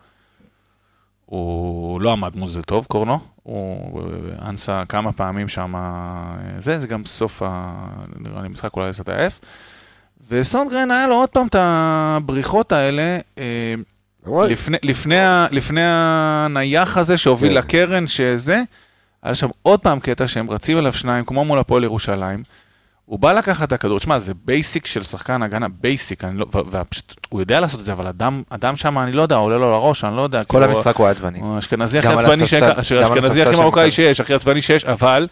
הוא 1.25 2.01
לא 2.01 2.11
עמד 2.11 2.35
מול 2.35 2.49
זה 2.49 2.61
טוב, 2.61 2.85
קורנו. 2.85 3.19
הוא 3.43 4.01
אנסה 4.41 4.83
כמה 4.89 5.13
פעמים 5.13 5.47
שם, 5.47 5.73
זה, 6.57 6.79
זה 6.79 6.87
גם 6.87 7.05
סוף, 7.05 7.41
ה... 7.45 7.73
נראה 8.19 8.41
לי 8.41 8.47
משחק 8.47 8.75
אולי 8.75 8.91
קצת 8.91 9.09
עייף. 9.09 9.39
וסונגרן 10.29 10.91
היה 10.91 11.07
לו 11.07 11.15
עוד 11.15 11.29
פעם 11.29 11.47
את 11.47 11.55
הבריחות 11.59 12.71
האלה. 12.71 13.19
אה, 13.37 13.73
לפני, 14.49 14.77
לפני, 14.83 15.15
לפני 15.51 15.81
הנייח 15.83 16.97
הזה 16.97 17.17
שהוביל 17.17 17.51
כן. 17.51 17.57
לקרן, 17.57 18.07
שזה, 18.07 18.61
היה 19.23 19.35
שם 19.35 19.49
עוד 19.61 19.79
פעם 19.79 19.99
קטע 19.99 20.27
שהם 20.27 20.49
רצים 20.49 20.77
אליו 20.77 20.93
שניים, 20.93 21.25
כמו 21.25 21.45
מול 21.45 21.59
הפועל 21.59 21.83
ירושלים. 21.83 22.43
הוא 23.05 23.19
בא 23.19 23.33
לקחת 23.33 23.67
את 23.67 23.73
הכדור, 23.73 23.99
תשמע, 23.99 24.19
זה 24.19 24.33
basic 24.45 24.85
של 24.85 25.03
שחקן 25.03 25.43
הגנה, 25.43 25.67
basic, 25.67 26.23
לא, 26.23 26.45
ופשוט, 26.71 27.15
הוא 27.29 27.39
יודע 27.39 27.59
לעשות 27.59 27.79
את 27.79 27.85
זה, 27.85 27.93
אבל 27.93 28.07
אדם, 28.07 28.43
אדם 28.49 28.75
שם, 28.75 28.97
אני 28.97 29.11
לא 29.11 29.21
יודע, 29.21 29.35
עולה 29.35 29.57
לו 29.57 29.71
לראש, 29.71 30.03
אני 30.03 30.15
לא 30.15 30.21
יודע. 30.21 30.43
כל 30.43 30.57
כאילו, 30.59 30.65
המשחק 30.65 30.95
הוא 30.95 31.07
עצבני. 31.07 31.39
הוא 31.39 31.59
אשכנזי 31.59 31.99
הכי 31.99 32.07
עצבני, 32.07 32.43
אשכנזי 32.75 33.41
הכי 33.41 33.55
מרוקאי 33.55 33.91
שיש, 33.91 34.19
הכי 34.19 34.33
עצבני 34.33 34.61
שיש, 34.61 34.85
אבל 34.85 35.27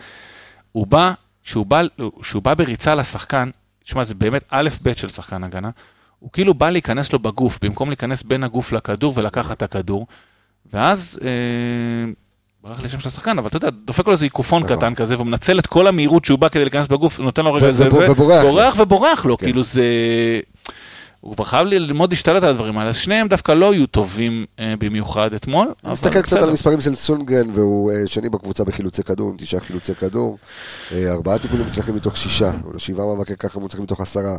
הוא 0.72 0.88
בא, 0.88 1.14
שהוא 1.44 1.66
בא, 1.66 1.82
שהוא 2.22 2.44
בא 2.44 2.54
בריצה 2.54 2.96
לשחקן, 2.96 3.50
תשמע, 3.84 4.04
זה 4.04 4.16
באמת 4.16 4.44
א' 4.50 4.70
ב' 4.84 4.94
של 4.94 5.10
שחקן 5.10 5.44
הגנה, 5.44 5.70
הוא 6.20 6.30
כאילו 6.32 6.54
בא 6.54 6.70
להיכנס 6.70 7.14
לו 7.14 7.20
בגוף, 7.20 7.60
במקום 7.62 7.90
להיכנס 7.90 8.24
בין 8.24 8.44
הגוף 8.44 8.72
לכדור 8.72 9.14
ולקחת 9.16 9.58
את 9.58 9.62
הכדור, 9.62 10.08
ואז... 10.74 11.20
אה, 11.24 12.12
ברח 12.64 12.80
לי 12.80 12.90
שם 12.90 13.00
של 13.00 13.08
השחקן, 13.08 13.38
אבל 13.38 13.48
אתה 13.48 13.58
יודע, 13.58 13.70
דופק 13.86 14.08
לו 14.08 14.14
איזה 14.14 14.26
עיקופון 14.26 14.64
נכון. 14.64 14.78
קטן 14.78 14.96
כזה, 14.96 15.16
והוא 15.16 15.28
מנצל 15.28 15.60
את 15.60 15.68
כל 15.68 15.88
המהירות 15.88 16.26
שהוא 16.26 16.40
בא 16.40 16.48
כדי 16.48 16.64
להיכנס 16.64 16.88
בגוף, 16.88 17.20
נותן 17.20 17.46
לו 17.46 17.54
רגע 17.54 17.72
זה, 17.72 17.88
ובורח 17.88 18.42
בורח 18.42 18.80
ובורח 18.80 19.26
לו, 19.26 19.38
כן. 19.38 19.46
כאילו 19.46 19.64
זה... 19.64 19.84
הוא 21.22 21.36
כבר 21.36 21.44
חייב 21.44 21.68
ללמוד 21.68 22.10
להשתלט 22.10 22.44
על 22.44 22.50
הדברים 22.50 22.78
האלה, 22.78 22.90
אז 22.90 22.98
שניהם 22.98 23.28
דווקא 23.28 23.52
לא 23.52 23.72
היו 23.72 23.88
טובים 23.88 24.46
אה, 24.60 24.74
במיוחד 24.80 25.34
אתמול. 25.34 25.74
אני 25.84 25.92
מסתכל 25.92 26.22
קצת 26.22 26.42
על 26.42 26.50
המספרים 26.50 26.82
של 26.82 26.96
סונגרן, 26.96 27.50
והוא 27.54 27.92
אה, 27.92 28.08
שני 28.08 28.30
בקבוצה 28.30 28.64
בחילוצי 28.64 29.04
כדור, 29.04 29.30
עם 29.30 29.36
תשעה 29.38 29.60
חילוצי 29.60 29.96
כדור, 29.96 30.38
אה, 30.92 31.12
ארבעה 31.12 31.40
תיקולים 31.40 31.66
מוצלחים 31.66 31.96
מתוך 31.96 32.18
שישה, 32.18 32.52
שבעה 32.78 33.06
מאבקי 33.06 33.36
ככה 33.40 33.60
מוצלחים 33.60 33.84
מתוך 33.84 34.02
עשרה. 34.02 34.38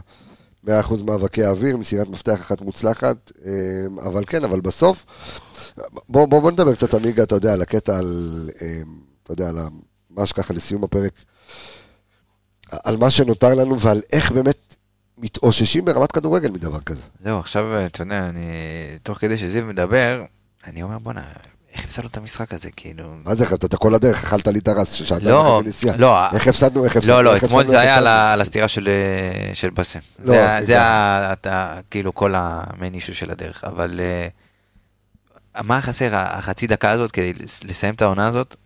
100% 0.66 1.02
מאבקי 1.06 1.44
האוויר, 1.44 1.76
מסירת 1.76 2.08
מפתח 2.08 2.40
אחת 2.40 2.60
מוצלחת, 2.60 3.32
אה, 3.46 3.52
אבל 4.06 4.24
כן, 4.24 4.44
אבל 4.44 4.60
בסוף, 4.60 5.06
בוא, 6.08 6.26
בוא, 6.26 6.40
בוא 6.40 6.50
נדבר 6.50 6.74
קצת, 6.74 6.94
עמיגה, 6.94 7.22
אתה 7.22 7.34
יודע, 7.34 7.52
על 7.52 7.62
הקטע, 7.62 7.98
על, 7.98 8.50
אה, 8.62 8.82
אתה 9.22 9.32
יודע, 9.32 9.48
על 9.48 9.56
מה 10.10 10.26
שככה 10.26 10.54
לסיום 10.54 10.84
הפרק, 10.84 11.12
על 12.70 12.96
מה 12.96 13.10
שנותר 13.10 13.54
לנו 13.54 13.80
ועל 13.80 14.02
איך 14.12 14.32
באמת 14.32 14.74
מתאוששים 15.18 15.84
ברמת 15.84 16.12
כדורגל 16.12 16.50
מדבר 16.50 16.80
כזה. 16.80 17.02
זהו, 17.24 17.38
עכשיו, 17.38 17.86
אתה 17.86 18.02
יודע, 18.02 18.28
אני, 18.28 18.46
תוך 19.02 19.18
כדי 19.18 19.38
שזיו 19.38 19.64
מדבר, 19.64 20.24
אני 20.66 20.82
אומר, 20.82 20.98
בואנה, 20.98 21.22
איך 21.74 21.84
הפסדנו 21.84 22.08
את 22.08 22.16
המשחק 22.16 22.54
הזה, 22.54 22.70
כאילו... 22.76 23.04
מה 23.24 23.34
זה, 23.34 23.44
אתה 23.54 23.76
כל 23.76 23.94
הדרך, 23.94 24.24
אכלת 24.24 24.48
לי 24.48 24.58
את 24.58 24.68
הרס, 24.68 24.92
שעתיים 24.92 25.28
לא, 25.28 25.62
נסיעה. 25.64 25.96
לא, 25.96 26.30
איך 26.32 26.46
הפסדנו, 26.46 26.84
איך 26.84 26.96
הפסדנו? 26.96 27.16
לא, 27.16 27.24
לא, 27.24 27.36
אתמול 27.36 27.66
זה 27.66 27.80
היה 27.80 28.32
על 28.32 28.40
הסתירה 28.40 28.68
של 28.68 28.88
של 29.54 29.70
באסם. 29.70 29.98
לא, 30.24 30.62
זה 30.62 30.72
היה, 30.72 31.34
כאילו, 31.90 32.14
כל 32.14 32.34
המיין 32.36 32.94
אישו 32.94 33.14
של 33.14 33.30
הדרך, 33.30 33.64
אבל... 33.64 34.00
אה, 34.00 34.28
מה 35.62 35.80
חסר, 35.80 36.10
החצי 36.12 36.66
דקה 36.66 36.90
הזאת 36.90 37.10
כדי 37.10 37.32
לסיים 37.64 37.94
את 37.94 38.02
העונה 38.02 38.26
הזאת? 38.26 38.56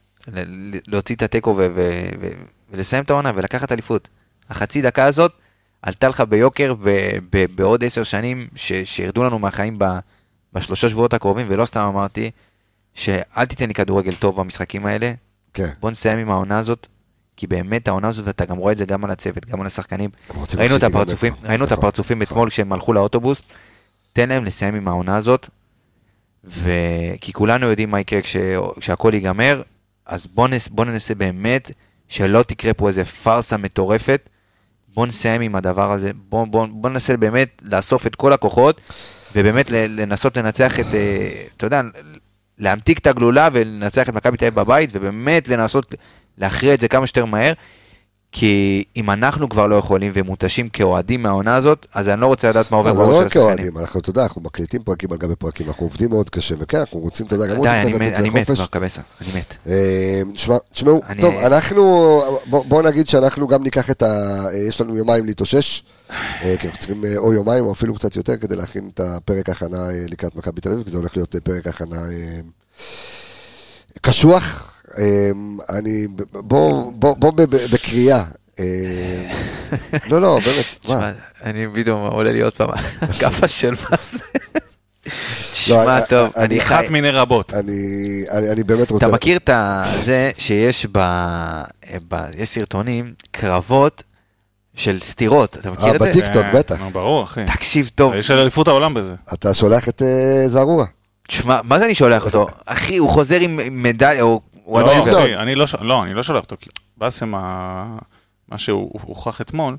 להוציא 0.87 1.15
את 1.15 1.23
התיקו 1.23 1.59
ולסיים 2.71 3.05
את 3.05 3.11
העונה 3.11 3.33
ולקחת 3.35 3.73
אליפות. 3.73 4.09
החצי 4.51 4.83
דקה 4.83 5.05
הזאת 5.05 5.33
עלתה 5.83 6.09
לך 6.09 6.21
ביוקר 6.21 6.75
בעוד 7.55 7.85
עשר 7.85 8.03
שנים 8.03 8.49
שירדו 8.85 9.25
לנו 9.25 9.39
מהחיים 9.39 9.79
בשלושה 10.53 10.89
שבועות 10.89 11.15
הקרובים, 11.15 11.47
ולא 11.51 11.65
סתם 11.65 11.81
אמרתי, 11.81 12.31
שאל 12.95 13.47
תיתן 13.47 13.69
לי 13.69 13.75
כדורגל 13.75 14.15
טוב 14.15 14.37
במשחקים 14.37 14.87
האלה. 14.87 15.13
כן. 15.55 15.69
בוא 15.81 15.91
נסיים 15.91 16.19
עם 16.19 16.31
העונה 16.31 16.59
הזאת, 16.59 16.87
כי 17.37 17.47
באמת 17.47 17.89
העונה 17.89 18.09
הזאת, 18.09 18.27
ואתה 18.27 18.45
גם 18.45 18.57
רואה 18.57 18.73
את 18.73 18.77
זה 18.77 18.87
גם 18.87 19.05
על 19.05 19.11
הצוות, 19.11 19.47
גם 19.47 19.61
על 19.61 19.67
השחקנים. 19.67 20.11
ראינו 20.57 20.77
את 20.77 20.83
הפרצופים, 20.83 21.35
ראינו 21.43 21.65
את 21.65 21.73
נכון, 21.73 21.79
הפרצופים 21.79 22.23
נכון. 22.23 22.33
אתמול 22.33 22.51
כשהם 22.51 22.73
הלכו 22.73 22.93
לאוטובוס. 22.93 23.43
תן 24.13 24.29
להם 24.29 24.45
לסיים 24.45 24.75
עם 24.75 24.89
העונה 24.89 25.17
הזאת, 25.17 25.49
ו... 26.45 26.71
כי 27.21 27.33
כולנו 27.33 27.67
יודעים 27.67 27.91
מה 27.91 28.01
יקרה 28.01 28.23
כש... 28.23 28.37
כשהכול 28.81 29.15
ייגמר, 29.15 29.63
אז 30.07 30.27
בוא, 30.27 30.49
נס... 30.49 30.69
בוא 30.69 30.85
ננסה 30.85 31.15
באמת 31.15 31.71
שלא 32.09 32.43
תקרה 32.43 32.75
פה 32.75 32.89
איזה 32.89 33.05
פארסה 33.05 33.57
מטורפת. 33.57 34.29
בוא 34.95 35.07
נסיים 35.07 35.41
עם 35.41 35.55
הדבר 35.55 35.93
הזה, 35.93 36.11
בוא, 36.29 36.45
בוא, 36.45 36.67
בוא 36.71 36.91
ננסה 36.91 37.17
באמת 37.17 37.63
לאסוף 37.65 38.07
את 38.07 38.15
כל 38.15 38.33
הכוחות, 38.33 38.81
ובאמת 39.35 39.71
לנסות 39.71 40.37
לנצח 40.37 40.81
את, 40.81 40.95
אה, 40.95 41.47
אתה 41.57 41.67
יודע, 41.67 41.83
להמתיק 42.59 42.99
את 42.99 43.07
הגלולה 43.07 43.49
ולנצח 43.53 44.09
את 44.09 44.15
מכבי 44.15 44.37
תל 44.37 44.47
אביב 44.47 44.61
בבית, 44.61 44.91
ובאמת 44.93 45.49
לנסות 45.49 45.95
להכריע 46.39 46.75
את 46.75 46.81
זה 46.81 46.89
כמה 46.89 47.07
שיותר 47.07 47.25
מהר. 47.25 47.53
כי 48.33 48.85
אם 48.97 49.11
אנחנו 49.11 49.49
כבר 49.49 49.67
לא 49.67 49.75
יכולים 49.75 50.13
ומותשים 50.15 50.69
כאוהדים 50.69 51.23
מהעונה 51.23 51.55
הזאת, 51.55 51.87
אז 51.95 52.09
אני 52.09 52.21
לא 52.21 52.27
רוצה 52.27 52.49
לדעת 52.49 52.71
מה 52.71 52.77
עובר 52.77 52.95
בראש 52.95 53.09
של 53.09 53.27
השחקנים. 53.27 53.45
לא 53.45 53.55
כאוהדים, 53.55 53.79
אנחנו, 53.79 54.01
אתה 54.01 54.11
יודע, 54.11 54.23
אנחנו 54.23 54.41
מקליטים 54.41 54.83
פרקים 54.83 55.13
על 55.13 55.19
גבי 55.19 55.37
פרקים, 55.37 55.69
אנחנו 55.69 55.87
עובדים 55.87 56.11
מאוד 56.11 56.31
קשה, 56.31 56.55
וכן, 56.59 56.79
אנחנו 56.79 56.99
רוצים, 56.99 57.27
אתה 57.27 57.35
יודע, 57.35 57.47
גם 57.47 57.57
רוצים 57.57 57.73
לצאת 57.73 58.01
לחופש. 58.01 58.19
אני 58.19 58.31
מת 58.31 58.51
כבר, 58.51 58.67
קבסה, 58.67 59.01
אני 59.21 59.29
מת. 59.39 59.57
אה, 59.67 60.23
תשמעו, 60.73 61.01
טוב, 61.21 61.35
אנחנו, 61.35 62.23
בואו 62.47 62.83
נגיד 62.83 63.09
שאנחנו 63.09 63.49
גם 63.49 63.63
ניקח 63.63 63.91
את 63.91 64.03
ה... 64.03 64.07
יש 64.69 64.81
לנו 64.81 64.97
יומיים 64.97 65.27
להתאושש, 65.27 65.83
אה, 65.83 65.98
כי 66.59 66.67
אנחנו 66.67 66.79
צריכים 66.79 67.05
אה, 67.05 67.17
או 67.17 67.33
יומיים 67.33 67.65
או 67.65 67.73
אפילו 67.73 67.95
קצת 67.95 68.17
יותר 68.17 68.37
כדי 68.37 68.57
להכין 68.57 68.91
את 68.95 69.01
הפרק 69.01 69.49
ההכנה 69.49 69.87
לקראת 70.09 70.37
מכבי 70.37 70.61
תל 70.61 70.73
אביב, 70.73 70.85
כי 70.85 70.91
זה 70.91 70.99
הולך 70.99 71.17
להיות 71.17 71.37
פרק 71.45 71.67
הכנה 71.67 71.97
קשוח. 74.03 74.73
אמ, 74.99 75.59
אני, 75.69 76.07
בוא, 76.33 76.93
בוא, 76.93 77.17
בוא 77.17 77.33
בקריאה. 77.73 78.25
לא, 80.11 80.21
לא, 80.21 80.39
באמת, 80.45 80.87
מה? 80.89 81.13
אני 81.45 81.67
פתאום 81.75 82.07
עולה 82.07 82.33
לי 82.33 82.41
עוד 82.41 82.53
פעם, 82.53 82.69
כאפה 83.21 83.49
של 83.49 83.75
מה 83.91 83.97
זה. 84.03 84.25
לא, 85.69 85.83
שמע, 85.83 86.01
טוב, 86.01 86.31
אני 86.37 86.61
חי... 86.61 86.75
אחת 86.75 86.91
מיני 86.91 87.11
רבות. 87.11 87.55
אני 87.55 88.65
באמת 88.67 88.91
רוצה... 88.91 89.07
אתה 89.07 89.15
מכיר 89.15 89.37
את 89.37 89.51
זה 90.05 90.31
שיש 90.39 90.87
ב... 90.93 90.99
יש 92.37 92.49
סרטונים, 92.49 93.15
קרבות 93.31 94.03
של 94.79 94.99
סתירות, 94.99 95.57
אתה 95.57 95.71
מכיר 95.71 95.97
את 95.97 96.01
זה? 96.03 96.09
בטיקטוק, 96.09 96.43
כן, 96.43 96.53
בטח. 96.55 96.81
ברור, 96.93 97.25
אחי. 97.25 97.45
תקשיב 97.47 97.91
טוב. 97.95 98.15
יש 98.15 98.31
אליפות 98.31 98.69
העולם 98.69 98.95
בזה. 98.95 99.15
אתה 99.33 99.55
שולח 99.55 99.89
את 99.89 100.03
אה, 100.03 100.49
זערורה. 100.49 100.85
תשמע, 101.27 101.61
מה 101.65 101.79
זה 101.79 101.85
אני 101.85 101.95
שולח 101.95 102.25
אותו? 102.25 102.47
אחי, 102.67 102.97
הוא 102.97 103.11
חוזר 103.11 103.41
עם 103.41 103.83
מדליה, 103.83 104.23
הוא 104.23 104.41
לא, 104.67 105.03
אחי, 105.03 105.37
אני 105.37 105.55
לא, 105.55 105.65
לא, 105.81 106.03
אני 106.03 106.15
לא 106.15 106.23
שולח 106.23 106.43
אותו, 106.43 106.57
כי 106.61 106.71
באסם, 106.97 107.29
מה 108.49 108.59
שהוא 108.59 108.91
הוכח 109.03 109.41
אתמול, 109.41 109.77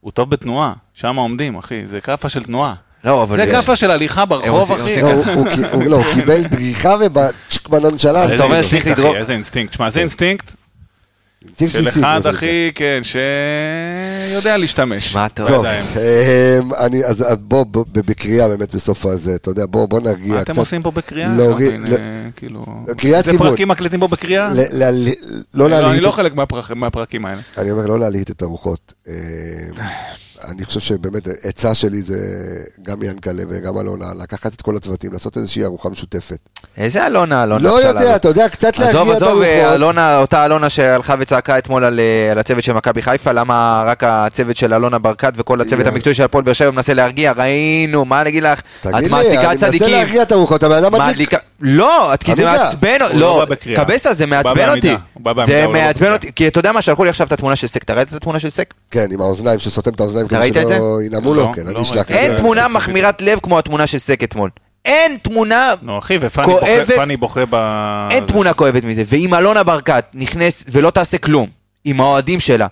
הוא 0.00 0.12
טוב 0.12 0.30
בתנועה, 0.30 0.72
שם 0.94 1.16
עומדים, 1.16 1.56
אחי, 1.56 1.86
זה 1.86 2.00
כאפה 2.00 2.28
של 2.28 2.42
תנועה. 2.42 2.74
לא, 3.04 3.22
אבל... 3.22 3.36
זה 3.36 3.46
כאפה 3.46 3.76
של 3.76 3.90
הליכה 3.90 4.24
ברחוב, 4.24 4.72
אחי. 4.72 5.02
לא, 5.86 5.96
הוא 5.96 6.14
קיבל 6.14 6.42
דריכה 6.42 6.96
ובצ'ק 7.00 7.68
בנונשלנט. 7.68 8.32
איזה 8.32 8.44
אינסטינקט, 8.44 8.92
אחי, 8.92 9.16
איזה 9.16 9.32
אינסטינקט. 9.32 9.72
שמע, 9.72 9.90
זה 9.90 10.00
אינסטינקט 10.00 10.52
של 11.68 11.88
אחד, 11.88 12.26
אחי, 12.26 12.70
כן, 12.74 13.00
שיודע 13.02 14.56
להשתמש. 14.56 15.14
מה 15.14 15.26
אתה 15.26 15.46
טוב, 15.46 15.64
אני, 16.78 17.04
אז 17.04 17.24
בוא, 17.40 17.64
בקריאה 17.92 18.48
באמת 18.48 18.74
בסוף 18.74 19.06
הזה, 19.06 19.34
אתה 19.34 19.50
יודע, 19.50 19.64
בוא, 19.70 20.00
נרגיע 20.00 20.34
קצת. 20.34 20.34
מה 20.36 20.40
אתם 20.40 20.56
עושים 20.56 20.82
פה 20.82 20.90
בקריאה? 20.90 21.36
לא, 21.36 21.56
כאילו... 22.36 22.64
קריאת 22.96 22.96
כיוון. 22.96 23.14
איזה 23.14 23.38
פרקים 23.38 23.68
מקליטים 23.68 24.00
פה 24.00 24.08
בקריאה? 24.08 24.52
לא 25.54 25.70
להלהיט. 25.70 25.92
אני 25.92 26.00
לא 26.00 26.10
חלק 26.10 26.32
מהפרקים 26.74 27.26
האלה. 27.26 27.40
אני 27.58 27.70
אומר, 27.70 27.86
לא 27.86 27.98
להלהיט 27.98 28.30
את 28.30 28.42
הרוחות. 28.42 28.94
אני 30.50 30.64
חושב 30.64 30.80
שבאמת 30.80 31.28
עצה 31.42 31.74
שלי 31.74 32.02
זה 32.02 32.16
גם 32.82 33.02
ינקלה 33.02 33.42
וגם 33.48 33.78
אלונה, 33.78 34.06
לקחת 34.22 34.54
את 34.54 34.62
כל 34.62 34.76
הצוותים, 34.76 35.12
לעשות 35.12 35.36
איזושהי 35.36 35.64
ארוחה 35.64 35.88
משותפת. 35.88 36.38
איזה 36.76 37.06
אלונה, 37.06 37.42
אלונה? 37.42 37.64
לא 37.64 37.80
יודע, 37.82 38.16
אתה 38.16 38.28
יודע, 38.28 38.48
קצת 38.48 38.78
להרגיע 38.78 39.00
את 39.00 39.06
הרוחות. 39.06 39.22
עזוב, 39.22 39.42
עזוב, 39.42 39.72
אלונה, 39.74 40.18
אותה 40.18 40.44
אלונה 40.46 40.70
שהלכה 40.70 41.14
וצעקה 41.18 41.58
אתמול 41.58 41.84
על, 41.84 42.00
אה, 42.00 42.32
על 42.32 42.38
הצוות 42.38 42.64
של 42.64 42.72
מכבי 42.72 43.02
חיפה, 43.02 43.32
למה 43.32 43.82
רק 43.86 44.04
הצוות 44.04 44.56
של 44.56 44.74
אלונה 44.74 44.98
ברקת 44.98 45.32
וכל 45.36 45.60
הצוות 45.60 45.86
המקצועי 45.86 46.14
של 46.14 46.22
הפועל 46.22 46.44
באר 46.44 46.54
שבע 46.54 46.70
מנסה 46.70 46.94
להרגיע, 46.94 47.32
ראינו, 47.36 48.04
מה 48.04 48.20
אני 48.20 48.30
אגיד 48.30 48.42
לך? 48.42 48.60
תגיד 48.80 49.12
לי, 49.12 49.38
אני 49.38 49.46
מנסה 49.46 49.88
להרגיע 49.88 50.22
את 50.22 50.32
הרוחות, 50.32 50.58
אתה 50.58 50.68
בן 50.68 50.84
אדם 50.84 50.92
מדליק. 50.92 51.34
לא, 51.60 52.12
כי 52.20 52.34
זה 52.34 52.46
מעצבן, 52.46 52.98
לא, 53.14 53.44
קבסה, 53.76 54.14
זה 54.14 54.26
מעצבן 54.26 54.68
אותי. 54.68 54.94
זה 55.46 55.66
מעצבן 55.66 56.12
אותי, 56.12 56.32
כי 56.32 56.48
אתה 56.48 56.58
יודע 56.58 56.72
מה, 56.72 56.82
שלחו 56.82 57.04
לי 57.04 57.10
עכשיו 57.10 57.26
את 57.26 57.32
התמונה 57.32 57.56
של 57.56 57.66
סק, 57.66 57.82
אתה 57.82 57.94
ראית 57.94 58.08
את 58.08 58.12
התמונה 58.12 58.38
של 58.38 58.50
סק? 58.50 58.74
כן, 58.90 59.06
עם 59.12 59.20
האוזניים 59.20 59.58
שסותם 59.58 59.90
את 59.90 60.00
האוזניים 60.00 60.28
כדי 60.28 60.50
שלא 60.54 60.98
ינעמו 61.06 61.34
לו, 61.34 61.52
כן, 61.54 61.68
אני 61.68 61.82
אשלח. 61.82 62.10
אין 62.10 62.36
תמונה 62.36 62.68
מחמירת 62.68 63.22
לב 63.22 63.38
כמו 63.42 63.58
התמונה 63.58 63.86
של 63.86 63.98
סק 63.98 64.22
אתמול. 64.22 64.50
אין 64.84 65.16
תמונה 65.22 65.74
נו 65.82 65.98
אחי, 65.98 66.18
ופאני 66.20 67.16
בוכה 67.16 67.40
ב... 67.50 67.54
אין 68.10 68.24
תמונה 68.24 68.52
כואבת 68.52 68.84
מזה, 68.84 69.02
ואם 69.06 69.34
אלונה 69.34 69.62
ברקת 69.62 70.04
נכנס 70.14 70.64
ולא 70.72 70.90
תעשה 70.90 71.18
כלום 71.18 71.48
עם 71.84 72.00
האוהדים 72.00 72.40
שלה, 72.40 72.66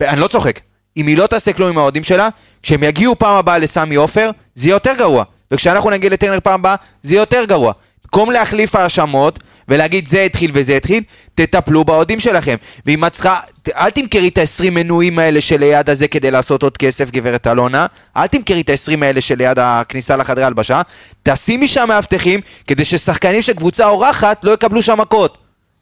אני 0.00 0.20
לא 0.20 0.28
צוחק, 0.28 0.60
אם 0.96 1.06
היא 1.06 1.18
לא 1.18 1.26
תעשה 1.26 1.52
כלום 1.52 1.68
עם 1.68 1.78
האוהדים 1.78 2.02
שלה, 2.02 2.28
כשהם 2.62 2.82
יגיעו 2.82 3.18
פעם 3.18 3.36
הבאה 3.36 3.58
לסמי 3.58 3.94
עופר, 3.94 4.30
זה 4.54 4.68
יהיה 4.68 4.74
יותר 4.74 4.94
גרוע. 4.98 5.24
וכשאנחנו 5.50 5.90
נגיע 5.90 6.10
לטרנר 6.10 6.40
פעם 6.40 6.60
הבאה, 6.60 6.74
זה 7.02 7.14
יהיה 7.14 7.22
יותר 7.22 7.44
גרוע. 7.44 7.72
במקום 8.14 8.30
להחליף 8.30 8.76
האשמות 8.76 9.38
ולהגיד 9.68 10.08
זה 10.08 10.22
התחיל 10.22 10.50
וזה 10.54 10.76
התחיל, 10.76 11.02
תטפלו 11.34 11.84
באוהדים 11.84 12.20
שלכם. 12.20 12.56
ואם 12.86 13.04
את 13.04 13.12
צריכה, 13.12 13.40
אל 13.76 13.90
תמכרי 13.90 14.28
את 14.28 14.38
ה-20 14.38 14.70
מנויים 14.70 15.18
האלה 15.18 15.40
שליד 15.40 15.90
הזה 15.90 16.08
כדי 16.08 16.30
לעשות 16.30 16.62
עוד 16.62 16.76
כסף, 16.76 17.10
גברת 17.10 17.46
אלונה. 17.46 17.86
אל 18.16 18.26
תמכרי 18.26 18.60
את 18.60 18.70
ה-20 18.70 19.04
האלה 19.04 19.20
שליד 19.20 19.58
הכניסה 19.58 20.16
לחדרי 20.16 20.44
הלבשה. 20.44 20.82
תשימי 21.22 21.68
שם 21.68 21.88
מאבטחים, 21.88 22.40
כדי 22.66 22.84
ששחקנים 22.84 23.42
של 23.42 23.52
קבוצה 23.52 23.88
אורחת 23.88 24.44
לא 24.44 24.50
יקבלו 24.50 24.82
שם 24.82 25.00
מכות. 25.00 25.38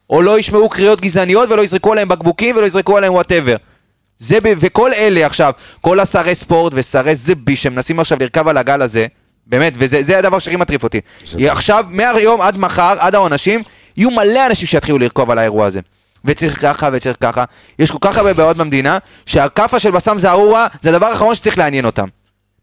או 0.09 0.21
לא 0.21 0.39
ישמעו 0.39 0.69
קריאות 0.69 1.01
גזעניות 1.01 1.49
ולא 1.51 1.61
יזרקו 1.61 1.91
עליהם 1.91 2.07
בקבוקים 2.07 2.55
ולא 2.55 2.65
יזרקו 2.65 2.97
עליהם 2.97 3.13
whatever. 3.13 3.55
זה, 4.19 4.37
וכל 4.43 4.93
אלה 4.93 5.25
עכשיו, 5.25 5.53
כל 5.81 5.99
השרי 5.99 6.35
ספורט 6.35 6.73
ושרי 6.75 7.15
זבי 7.15 7.55
שמנסים 7.55 7.99
עכשיו 7.99 8.17
לרכב 8.21 8.47
על 8.47 8.57
הגל 8.57 8.81
הזה, 8.81 9.07
באמת, 9.47 9.73
וזה 9.77 10.17
הדבר 10.19 10.39
שהכי 10.39 10.55
מטריף 10.55 10.83
אותי. 10.83 11.01
עכשיו, 11.39 11.85
מהיום 11.89 12.41
עד 12.41 12.57
מחר, 12.57 12.95
עד 12.99 13.15
העונשים, 13.15 13.63
יהיו 13.97 14.11
מלא 14.11 14.47
אנשים 14.47 14.67
שיתחילו 14.67 14.97
לרכוב 14.97 15.31
על 15.31 15.37
האירוע 15.37 15.65
הזה. 15.65 15.79
וצריך 16.25 16.61
ככה 16.61 16.89
וצריך 16.93 17.17
ככה. 17.19 17.43
יש 17.79 17.91
כל 17.91 17.97
כך 18.01 18.17
הרבה 18.17 18.33
בעיות 18.33 18.57
במדינה, 18.57 18.97
שהכאפה 19.25 19.79
של 19.79 19.91
בסאם 19.91 20.19
זערורה 20.19 20.67
זה 20.81 20.89
הדבר 20.89 21.05
האחרון 21.05 21.35
שצריך 21.35 21.57
לעניין 21.57 21.85
אותם. 21.85 22.07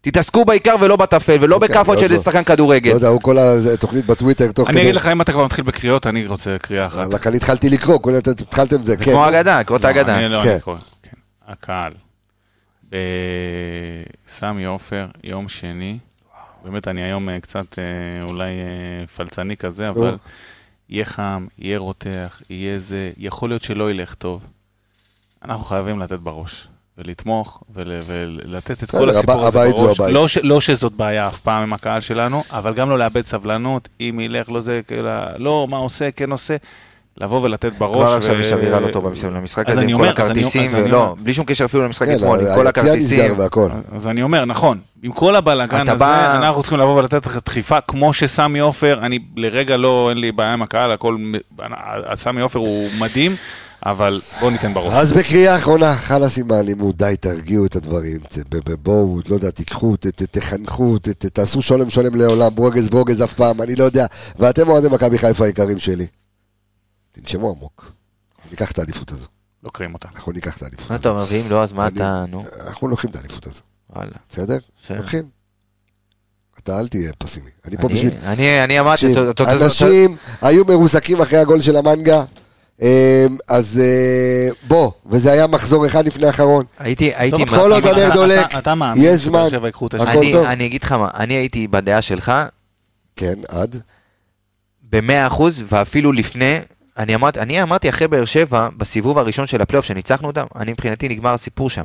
תתעסקו 0.01 0.45
בעיקר 0.45 0.75
ולא 0.79 0.95
בטפל, 0.95 1.37
ולא 1.41 1.55
okay, 1.55 1.59
בכאפות 1.59 1.99
של 1.99 2.17
שחקן 2.17 2.43
כדורגל. 2.43 2.89
לא 2.89 2.95
יודע, 2.95 3.07
הוא 3.07 3.21
כל 3.21 3.37
התוכנית 3.73 4.05
בטוויטר 4.05 4.51
תוך 4.51 4.67
כדי... 4.67 4.77
אני 4.77 4.85
אגיד 4.85 4.95
לך, 4.95 5.07
אם 5.07 5.21
אתה 5.21 5.31
כבר 5.31 5.45
מתחיל 5.45 5.65
בקריאות, 5.65 6.07
אני 6.07 6.27
רוצה 6.27 6.57
קריאה 6.61 6.85
אחת. 6.85 7.07
רק 7.13 7.27
אני 7.27 7.37
התחלתי 7.37 7.69
לקרוא, 7.69 7.97
כל 7.99 8.13
התחלתם 8.15 8.83
זה, 8.83 8.97
כן. 8.97 9.11
כמו 9.11 9.29
אגדה, 9.29 9.63
קרוא 9.63 9.77
את 9.77 9.85
האגדה. 9.85 10.17
אני 10.17 10.29
לא, 10.29 10.41
אני 10.41 10.49
כן. 10.49 10.59
קורא, 10.59 10.77
כן. 11.03 11.17
הקהל. 11.47 11.93
סמי 14.27 14.65
עופר, 14.65 15.05
יום 15.23 15.49
שני. 15.49 15.97
באמת, 16.63 16.87
אני 16.87 17.03
היום 17.03 17.29
אה, 17.29 17.39
קצת 17.39 17.79
אה, 17.79 18.23
אולי 18.23 18.49
אה, 18.49 19.07
פלצני 19.07 19.57
כזה, 19.57 19.89
אבל 19.89 20.17
יהיה 20.89 21.05
חם, 21.05 21.47
יהיה 21.59 21.77
רותח, 21.77 22.41
יהיה 22.49 22.79
זה, 22.79 23.11
יכול 23.17 23.49
להיות 23.49 23.61
שלא 23.61 23.91
ילך 23.91 24.13
טוב. 24.13 24.47
אנחנו 25.43 25.63
חייבים 25.63 25.99
לתת 25.99 26.19
בראש. 26.19 26.67
ולתמוך 26.97 27.63
ול, 27.73 27.91
ולתת 28.07 28.83
את 28.83 28.91
כל 28.91 29.09
הסיפור 29.09 29.47
הזה 29.47 29.71
בראש. 29.71 29.99
לא, 29.99 30.27
ש, 30.27 30.37
לא 30.37 30.61
שזאת 30.61 30.93
בעיה 30.93 31.27
אף 31.27 31.39
פעם 31.39 31.63
עם 31.63 31.73
הקהל 31.73 32.01
שלנו, 32.01 32.43
אבל 32.49 32.73
גם 32.73 32.89
לא 32.89 32.99
לאבד 32.99 33.25
סבלנות, 33.25 33.89
אם 33.99 34.19
ילך, 34.19 34.49
לא 34.49 34.61
זה, 34.61 34.81
כאילו, 34.87 35.09
לא, 35.37 35.67
מה 35.69 35.77
עושה, 35.77 36.11
כן 36.11 36.31
עושה. 36.31 36.55
לבוא 37.17 37.41
ולתת 37.41 37.73
בראש. 37.77 38.05
כבר 38.05 38.17
עכשיו 38.17 38.39
יש 38.39 38.53
אווירה 38.53 38.79
לא 38.79 38.91
טובה 38.91 39.09
למשחק 39.31 39.69
הזה, 39.69 39.81
עם 39.81 39.97
כל 39.97 40.07
הכרטיסים, 40.07 40.69
ולא, 40.73 41.15
בלי 41.23 41.33
שום 41.33 41.45
קשר 41.45 41.65
אפילו 41.65 41.83
למשחק 41.83 42.07
כן, 42.07 42.15
אתמול, 42.15 42.39
עם 42.39 42.55
כל 42.55 42.67
הכרטיסים. 42.67 43.35
אז 43.91 44.07
אני 44.07 44.21
אומר, 44.21 44.45
נכון, 44.45 44.79
עם 45.03 45.11
כל 45.11 45.35
הבלאגן 45.35 45.89
הזה, 45.89 46.37
אנחנו 46.37 46.61
צריכים 46.61 46.79
לבוא 46.79 46.99
ולתת 46.99 47.27
דחיפה, 47.45 47.81
כמו 47.81 48.13
שסמי 48.13 48.59
עופר, 48.59 48.99
אני 49.05 49.19
לרגע 49.35 49.77
לא, 49.77 50.09
אין 50.09 50.17
לי 50.17 50.31
בעיה 50.31 50.53
עם 50.53 50.61
הקהל, 50.61 50.91
הכל, 50.91 51.17
סמי 52.15 52.41
עופר 52.41 52.59
הוא 52.59 52.89
מדהים. 52.99 53.35
אבל 53.85 54.21
בואו 54.39 54.51
ניתן 54.51 54.73
בראש. 54.73 54.93
אז 54.93 55.13
בקריאה 55.13 55.57
אחרונה, 55.57 55.95
חלאס 55.95 56.37
עם 56.37 56.51
האלימות, 56.51 56.97
די, 56.97 57.15
תרגיעו 57.19 57.65
את 57.65 57.75
הדברים. 57.75 58.19
בואו, 58.83 59.19
לא 59.29 59.35
יודע, 59.35 59.51
תיקחו, 59.51 59.95
תחנכו, 60.31 60.97
תעשו 61.33 61.61
שולם 61.61 61.89
שולם 61.89 62.15
לעולם, 62.15 62.55
ברוגז 62.55 62.89
ברוגז 62.89 63.23
אף 63.23 63.33
פעם, 63.33 63.61
אני 63.61 63.75
לא 63.75 63.83
יודע. 63.83 64.05
ואתם 64.39 64.69
אוהדי 64.69 64.87
מכבי 64.87 65.17
חיפה 65.17 65.45
היקרים 65.45 65.79
שלי. 65.79 66.07
תנשמו 67.11 67.49
עמוק. 67.49 67.91
ניקח 68.51 68.71
את 68.71 68.79
האליפות 68.79 69.11
הזו. 69.11 69.27
לוקחים 69.63 69.93
אותה. 69.93 70.07
אנחנו 70.15 70.31
ניקח 70.31 70.57
את 70.57 70.61
האליפות 70.61 70.85
הזו. 70.85 70.89
מה 70.89 70.95
אתה 70.95 71.09
אומר, 71.09 71.25
ואם 71.29 71.49
לא, 71.49 71.63
אז 71.63 71.73
מה 71.73 71.87
אתה, 71.87 72.25
נו? 72.27 72.43
אנחנו 72.67 72.87
לוקחים 72.87 73.09
את 73.09 73.15
האליפות 73.15 73.47
הזו. 73.47 73.61
וואלה. 73.95 74.11
בסדר? 74.29 74.57
לוקחים. 74.89 75.23
אתה 76.63 76.79
אל 76.79 76.87
תהיה 76.87 77.11
פסימי. 77.17 77.49
אני 77.65 77.77
פה 77.77 77.87
בשביל... 77.87 78.13
אני 78.23 78.79
אמרתי... 78.79 79.13
אנשים 79.39 80.17
היו 80.41 80.65
מרוסקים 80.65 81.21
אחרי 81.21 81.37
הגול 81.39 81.61
של 81.61 81.75
המנגה. 81.75 82.23
אמ, 82.81 83.37
אז 83.47 83.81
אה, 83.83 84.49
בוא, 84.67 84.91
וזה 85.05 85.31
היה 85.31 85.47
מחזור 85.47 85.85
אחד 85.85 86.05
לפני 86.05 86.27
האחרון. 86.27 86.65
הייתי, 86.79 87.11
הייתי... 87.15 87.45
כל 87.45 87.73
עוד 87.73 87.85
הנר 87.85 88.09
דולק, 88.13 88.47
יש 88.95 89.19
זמן, 89.21 89.47
הכל 89.99 90.31
טוב. 90.31 90.45
אני 90.45 90.65
אגיד 90.65 90.83
לך 90.83 90.91
מה, 90.91 91.07
אני 91.13 91.33
הייתי 91.33 91.67
בדעה 91.67 92.01
שלך. 92.01 92.31
כן, 93.15 93.33
עד? 93.49 93.81
במאה 94.89 95.27
אחוז, 95.27 95.63
ואפילו 95.67 96.11
לפני, 96.11 96.57
אני 96.97 97.15
אמרתי, 97.15 97.39
אני 97.39 97.63
אמרתי 97.63 97.89
אחרי 97.89 98.07
באר 98.07 98.25
שבע, 98.25 98.69
בסיבוב 98.77 99.17
הראשון 99.17 99.47
של 99.47 99.61
הפלייאוף 99.61 99.85
שניצחנו 99.85 100.27
אותם, 100.27 100.45
אני 100.55 100.71
מבחינתי 100.71 101.09
נגמר 101.09 101.33
הסיפור 101.33 101.69
שם. 101.69 101.83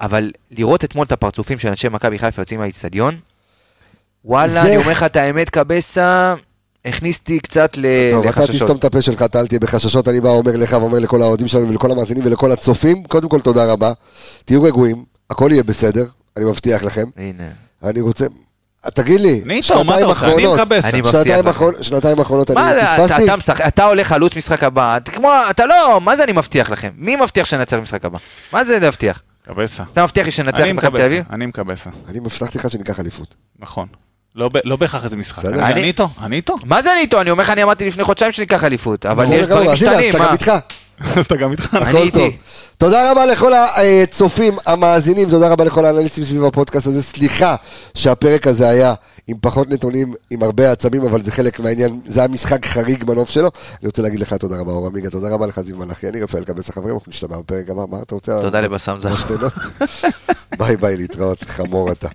אבל 0.00 0.30
לראות 0.50 0.84
אתמול 0.84 1.06
את 1.06 1.12
הפרצופים 1.12 1.58
של 1.58 1.68
אנשי 1.68 1.88
מכבי 1.88 2.18
חיפה 2.18 2.42
יוצאים 2.42 2.60
מהאיצטדיון, 2.60 3.18
וואלה, 4.24 4.62
אני 4.62 4.76
אומר 4.76 4.90
לך 4.90 5.02
את 5.02 5.16
האמת, 5.16 5.50
קבסה, 5.50 6.34
הכניס 6.84 7.18
אותי 7.18 7.40
קצת 7.40 7.76
לחששות. 7.76 8.10
טוב, 8.10 8.26
אתה 8.26 8.52
תסתום 8.52 8.76
את 8.76 8.84
הפה 8.84 9.02
שלך, 9.02 9.24
אל 9.34 9.46
תהיה 9.46 9.60
בחששות, 9.60 10.08
אני 10.08 10.20
בא 10.20 10.28
אומר 10.28 10.56
לך 10.56 10.72
ואומר 10.72 10.98
לכל 10.98 11.22
האוהדים 11.22 11.48
שלנו 11.48 11.68
ולכל 11.68 11.90
המאזינים 11.90 12.26
ולכל 12.26 12.52
הצופים, 12.52 13.04
קודם 13.04 13.28
כל 13.28 13.40
תודה 13.40 13.72
רבה, 13.72 13.92
תהיו 14.44 14.62
רגועים, 14.62 15.04
הכל 15.30 15.48
יהיה 15.52 15.62
בסדר, 15.62 16.04
אני 16.36 16.44
מבטיח 16.44 16.82
לכם. 16.82 17.04
הנה. 17.16 17.44
אני 17.84 18.00
רוצה, 18.00 18.26
תגיד 18.94 19.20
לי, 19.20 19.62
שנתיים 19.62 20.10
אחרונות, 20.10 21.84
שנתיים 21.84 22.18
אחרונות 22.18 22.50
אני 22.50 22.60
פספסתי? 23.38 23.62
אתה 23.68 23.84
הולך 23.84 24.06
חלוץ 24.06 24.36
משחק 24.36 24.64
הבא, 24.64 24.98
כמו, 25.04 25.32
אתה 25.50 25.66
לא, 25.66 26.00
מה 26.00 26.16
זה 26.16 26.24
אני 26.24 26.32
מבטיח 26.32 26.70
לכם? 26.70 26.90
מי 26.96 27.16
מבטיח 27.16 27.46
שננצח 27.46 27.76
במשחק 27.76 28.04
הבא? 28.04 28.18
מה 28.52 28.64
זה 28.64 28.78
להבטיח? 28.78 29.22
קבסה. 29.48 29.82
אתה 29.92 30.02
מבטיח 30.02 30.26
לי 30.26 30.30
שננצח 30.32 30.64
במכבי 30.68 30.98
תל 30.98 31.04
אביב? 31.04 31.24
אני 31.30 31.46
מקבסה. 31.46 31.90
אני 32.08 32.20
מבטחתי 32.20 32.58
לך 32.58 32.70
שניקח 32.70 33.00
אליפות. 33.00 33.34
נכון. 33.58 33.88
לא, 34.34 34.50
לא 34.64 34.76
בהכרח 34.76 35.04
איזה 35.04 35.16
משחק. 35.16 35.44
אני 35.44 35.82
איתו, 35.82 36.08
אני 36.22 36.36
איתו. 36.36 36.54
מה 36.64 36.82
זה 36.82 36.92
אני 36.92 37.00
איתו? 37.00 37.20
אני 37.20 37.30
אומר 37.30 37.42
לך, 37.42 37.50
אני 37.50 37.62
אמרתי 37.62 37.86
לפני 37.86 38.04
חודשיים 38.04 38.32
שניקח 38.32 38.64
אליפות, 38.64 39.06
אבל 39.06 39.24
יש 39.32 39.46
דברים 39.46 39.70
משתנים, 39.70 39.92
מה? 39.92 40.04
אז 40.04 40.14
אתה 40.14 40.24
גם 40.24 40.32
איתך. 40.32 40.52
אז 41.18 41.26
אתה 41.26 41.36
גם 41.36 41.52
איתך. 41.52 41.74
הכל 41.74 42.10
טוב. 42.10 42.32
תודה 42.78 43.10
רבה 43.12 43.26
לכל 43.26 43.52
הצופים, 43.54 44.56
המאזינים, 44.66 45.30
תודה 45.30 45.48
רבה 45.48 45.64
לכל 45.64 45.84
האנליסטים 45.84 46.24
סביב 46.24 46.44
הפודקאסט 46.44 46.86
הזה. 46.86 47.02
סליחה 47.02 47.56
שהפרק 47.94 48.46
הזה 48.46 48.68
היה 48.68 48.94
עם 49.28 49.36
פחות 49.40 49.68
נתונים, 49.68 50.14
עם 50.30 50.42
הרבה 50.42 50.72
עצבים, 50.72 51.02
אבל 51.02 51.22
זה 51.22 51.32
חלק 51.32 51.60
מהעניין, 51.60 52.00
זה 52.06 52.20
היה 52.20 52.28
משחק 52.28 52.66
חריג 52.66 53.04
בנוף 53.04 53.30
שלו. 53.30 53.50
אני 53.80 53.86
רוצה 53.86 54.02
להגיד 54.02 54.20
לך 54.20 54.32
תודה 54.32 54.56
רבה, 54.60 54.72
אור 54.72 54.86
עמיגה, 54.86 55.10
תודה 55.10 55.28
רבה 55.28 55.46
לך, 55.46 55.60
זיו 55.60 55.76
מלאכי, 55.76 56.08
אני 56.08 56.22
רפאל 56.22 56.44
קבס 56.44 56.68
החברים, 56.68 56.94
אנחנו 56.94 57.10
נשתמע 57.10 57.38
בפרק 57.38 57.70
הבא, 57.70 57.84
מה 57.90 58.02
אתה 58.02 58.14
רוצה? 58.14 58.42
תודה 58.42 58.60
לבסם 58.60 58.96
זר. 58.98 59.08
ביי 60.58 60.76
ביי, 60.76 60.96
להתראות, 60.96 61.44
חמור 61.44 61.92
אתה. 61.92 62.08